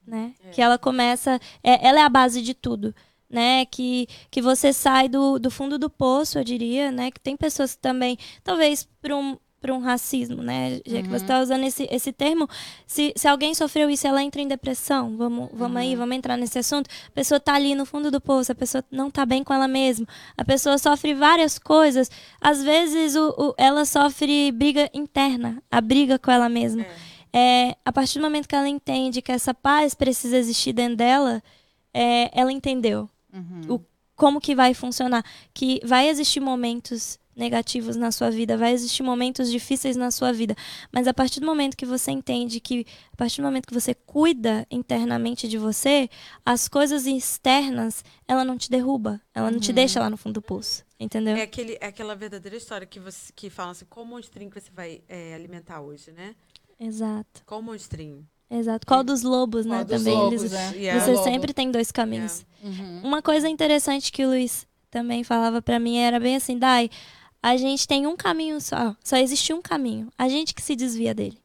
né? 0.06 0.34
Que 0.52 0.60
ela 0.60 0.78
começa, 0.78 1.40
é, 1.62 1.86
ela 1.86 2.00
é 2.00 2.02
a 2.02 2.08
base 2.08 2.42
de 2.42 2.54
tudo, 2.54 2.94
né? 3.28 3.64
Que, 3.66 4.06
que 4.30 4.42
você 4.42 4.72
sai 4.72 5.08
do, 5.08 5.38
do 5.38 5.50
fundo 5.50 5.78
do 5.78 5.88
poço, 5.88 6.38
eu 6.38 6.44
diria, 6.44 6.90
né? 6.90 7.10
Que 7.10 7.20
tem 7.20 7.36
pessoas 7.36 7.74
que 7.74 7.80
também, 7.80 8.18
talvez 8.42 8.88
por 9.00 9.12
um, 9.12 9.38
por 9.62 9.70
um 9.70 9.78
racismo, 9.80 10.42
né? 10.42 10.80
Já 10.84 11.00
que 11.00 11.08
você 11.08 11.24
está 11.24 11.40
usando 11.40 11.62
esse, 11.64 11.88
esse 11.90 12.12
termo, 12.12 12.46
se, 12.86 13.12
se 13.16 13.26
alguém 13.28 13.54
sofreu 13.54 13.88
isso, 13.88 14.06
ela 14.06 14.22
entra 14.22 14.42
em 14.42 14.48
depressão, 14.48 15.16
vamos, 15.16 15.48
vamos 15.54 15.76
aí, 15.78 15.94
vamos 15.96 16.14
entrar 16.16 16.36
nesse 16.36 16.58
assunto. 16.58 16.90
A 17.06 17.10
pessoa 17.12 17.38
tá 17.40 17.54
ali 17.54 17.74
no 17.74 17.86
fundo 17.86 18.10
do 18.10 18.20
poço, 18.20 18.50
a 18.52 18.54
pessoa 18.54 18.84
não 18.90 19.10
tá 19.10 19.24
bem 19.24 19.42
com 19.44 19.54
ela 19.54 19.68
mesma, 19.68 20.06
a 20.36 20.44
pessoa 20.44 20.76
sofre 20.76 21.14
várias 21.14 21.58
coisas. 21.58 22.10
Às 22.40 22.62
vezes 22.62 23.14
o, 23.14 23.28
o- 23.38 23.54
ela 23.56 23.84
sofre 23.84 24.50
briga 24.52 24.90
interna, 24.92 25.62
a 25.70 25.80
briga 25.80 26.18
com 26.18 26.30
ela 26.30 26.48
mesma. 26.48 26.84
É, 27.32 27.76
a 27.84 27.90
partir 27.92 28.18
do 28.18 28.22
momento 28.24 28.46
que 28.46 28.54
ela 28.54 28.68
entende 28.68 29.22
que 29.22 29.32
essa 29.32 29.54
paz 29.54 29.94
precisa 29.94 30.36
existir 30.36 30.72
dentro 30.74 30.96
dela, 30.96 31.42
é, 31.94 32.30
ela 32.38 32.52
entendeu 32.52 33.08
Uhum. 33.32 33.76
o, 33.76 33.80
como 34.14 34.38
que 34.40 34.54
vai 34.54 34.74
funcionar. 34.74 35.24
Que 35.54 35.80
vai 35.84 36.08
existir 36.10 36.40
momentos 36.40 37.18
negativos 37.34 37.96
na 37.96 38.12
sua 38.12 38.30
vida, 38.30 38.56
vai 38.56 38.72
existir 38.72 39.02
momentos 39.02 39.50
difíceis 39.50 39.96
na 39.96 40.10
sua 40.10 40.32
vida. 40.32 40.54
Mas 40.92 41.06
a 41.06 41.14
partir 41.14 41.40
do 41.40 41.46
momento 41.46 41.76
que 41.76 41.86
você 41.86 42.10
entende 42.10 42.60
que, 42.60 42.86
a 43.12 43.16
partir 43.16 43.40
do 43.40 43.44
momento 43.44 43.66
que 43.66 43.74
você 43.74 43.94
cuida 43.94 44.66
internamente 44.70 45.48
de 45.48 45.58
você, 45.58 46.08
as 46.44 46.68
coisas 46.68 47.06
externas, 47.06 48.04
ela 48.28 48.44
não 48.44 48.56
te 48.56 48.70
derruba, 48.70 49.20
ela 49.34 49.50
não 49.50 49.58
te 49.58 49.72
deixa 49.72 50.00
lá 50.00 50.10
no 50.10 50.16
fundo 50.16 50.34
do 50.34 50.42
poço. 50.42 50.84
Entendeu? 51.00 51.36
É, 51.36 51.42
aquele, 51.42 51.76
é 51.80 51.86
aquela 51.86 52.14
verdadeira 52.14 52.56
história 52.56 52.86
que, 52.86 53.00
você, 53.00 53.32
que 53.34 53.50
fala 53.50 53.72
assim, 53.72 53.84
qual 53.86 54.06
monstrinho 54.06 54.48
que 54.50 54.60
você 54.60 54.70
vai 54.72 55.02
é, 55.08 55.34
alimentar 55.34 55.80
hoje, 55.80 56.12
né? 56.12 56.34
Exato, 56.78 57.42
Qual 57.46 57.62
monstrinho? 57.62 58.26
exato. 58.50 58.86
Qual 58.86 59.02
dos 59.02 59.22
lobos, 59.22 59.64
né? 59.64 59.76
Qual 59.76 59.84
dos 59.84 59.98
Também 59.98 60.14
lobos, 60.14 60.42
eles, 60.42 60.52
é. 60.52 60.76
Yeah. 60.76 61.00
Você 61.04 61.12
Lobo. 61.12 61.24
sempre 61.24 61.54
tem 61.54 61.70
dois 61.70 61.90
caminhos. 61.90 62.44
Uhum. 62.62 63.00
Uma 63.02 63.22
coisa 63.22 63.48
interessante 63.48 64.12
que 64.12 64.24
o 64.24 64.28
Luiz 64.28 64.66
também 64.90 65.24
falava 65.24 65.62
pra 65.62 65.78
mim 65.78 65.96
era 65.98 66.20
bem 66.20 66.36
assim, 66.36 66.58
Dai, 66.58 66.90
a 67.42 67.56
gente 67.56 67.88
tem 67.88 68.06
um 68.06 68.16
caminho 68.16 68.60
só, 68.60 68.96
só 69.02 69.16
existe 69.16 69.52
um 69.52 69.60
caminho, 69.60 70.10
a 70.16 70.28
gente 70.28 70.54
que 70.54 70.62
se 70.62 70.76
desvia 70.76 71.12
dele, 71.12 71.38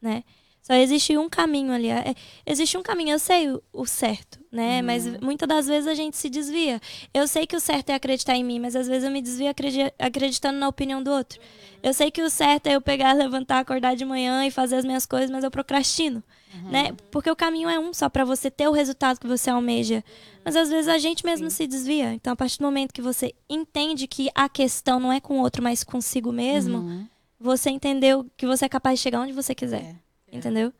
né? 0.00 0.22
Só 0.66 0.72
existe 0.72 1.14
um 1.18 1.28
caminho 1.28 1.72
ali. 1.74 1.90
É, 1.90 2.14
existe 2.46 2.78
um 2.78 2.82
caminho, 2.82 3.10
eu 3.10 3.18
sei 3.18 3.50
o, 3.50 3.62
o 3.70 3.84
certo, 3.84 4.40
né? 4.50 4.80
Uhum. 4.80 4.86
Mas 4.86 5.06
muitas 5.20 5.46
das 5.46 5.66
vezes 5.66 5.86
a 5.86 5.92
gente 5.92 6.16
se 6.16 6.30
desvia. 6.30 6.80
Eu 7.12 7.28
sei 7.28 7.46
que 7.46 7.54
o 7.54 7.60
certo 7.60 7.90
é 7.90 7.94
acreditar 7.94 8.34
em 8.34 8.42
mim, 8.42 8.58
mas 8.58 8.74
às 8.74 8.88
vezes 8.88 9.04
eu 9.04 9.10
me 9.10 9.20
desvio 9.20 9.50
acredi- 9.50 9.92
acreditando 9.98 10.58
na 10.58 10.66
opinião 10.66 11.02
do 11.02 11.10
outro. 11.10 11.38
Eu 11.82 11.92
sei 11.92 12.10
que 12.10 12.22
o 12.22 12.30
certo 12.30 12.66
é 12.68 12.76
eu 12.76 12.80
pegar, 12.80 13.12
levantar, 13.12 13.58
acordar 13.58 13.94
de 13.94 14.06
manhã 14.06 14.46
e 14.46 14.50
fazer 14.50 14.76
as 14.76 14.86
minhas 14.86 15.04
coisas, 15.04 15.30
mas 15.30 15.44
eu 15.44 15.50
procrastino, 15.50 16.22
né? 16.70 16.92
Porque 17.10 17.30
o 17.30 17.36
caminho 17.36 17.68
é 17.68 17.78
um 17.78 17.92
só 17.92 18.08
para 18.08 18.24
você 18.24 18.50
ter 18.50 18.66
o 18.66 18.72
resultado 18.72 19.20
que 19.20 19.26
você 19.26 19.50
almeja. 19.50 20.02
Mas 20.42 20.56
às 20.56 20.70
vezes 20.70 20.88
a 20.88 20.96
gente 20.96 21.26
mesmo 21.26 21.50
se 21.50 21.66
desvia. 21.66 22.14
Então, 22.14 22.32
a 22.32 22.36
partir 22.36 22.56
do 22.58 22.64
momento 22.64 22.90
que 22.94 23.02
você 23.02 23.34
entende 23.50 24.06
que 24.06 24.30
a 24.34 24.48
questão 24.48 24.98
não 24.98 25.12
é 25.12 25.20
com 25.20 25.38
o 25.38 25.42
outro, 25.42 25.62
mas 25.62 25.84
consigo 25.84 26.32
mesmo, 26.32 26.78
Uhum. 26.78 27.06
você 27.38 27.68
entendeu 27.68 28.24
que 28.34 28.46
você 28.46 28.64
é 28.64 28.68
capaz 28.70 28.98
de 28.98 29.02
chegar 29.02 29.20
onde 29.20 29.32
você 29.34 29.54
quiser. 29.54 29.82
É. 29.82 29.94
Entendeu? 30.38 30.72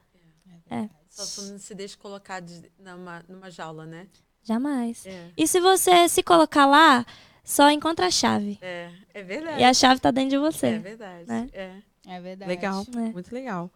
Só 1.08 1.24
tu 1.42 1.46
não 1.52 1.58
se 1.60 1.74
deixa 1.74 1.96
colocar 1.96 2.40
de- 2.40 2.70
numa, 2.78 3.24
numa 3.28 3.48
jaula, 3.50 3.86
né? 3.86 4.08
Jamais. 4.42 5.06
É. 5.06 5.30
E 5.36 5.46
se 5.46 5.60
você 5.60 6.08
se 6.08 6.22
colocar 6.24 6.66
lá, 6.66 7.06
só 7.44 7.70
encontra 7.70 8.06
a 8.06 8.10
chave. 8.10 8.58
É, 8.60 8.90
é 9.14 9.22
verdade. 9.22 9.60
E 9.60 9.64
a 9.64 9.72
chave 9.72 10.00
tá 10.00 10.10
dentro 10.10 10.30
de 10.30 10.38
você. 10.38 10.66
É 10.66 10.78
verdade. 10.78 11.28
né? 11.28 11.48
É. 11.52 11.76
É 12.06 12.20
verdade. 12.20 12.48
Legal, 12.48 12.84
É. 12.96 13.12
muito 13.12 13.32
legal. 13.32 13.70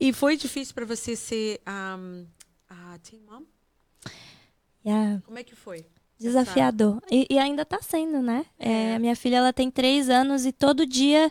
E 0.00 0.12
foi 0.12 0.36
difícil 0.36 0.74
para 0.74 0.86
você 0.86 1.14
ser 1.14 1.60
um, 1.68 2.26
a 2.68 2.98
teen 2.98 3.20
mom? 3.30 3.42
Yeah. 4.84 5.20
Como 5.26 5.38
é 5.38 5.44
que 5.44 5.54
foi? 5.54 5.84
Desafiador. 6.18 7.00
E, 7.10 7.26
e 7.30 7.38
ainda 7.38 7.64
tá 7.64 7.80
sendo, 7.82 8.20
né? 8.22 8.46
É, 8.58 8.70
É. 8.92 8.94
a 8.96 8.98
minha 8.98 9.14
filha 9.14 9.36
ela 9.36 9.52
tem 9.52 9.70
três 9.70 10.08
anos 10.08 10.44
e 10.46 10.52
todo 10.52 10.84
dia 10.86 11.30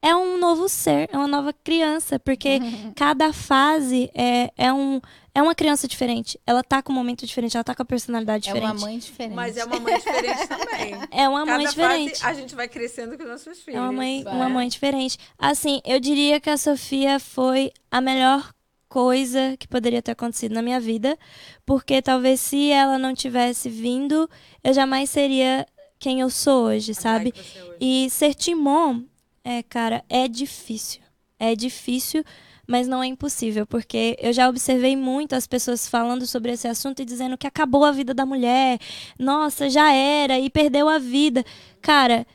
é 0.00 0.14
um 0.14 0.38
novo 0.38 0.68
ser, 0.68 1.08
é 1.12 1.16
uma 1.16 1.26
nova 1.26 1.52
criança, 1.52 2.18
porque 2.18 2.58
cada 2.94 3.32
fase 3.32 4.10
é, 4.14 4.50
é, 4.56 4.72
um, 4.72 5.00
é 5.34 5.42
uma 5.42 5.54
criança 5.54 5.88
diferente. 5.88 6.38
Ela 6.46 6.62
tá 6.62 6.80
com 6.82 6.92
um 6.92 6.94
momento 6.96 7.26
diferente, 7.26 7.56
ela 7.56 7.64
tá 7.64 7.74
com 7.74 7.82
a 7.82 7.84
personalidade 7.84 8.48
É 8.48 8.52
diferente. 8.52 8.76
uma 8.78 8.86
mãe 8.86 8.98
diferente. 8.98 9.34
Mas 9.34 9.56
é 9.56 9.64
uma 9.64 9.80
mãe 9.80 9.98
diferente 9.98 10.46
também. 10.46 10.94
É 11.10 11.28
uma 11.28 11.44
mãe 11.44 11.64
Cada 11.64 11.70
diferente. 11.70 12.20
fase 12.20 12.24
a 12.26 12.34
gente 12.40 12.54
vai 12.54 12.68
crescendo 12.68 13.18
com 13.18 13.24
nossos 13.24 13.58
filhos. 13.60 13.78
É 13.78 13.82
uma 13.82 13.92
mãe, 13.92 14.22
Vai. 14.22 14.34
uma 14.34 14.48
mãe 14.48 14.68
diferente. 14.68 15.18
Assim, 15.38 15.80
eu 15.84 15.98
diria 15.98 16.38
que 16.40 16.50
a 16.50 16.56
Sofia 16.56 17.18
foi 17.18 17.72
a 17.90 18.00
melhor 18.00 18.52
coisa 18.88 19.56
que 19.58 19.68
poderia 19.68 20.00
ter 20.00 20.12
acontecido 20.12 20.52
na 20.54 20.62
minha 20.62 20.80
vida, 20.80 21.18
porque 21.66 22.00
talvez 22.00 22.40
se 22.40 22.70
ela 22.70 22.98
não 22.98 23.14
tivesse 23.14 23.68
vindo, 23.68 24.28
eu 24.64 24.72
jamais 24.72 25.10
seria 25.10 25.66
quem 25.98 26.20
eu 26.20 26.30
sou 26.30 26.66
hoje, 26.66 26.92
A 26.92 26.94
sabe? 26.94 27.34
É 27.36 27.62
hoje. 27.64 27.76
E 27.80 28.08
ser 28.10 28.32
timon, 28.34 29.02
é, 29.44 29.62
cara, 29.62 30.04
é 30.08 30.28
difícil. 30.28 31.00
É 31.38 31.54
difícil, 31.54 32.24
mas 32.66 32.88
não 32.88 33.02
é 33.02 33.06
impossível, 33.06 33.66
porque 33.66 34.16
eu 34.20 34.32
já 34.32 34.48
observei 34.48 34.96
muito 34.96 35.34
as 35.34 35.46
pessoas 35.46 35.88
falando 35.88 36.26
sobre 36.26 36.52
esse 36.52 36.66
assunto 36.66 37.00
e 37.00 37.04
dizendo 37.04 37.38
que 37.38 37.46
acabou 37.46 37.84
a 37.84 37.92
vida 37.92 38.12
da 38.12 38.26
mulher, 38.26 38.78
nossa, 39.18 39.70
já 39.70 39.92
era 39.92 40.38
e 40.38 40.50
perdeu 40.50 40.88
a 40.88 40.98
vida. 40.98 41.44
Cara, 41.80 42.26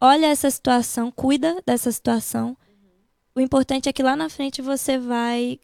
olha 0.00 0.26
essa 0.26 0.50
situação, 0.50 1.10
cuida 1.10 1.62
dessa 1.66 1.92
situação. 1.92 2.56
O 3.34 3.40
importante 3.40 3.88
é 3.88 3.92
que 3.92 4.02
lá 4.02 4.16
na 4.16 4.28
frente 4.28 4.62
você 4.62 4.98
vai 4.98 5.60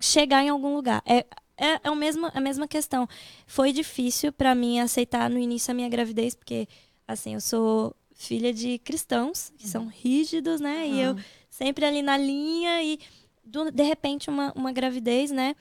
chegar 0.00 0.42
em 0.42 0.48
algum 0.48 0.74
lugar. 0.74 1.02
É, 1.06 1.24
é, 1.56 1.80
é 1.84 1.90
o 1.90 1.94
mesmo, 1.94 2.30
a 2.34 2.40
mesma 2.40 2.66
questão. 2.66 3.08
Foi 3.46 3.72
difícil 3.72 4.32
pra 4.32 4.54
mim 4.54 4.80
aceitar 4.80 5.30
no 5.30 5.38
início 5.38 5.70
a 5.70 5.74
minha 5.74 5.88
gravidez, 5.88 6.34
porque, 6.34 6.66
assim, 7.06 7.34
eu 7.34 7.40
sou 7.40 7.94
filha 8.26 8.52
de 8.52 8.78
cristãos, 8.78 9.52
que 9.58 9.68
são 9.68 9.86
rígidos, 9.86 10.60
né? 10.60 10.86
E 10.88 11.00
eu 11.00 11.16
sempre 11.50 11.84
ali 11.84 12.02
na 12.02 12.16
linha 12.16 12.82
e, 12.82 12.98
do- 13.44 13.70
de 13.70 13.82
repente, 13.82 14.30
uma, 14.30 14.52
uma 14.54 14.72
gravidez, 14.72 15.30
né? 15.30 15.54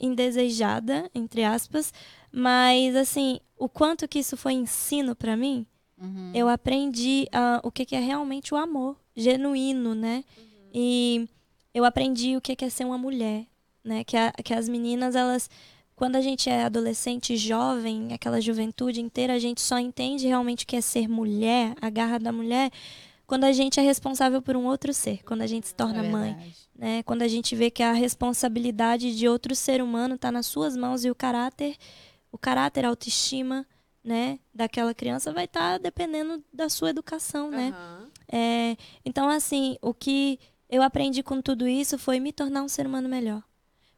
Indesejada, 0.00 1.10
entre 1.14 1.44
aspas. 1.44 1.92
Mas, 2.32 2.96
assim, 2.96 3.38
o 3.58 3.68
quanto 3.68 4.08
que 4.08 4.18
isso 4.18 4.36
foi 4.36 4.52
ensino 4.54 5.14
pra 5.14 5.36
mim, 5.36 5.66
Uhum. 6.00 6.32
eu 6.34 6.48
aprendi 6.48 7.26
ah, 7.30 7.60
o 7.62 7.70
que, 7.70 7.84
que 7.84 7.94
é 7.94 8.00
realmente 8.00 8.54
o 8.54 8.56
amor 8.56 8.96
genuíno, 9.14 9.94
né? 9.94 10.24
E 10.72 11.28
eu 11.74 11.84
aprendi 11.84 12.36
o 12.36 12.40
que, 12.40 12.56
que 12.56 12.64
é 12.64 12.70
ser 12.70 12.84
uma 12.86 12.96
mulher, 12.96 13.46
né? 13.84 14.02
Que, 14.04 14.16
a- 14.16 14.32
que 14.42 14.54
as 14.54 14.68
meninas, 14.68 15.14
elas. 15.14 15.48
Quando 16.00 16.16
a 16.16 16.22
gente 16.22 16.48
é 16.48 16.64
adolescente, 16.64 17.36
jovem, 17.36 18.14
aquela 18.14 18.40
juventude 18.40 19.02
inteira, 19.02 19.34
a 19.34 19.38
gente 19.38 19.60
só 19.60 19.78
entende 19.78 20.26
realmente 20.26 20.64
o 20.64 20.66
que 20.66 20.76
é 20.76 20.80
ser 20.80 21.06
mulher, 21.06 21.74
a 21.78 21.90
garra 21.90 22.18
da 22.18 22.32
mulher, 22.32 22.70
quando 23.26 23.44
a 23.44 23.52
gente 23.52 23.78
é 23.78 23.82
responsável 23.82 24.40
por 24.40 24.56
um 24.56 24.64
outro 24.64 24.94
ser, 24.94 25.22
quando 25.24 25.42
a 25.42 25.46
gente 25.46 25.68
se 25.68 25.74
torna 25.74 26.02
É 26.02 26.08
mãe 26.10 26.54
né? 26.74 27.02
Quando 27.02 27.20
a 27.20 27.28
gente 27.28 27.54
vê 27.54 27.70
que 27.70 27.82
a 27.82 27.92
responsabilidade 27.92 29.14
de 29.14 29.28
outro 29.28 29.54
ser 29.54 29.82
humano 29.82 30.14
está 30.14 30.32
nas 30.32 30.46
suas 30.46 30.74
mãos 30.74 31.04
e 31.04 31.10
o 31.10 31.14
caráter, 31.14 31.76
o 32.32 32.38
caráter, 32.38 32.86
a 32.86 32.88
autoestima, 32.88 33.66
né, 34.02 34.38
daquela 34.54 34.94
criança 34.94 35.30
vai 35.34 35.44
estar 35.44 35.76
dependendo 35.76 36.42
da 36.50 36.70
sua 36.70 36.88
educação, 36.88 37.50
né? 37.50 37.74
Aham. 37.76 38.08
É, 38.32 38.76
então, 39.04 39.28
assim, 39.28 39.76
o 39.82 39.92
que 39.92 40.38
eu 40.66 40.82
aprendi 40.82 41.22
com 41.22 41.42
tudo 41.42 41.68
isso 41.68 41.98
foi 41.98 42.18
me 42.18 42.32
tornar 42.32 42.62
um 42.62 42.68
ser 42.68 42.86
humano 42.86 43.06
melhor. 43.06 43.42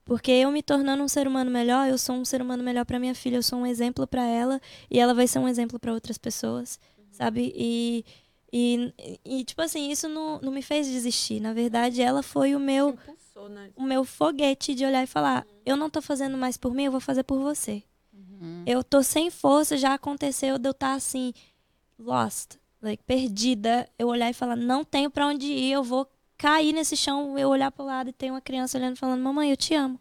Porque 0.04 0.30
eu 0.32 0.50
me 0.50 0.62
tornando 0.62 1.02
um 1.02 1.08
ser 1.08 1.28
humano 1.28 1.50
melhor, 1.50 1.88
eu 1.88 1.96
sou 1.96 2.16
um 2.16 2.24
ser 2.24 2.42
humano 2.42 2.62
melhor 2.62 2.84
para 2.84 2.98
minha 2.98 3.14
filha, 3.14 3.36
eu 3.36 3.42
sou 3.42 3.60
um 3.60 3.66
exemplo 3.66 4.06
para 4.06 4.24
ela 4.24 4.60
e 4.90 4.98
ela 4.98 5.14
vai 5.14 5.26
ser 5.26 5.38
um 5.38 5.48
exemplo 5.48 5.78
para 5.78 5.92
outras 5.92 6.18
pessoas, 6.18 6.78
sabe? 7.12 7.52
E, 7.54 8.04
e, 8.52 8.92
e, 9.24 9.44
tipo 9.44 9.62
assim, 9.62 9.90
isso 9.90 10.08
não, 10.08 10.40
não 10.40 10.52
me 10.52 10.60
fez 10.60 10.86
desistir. 10.86 11.40
Na 11.40 11.52
verdade, 11.52 12.02
ela 12.02 12.22
foi 12.22 12.54
o 12.54 12.60
meu 12.60 12.90
Impulsou, 12.90 13.48
né? 13.48 13.70
o 13.76 13.82
meu 13.82 14.04
foguete 14.04 14.74
de 14.74 14.84
olhar 14.84 15.02
e 15.02 15.06
falar: 15.06 15.46
eu 15.64 15.76
não 15.76 15.88
tô 15.88 16.02
fazendo 16.02 16.36
mais 16.36 16.56
por 16.56 16.74
mim, 16.74 16.84
eu 16.84 16.92
vou 16.92 17.00
fazer 17.00 17.22
por 17.22 17.38
você. 17.38 17.82
Uhum. 18.12 18.64
Eu 18.66 18.82
tô 18.82 19.02
sem 19.02 19.30
força, 19.30 19.76
já 19.76 19.94
aconteceu 19.94 20.58
de 20.58 20.68
eu 20.68 20.72
estar 20.72 20.94
assim, 20.94 21.32
lost, 21.98 22.56
like, 22.82 23.02
perdida. 23.04 23.88
Eu 23.98 24.08
olhar 24.08 24.28
e 24.28 24.34
falar: 24.34 24.56
não 24.56 24.84
tenho 24.84 25.10
pra 25.10 25.28
onde 25.28 25.46
ir, 25.46 25.72
eu 25.72 25.82
vou 25.82 26.06
cair 26.42 26.72
nesse 26.72 26.96
chão. 26.96 27.38
Eu 27.38 27.48
olhar 27.48 27.70
pro 27.70 27.84
lado 27.84 28.10
e 28.10 28.12
tem 28.12 28.30
uma 28.30 28.40
criança 28.40 28.76
olhando 28.76 28.96
falando: 28.96 29.22
mamãe, 29.22 29.50
eu 29.50 29.56
te 29.56 29.74
amo. 29.74 29.98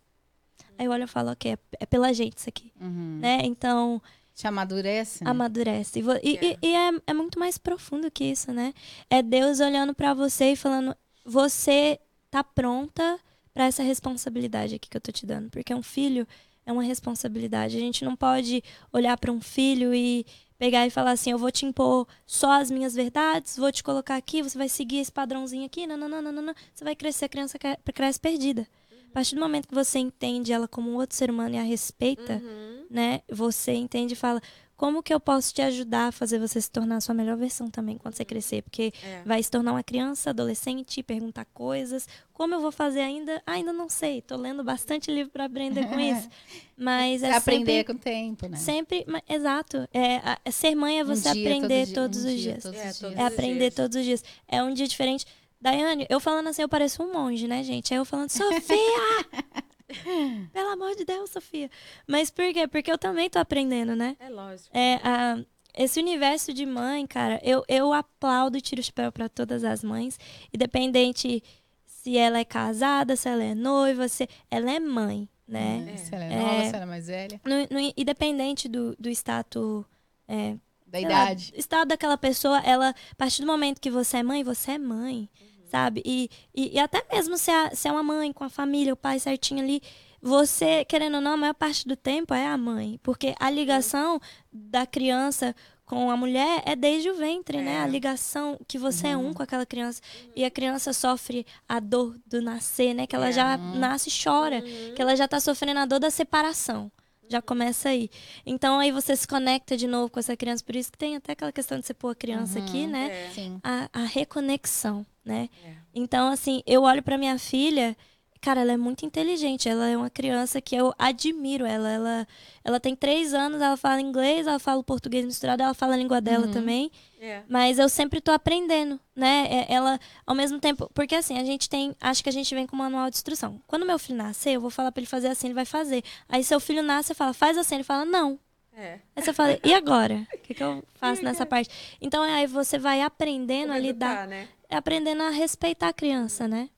Aí 0.78 0.86
eu 0.86 0.92
olho 0.92 1.04
e 1.04 1.08
falo: 1.08 1.32
ok, 1.32 1.52
é, 1.54 1.58
é 1.80 1.86
pela 1.86 2.12
gente 2.14 2.38
isso 2.38 2.50
aqui, 2.50 2.72
Uhum. 2.82 3.20
né? 3.22 3.42
Então, 3.44 4.02
Te 4.34 4.48
amadurece, 4.48 5.24
né? 5.24 5.30
amadurece. 5.30 6.00
E, 6.00 6.04
e- 6.24 6.38
É. 6.38 6.46
e- 6.46 6.58
e 6.64 6.76
é, 6.76 6.92
é 7.08 7.14
muito 7.14 7.38
mais 7.38 7.58
profundo 7.58 8.10
que 8.10 8.24
isso, 8.24 8.52
né? 8.52 8.74
É 9.10 9.22
Deus 9.22 9.60
olhando 9.60 9.94
pra 9.94 10.14
você 10.14 10.54
e 10.54 10.56
falando: 10.56 10.96
você 11.24 12.00
tá 12.32 12.44
pronta 12.44 13.20
pra 13.54 13.66
essa 13.66 13.84
responsabilidade 13.84 14.76
aqui 14.76 14.89
que 14.89 14.98
eu 14.98 15.02
tô 15.02 15.12
te 15.12 15.26
dando. 15.26 15.50
Porque 15.50 15.74
um 15.76 15.84
filho 15.84 16.26
é 16.66 16.72
uma 16.72 16.84
responsabilidade. 16.84 17.76
A 17.78 17.80
gente 17.80 18.04
não 18.06 18.16
pode 18.16 18.64
olhar 18.94 19.18
pra 19.18 19.32
um 19.32 19.42
filho 19.42 19.94
e 19.94 20.26
pegar 20.62 20.86
e 20.86 20.91
falar 20.91 21.12
assim: 21.12 21.32
eu 21.32 21.39
vou 21.39 21.49
te 21.51 21.66
impor 21.66 22.07
só 22.26 22.51
as 22.62 22.70
minhas 22.70 22.93
verdades, 22.93 23.57
vou 23.57 23.72
te 23.72 23.84
colocar 23.84 24.16
aqui, 24.16 24.43
você 24.43 24.55
vai 24.55 24.70
seguir 24.70 24.99
esse 24.99 25.12
padrãozinho 25.12 25.66
aqui, 25.66 25.88
não, 25.88 25.97
não, 25.97 26.07
não, 26.07 26.22
não, 26.22 26.32
não, 26.32 26.41
não. 26.43 26.53
Você 26.72 26.84
vai 26.84 26.95
crescer, 26.95 27.26
a 27.26 27.30
criança 27.30 27.57
cre- 27.57 27.78
cresce 27.93 28.20
perdida. 28.20 28.68
A 29.09 29.14
partir 29.14 29.36
do 29.36 29.41
momento 29.41 29.68
que 29.68 29.74
você 29.74 29.97
entende 29.99 30.53
ela 30.53 30.68
como 30.68 30.89
um 30.91 30.95
outro 30.95 31.18
ser 31.18 31.30
humano 31.32 31.55
e 31.55 31.57
a 31.57 31.64
respeita, 31.64 32.34
Uhum. 32.41 32.86
né? 32.91 33.22
Você 33.30 33.72
entende 33.74 34.14
e 34.14 34.16
fala: 34.16 34.39
como 34.82 35.04
que 35.04 35.14
eu 35.14 35.20
posso 35.20 35.54
te 35.54 35.62
ajudar 35.62 36.08
a 36.08 36.12
fazer 36.12 36.40
você 36.40 36.60
se 36.60 36.72
tornar 36.72 36.96
a 36.96 37.02
sua 37.02 37.14
melhor 37.14 37.38
versão 37.38 37.70
também 37.70 38.00
quando 38.00 38.16
você 38.16 38.26
crescer? 38.26 38.64
Porque 38.64 38.92
É. 39.04 39.22
vai 39.24 39.44
se 39.44 39.52
tornar 39.52 39.74
uma 39.74 39.84
criança, 39.84 40.32
adolescente, 40.32 41.04
perguntar 41.04 41.46
coisas. 41.54 42.08
Como 42.34 42.56
eu 42.56 42.60
vou 42.60 42.72
fazer 42.72 43.02
ainda? 43.02 43.40
Ainda 43.46 43.72
não 43.72 43.88
sei. 43.88 44.24
Tô 44.24 44.36
lendo 44.36 44.64
bastante 44.64 45.12
livro 45.12 45.32
para 45.32 45.46
aprender 45.46 45.86
com 45.88 46.00
isso. 46.00 46.28
Mas 46.76 47.22
é 47.22 47.32
aprender 47.32 47.72
sempre, 47.78 47.94
com 47.94 48.00
o 48.00 48.02
tempo, 48.02 48.48
né? 48.48 48.58
sempre, 48.58 49.06
ma- 49.08 49.22
exato. 49.30 49.88
É, 49.94 50.16
a- 50.16 50.40
é 50.44 50.50
ser 50.50 50.74
mãe 50.74 51.00
é 51.00 51.04
Um 51.04 51.08
você 51.08 51.32
dia, 51.32 51.48
aprender 51.48 51.86
todo 51.86 51.86
dia, 51.86 51.96
todos 51.96 52.26
um 52.26 52.28
os 52.28 52.34
dia, 52.34 52.52
dias. 52.54 52.64
todos 52.64 52.80
É, 52.80 52.90
os 52.90 52.98
todos 52.98 53.14
É 53.14 53.18
dias. 53.20 53.28
os 53.28 53.34
aprender 53.38 53.60
dias. 53.60 53.74
todos 53.76 53.98
os 53.98 54.04
dias. 54.04 54.24
É 54.48 54.64
um 54.64 54.74
dia 54.74 54.88
diferente. 54.88 55.26
Daiane, 55.62 56.08
eu 56.10 56.20
falando 56.20 56.48
assim, 56.48 56.64
eu 56.64 56.70
pareço 56.70 57.04
um 57.04 57.14
monge, 57.14 57.48
né, 57.48 57.62
gente? 57.64 57.94
Aí 57.94 58.00
eu 58.00 58.04
falando, 58.06 58.32
Sofia! 58.32 58.58
Pelo 60.54 60.70
amor 60.70 60.96
de 60.96 61.06
Deus, 61.06 61.30
Sofia. 61.30 61.70
Mas 62.08 62.30
por 62.30 62.52
quê? 62.54 62.68
Porque 62.68 62.92
eu 62.92 62.98
também 62.98 63.30
tô 63.30 63.39
aprendendo, 63.39 63.96
né? 63.96 64.16
É 64.20 64.30
lógico. 64.30 64.70
É, 64.76 64.96
a- 65.04 65.44
esse 65.74 66.00
universo 66.00 66.54
de 66.54 66.66
mãe, 66.66 67.08
cara, 67.08 67.39
eu, 67.44 67.64
eu 67.68 67.94
aplaudo 67.94 68.58
e 68.58 68.62
tiro 68.62 68.82
o 68.82 68.84
chapéu 68.84 69.12
pra 69.12 69.30
todas 69.30 69.64
as 69.64 69.84
mães, 69.84 70.20
independente 70.54 71.44
se 71.86 72.18
ela 72.18 72.39
é 72.39 72.46
casada, 72.46 73.16
se 73.16 73.30
ela 73.30 73.44
é 73.44 73.56
noiva, 73.56 74.08
se 74.08 74.28
ela 74.50 74.72
é 74.72 74.80
mãe, 74.80 75.28
né? 75.48 75.94
É. 75.94 75.98
Se 75.98 76.14
ela 76.16 76.26
é 76.26 76.34
É. 76.34 76.39
nova, 76.39 76.64
se 76.66 76.76
ela 76.76 76.84
é 76.84 76.86
mais 76.86 77.08
velha. 77.08 77.42
No- 77.46 77.68
no- 77.80 77.94
independente 77.98 78.68
do, 78.68 78.96
do 79.00 79.10
status, 79.10 79.86
é, 80.28 80.56
Da 80.88 81.00
sei 81.00 81.08
lá, 81.08 81.24
idade. 81.24 81.54
estado 81.56 81.88
daquela 81.89 82.18
pessoa, 82.18 82.60
ela, 82.66 82.89
a 82.89 83.16
partir 83.16 83.42
do 83.42 83.48
momento 83.48 83.80
que 83.80 83.89
você 83.92 84.18
é 84.18 84.24
mãe, 84.24 84.44
você 84.44 84.72
é 84.72 84.78
mãe, 84.78 85.30
sabe? 85.72 86.01
E, 86.05 86.30
e, 86.53 86.76
e 86.76 86.80
até 86.80 87.03
mesmo 87.11 87.38
se 87.38 87.49
é, 87.49 87.74
se 87.74 87.88
é 87.88 87.91
uma 87.91 88.03
mãe 88.03 88.32
com 88.34 88.43
a 88.43 88.49
família, 88.49 88.93
o 88.93 88.97
pai 88.97 89.19
certinho 89.19 89.61
ali, 89.63 89.82
você, 90.22 90.86
querendo 90.86 91.15
ou 91.15 91.22
não, 91.22 91.34
a 91.34 91.38
maior 91.38 91.53
parte 91.53 91.88
do 91.88 91.95
tempo 91.95 92.34
é 92.34 92.45
a 92.45 92.57
mãe. 92.57 92.99
Porque 93.01 93.34
a 93.39 93.49
ligação 93.49 94.19
da 94.51 94.86
criança 94.86 95.55
com 95.86 96.09
a 96.11 96.15
mulher 96.15 96.61
é 96.65 96.76
desde 96.76 97.09
o 97.09 97.15
ventre, 97.15 97.57
né? 97.61 97.74
É. 97.76 97.80
A 97.82 97.88
ligação 97.88 98.57
que 98.67 98.78
você 98.78 99.07
é 99.07 99.17
um 99.17 99.28
Uhum. 99.28 99.34
com 99.34 99.43
aquela 99.43 99.65
criança. 99.65 100.01
E 100.36 100.45
a 100.45 100.51
criança 100.51 100.93
sofre 100.93 101.45
a 101.67 101.80
dor 101.80 102.15
do 102.26 102.41
nascer, 102.41 102.93
né? 102.93 103.07
Que 103.07 103.15
ela 103.15 103.30
É. 103.30 103.32
já 103.32 103.57
Uhum. 103.57 103.76
nasce 103.80 104.09
e 104.09 104.24
chora. 104.24 104.61
Que 104.95 105.01
ela 105.01 105.15
já 105.15 105.28
tá 105.28 105.39
sofrendo 105.39 105.80
a 105.80 105.86
dor 105.86 105.99
da 105.99 106.09
separação. 106.11 106.91
Já 107.28 107.41
começa 107.41 107.89
aí. 107.89 108.09
Então 108.45 108.78
aí 108.80 108.91
você 108.91 109.15
se 109.15 109.28
conecta 109.28 109.76
de 109.76 109.88
novo 109.88 110.09
com 110.11 110.19
essa 110.19 110.36
criança. 110.38 110.63
Por 110.63 110.76
isso 110.76 110.91
que 110.91 110.97
tem 110.97 111.15
até 111.15 111.32
aquela 111.32 111.51
questão 111.51 111.80
de 111.80 111.86
você 111.86 111.93
pôr 111.93 112.09
a 112.09 112.15
criança 112.15 112.59
aqui, 112.59 112.86
né? 112.88 113.09
É. 113.38 113.51
A, 113.63 113.89
a 113.91 114.03
reconexão, 114.05 115.05
né? 115.24 115.49
É. 115.65 115.74
Então, 115.93 116.30
assim, 116.30 116.61
eu 116.65 116.84
olho 116.84 117.03
pra 117.03 117.17
minha 117.17 117.38
filha, 117.38 117.95
cara, 118.39 118.61
ela 118.61 118.72
é 118.72 118.78
muito 118.78 119.05
inteligente. 119.05 119.69
Ela 119.69 119.88
é 119.89 119.95
uma 119.95 120.09
criança 120.09 120.59
que 120.59 120.76
eu 120.76 120.93
admiro. 120.97 121.65
Ela, 121.65 121.89
ela, 121.89 122.28
ela 122.63 122.80
tem 122.80 122.95
três 122.95 123.34
anos, 123.34 123.61
ela 123.61 123.78
fala 123.78 124.01
inglês, 124.01 124.47
ela 124.47 124.57
fala 124.57 124.80
o 124.80 124.84
português 124.84 125.24
misturado, 125.26 125.61
ela 125.61 125.74
fala 125.76 125.93
a 125.93 125.97
língua 125.97 126.19
dela 126.19 126.47
Uhum. 126.47 126.51
também. 126.53 126.91
É. 127.19 127.43
Mas 127.47 127.78
eu 127.78 127.88
sempre 127.88 128.19
tô 128.19 128.32
aprendendo, 128.32 128.99
né? 129.15 129.45
É- 129.47 129.74
Ela, 129.74 129.99
ao 130.26 130.34
mesmo 130.34 130.59
tempo, 130.59 130.89
porque 130.93 131.13
assim, 131.13 131.38
a 131.38 131.43
gente 131.43 131.69
tem, 131.69 131.95
acho 132.01 132.24
que 132.24 132.30
a 132.30 132.34
gente 132.34 132.55
vem 132.55 132.65
com 132.65 132.76
manual 132.76 133.09
de 133.11 133.15
instrução. 133.17 133.61
Quando 133.67 133.86
meu 133.86 133.99
filho 133.99 134.17
nascer, 134.17 134.53
eu 134.55 134.61
vou 134.61 134.72
falar 134.72 134.91
pra 134.91 135.01
ele 135.01 135.07
fazer 135.07 135.28
assim, 135.28 135.47
ele 135.47 135.53
vai 135.53 135.65
fazer. 135.65 136.03
Aí 136.28 136.43
seu 136.43 136.59
filho 136.59 136.82
nasce, 136.82 137.09
você 137.09 137.13
fala, 137.13 137.34
faz 137.34 137.57
assim, 137.59 137.76
ele 137.76 137.84
fala, 137.84 138.05
não. 138.05 138.39
É. 138.76 138.99
Aí 139.15 139.22
você 139.22 139.34
fala, 139.34 139.59
e 139.63 139.72
agora? 139.74 140.26
O 140.34 140.38
que, 140.39 140.55
que 140.55 140.63
eu 140.63 140.84
faço 140.95 141.22
nessa 141.24 141.45
parte? 141.45 141.69
Então 142.01 142.24
aí 142.24 142.47
você 142.47 142.80
vai 142.80 143.01
aprendendo 143.03 143.67
Como 143.67 143.74
a 143.74 143.80
lidar 143.80 144.11
educar, 144.11 144.28
né? 144.28 144.47
É 144.72 144.76
aprendendo 144.78 145.22
a 145.22 145.30
respeitar 145.30 145.89
a 145.89 145.93
criança, 145.93 146.47
né? 146.47 146.69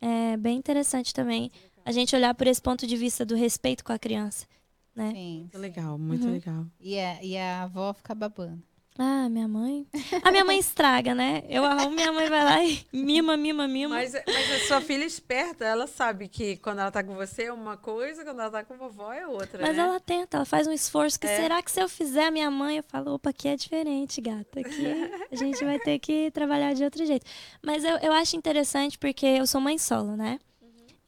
É 0.00 0.36
bem 0.36 0.56
interessante 0.56 1.12
também 1.12 1.50
a 1.84 1.90
gente 1.90 2.14
olhar 2.14 2.34
por 2.34 2.46
esse 2.46 2.60
ponto 2.62 2.86
de 2.86 2.96
vista 2.96 3.24
do 3.24 3.34
respeito 3.34 3.82
com 3.82 3.92
a 3.92 3.98
criança, 3.98 4.46
né? 4.94 5.10
Sim. 5.12 5.38
Muito 5.40 5.58
legal, 5.58 5.98
muito 5.98 6.26
Uhum. 6.26 6.32
legal. 6.32 6.66
E 6.78 6.98
a, 6.98 7.24
e 7.24 7.36
a 7.36 7.62
avó 7.62 7.92
fica 7.94 8.14
babando. 8.14 8.62
Ah, 9.00 9.28
minha 9.28 9.46
mãe. 9.46 9.86
A 10.24 10.30
minha 10.32 10.44
mãe 10.44 10.58
estraga, 10.60 11.14
né? 11.14 11.44
Eu 11.48 11.64
arrumo, 11.64 11.90
minha 11.94 12.10
mãe 12.12 12.28
vai 12.28 12.44
lá 12.44 12.64
e 12.64 12.84
mima, 12.92 13.36
mima, 13.36 13.68
mima. 13.68 13.94
Mas, 13.94 14.12
mas 14.12 14.52
a 14.52 14.66
sua 14.66 14.80
filha 14.80 15.04
é 15.04 15.06
esperta, 15.06 15.64
ela 15.64 15.86
sabe 15.86 16.26
que 16.26 16.56
quando 16.56 16.80
ela 16.80 16.90
tá 16.90 17.04
com 17.04 17.14
você 17.14 17.44
é 17.44 17.52
uma 17.52 17.76
coisa, 17.76 18.24
quando 18.24 18.40
ela 18.40 18.50
tá 18.50 18.64
com 18.64 18.74
a 18.74 18.76
vovó 18.76 19.12
é 19.12 19.24
outra, 19.24 19.62
Mas 19.64 19.76
né? 19.76 19.82
ela 19.84 20.00
tenta, 20.00 20.38
ela 20.38 20.44
faz 20.44 20.66
um 20.66 20.72
esforço. 20.72 21.20
Que 21.20 21.28
É. 21.28 21.36
será 21.36 21.62
que 21.62 21.70
se 21.70 21.80
eu 21.80 21.88
fizer 21.88 22.26
a 22.26 22.30
minha 22.32 22.50
mãe, 22.50 22.78
eu 22.78 22.82
falo, 22.82 23.14
opa, 23.14 23.30
aqui 23.30 23.46
é 23.46 23.54
diferente, 23.54 24.20
gata. 24.20 24.58
Aqui 24.58 24.84
a 25.30 25.36
gente 25.36 25.64
vai 25.64 25.78
ter 25.78 26.00
que 26.00 26.30
trabalhar 26.32 26.74
de 26.74 26.82
outro 26.82 27.06
jeito. 27.06 27.24
Mas 27.62 27.84
eu, 27.84 27.98
eu 27.98 28.12
acho 28.12 28.36
interessante 28.36 28.98
porque 28.98 29.26
eu 29.26 29.46
sou 29.46 29.60
mãe 29.60 29.78
solo, 29.78 30.16
né? 30.16 30.40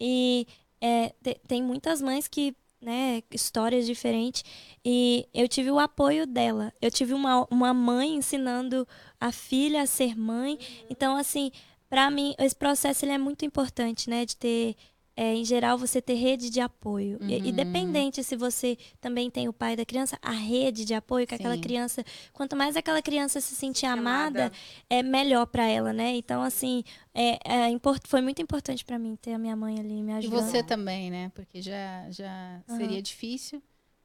E 0.01 0.47
é, 0.81 1.13
te- 1.23 1.41
tem 1.47 1.61
muitas 1.63 2.01
mães 2.01 2.29
que, 2.29 2.55
né, 2.81 3.23
histórias 3.31 3.87
diferentes. 3.87 4.45
E 4.85 5.27
eu 5.35 5.47
tive 5.47 5.71
o 5.71 5.79
apoio 5.79 6.27
dela. 6.27 6.73
Eu 6.81 6.91
tive 6.91 7.13
uma, 7.13 7.47
uma 7.51 7.75
mãe 7.75 8.15
ensinando 8.15 8.87
a 9.21 9.31
filha 9.31 9.83
a 9.83 9.87
ser 9.87 10.17
mãe. 10.17 10.59
Então, 10.89 11.17
assim, 11.17 11.51
pra 11.89 12.11
mim, 12.11 12.35
esse 12.39 12.57
processo 12.57 13.05
ele 13.05 13.13
é 13.13 13.19
muito 13.19 13.45
importante, 13.45 14.09
né? 14.09 14.25
De 14.25 14.37
ter, 14.37 14.77
é, 15.17 15.35
em 15.35 15.45
geral, 15.45 15.77
você 15.77 16.01
ter 16.01 16.15
rede 16.15 16.49
de 16.51 16.61
apoio. 16.61 17.19
E- 17.23 17.37
Uhum. 17.37 17.47
Independente 17.47 18.23
se 18.25 18.37
você 18.37 18.79
também 19.01 19.31
tem 19.31 19.49
o 19.49 19.53
pai 19.53 19.77
da 19.77 19.85
criança, 19.85 20.19
a 20.23 20.31
rede 20.31 20.85
de 20.85 20.95
apoio 20.95 21.27
que 21.27 21.35
aquela 21.35 21.57
Sim. 21.57 21.61
criança. 21.61 22.05
Quanto 22.33 22.57
mais 22.57 22.77
aquela 22.77 23.03
criança 23.03 23.41
se 23.41 23.55
sentir 23.55 23.87
amada, 23.87 24.45
Amada. 24.47 24.53
é 24.89 25.03
melhor 25.03 25.47
pra 25.47 25.67
ela, 25.67 25.93
né? 25.93 26.17
Então, 26.17 26.43
assim, 26.43 26.83
é, 27.15 27.39
é 27.45 27.69
import- 27.69 28.07
foi 28.07 28.21
muito 28.23 28.41
importante 28.41 28.85
pra 28.85 28.99
mim 28.99 29.17
ter 29.17 29.35
a 29.35 29.39
minha 29.39 29.55
mãe 29.57 29.79
ali 29.79 30.03
me 30.03 30.13
E 30.13 30.15
ajudando. 30.17 30.41
você 30.43 30.63
também, 30.63 31.11
né? 31.11 31.31
Porque 31.35 31.61
já, 31.61 32.11
já 32.11 32.63
Aham. 32.69 32.79
seria 32.79 33.03
difícil 33.03 33.63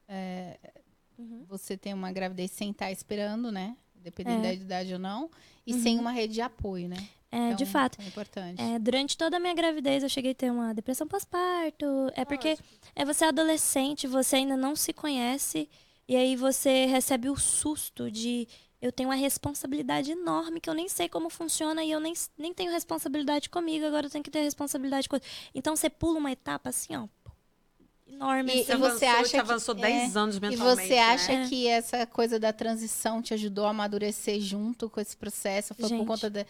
é, 0.08 0.58
Uhum. 1.18 1.44
você 1.48 1.76
ter 1.76 1.94
uma 1.94 2.12
gravidez 2.12 2.50
sem 2.50 2.70
estar 2.70 2.92
esperando, 2.92 3.50
né? 3.50 3.76
Dependendo 3.94 4.40
É. 4.40 4.42
da 4.42 4.52
idade 4.54 4.92
ou 4.92 4.98
não. 4.98 5.30
E 5.66 5.72
Uhum. 5.74 5.82
sem 5.82 5.98
uma 5.98 6.12
rede 6.12 6.34
de 6.34 6.40
apoio, 6.40 6.88
né? 6.88 7.08
É, 7.36 7.48
de 7.54 7.62
Então, 7.62 7.66
fato. 7.66 7.98
É 8.00 8.04
importante. 8.06 8.60
É, 8.62 8.78
durante 8.78 9.16
toda 9.16 9.36
a 9.36 9.40
minha 9.40 9.54
gravidez 9.54 10.02
eu 10.02 10.08
cheguei 10.08 10.32
a 10.32 10.34
ter 10.34 10.50
uma 10.50 10.72
depressão 10.72 11.06
pós-parto. 11.06 11.84
É 12.14 12.24
porque 12.24 12.56
é 12.94 13.04
você 13.04 13.24
é 13.24 13.28
adolescente, 13.28 14.06
você 14.06 14.36
ainda 14.36 14.56
não 14.56 14.74
se 14.74 14.92
conhece 14.92 15.68
e 16.08 16.16
aí 16.16 16.36
você 16.36 16.86
recebe 16.86 17.28
o 17.28 17.36
susto 17.36 18.10
de 18.10 18.46
eu 18.80 18.92
tenho 18.92 19.08
uma 19.08 19.14
responsabilidade 19.16 20.12
enorme 20.12 20.60
que 20.60 20.68
eu 20.70 20.74
nem 20.74 20.88
sei 20.88 21.08
como 21.08 21.28
funciona 21.30 21.82
e 21.82 21.90
eu 21.90 21.98
nem, 21.98 22.12
nem 22.38 22.52
tenho 22.54 22.70
responsabilidade 22.70 23.48
comigo, 23.48 23.84
agora 23.86 24.06
eu 24.06 24.10
tenho 24.10 24.22
que 24.22 24.30
ter 24.30 24.42
responsabilidade 24.42 25.08
com. 25.08 25.18
Então 25.54 25.74
você 25.74 25.88
pula 25.90 26.18
uma 26.18 26.30
etapa 26.30 26.68
assim, 26.68 26.94
ó, 26.94 27.06
enorme. 28.06 28.54
E- 28.54 28.60
assim. 28.62 28.72
e 28.72 28.76
você 28.76 29.04
acha 29.06 29.24
te 29.24 29.30
que- 29.32 29.36
avançou 29.38 29.74
é, 29.76 29.80
10 29.80 30.16
anos 30.16 30.36
E 30.36 30.40
mentalmente, 30.40 30.88
você 30.88 30.98
acha 30.98 31.32
né? 31.32 31.46
que 31.48 31.66
essa 31.66 32.06
coisa 32.06 32.38
da 32.38 32.52
transição 32.52 33.20
te 33.22 33.34
ajudou 33.34 33.66
a 33.66 33.70
amadurecer 33.70 34.40
junto 34.40 34.88
com 34.88 35.00
esse 35.00 35.16
processo? 35.16 35.74
Foi 35.74 35.88
Gente. 35.88 35.98
por 36.00 36.06
conta 36.06 36.30
da. 36.30 36.44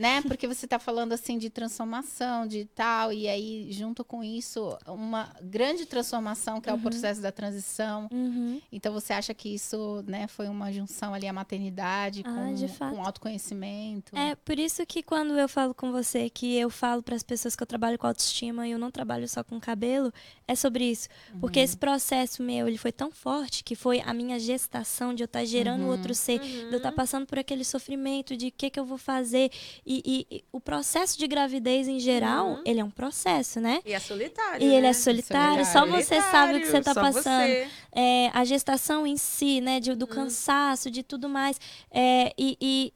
Né? 0.00 0.22
Porque 0.22 0.46
você 0.48 0.66
tá 0.66 0.78
falando 0.78 1.12
assim 1.12 1.36
de 1.36 1.50
transformação, 1.50 2.46
de 2.46 2.64
tal, 2.64 3.12
e 3.12 3.28
aí, 3.28 3.70
junto 3.70 4.02
com 4.02 4.24
isso, 4.24 4.74
uma 4.86 5.30
grande 5.42 5.84
transformação, 5.84 6.58
que 6.58 6.70
é 6.70 6.72
o 6.72 6.76
Uhum. 6.76 6.80
processo 6.82 7.20
da 7.20 7.30
transição. 7.30 8.08
Uhum. 8.10 8.58
Então 8.72 8.94
você 8.94 9.12
acha 9.12 9.34
que 9.34 9.50
isso, 9.54 10.02
né, 10.06 10.26
foi 10.26 10.48
uma 10.48 10.72
junção 10.72 11.12
ali 11.12 11.28
à 11.28 11.32
maternidade 11.34 12.22
Ah, 12.24 12.32
com, 12.32 12.54
de 12.54 12.66
fato. 12.68 12.94
com 12.96 13.04
autoconhecimento? 13.04 14.16
É 14.16 14.34
por 14.36 14.58
isso 14.58 14.86
que 14.86 15.02
quando 15.02 15.38
eu 15.38 15.46
falo 15.48 15.74
com 15.74 15.92
você 15.92 16.30
que 16.30 16.56
eu 16.56 16.70
falo 16.70 17.02
para 17.02 17.14
as 17.14 17.22
pessoas 17.22 17.54
que 17.54 17.62
eu 17.62 17.66
trabalho 17.66 17.98
com 17.98 18.06
autoestima 18.06 18.66
e 18.66 18.70
eu 18.70 18.78
não 18.78 18.90
trabalho 18.90 19.28
só 19.28 19.44
com 19.44 19.60
cabelo, 19.60 20.10
é 20.48 20.54
sobre 20.54 20.84
isso. 20.90 21.08
Porque 21.40 21.58
Uhum. 21.58 21.64
esse 21.64 21.76
processo 21.76 22.42
meu, 22.42 22.66
ele 22.66 22.78
foi 22.78 22.90
tão 22.92 23.10
forte 23.10 23.62
que 23.62 23.74
foi 23.74 24.00
a 24.00 24.14
minha 24.14 24.38
gestação 24.40 25.14
de 25.14 25.22
eu 25.22 25.26
estar 25.26 25.44
gerando 25.44 25.82
Uhum. 25.82 25.90
outro 25.90 26.14
ser, 26.14 26.38
de 26.40 26.70
eu 26.72 26.78
estar 26.78 26.92
passando 26.92 27.26
por 27.26 27.38
aquele 27.38 27.64
sofrimento 27.64 28.34
de 28.34 28.48
o 28.48 28.52
que, 28.52 28.70
que 28.70 28.80
eu 28.80 28.84
vou 28.86 28.96
fazer. 28.98 29.50
E, 29.92 30.00
e- 30.30 30.36
e 30.36 30.44
o 30.52 30.60
processo 30.60 31.18
de 31.18 31.26
gravidez 31.26 31.88
em 31.88 31.98
geral, 31.98 32.46
Uhum. 32.50 32.62
ele 32.64 32.78
é 32.78 32.84
um 32.84 32.90
processo, 32.90 33.58
né? 33.58 33.80
E 33.84 33.92
é 33.92 33.98
solitário, 33.98 34.62
E 34.64 34.72
ele 34.72 34.82
né? 34.82 34.88
é 34.90 34.92
solitário, 34.92 35.64
só 35.64 35.80
Solitário. 35.80 36.04
você 36.04 36.20
sabe 36.22 36.54
o 36.58 36.60
que 36.60 36.66
você 36.68 36.78
está 36.78 36.94
Só 36.94 37.00
passando 37.00 37.48
você. 37.48 37.68
é, 37.90 38.28
a 38.32 38.44
gestação 38.44 39.04
em 39.04 39.16
si, 39.16 39.60
né, 39.60 39.80
de- 39.80 39.96
do 39.96 40.04
Uhum. 40.06 40.12
cansaço, 40.12 40.92
de 40.92 41.02
tudo 41.02 41.28
mais. 41.28 41.58
É, 41.90 42.32
e 42.38 42.56
e, 42.60 42.92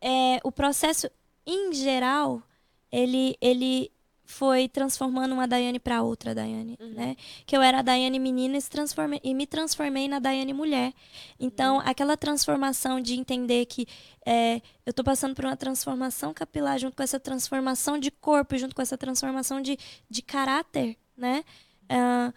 é, 0.00 0.40
o 0.42 0.50
processo, 0.50 1.08
em 1.46 1.72
geral, 1.72 2.42
ele, 2.90 3.36
ele 3.40 3.92
foi 4.30 4.68
transformando 4.68 5.32
uma 5.32 5.46
Daiane 5.46 5.78
para 5.80 6.02
outra 6.02 6.34
Daiane, 6.34 6.76
Uhum. 6.80 6.90
né? 6.94 7.16
Que 7.44 7.56
eu 7.56 7.60
era 7.62 7.80
a 7.80 7.82
Daiane 7.82 8.18
menina 8.18 8.56
e, 8.56 8.60
se 8.60 8.70
transformei, 8.70 9.20
e 9.22 9.34
me 9.34 9.46
transformei 9.46 10.06
na 10.08 10.18
Daiane 10.18 10.52
mulher. 10.52 10.92
Então, 11.38 11.76
Uhum. 11.76 11.82
aquela 11.84 12.16
transformação 12.16 13.00
de 13.00 13.14
entender 13.14 13.66
que 13.66 13.86
é, 14.24 14.60
eu 14.86 14.92
tô 14.92 15.02
passando 15.02 15.34
por 15.34 15.44
uma 15.44 15.56
transformação 15.56 16.32
capilar 16.32 16.78
junto 16.78 16.96
com 16.96 17.02
essa 17.02 17.18
transformação 17.18 17.98
de 17.98 18.10
corpo, 18.10 18.56
junto 18.56 18.74
com 18.74 18.82
essa 18.82 18.96
transformação 18.96 19.60
de, 19.60 19.76
de 20.08 20.22
caráter, 20.22 20.96
né? 21.16 21.42
Ah, 21.88 22.32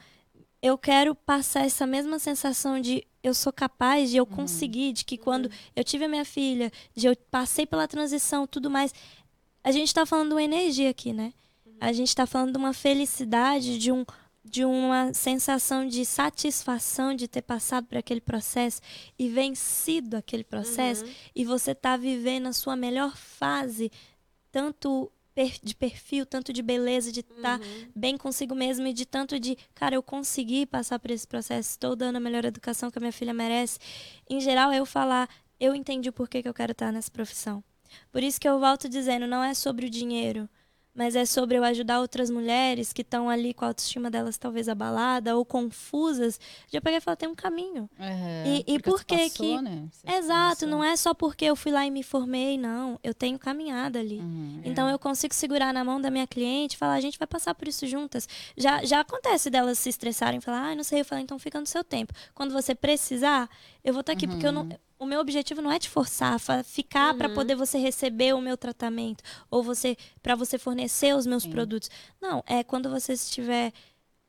eu 0.62 0.78
quero 0.78 1.14
passar 1.14 1.66
essa 1.66 1.86
mesma 1.86 2.18
sensação 2.20 2.80
de 2.80 3.06
eu 3.22 3.34
sou 3.34 3.54
capaz, 3.54 4.10
de 4.10 4.18
eu 4.18 4.26
conseguir, 4.26 4.94
de 4.94 5.06
que 5.06 5.18
quando 5.18 5.50
eu 5.76 5.84
tive 5.84 6.06
a 6.06 6.08
minha 6.10 6.26
filha, 6.26 6.72
de 6.96 7.06
eu 7.08 7.16
passei 7.30 7.66
pela 7.66 7.88
transição, 7.88 8.48
tudo 8.48 8.70
mais. 8.70 8.94
A 9.64 9.72
gente 9.72 9.94
tá 9.94 10.06
falando 10.06 10.36
de 10.36 10.42
energia 10.42 10.90
aqui, 10.90 11.14
né? 11.14 11.34
A 11.84 11.92
gente 11.92 12.16
tá 12.16 12.26
falando 12.26 12.54
de 12.54 12.58
uma 12.58 12.74
felicidade, 12.74 13.78
de 13.78 13.92
um 13.92 14.06
de 14.46 14.66
uma 14.66 15.14
sensação 15.14 15.88
de 15.88 16.06
satisfação 16.06 17.14
de 17.16 17.30
ter 17.30 17.42
passado 17.42 17.88
por 17.88 17.98
aquele 17.98 18.20
processo 18.20 18.82
e 19.18 19.30
vencido 19.30 20.18
aquele 20.18 20.44
processo 20.44 21.06
Uhum. 21.06 21.12
e 21.34 21.46
você 21.46 21.74
tá 21.74 21.96
vivendo 21.96 22.48
a 22.48 22.54
sua 22.54 22.76
melhor 22.76 23.16
fase, 23.16 23.90
tanto 24.52 25.10
de 25.64 25.74
perfil, 25.74 26.26
tanto 26.26 26.52
de 26.54 26.62
beleza, 26.62 27.10
de 27.12 27.22
estar 27.22 27.58
Uhum. 27.60 27.88
bem 27.96 28.18
consigo 28.18 28.54
mesmo 28.54 28.86
e 28.86 28.94
de 28.94 29.06
tanto 29.06 29.40
de, 29.40 29.58
cara, 29.74 29.96
eu 29.96 30.04
consegui 30.04 30.66
passar 30.66 31.00
por 31.00 31.10
esse 31.12 31.26
processo, 31.28 31.70
estou 31.72 31.96
dando 31.96 32.18
a 32.18 32.20
melhor 32.20 32.44
educação 32.46 32.92
que 32.92 32.98
a 32.98 33.02
minha 33.02 33.14
filha 33.14 33.34
merece. 33.34 33.80
Em 34.30 34.40
geral, 34.42 34.72
eu 34.74 34.86
falar, 34.86 35.28
eu 35.60 35.74
entendi 35.74 36.10
o 36.10 36.14
porquê 36.14 36.42
que 36.44 36.50
eu 36.50 36.54
quero 36.54 36.74
estar 36.74 36.92
nessa 36.92 37.10
profissão. 37.10 37.64
Por 38.12 38.22
isso 38.22 38.40
que 38.42 38.48
eu 38.48 38.60
volto 38.60 38.88
dizendo, 38.90 39.26
não 39.26 39.42
é 39.44 39.54
sobre 39.54 39.86
o 39.86 39.90
dinheiro, 39.90 40.50
mas 40.96 41.16
é 41.16 41.26
sobre 41.26 41.58
eu 41.58 41.64
ajudar 41.64 42.00
outras 42.00 42.30
mulheres 42.30 42.94
que 42.94 43.02
estão 43.02 43.30
ali 43.30 43.54
com 43.54 43.66
a 43.66 43.70
autoestima 43.70 44.12
delas 44.12 44.38
talvez 44.38 44.70
abalada 44.70 45.36
ou 45.36 45.44
confusas, 45.44 46.40
de 46.70 46.78
eu 46.78 46.82
pegar 46.82 46.98
e 46.98 47.02
falar, 47.02 47.16
tem 47.16 47.28
um 47.30 47.36
caminho. 47.36 47.90
Aham, 48.00 48.44
E- 48.46 48.64
e 48.68 48.80
por 48.80 49.04
que 49.04 49.30
que- 49.30 49.62
né? 49.62 49.88
Exato, 50.06 50.50
passou. 50.62 50.68
não 50.70 50.84
é 50.84 50.96
só 50.96 51.14
porque 51.14 51.46
eu 51.46 51.56
fui 51.56 51.72
lá 51.72 51.86
e 51.86 51.92
me 51.92 52.04
formei, 52.04 52.58
não. 52.58 53.00
Eu 53.04 53.14
tenho 53.14 53.38
caminhada 53.40 54.00
ali. 54.00 54.20
Uhum. 54.20 54.62
Então 54.64 54.90
eu 54.90 55.00
consigo 55.00 55.34
segurar 55.34 55.74
na 55.74 55.84
mão 55.84 56.00
da 56.00 56.10
minha 56.12 56.28
cliente 56.28 56.76
e 56.76 56.78
falar, 56.78 56.94
a 56.94 57.02
gente 57.02 57.18
vai 57.18 57.28
passar 57.28 57.56
por 57.56 57.68
isso 57.68 57.86
juntas. 57.88 58.28
Já, 58.56 58.84
já 58.86 59.00
acontece 59.00 59.50
delas 59.50 59.80
se 59.80 59.90
estressarem 59.90 60.38
e 60.38 60.42
falar, 60.42 60.72
ah, 60.72 60.76
não 60.76 60.84
sei, 60.84 61.02
eu 61.02 61.06
falo, 61.06 61.22
então 61.22 61.40
fica 61.40 61.60
no 61.60 61.66
seu 61.66 61.84
tempo. 61.84 62.14
Quando 62.34 62.52
você 62.54 62.76
precisar, 62.76 63.50
eu 63.84 63.94
vou 63.94 64.02
estar 64.02 64.14
aqui, 64.14 64.28
porque 64.28 64.46
eu 64.46 64.52
não. 64.52 64.70
O 65.04 65.06
meu 65.06 65.20
objetivo 65.20 65.62
não 65.62 65.72
é 65.72 65.78
te 65.80 65.90
forçar, 65.90 66.40
fa- 66.40 66.64
ficar 66.64 67.14
para 67.16 67.28
Uhum. 67.28 67.34
poder 67.36 67.56
você 67.56 67.78
receber 67.78 68.34
o 68.34 68.40
meu 68.42 68.56
tratamento 68.58 69.22
ou 69.52 69.62
você 69.62 69.98
para 70.22 70.34
você 70.36 70.58
fornecer 70.58 71.14
os 71.16 71.26
meus 71.26 71.44
Sim. 71.44 71.52
produtos. 71.52 71.90
Não, 72.22 72.42
é 72.48 72.64
quando 72.64 72.90
você 72.90 73.14
estiver 73.14 73.74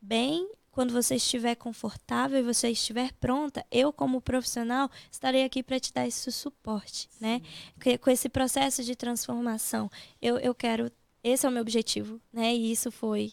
bem 0.00 0.48
quando 0.72 0.92
você 0.92 1.14
estiver 1.14 1.54
confortável 1.54 2.40
e 2.40 2.42
você 2.42 2.68
estiver 2.68 3.12
pronta, 3.20 3.64
eu 3.70 3.92
como 3.92 4.20
profissional 4.20 4.90
estarei 5.08 5.44
aqui 5.44 5.62
para 5.62 5.78
te 5.78 5.92
dar 5.92 6.04
esse 6.04 6.32
suporte, 6.32 7.08
né? 7.20 7.40
Que- 7.80 7.96
Com 7.96 8.10
esse 8.10 8.28
processo 8.28 8.82
de 8.82 8.96
transformação, 8.96 9.88
eu, 10.20 10.36
eu 10.38 10.52
quero, 10.52 10.90
esse 11.22 11.46
é 11.46 11.48
o 11.48 11.52
meu 11.52 11.62
objetivo, 11.62 12.20
né? 12.32 12.52
E 12.52 12.72
isso 12.72 12.90
foi 12.90 13.32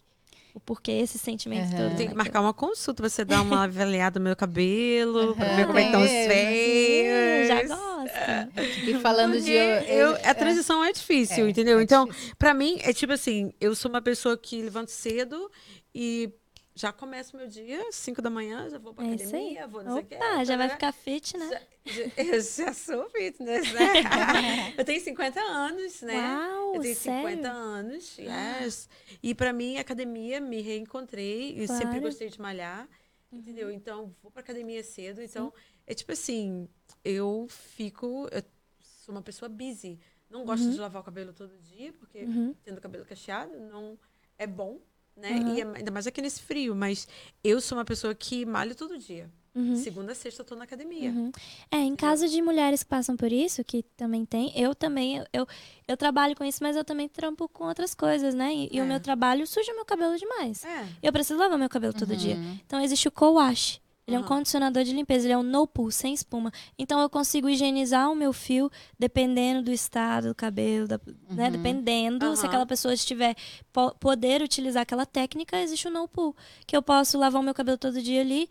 o 0.53 0.59
porquê 0.59 0.91
esse 0.91 1.17
sentimento 1.17 1.73
Aham. 1.73 1.89
todo. 1.89 1.97
Tem 1.97 2.07
que 2.09 2.15
marcar 2.15 2.41
uma 2.41 2.53
consulta 2.53 3.01
pra 3.03 3.09
você 3.09 3.23
dar 3.25 3.41
uma 3.41 3.63
avaliada 3.65 4.19
no 4.19 4.25
meu 4.25 4.35
cabelo, 4.35 5.35
pra 5.35 5.45
Aham. 5.45 5.55
ver 5.55 5.65
como 5.67 5.77
é 5.79 5.81
que 5.81 5.87
estão 5.87 6.01
os 6.03 6.09
feios. 6.09 7.47
Já 7.47 7.63
gosta. 7.63 8.49
E 8.87 8.93
falando 8.99 9.33
Porque 9.33 9.45
de. 9.45 9.91
eu- 9.91 10.15
a 10.23 10.33
transição 10.33 10.83
é, 10.83 10.91
difícil, 10.91 11.45
É, 11.45 11.49
entendeu? 11.49 11.79
é 11.79 11.83
então, 11.83 12.05
difícil. 12.05 12.35
pra 12.37 12.53
mim, 12.53 12.77
é 12.81 12.93
tipo 12.93 13.13
assim, 13.13 13.53
eu 13.59 13.73
sou 13.75 13.89
uma 13.89 14.01
pessoa 14.01 14.37
que 14.37 14.61
levanto 14.61 14.89
cedo 14.89 15.49
e 15.93 16.29
já 16.73 16.91
começo 16.93 17.35
meu 17.35 17.47
dia, 17.47 17.91
5 17.91 18.21
da 18.21 18.29
manhã, 18.29 18.69
já 18.69 18.77
vou 18.77 18.93
pra 18.93 19.05
É 19.05 19.13
academia, 19.13 19.67
vou 19.67 19.83
não 19.83 19.93
sei 19.93 20.03
o 20.03 20.05
que. 20.05 20.45
Já 20.45 20.57
vai 20.57 20.69
ficar 20.69 20.91
fit, 20.91 21.37
né? 21.37 21.49
Já, 21.49 21.61
eu 22.23 22.41
já 22.41 22.73
sou 22.73 23.09
fitness, 23.09 23.71
né? 23.73 23.81
eu 24.77 24.85
tenho 24.85 25.01
50 25.01 25.39
anos, 25.39 26.01
né? 26.01 26.15
Uau, 26.15 26.75
eu 26.75 26.81
tenho 26.81 26.95
sério? 26.95 27.29
50 27.29 27.49
anos, 27.51 28.17
yes. 28.17 28.89
E 29.21 29.35
pra 29.35 29.51
mim, 29.51 29.77
academia, 29.77 30.39
me 30.39 30.61
reencontrei. 30.61 31.61
Eu 31.61 31.67
sempre 31.67 31.85
Claro. 31.85 32.01
gostei 32.01 32.29
de 32.29 32.39
malhar, 32.39 32.87
entendeu? 33.31 33.69
Então, 33.71 34.15
vou 34.21 34.31
pra 34.31 34.41
academia 34.41 34.83
cedo. 34.83 35.21
Então, 35.21 35.53
é 35.85 35.93
tipo 35.93 36.11
assim, 36.11 36.67
eu 37.03 37.47
fico... 37.49 38.27
Eu 38.31 38.43
sou 38.79 39.13
uma 39.13 39.21
pessoa 39.21 39.49
busy. 39.49 39.99
Não 40.29 40.45
gosto 40.45 40.69
de 40.71 40.79
lavar 40.79 41.01
o 41.01 41.05
cabelo 41.05 41.33
todo 41.33 41.57
dia, 41.59 41.91
porque 41.93 42.19
Uhum. 42.23 42.55
tendo 42.63 42.79
cabelo 42.79 43.03
cacheado 43.05 43.59
não 43.59 43.99
é 44.37 44.47
bom, 44.47 44.79
né? 45.21 45.31
Uhum. 45.31 45.55
E 45.55 45.61
é- 45.61 45.77
ainda 45.77 45.91
mais 45.91 46.07
aqui 46.07 46.21
nesse 46.21 46.41
frio. 46.41 46.75
Mas 46.75 47.07
eu 47.43 47.61
sou 47.61 47.77
uma 47.77 47.85
pessoa 47.85 48.13
que 48.15 48.45
malho 48.45 48.75
todo 48.75 48.97
dia. 48.97 49.29
Uhum. 49.53 49.75
Segunda 49.75 50.13
a 50.13 50.15
sexta 50.15 50.41
eu 50.41 50.45
tô 50.45 50.55
na 50.55 50.63
academia. 50.63 51.09
Uhum. 51.09 51.29
É, 51.69 51.75
em 51.79 51.93
caso 51.93 52.25
de 52.29 52.41
mulheres 52.41 52.83
que 52.83 52.89
passam 52.89 53.17
por 53.17 53.29
isso, 53.33 53.61
que 53.65 53.83
também 53.97 54.23
tem, 54.25 54.49
eu 54.57 54.73
também, 54.73 55.17
eu- 55.33 55.45
eu, 55.85 55.97
trabalho 55.97 56.37
com 56.37 56.45
isso, 56.45 56.59
mas 56.61 56.77
eu 56.77 56.85
também 56.85 57.09
trampo 57.09 57.49
com 57.49 57.65
outras 57.65 57.93
coisas, 57.93 58.33
né? 58.33 58.53
E, 58.53 58.69
e 58.71 58.79
É. 58.79 58.83
o 58.83 58.85
meu 58.85 59.01
trabalho 59.01 59.45
suja 59.45 59.73
meu 59.73 59.83
cabelo 59.83 60.17
demais. 60.17 60.63
É. 60.63 60.87
Eu 61.03 61.11
preciso 61.11 61.37
lavar 61.37 61.59
meu 61.59 61.67
cabelo 61.67 61.91
todo 61.93 62.15
dia. 62.15 62.35
Uhum. 62.35 62.59
Então 62.65 62.79
existe 62.79 63.09
o 63.09 63.11
co-wash. 63.11 63.80
Ele 64.07 64.17
é 64.17 64.19
um 64.19 64.23
condicionador 64.23 64.83
de 64.83 64.91
limpeza, 64.93 65.25
ele 65.25 65.33
é 65.33 65.37
um 65.37 65.43
no 65.43 65.65
pull, 65.67 65.91
sem 65.91 66.13
espuma. 66.13 66.51
Então 66.77 66.99
eu 66.99 67.09
consigo 67.09 67.47
higienizar 67.47 68.11
o 68.11 68.15
meu 68.15 68.33
fio 68.33 68.69
dependendo 68.99 69.61
do 69.63 69.71
estado 69.71 70.29
do 70.29 70.35
cabelo, 70.35 70.87
da- 70.87 70.99
né? 71.29 71.45
Uhum. 71.45 71.51
Dependendo, 71.51 72.35
se 72.35 72.41
Aham. 72.41 72.47
aquela 72.49 72.65
pessoa 72.65 72.93
estiver 72.93 73.35
po- 73.71 73.93
poder 73.95 74.41
utilizar 74.41 74.81
aquela 74.81 75.05
técnica, 75.05 75.61
existe 75.61 75.87
o 75.87 75.91
no 75.91 76.07
pull, 76.07 76.35
que 76.65 76.75
eu 76.75 76.81
posso 76.81 77.17
lavar 77.17 77.41
o 77.41 77.45
meu 77.45 77.53
cabelo 77.53 77.77
todo 77.77 78.01
dia 78.01 78.21
ali 78.21 78.49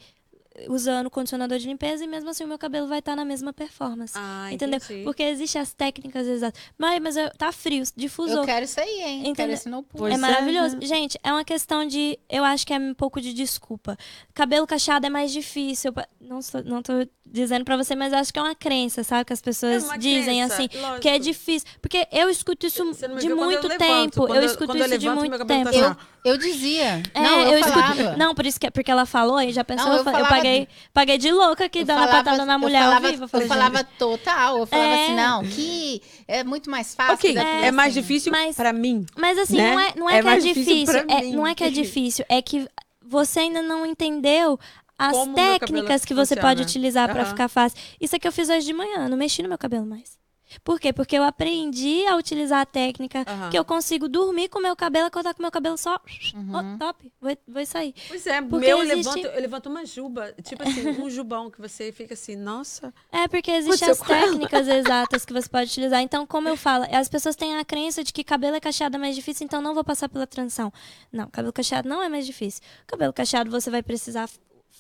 usando 0.69 1.09
condicionador 1.09 1.59
de 1.59 1.67
limpeza 1.67 2.05
e 2.05 2.07
mesmo 2.07 2.29
assim 2.31 2.45
o 2.45 2.49
meu 2.49 2.59
cabelo 2.59 2.87
vai 2.87 2.99
estar 2.99 3.15
na 3.17 3.25
mesma 3.25 3.53
performance. 3.53 4.15
Ah, 4.17 4.53
entendeu? 4.53 4.79
entendi. 4.83 5.05
Porque 5.05 5.23
existem 5.23 5.61
as 5.61 5.73
técnicas 5.73 6.27
exatas. 6.27 6.61
Mas, 6.77 7.01
mas 7.01 7.17
eu- 7.17 7.31
tá 7.39 7.53
frio, 7.53 7.83
difusor. 7.97 8.39
Eu 8.39 8.45
quero 8.45 8.65
isso 8.65 8.81
aí, 8.81 9.01
hein? 9.03 9.19
Entendeu? 9.21 9.35
Quero 9.37 9.53
esse 9.53 9.69
no 9.69 9.85
É 10.09 10.13
é, 10.13 10.17
maravilhoso. 10.17 10.77
né? 10.77 10.87
Gente, 10.87 11.19
é 11.23 11.33
uma 11.33 11.45
questão 11.45 11.87
de. 11.87 12.19
Eu 12.29 12.45
acho 12.45 12.67
que 12.67 12.75
é 12.75 12.79
um 12.79 12.95
pouco 12.95 13.21
de 13.21 13.33
desculpa. 13.33 13.97
Cabelo 14.35 14.67
cacheado 14.67 15.07
é 15.07 15.11
mais 15.11 15.31
difícil. 15.33 15.93
Não, 16.21 16.43
sou, 16.43 16.63
não 16.65 16.83
tô 16.83 16.93
dizendo 17.25 17.65
pra 17.65 17.77
você, 17.77 17.95
mas 17.95 18.13
acho 18.13 18.33
que 18.33 18.39
é 18.39 18.43
uma 18.43 18.55
crença, 18.57 19.05
sabe? 19.05 19.25
Que 19.25 19.33
as 19.33 19.41
pessoas 19.41 19.89
É 19.89 19.97
dizem 19.99 20.39
crença, 20.41 20.55
assim. 20.55 20.69
lógico. 20.75 21.01
Que 21.01 21.09
é 21.09 21.19
difícil. 21.19 21.69
Porque 21.81 22.09
eu 22.11 22.29
escuto 22.29 22.67
isso 22.67 22.85
de 22.93 23.29
muito 23.35 23.67
eu 23.69 23.79
tempo. 23.79 24.35
Eu 24.35 24.45
escuto 24.45 24.77
eu 24.77 24.85
isso 24.85 24.99
de 24.99 25.09
muito 25.11 25.39
tá 25.39 25.45
tempo. 25.45 25.69
assim, 25.69 25.79
Eu, 25.79 25.97
eu 26.25 26.37
dizia. 26.37 27.03
É, 27.15 27.21
não, 27.23 27.41
eu, 27.43 27.59
eu 27.59 27.65
falava. 27.65 28.03
escuto. 28.03 28.19
Não, 28.19 28.35
por 28.35 28.45
isso 28.47 28.59
que 28.59 28.71
porque 28.71 28.91
ela 28.91 29.07
falou 29.07 29.41
e 29.41 29.53
já 29.53 29.65
pensou, 29.65 29.87
Não, 29.87 29.93
eu, 29.93 29.99
eu 29.99 30.05
falava- 30.05 30.25
paguei, 30.51 30.69
paguei 30.93 31.19
de 31.19 31.31
louca 31.33 31.65
aqui, 31.65 31.81
Eu 31.81 31.85
dando 31.85 31.99
a 31.99 32.07
falava- 32.09 32.25
patada 32.25 32.45
na 32.45 32.55
eu 32.55 32.59
mulher 32.59 32.83
falava, 32.83 33.07
ao 33.07 33.11
vivo. 33.13 33.25
Eu 33.25 33.29
falei, 33.29 33.45
eu 33.47 33.49
falava 33.49 33.79
gente, 33.79 33.89
total. 33.99 34.59
Eu 34.59 34.67
falava 34.67 34.89
É. 34.91 35.05
assim, 35.05 35.15
não, 35.17 35.45
que 35.45 36.03
é 36.29 36.45
muito 36.45 36.71
mais 36.71 36.95
fácil. 36.95 37.15
Ok, 37.15 37.35
da 37.35 37.43
é, 37.43 37.61
tua, 37.63 37.73
mais 37.73 37.93
assim. 37.93 38.01
difícil 38.01 38.33
Mas- 38.33 38.57
pra 38.57 38.73
mim. 38.73 39.07
Mas 39.17 39.39
assim, 39.39 39.57
né? 39.57 39.71
não 39.73 39.81
é, 39.81 39.93
não 39.97 40.11
é, 40.11 40.13
É 40.13 40.21
que 40.23 40.27
é 40.29 40.31
mais 40.31 40.45
difícil 40.45 40.75
difícil. 40.75 41.07
pra 41.07 41.15
é- 41.19 41.23
mim. 41.23 41.33
não 41.33 41.47
é 41.47 41.55
que 41.55 41.65
é 41.65 41.71
difícil, 41.71 42.25
é 42.29 42.43
que 42.43 42.69
você 43.03 43.41
ainda 43.41 43.63
não 43.63 43.85
entendeu 43.87 44.59
as 44.99 45.13
Como 45.17 45.35
técnicas 45.35 46.05
que 46.05 46.13
você 46.13 46.35
funciona. 46.35 46.43
pode 46.43 46.63
utilizar 46.63 47.09
pra 47.11 47.23
Aham. 47.23 47.31
ficar 47.31 47.49
fácil. 47.49 47.79
Isso 48.01 48.15
é 48.15 48.19
que 48.19 48.29
eu 48.29 48.33
fiz 48.33 48.49
hoje 48.51 48.67
de 48.67 48.73
manhã, 48.75 49.09
não 49.09 49.17
mexi 49.17 49.43
no 49.43 49.49
meu 49.49 49.57
cabelo 49.59 49.87
mais. 49.87 50.20
Por 50.65 50.81
quê? 50.81 50.93
Porque 50.93 51.17
eu 51.17 51.23
aprendi 51.23 52.07
a 52.07 52.17
utilizar 52.17 52.61
a 52.61 52.67
técnica 52.67 53.25
Aham. 53.27 53.51
que 53.51 53.59
eu 53.59 53.65
consigo 53.65 54.09
dormir 54.09 54.49
com 54.49 54.59
o 54.59 54.63
meu 54.63 54.75
cabelo, 54.75 55.07
acordar 55.07 55.33
com 55.35 55.41
o 55.41 55.43
meu 55.43 55.51
cabelo 55.51 55.77
só. 55.79 56.01
Uhum. 56.35 56.75
Oh, 56.75 56.79
top, 56.79 57.13
vou, 57.21 57.37
vou 57.47 57.67
sair. 57.67 57.95
Pois 58.09 58.27
é, 58.27 58.41
Porque 58.43 58.67
meu 58.67 58.79
eu 58.79 58.83
existe- 58.85 59.15
levanto, 59.17 59.35
eu 59.37 59.41
levanto 59.41 59.67
uma 59.69 59.85
juba, 59.87 60.35
tipo 60.43 60.63
assim, 60.63 60.89
um 61.03 61.09
jubão 61.11 61.51
que 61.51 61.61
você 61.61 61.93
fica 61.93 62.15
assim, 62.15 62.37
nossa. 62.37 62.93
É, 63.13 63.29
porque 63.29 63.51
existem 63.51 63.89
as 63.91 63.99
técnicas 64.01 64.67
exatas 64.69 65.25
que 65.25 65.33
você 65.33 65.49
pode 65.49 65.71
utilizar. 65.71 66.01
Então, 66.01 66.27
como 66.27 66.49
eu 66.49 66.57
falo, 66.57 66.85
as 66.91 67.09
pessoas 67.09 67.37
têm 67.37 67.57
a 67.57 67.65
crença 67.65 68.03
de 68.03 68.13
que 68.13 68.25
cabelo 68.25 68.57
é 68.57 68.61
cacheado 68.61 68.97
é 68.97 68.99
mais 68.99 69.15
difícil, 69.15 69.45
então 69.45 69.61
não 69.63 69.75
vou 69.75 69.85
passar 69.85 70.09
pela 70.09 70.27
transição. 70.27 70.73
Não, 71.13 71.29
cabelo 71.29 71.53
cacheado 71.53 71.89
não 71.89 72.03
é 72.03 72.09
mais 72.09 72.27
difícil. 72.27 72.63
Cabelo 72.87 73.13
cacheado 73.13 73.51
você 73.51 73.71
vai 73.71 73.83
precisar 73.83 74.29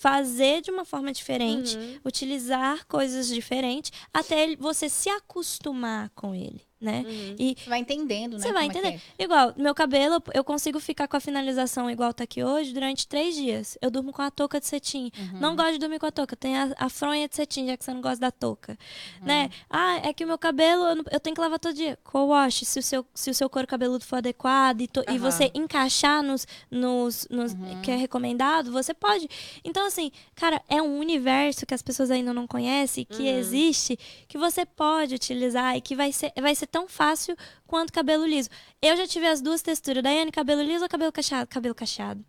fazer 0.00 0.62
de 0.62 0.70
uma 0.70 0.86
forma 0.86 1.12
diferente, 1.12 1.76
Uhum. 1.76 2.00
utilizar 2.06 2.86
coisas 2.86 3.28
diferentes, 3.28 3.92
até 4.14 4.56
você 4.56 4.88
se 4.88 5.10
acostumar 5.10 6.08
com 6.14 6.34
ele, 6.34 6.62
né? 6.80 7.04
Uhum. 7.06 7.36
E 7.38 7.56
Você 7.58 7.68
vai 7.68 7.78
entendendo, 7.80 8.32
né? 8.34 8.38
você 8.38 8.52
vai 8.52 8.64
é 8.64 8.66
entender. 8.66 9.00
Igual, 9.18 9.52
meu 9.56 9.74
cabelo, 9.74 10.22
eu 10.32 10.42
consigo 10.42 10.80
ficar 10.80 11.06
com 11.06 11.16
a 11.16 11.20
finalização 11.20 11.90
igual 11.90 12.12
tá 12.14 12.24
aqui 12.24 12.42
hoje 12.42 12.72
durante 12.72 13.06
três 13.06 13.34
dias. 13.34 13.76
Eu 13.82 13.90
durmo 13.90 14.12
com 14.12 14.22
a 14.22 14.30
touca 14.30 14.58
de 14.60 14.66
cetim. 14.66 15.10
Uhum. 15.18 15.40
Não 15.40 15.56
gosto 15.56 15.72
de 15.72 15.78
dormir 15.78 15.98
com 15.98 16.06
a 16.06 16.10
touca. 16.10 16.34
Tem 16.36 16.56
a, 16.56 16.72
a 16.78 16.88
fronha 16.88 17.28
de 17.28 17.36
cetim, 17.36 17.66
já 17.66 17.76
que 17.76 17.84
você 17.84 17.92
não 17.92 18.00
gosta 18.00 18.18
da 18.20 18.30
touca. 18.30 18.78
Uhum. 19.20 19.26
Né? 19.26 19.50
Ah, 19.68 19.96
é 20.04 20.12
que 20.12 20.24
o 20.24 20.26
meu 20.26 20.38
cabelo, 20.38 20.84
eu, 20.84 20.96
não- 20.96 21.04
eu 21.10 21.20
tenho 21.20 21.34
que 21.34 21.40
lavar 21.40 21.58
todo 21.58 21.74
dia. 21.74 21.98
Co-wash, 22.04 22.62
se 22.64 22.78
o 22.78 22.82
seu, 22.82 23.04
se 23.14 23.30
o 23.30 23.34
seu 23.34 23.50
couro 23.50 23.66
cabeludo 23.66 24.04
for 24.04 24.16
adequado 24.16 24.80
e, 24.80 24.88
to- 24.88 25.04
e 25.10 25.18
você 25.18 25.50
encaixar 25.54 26.22
nos, 26.22 26.46
nos, 26.70 27.26
nos 27.30 27.52
Uhum. 27.52 27.82
que 27.82 27.90
é 27.90 27.96
recomendado, 27.96 28.72
você 28.72 28.94
pode. 28.94 29.28
Então, 29.64 29.86
assim, 29.86 30.10
cara, 30.34 30.62
é 30.68 30.80
um 30.80 30.98
universo 30.98 31.66
que 31.66 31.74
as 31.74 31.82
pessoas 31.82 32.10
ainda 32.10 32.32
não 32.32 32.46
conhecem, 32.46 33.04
que 33.04 33.22
Uhum. 33.22 33.38
existe, 33.38 33.98
que 34.28 34.38
você 34.38 34.64
pode 34.64 35.14
utilizar 35.14 35.76
e 35.76 35.80
que 35.80 35.94
vai 35.96 36.12
ser, 36.12 36.32
vai 36.40 36.54
ser 36.54 36.66
tão 36.70 36.88
fácil 36.88 37.36
quanto 37.66 37.92
cabelo 37.92 38.26
liso. 38.26 38.48
Eu 38.80 38.96
já 38.96 39.06
tive 39.06 39.26
as 39.26 39.40
duas 39.40 39.62
texturas. 39.62 40.02
Daiane, 40.02 40.32
cabelo 40.32 40.62
liso 40.62 40.84
ou 40.84 40.88
cabelo 40.88 41.12
cacheado? 41.12 41.48
Cabelo 41.48 41.74
cacheado. 41.74 42.24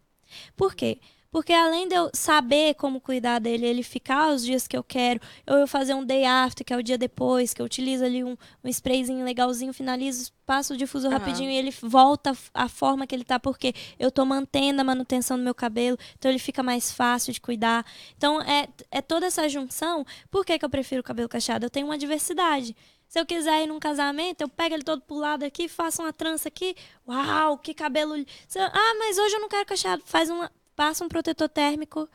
Por 0.56 0.76
quê? 0.76 1.00
Porque 1.32 1.54
além 1.54 1.88
de 1.88 1.96
eu 1.96 2.10
saber 2.14 2.76
como 2.76 3.00
cuidar 3.00 3.40
dele, 3.40 3.66
ele 3.66 3.84
ficar 3.84 4.34
os 4.34 4.44
dias 4.44 4.68
que 4.68 4.76
eu 4.76 4.84
quero, 4.84 5.22
ou 5.48 5.60
eu 5.60 5.66
fazer 5.66 5.94
um 5.94 6.04
day 6.04 6.26
after, 6.26 6.66
que 6.66 6.74
é 6.74 6.78
o 6.78 6.84
dia 6.84 6.98
depois, 6.98 7.54
que 7.54 7.62
eu 7.62 7.66
utilizo 7.66 8.04
ali 8.04 8.22
um, 8.22 8.36
um 8.62 8.68
sprayzinho 8.68 9.24
legalzinho, 9.24 9.72
finalizo, 9.72 10.30
passo 10.46 10.74
o 10.74 10.78
difusor 10.78 11.10
Aham. 11.10 11.20
rapidinho 11.20 11.50
e 11.50 11.56
ele 11.56 11.74
volta 11.82 12.36
a 12.54 12.68
forma 12.68 13.08
que 13.08 13.16
ele 13.16 13.24
tá, 13.24 13.40
porque 13.40 13.74
eu 13.98 14.12
tô 14.12 14.26
mantendo 14.26 14.82
a 14.82 14.84
manutenção 14.84 15.38
do 15.38 15.44
meu 15.44 15.56
cabelo, 15.56 15.98
então 16.20 16.30
ele 16.30 16.40
fica 16.40 16.62
mais 16.62 16.92
fácil 16.92 17.32
de 17.32 17.40
cuidar. 17.40 17.86
Então 18.18 18.42
é, 18.42 18.68
é 18.92 19.02
toda 19.02 19.26
essa 19.26 19.48
junção. 19.48 20.06
Por 20.30 20.46
que, 20.46 20.60
que 20.60 20.66
eu 20.66 20.70
prefiro 20.70 21.00
o 21.00 21.04
cabelo 21.04 21.30
cacheado? 21.30 21.66
Eu 21.66 21.70
tenho 21.70 21.88
uma 21.88 21.98
diversidade. 21.98 22.76
Se 23.12 23.20
eu 23.20 23.26
quiser 23.26 23.64
ir 23.64 23.68
num 23.68 23.78
casamento, 23.78 24.40
eu 24.40 24.48
pego 24.48 24.74
ele 24.74 24.86
todo 24.86 25.02
pro 25.02 25.18
lado 25.18 25.44
aqui, 25.44 25.68
faço 25.68 26.02
uma 26.02 26.14
trança 26.14 26.48
aqui. 26.48 26.74
Uau, 27.06 27.58
que 27.58 27.74
cabelo. 27.74 28.16
Ah, 28.56 28.96
mas 29.00 29.18
hoje 29.18 29.36
eu 29.36 29.42
não 29.42 29.50
quero 29.50 29.66
cacheado. 29.66 30.02
Faz 30.06 30.30
uma. 30.30 30.50
Passa 30.78 31.04
um 31.04 31.10
protetor 31.10 31.50
térmico. 31.50 32.08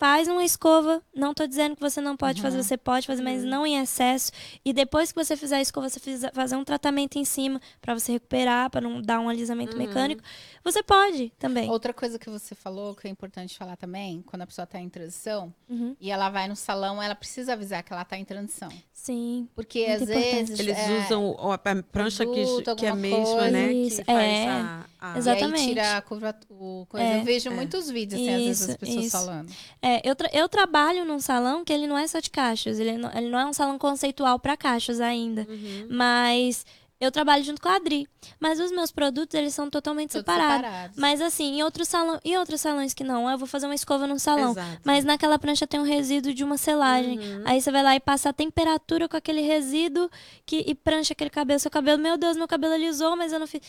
Faz 0.00 0.26
uma 0.28 0.42
escova. 0.42 1.02
Não 1.14 1.34
tô 1.34 1.46
dizendo 1.46 1.76
que 1.76 1.82
você 1.82 2.00
não 2.00 2.16
pode 2.16 2.40
fazer, 2.40 2.56
você 2.62 2.78
pode 2.78 3.06
fazer, 3.06 3.22
mas 3.22 3.44
não 3.44 3.66
em 3.66 3.78
excesso. 3.78 4.32
E 4.64 4.72
depois 4.72 5.12
que 5.12 5.22
você 5.22 5.36
fizer 5.36 5.56
a 5.56 5.60
escova, 5.60 5.90
você 5.90 6.00
fizer, 6.00 6.32
fazer 6.32 6.56
um 6.56 6.64
tratamento 6.64 7.18
em 7.18 7.24
cima 7.26 7.60
pra 7.82 7.92
você 7.92 8.12
recuperar, 8.12 8.70
pra 8.70 8.80
não 8.80 9.02
dar 9.02 9.20
um 9.20 9.28
alisamento 9.28 9.76
mecânico. 9.76 10.22
Você 10.64 10.82
pode 10.82 11.30
também. 11.38 11.68
Outra 11.68 11.92
coisa 11.92 12.18
que 12.18 12.30
você 12.30 12.54
falou, 12.54 12.94
que 12.94 13.06
é 13.08 13.10
importante 13.10 13.58
falar 13.58 13.76
também, 13.76 14.22
quando 14.22 14.40
a 14.40 14.46
pessoa 14.46 14.64
está 14.64 14.80
em 14.80 14.88
transição 14.88 15.52
Uhum. 15.68 15.94
e 16.00 16.10
ela 16.10 16.30
vai 16.30 16.48
no 16.48 16.56
salão, 16.56 17.02
ela 17.02 17.14
precisa 17.14 17.52
avisar 17.52 17.82
que 17.82 17.92
ela 17.92 18.00
está 18.02 18.16
em 18.16 18.24
transição. 18.24 18.70
Sim. 18.90 19.48
Porque 19.54 19.80
Muito 19.86 20.02
às 20.04 20.08
importante. 20.08 20.30
vezes. 20.34 20.58
Eles 20.60 20.78
é, 20.78 20.98
usam 21.04 21.36
a 21.52 21.58
prancha 21.58 22.24
que, 22.24 22.32
produto, 22.32 22.76
que 22.76 22.86
é 22.86 22.88
a 22.88 22.94
mesma, 22.94 23.24
coisa. 23.24 23.50
né? 23.50 23.72
Isso, 23.72 23.98
que 23.98 24.04
faz 24.04 24.18
é. 24.18 24.48
a, 24.48 24.84
a... 25.00 25.16
Exato. 25.18 25.38
E 25.40 25.42
aí 25.44 25.50
Exatamente. 25.50 25.68
tira 25.68 25.82
a. 25.98 27.00
É. 27.00 27.18
Eu 27.20 27.24
vejo 27.24 27.48
É. 27.48 27.52
muitos 27.54 27.88
vídeos, 27.90 28.20
assim, 28.20 28.30
às 28.34 28.40
vezes 28.40 28.60
Isso, 28.60 28.70
as 28.70 28.76
pessoas 28.76 29.04
isso. 29.06 29.16
falando. 29.16 29.52
É, 29.82 30.08
eu, 30.08 30.14
tra- 30.14 30.30
eu 30.32 30.48
trabalho 30.48 31.04
num 31.04 31.18
salão 31.20 31.64
que 31.64 31.72
ele 31.72 31.86
não 31.86 31.96
é 31.98 32.06
só 32.06 32.20
de 32.20 32.30
cachos, 32.30 32.78
ele 32.78 32.96
não, 32.98 33.10
ele 33.16 33.28
não 33.30 33.38
é 33.38 33.46
um 33.46 33.52
salão 33.52 33.78
conceitual 33.78 34.38
para 34.38 34.56
cachos 34.56 35.00
ainda, 35.00 35.46
Uhum. 35.48 35.86
mas 35.90 36.64
eu 37.00 37.10
trabalho 37.10 37.42
junto 37.42 37.62
com 37.62 37.68
a 37.70 37.76
Adri. 37.76 38.06
Mas 38.38 38.60
os 38.60 38.70
meus 38.70 38.92
produtos, 38.92 39.32
eles 39.34 39.54
são 39.54 39.70
totalmente 39.70 40.12
separados. 40.12 40.66
separados. 40.66 40.96
Mas 40.98 41.22
assim, 41.22 41.56
em 41.56 41.62
outros 41.62 41.88
salão, 41.88 42.20
e 42.22 42.36
outros 42.36 42.60
salões 42.60 42.92
que 42.92 43.02
não, 43.02 43.30
eu 43.30 43.38
vou 43.38 43.48
fazer 43.48 43.64
uma 43.64 43.74
escova 43.74 44.06
num 44.06 44.18
salão. 44.18 44.50
Exato. 44.50 44.82
Mas 44.84 45.02
naquela 45.02 45.38
prancha 45.38 45.66
tem 45.66 45.80
um 45.80 45.84
resíduo 45.84 46.34
de 46.34 46.44
uma 46.44 46.58
selagem. 46.58 47.18
Uhum. 47.18 47.42
Aí 47.46 47.58
você 47.58 47.72
vai 47.72 47.82
lá 47.82 47.96
e 47.96 48.00
passa 48.00 48.28
a 48.28 48.32
temperatura 48.34 49.08
com 49.08 49.16
aquele 49.16 49.40
resíduo 49.40 50.10
que, 50.44 50.62
e 50.66 50.74
prancha 50.74 51.14
aquele 51.14 51.30
cabelo. 51.30 51.58
Seu 51.58 51.70
cabelo, 51.70 51.98
meu 52.02 52.18
Deus, 52.18 52.36
meu 52.36 52.46
cabelo 52.46 52.74
alisou, 52.74 53.16
mas 53.16 53.32
eu 53.32 53.38
não 53.38 53.46
fiz. 53.46 53.62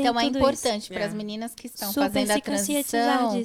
Então 0.00 0.18
é 0.20 0.24
importante 0.24 0.88
para 0.92 1.02
É. 1.02 1.06
as 1.06 1.14
meninas 1.14 1.54
que 1.54 1.66
estão 1.66 1.88
Super 1.92 2.04
fazendo 2.10 2.30
a 2.30 2.40
transição 2.40 3.42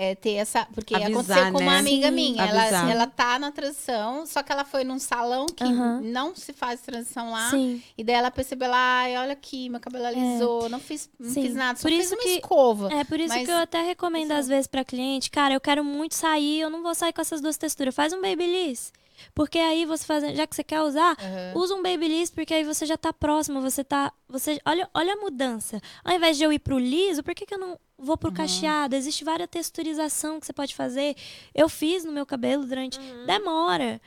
é, 0.00 0.14
ter 0.14 0.34
essa. 0.34 0.64
Porque 0.72 0.94
Avisar, 0.94 1.10
aconteceu 1.10 1.52
com 1.52 1.58
uma 1.58 1.72
né? 1.72 1.78
amiga 1.80 2.08
Sim. 2.08 2.14
minha. 2.14 2.44
Avisar. 2.44 2.82
Ela, 2.84 2.90
ela 2.92 3.06
tá 3.08 3.36
na 3.36 3.50
transição, 3.50 4.24
só 4.26 4.44
que 4.44 4.52
ela 4.52 4.64
foi 4.64 4.84
num 4.84 5.00
salão 5.00 5.46
que 5.46 5.64
não 5.64 6.36
se 6.36 6.52
faz 6.52 6.80
transição 6.82 7.32
lá. 7.32 7.50
Sim. 7.50 7.82
E 7.98 8.04
daí 8.04 8.14
ela 8.14 8.30
percebeu 8.30 8.70
lá, 8.70 9.00
ai, 9.00 9.16
olha 9.18 9.32
aqui, 9.32 9.68
meu 9.68 9.80
cabelo 9.80 10.06
alisou, 10.06 10.68
não 10.68 10.78
fiz, 10.78 11.10
não 11.18 11.28
Sim. 11.30 11.42
fiz 11.42 11.54
nada, 11.54 11.76
só 11.80 11.82
Por 11.88 11.90
fiz 11.96 12.06
isso 12.06 12.14
uma 12.14 12.22
que- 12.22 12.28
escova. 12.28 12.92
É 12.94 13.02
por 13.02 13.18
isso 13.18 13.34
Mas- 13.34 13.44
que 13.44 13.50
eu 13.50 13.56
até 13.56 13.82
recomendo 13.82 14.30
às 14.30 14.46
vezes 14.46 14.68
pra 14.68 14.84
cliente, 14.84 15.32
cara, 15.32 15.54
eu 15.54 15.60
quero 15.60 15.82
muito 15.84 16.14
sair, 16.14 16.60
eu 16.60 16.70
não 16.70 16.80
vou 16.80 16.94
sair 16.94 17.12
com 17.12 17.20
essas 17.20 17.40
duas 17.40 17.56
texturas. 17.56 17.92
Faz 17.92 18.12
um 18.12 18.20
babyliss. 18.22 18.92
Porque 19.34 19.58
aí 19.58 19.84
você 19.84 20.04
faz, 20.04 20.36
já 20.36 20.46
que 20.46 20.54
você 20.56 20.64
quer 20.64 20.82
usar, 20.82 21.16
Aham. 21.18 21.52
usa 21.56 21.74
um 21.74 21.82
babyliss 21.82 22.30
porque 22.30 22.54
aí 22.54 22.64
você 22.64 22.86
já 22.86 22.96
tá 22.96 23.12
próximo, 23.12 23.60
você 23.60 23.82
tá, 23.84 24.12
você 24.28 24.60
olha, 24.64 24.88
olha 24.94 25.12
a 25.14 25.16
mudança. 25.16 25.80
Ao 26.04 26.14
invés 26.14 26.36
de 26.36 26.44
eu 26.44 26.52
ir 26.52 26.58
pro 26.58 26.78
liso, 26.78 27.22
por 27.22 27.34
que, 27.34 27.46
que 27.46 27.54
eu 27.54 27.58
não 27.58 27.78
vou 27.98 28.16
pro 28.16 28.30
cacheado? 28.32 28.94
Existe 28.94 29.24
várias 29.24 29.48
texturização 29.50 30.38
que 30.40 30.46
você 30.46 30.52
pode 30.52 30.74
fazer. 30.74 31.16
Eu 31.54 31.68
fiz 31.68 32.04
no 32.04 32.12
meu 32.12 32.24
cabelo 32.26 32.64
durante 32.66 32.98
demora. 33.26 34.00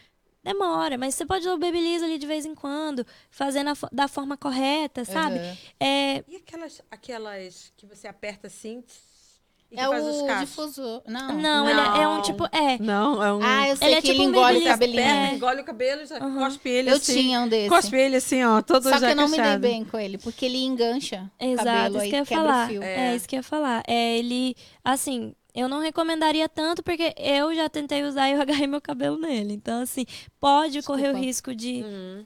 Demora, 0.43 0.97
mas 0.97 1.13
você 1.13 1.23
pode 1.23 1.45
usar 1.45 1.53
o 1.53 1.59
babyliss 1.59 2.01
ali 2.01 2.17
de 2.17 2.25
vez 2.25 2.47
em 2.47 2.55
quando, 2.55 3.05
fazendo 3.29 3.75
fo- 3.75 3.88
da 3.91 4.07
forma 4.07 4.35
correta, 4.35 5.05
sabe? 5.05 5.38
Aham. 5.38 5.57
É, 5.79 6.23
E 6.27 6.35
aquelas, 6.38 6.81
aquelas 6.89 7.71
que 7.77 7.85
você 7.85 8.07
aperta 8.07 8.47
assim 8.47 8.83
É 9.73 9.88
o 9.88 10.39
difusor. 10.41 11.02
Não. 11.07 11.34
não, 11.38 11.69
ele 11.69 11.80
é- 11.80 11.84
é 12.03 12.07
um 12.07 12.15
Não. 12.15 12.22
tipo, 12.22 12.43
é, 12.52 12.77
Não, 12.80 13.23
é 13.23 13.34
um... 13.34 13.39
Ah, 13.41 13.69
eu 13.69 13.77
sei 13.77 13.88
Ele 13.88 13.95
é 13.95 14.02
que 14.02 14.07
tipo 14.10 14.22
ele 14.22 14.26
um 14.27 14.30
engole 14.30 14.41
o 14.41 14.64
babyliss. 14.64 14.68
cabelinho. 14.72 15.02
Aperta, 15.03 15.35
engole 15.35 15.61
o 15.61 15.64
cabelo, 15.64 16.06
já 16.06 16.18
Aham. 16.18 16.38
cospe 16.39 16.69
ele 16.69 16.89
Eu 16.91 16.95
assim. 16.98 17.14
tinha 17.14 17.39
um 17.41 17.48
desse. 17.48 17.69
Cospe 17.69 17.95
ele 17.95 18.15
assim, 18.18 18.43
ó, 18.43 18.61
todo 18.61 18.84
Só 18.84 18.98
já 18.98 18.99
que 18.99 19.06
eu 19.14 19.15
não 19.15 19.30
me 19.30 19.38
dei 19.41 19.57
bem 19.57 19.85
com 19.85 19.98
ele, 19.98 20.18
porque 20.18 20.45
ele 20.45 20.57
engancha 20.64 21.31
o 21.39 21.45
Exato, 21.45 21.65
cabelo 21.68 21.95
isso 21.95 22.03
aí 22.03 22.10
que 22.10 22.15
eu 22.15 22.19
ia 22.19 22.26
falar. 22.26 22.65
o 22.65 22.69
fio. 22.69 22.84
É. 22.84 23.15
isso 23.15 23.27
que 23.30 23.35
eu 23.35 23.39
ia 23.39 23.43
falar. 23.43 23.84
É, 23.88 24.18
ele, 24.18 24.56
assim, 24.84 25.34
eu 25.53 25.68
não 25.68 25.80
recomendaria 25.80 26.48
tanto 26.48 26.82
porque 26.82 27.14
eu 27.18 27.53
já 27.53 27.69
tentei 27.69 28.03
usar 28.03 28.30
e 28.30 28.34
eu 28.34 28.41
agarrei 28.41 28.68
meu 28.68 28.82
cabelo 28.82 29.18
nele. 29.18 29.53
Então, 29.53 29.82
assim, 29.82 30.06
pode 30.40 30.82
correr 30.84 31.10
o 31.10 31.14
Desculpa. 31.14 31.26
risco 31.26 31.56
de. 31.56 31.84
Uhum. 31.84 32.26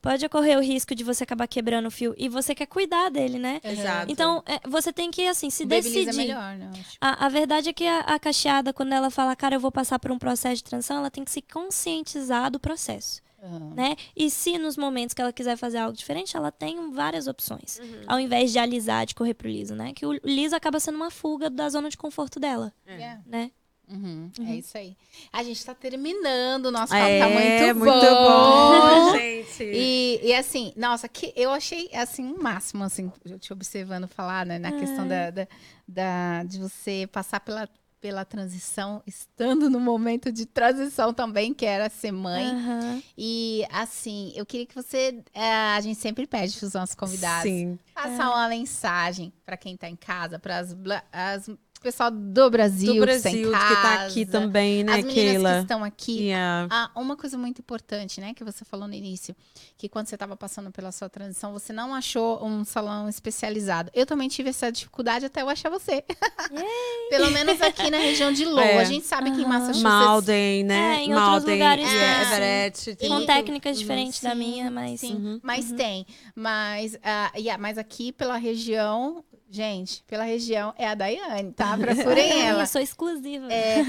Pode 0.00 0.24
ocorrer 0.24 0.56
o 0.56 0.62
risco 0.62 0.94
de 0.94 1.02
você 1.02 1.24
acabar 1.24 1.48
quebrando 1.48 1.86
o 1.86 1.90
fio 1.90 2.14
e 2.16 2.28
você 2.28 2.54
quer 2.54 2.66
cuidar 2.66 3.10
dele, 3.10 3.38
né? 3.38 3.60
Exato. 3.62 4.10
Então, 4.10 4.42
é, 4.46 4.60
você 4.68 4.92
tem 4.92 5.10
que, 5.10 5.26
assim, 5.26 5.50
se 5.50 5.64
decidir. 5.64 6.08
é 6.08 6.12
melhor, 6.12 6.56
né? 6.56 6.70
A, 7.00 7.26
a 7.26 7.28
verdade 7.28 7.68
é 7.70 7.72
que 7.72 7.86
a, 7.86 8.00
a 8.00 8.18
cacheada, 8.18 8.72
quando 8.72 8.92
ela 8.92 9.10
fala, 9.10 9.34
cara, 9.34 9.56
eu 9.56 9.60
vou 9.60 9.72
passar 9.72 9.98
por 9.98 10.12
um 10.12 10.18
processo 10.18 10.56
de 10.56 10.64
transição, 10.64 10.98
ela 10.98 11.10
tem 11.10 11.24
que 11.24 11.30
se 11.30 11.42
conscientizar 11.42 12.50
do 12.50 12.60
processo, 12.60 13.20
Aham. 13.44 13.74
né? 13.74 13.96
E 14.16 14.30
se 14.30 14.56
nos 14.58 14.76
momentos 14.76 15.12
que 15.14 15.20
ela 15.20 15.32
quiser 15.32 15.56
fazer 15.56 15.78
algo 15.78 15.96
diferente, 15.96 16.36
ela 16.36 16.50
tem 16.50 16.90
várias 16.90 17.26
opções. 17.26 17.78
Uhum. 17.78 18.02
Ao 18.06 18.18
invés 18.18 18.50
de 18.52 18.58
alisar, 18.58 19.04
de 19.06 19.14
correr 19.14 19.34
pro 19.34 19.48
liso, 19.48 19.74
né? 19.74 19.92
Que 19.92 20.06
o 20.06 20.12
liso 20.24 20.56
acaba 20.56 20.80
sendo 20.80 20.96
uma 20.96 21.10
fuga 21.10 21.50
da 21.50 21.68
zona 21.68 21.88
de 21.90 21.96
conforto 21.96 22.40
dela, 22.40 22.72
É. 22.86 23.18
né? 23.26 23.50
Uhum, 23.86 24.30
Uhum. 24.38 24.48
É 24.50 24.56
isso 24.56 24.78
aí. 24.78 24.96
A 25.30 25.42
gente 25.42 25.62
tá 25.62 25.74
terminando, 25.74 26.66
o 26.66 26.70
nosso 26.70 26.90
papo 26.90 27.04
É, 27.04 27.18
tá 27.18 27.28
muito, 27.28 27.78
muito 27.80 27.90
bom. 28.00 28.70
bom, 28.70 29.12
gente. 29.12 29.62
E, 29.62 30.20
e 30.22 30.34
assim, 30.34 30.72
nossa, 30.74 31.06
que 31.06 31.34
eu 31.36 31.50
achei 31.50 31.90
assim 31.92 32.24
um 32.24 32.42
máximo, 32.42 32.82
assim, 32.82 33.12
eu 33.26 33.38
te 33.38 33.52
observando 33.52 34.08
falar, 34.08 34.46
né, 34.46 34.58
na 34.58 34.72
questão 34.72 35.06
da, 35.06 35.30
da, 35.30 35.46
da- 35.86 36.44
de 36.44 36.58
você 36.60 37.06
passar 37.12 37.40
pela, 37.40 37.68
pela 38.04 38.22
transição, 38.22 39.02
estando 39.06 39.70
no 39.70 39.80
momento 39.80 40.30
de 40.30 40.44
transição 40.44 41.14
também, 41.14 41.54
que 41.54 41.64
era 41.64 41.88
ser 41.88 42.12
mãe. 42.12 42.50
Aham. 42.50 43.02
E 43.16 43.64
assim, 43.70 44.30
eu 44.36 44.44
queria 44.44 44.66
que 44.66 44.74
você, 44.74 45.24
é, 45.32 45.54
a 45.74 45.80
gente 45.80 45.98
sempre 45.98 46.26
pede 46.26 46.58
para 46.58 46.66
os 46.66 46.74
nossos 46.74 46.94
convidados, 46.94 47.50
Sim. 47.50 47.78
passar 47.94 48.28
uma 48.28 48.46
mensagem 48.46 49.32
para 49.42 49.56
quem 49.56 49.74
tá 49.74 49.88
em 49.88 49.96
casa, 49.96 50.38
para 50.38 50.58
as 50.58 50.76
as 51.10 51.48
pessoal 51.84 52.10
do 52.10 52.50
Brasil, 52.50 52.94
Do 52.94 53.00
Brasil, 53.02 53.30
que, 53.30 53.50
tá 53.52 53.64
em 53.64 53.68
que 53.68 53.82
tá 53.82 53.94
aqui 54.06 54.26
também, 54.26 54.82
né, 54.82 54.92
as 54.94 55.04
meninas 55.04 55.14
que 55.14 55.20
Keila? 55.32 55.60
estão 55.60 55.84
aqui. 55.84 56.22
Yeah. 56.28 56.66
Ah, 56.70 56.90
uma 57.00 57.16
coisa 57.16 57.38
muito 57.38 57.60
importante, 57.60 58.20
né, 58.20 58.34
que 58.34 58.42
você 58.42 58.64
falou 58.64 58.88
no 58.88 58.94
início, 58.94 59.36
que 59.76 59.88
quando 59.88 60.06
você 60.08 60.16
estava 60.16 60.36
passando 60.36 60.70
pela 60.72 60.90
sua 60.90 61.08
transição, 61.08 61.52
você 61.52 61.72
não 61.72 61.94
achou 61.94 62.44
um 62.44 62.64
salão 62.64 63.08
especializado. 63.08 63.90
Eu 63.94 64.06
também 64.06 64.28
tive 64.28 64.48
essa 64.50 64.72
dificuldade 64.72 65.26
até 65.26 65.42
eu 65.42 65.48
achar 65.48 65.68
você. 65.70 66.02
Pelo 67.10 67.30
menos 67.30 67.60
aqui 67.60 67.90
na 67.90 67.98
região 67.98 68.32
de 68.32 68.44
Lowell. 68.44 68.64
É. 68.64 68.80
A 68.80 68.84
gente 68.84 69.06
sabe 69.06 69.30
que 69.30 69.42
em. 69.42 69.44
Massachusetts... 69.46 69.82
Malden, 69.82 70.64
né? 70.64 70.96
É, 70.96 71.04
em 71.04 71.14
outros 71.14 71.30
Malden 71.30 71.52
lugares 71.54 71.86
e 71.86 71.90
tem, 71.90 72.22
Everett. 72.22 72.96
tem 72.96 73.08
Com 73.08 73.14
muito- 73.16 73.26
técnicas 73.26 73.76
Uhum. 73.76 73.82
diferentes 73.82 74.20
da 74.20 74.30
Sim, 74.30 74.36
minha, 74.36 74.70
mas. 74.70 75.00
Sim, 75.00 75.14
Uhum. 75.14 75.40
mas 75.42 75.70
tem. 75.72 76.06
Mas, 76.34 76.96
ah, 77.02 77.30
yeah, 77.36 77.60
mas 77.60 77.76
aqui 77.78 78.10
pela 78.12 78.36
região, 78.36 79.22
gente, 79.54 80.02
pela 80.06 80.24
região 80.24 80.74
é 80.76 80.86
a 80.88 80.94
Daiane, 80.94 81.52
tá? 81.52 81.76
Procurem 81.78 82.42
ela. 82.42 82.62
Eu 82.62 82.66
sou 82.66 82.80
exclusiva. 82.80 83.46
É, 83.52 83.80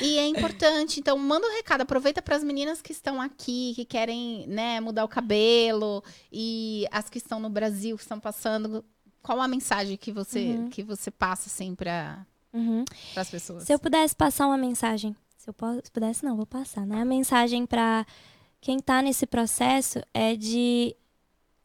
e, 0.00 0.06
e 0.06 0.18
é 0.18 0.26
importante, 0.26 1.00
então 1.00 1.16
manda 1.18 1.46
um 1.46 1.52
recado, 1.56 1.80
aproveita 1.82 2.22
para 2.22 2.36
as 2.36 2.44
meninas 2.44 2.80
que 2.80 2.92
estão 2.92 3.20
aqui, 3.20 3.72
que 3.74 3.84
querem, 3.84 4.46
né, 4.46 4.80
mudar 4.80 5.04
o 5.04 5.08
cabelo 5.08 6.02
e 6.32 6.86
as 6.90 7.08
que 7.10 7.18
estão 7.18 7.40
no 7.40 7.50
Brasil, 7.50 7.96
que 7.96 8.02
estão 8.02 8.20
passando, 8.20 8.84
qual 9.22 9.40
a 9.40 9.48
mensagem 9.48 9.96
que 9.96 10.12
você 10.12 10.40
Uhum. 10.56 10.68
que 10.70 10.82
você 10.82 11.10
passa 11.10 11.48
assim 11.48 11.74
para 11.74 12.24
Uhum. 12.52 12.84
as 13.16 13.28
pessoas? 13.30 13.64
Se 13.64 13.72
eu 13.74 13.78
pudesse 13.78 14.14
passar 14.14 14.46
uma 14.46 14.56
mensagem, 14.56 15.14
se 15.36 15.48
eu 15.50 15.54
pudesse, 15.92 16.24
não, 16.24 16.36
vou 16.36 16.46
passar, 16.46 16.86
né? 16.86 17.00
A 17.00 17.04
mensagem 17.04 17.66
pra 17.66 18.06
quem 18.60 18.78
tá 18.78 19.02
nesse 19.02 19.26
processo 19.26 20.00
é 20.14 20.34
de. 20.36 20.94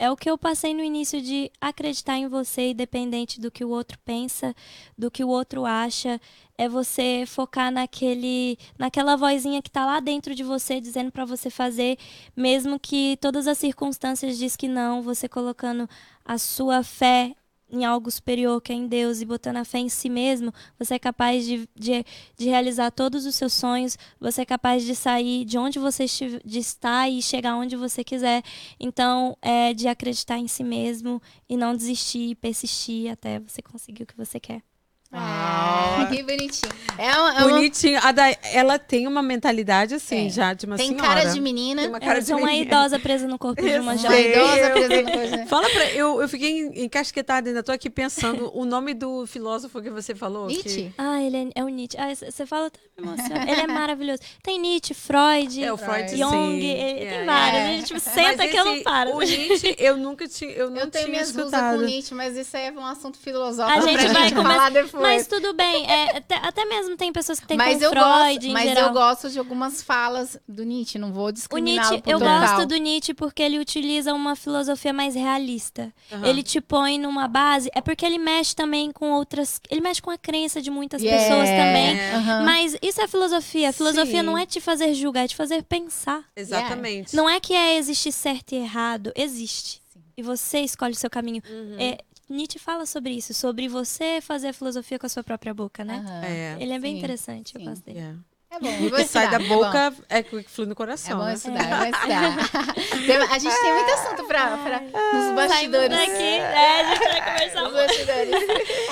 É 0.01 0.09
o 0.09 0.17
que 0.17 0.31
eu 0.31 0.35
passei 0.35 0.73
no 0.73 0.83
início 0.83 1.21
de 1.21 1.51
acreditar 1.61 2.17
em 2.17 2.27
você, 2.27 2.71
independente 2.71 3.39
do 3.39 3.51
que 3.51 3.63
o 3.63 3.69
outro 3.69 3.99
pensa, 4.03 4.55
do 4.97 5.11
que 5.11 5.23
o 5.23 5.27
outro 5.27 5.63
acha. 5.63 6.19
É 6.57 6.67
você 6.67 7.23
focar 7.27 7.71
naquele, 7.71 8.57
naquela 8.79 9.15
vozinha 9.15 9.61
que 9.61 9.69
tá 9.69 9.85
lá 9.85 9.99
dentro 9.99 10.33
de 10.33 10.41
você, 10.43 10.81
dizendo 10.81 11.11
pra 11.11 11.23
você 11.23 11.51
fazer, 11.51 11.99
mesmo 12.35 12.79
que 12.79 13.15
todas 13.21 13.45
as 13.45 13.59
circunstâncias 13.59 14.39
diz 14.39 14.55
que 14.55 14.67
não, 14.67 15.03
você 15.03 15.29
colocando 15.29 15.87
a 16.25 16.39
sua 16.39 16.81
fé 16.81 17.35
em 17.71 17.85
algo 17.85 18.11
superior, 18.11 18.61
que 18.61 18.71
é 18.71 18.75
em 18.75 18.87
Deus, 18.87 19.21
e 19.21 19.25
botando 19.25 19.57
a 19.57 19.65
fé 19.65 19.79
em 19.79 19.89
si 19.89 20.09
mesmo, 20.09 20.53
você 20.77 20.95
é 20.95 20.99
capaz 20.99 21.45
de, 21.45 21.67
de, 21.75 22.05
de 22.37 22.49
realizar 22.49 22.91
todos 22.91 23.25
os 23.25 23.35
seus 23.35 23.53
sonhos, 23.53 23.97
você 24.19 24.41
é 24.41 24.45
capaz 24.45 24.83
de 24.83 24.95
sair 24.95 25.45
de 25.45 25.57
onde 25.57 25.79
você 25.79 26.05
de 26.43 26.59
estar 26.59 27.09
e 27.09 27.21
chegar 27.21 27.55
onde 27.55 27.75
você 27.75 28.03
quiser. 28.03 28.43
Então, 28.79 29.37
é 29.41 29.73
de 29.73 29.87
acreditar 29.87 30.37
em 30.37 30.47
si 30.47 30.63
mesmo 30.63 31.21
e 31.47 31.55
não 31.55 31.75
desistir, 31.75 32.35
persistir 32.35 33.11
até 33.11 33.39
você 33.39 33.61
conseguir 33.61 34.03
o 34.03 34.07
que 34.07 34.17
você 34.17 34.39
quer. 34.39 34.70
Ah, 35.13 36.07
que 36.09 36.23
bonitinho. 36.23 36.71
É 36.97 37.09
uma, 37.17 37.33
é 37.33 37.43
uma- 37.43 37.49
Bonitinho. 37.49 37.99
A 38.01 38.11
da, 38.11 38.23
ela 38.53 38.79
tem 38.79 39.07
uma 39.07 39.21
mentalidade 39.21 39.95
assim, 39.95 40.15
Tem. 40.15 40.29
já 40.29 40.53
de 40.53 40.65
uma 40.65 40.77
tem 40.77 40.87
senhora. 40.89 41.07
cara 41.07 41.25
de 41.25 41.41
menina, 41.41 41.81
Tem 41.81 41.89
uma 41.89 41.99
cara 41.99 42.19
Eu 42.19 42.23
de 42.23 42.31
uma 42.33 42.45
menina. 42.47 42.65
idosa 42.65 42.99
presa 42.99 43.27
no 43.27 43.37
corpo 43.37 43.61
de 43.61 43.67
uma 43.67 43.75
Eu 43.75 43.81
uma 43.81 43.97
jovem. 43.97 44.17
sei. 44.23 44.31
idosa 44.31 44.69
presa 44.71 45.01
no 45.01 45.11
coisa. 45.11 45.45
Fala 45.47 45.69
pra. 45.69 45.91
Eu, 45.91 46.21
eu 46.21 46.29
fiquei 46.29 46.61
encasquetada, 46.83 47.49
ainda 47.49 47.61
tô 47.63 47.71
aqui 47.71 47.89
pensando 47.89 48.51
o 48.53 48.63
nome 48.65 48.93
do 48.93 49.25
filósofo 49.27 49.81
que 49.81 49.89
você 49.89 50.15
falou. 50.15 50.47
que- 50.47 50.53
Nietzsche. 50.55 50.93
Ah, 50.97 51.21
ele 51.21 51.37
é, 51.37 51.47
é 51.55 51.63
o 51.63 51.67
Nietzsche. 51.67 51.97
Ah, 51.99 52.13
você 52.15 52.45
fala, 52.45 52.67
até 52.67 52.79
me 52.97 53.07
emociona. 53.07 53.51
Ele 53.51 53.61
é 53.61 53.67
maravilhoso. 53.67 54.21
Tem 54.43 54.59
Nietzsche, 54.59 54.93
Freud, 54.93 55.63
É, 55.63 55.73
o 55.73 55.77
Freud, 55.77 56.09
sim. 56.09 56.17
Jung, 56.17 56.55
ele- 56.55 56.99
tem 56.99 57.01
Yeah. 57.01 57.25
vários. 57.25 57.59
É. 57.59 57.63
A 57.63 57.67
gente 57.73 57.85
tipo, 57.87 57.99
senta 57.99 58.37
Mas 58.37 58.51
que 58.51 58.57
eu 58.57 58.65
não 58.65 58.73
esse- 58.75 58.83
paro. 58.83 59.15
O 59.15 59.19
Nietzsche, 59.21 59.75
eu 59.77 59.97
nunca 59.97 60.27
tinha. 60.27 60.51
Eu 60.51 60.69
não 60.69 60.77
Eu 60.77 60.87
tenho 60.89 61.05
tinha 61.07 61.21
escutado. 61.21 61.77
com 61.79 61.81
Nietzsche, 61.85 62.13
mas 62.13 62.37
isso 62.37 62.55
aí 62.55 62.67
é 62.67 62.71
um 62.71 62.85
assunto 62.85 63.17
filosófico 63.17 63.77
A 63.77 63.81
gente 63.81 64.07
vai 64.07 64.23
gente 64.23 64.35
começar- 64.35 64.55
falar 64.55 64.69
depois. 64.69 65.00
Mas 65.01 65.27
tudo 65.27 65.53
bem. 65.53 65.85
é, 65.89 66.17
até, 66.17 66.35
até 66.35 66.65
mesmo 66.65 66.95
tem 66.95 67.11
pessoas 67.11 67.39
que 67.39 67.47
têm 67.47 67.57
mas 67.57 67.77
com 67.79 67.83
eu 67.85 67.89
Freud 67.91 68.05
gosto, 68.35 68.45
em 68.45 68.53
mas 68.53 68.63
geral. 68.63 68.87
eu 68.87 68.93
gosto 68.93 69.29
de 69.29 69.39
algumas 69.39 69.81
falas 69.81 70.37
do 70.47 70.63
Nietzsche, 70.63 70.97
não 70.99 71.11
vou 71.11 71.25
O 71.27 71.31
discriminar 71.31 71.89
Nietzsche, 71.89 72.01
por 72.03 72.09
eu 72.11 72.19
total. 72.19 72.39
gosto 72.41 72.65
do 72.67 72.75
Nietzsche 72.77 73.13
porque 73.13 73.41
ele 73.43 73.59
utiliza 73.59 74.13
uma 74.13 74.35
filosofia 74.35 74.93
mais 74.93 75.15
realista. 75.15 75.91
Aham. 76.11 76.25
Ele 76.25 76.43
te 76.43 76.61
põe 76.61 76.97
numa 76.99 77.27
base. 77.27 77.69
É 77.73 77.81
porque 77.81 78.05
ele 78.05 78.17
mexe 78.17 78.55
também 78.55 78.91
com 78.91 79.11
outras. 79.11 79.59
Ele 79.69 79.81
mexe 79.81 80.01
com 80.01 80.11
a 80.11 80.17
crença 80.17 80.61
de 80.61 80.69
muitas 80.71 81.01
Yeah. 81.01 81.23
pessoas 81.23 81.49
também. 81.49 81.99
Aham. 82.15 82.43
Mas 82.45 82.77
isso 82.81 83.01
é 83.01 83.07
filosofia. 83.07 83.69
A 83.69 83.73
filosofia 83.73 84.19
Sim. 84.19 84.25
não 84.25 84.37
é 84.37 84.45
te 84.45 84.59
fazer 84.61 84.93
julgar, 84.93 85.25
é 85.25 85.27
te 85.27 85.35
fazer 85.35 85.63
pensar. 85.63 86.23
Exatamente. 86.35 87.15
Não 87.15 87.29
é 87.29 87.39
que 87.39 87.53
é 87.53 87.77
existir 87.77 88.11
certo 88.11 88.51
e 88.53 88.57
errado. 88.57 89.11
Existe. 89.15 89.81
Sim. 89.93 89.99
E 90.17 90.21
você 90.23 90.59
escolhe 90.59 90.93
o 90.93 90.95
seu 90.95 91.09
caminho. 91.09 91.41
Uhum. 91.49 91.75
É, 91.79 91.97
Nietzsche 92.31 92.59
fala 92.59 92.85
sobre 92.85 93.11
isso, 93.13 93.33
sobre 93.33 93.67
você 93.67 94.19
fazer 94.21 94.49
a 94.49 94.53
filosofia 94.53 94.97
com 94.99 95.05
a 95.05 95.09
sua 95.09 95.23
própria 95.23 95.53
boca, 95.53 95.83
né? 95.85 96.03
Aham. 96.05 96.21
É. 96.25 96.57
Ele 96.59 96.73
é 96.73 96.79
bem 96.79 96.93
Sim, 96.93 96.97
interessante, 96.99 97.55
eu 97.55 97.61
sim. 97.61 97.67
gosto 97.67 97.83
dele. 97.83 97.99
Yeah. 97.99 98.19
É 98.53 98.59
bom, 98.59 98.67
E 98.67 98.83
eu 98.87 98.87
o 98.87 98.95
que 98.95 99.03
sai 99.05 99.23
estudar, 99.25 99.37
da 99.39 99.45
é 99.45 99.47
bom. 99.47 99.55
boca 99.55 99.93
é 100.09 100.19
o 100.19 100.23
que 100.25 100.43
flui 100.43 100.65
no 100.67 100.73
É 100.73 100.75
coração, 100.75 101.17
bom 101.19 101.23
né? 101.23 101.33
estudar, 101.35 101.63
é 101.63 101.77
bom 101.91 101.97
estudar. 101.97 102.75
Tem- 103.07 103.15
a 103.17 103.39
gente 103.39 103.61
tem 103.61 103.73
muito 103.73 103.91
assunto 103.93 104.23
pra, 104.25 104.57
pra, 104.57 104.79
nos 104.81 104.91
Saímos 104.91 105.35
bastidores. 105.35 105.89
daqui, 105.97 106.11
né? 106.11 106.81
A 106.81 106.95
gente 106.95 106.99
vai 107.07 107.31
conversar 107.31 107.61
Nos 107.63 107.71
muito. 107.71 107.87
bastidores. 107.87 108.35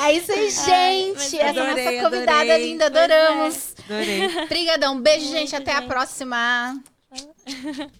É 0.01 0.13
isso 0.13 0.31
aí, 0.31 0.39
Ai, 0.39 0.49
gente. 0.49 1.13
mas 1.17 1.33
Essa 1.33 1.49
adorei, 1.61 1.85
nossa 1.97 2.09
convidada 2.09 2.41
adorei. 2.41 2.65
linda, 2.71 2.83
é. 2.85 2.87
adoramos. 2.87 3.75
Adorei. 3.83 4.43
Obrigadão. 4.43 5.01
Beijo, 5.01 5.25
gente. 5.25 5.51
Muito, 5.53 5.55
Até 5.55 5.73
a 5.75 5.81
próxima. 5.81 6.81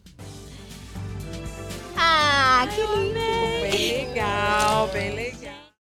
Ah, 2.02 2.66
que 2.74 2.82
lindo. 2.82 3.20
Bem 3.62 4.08
legal, 4.08 4.88
bem 4.88 5.16
legal. 5.16 5.59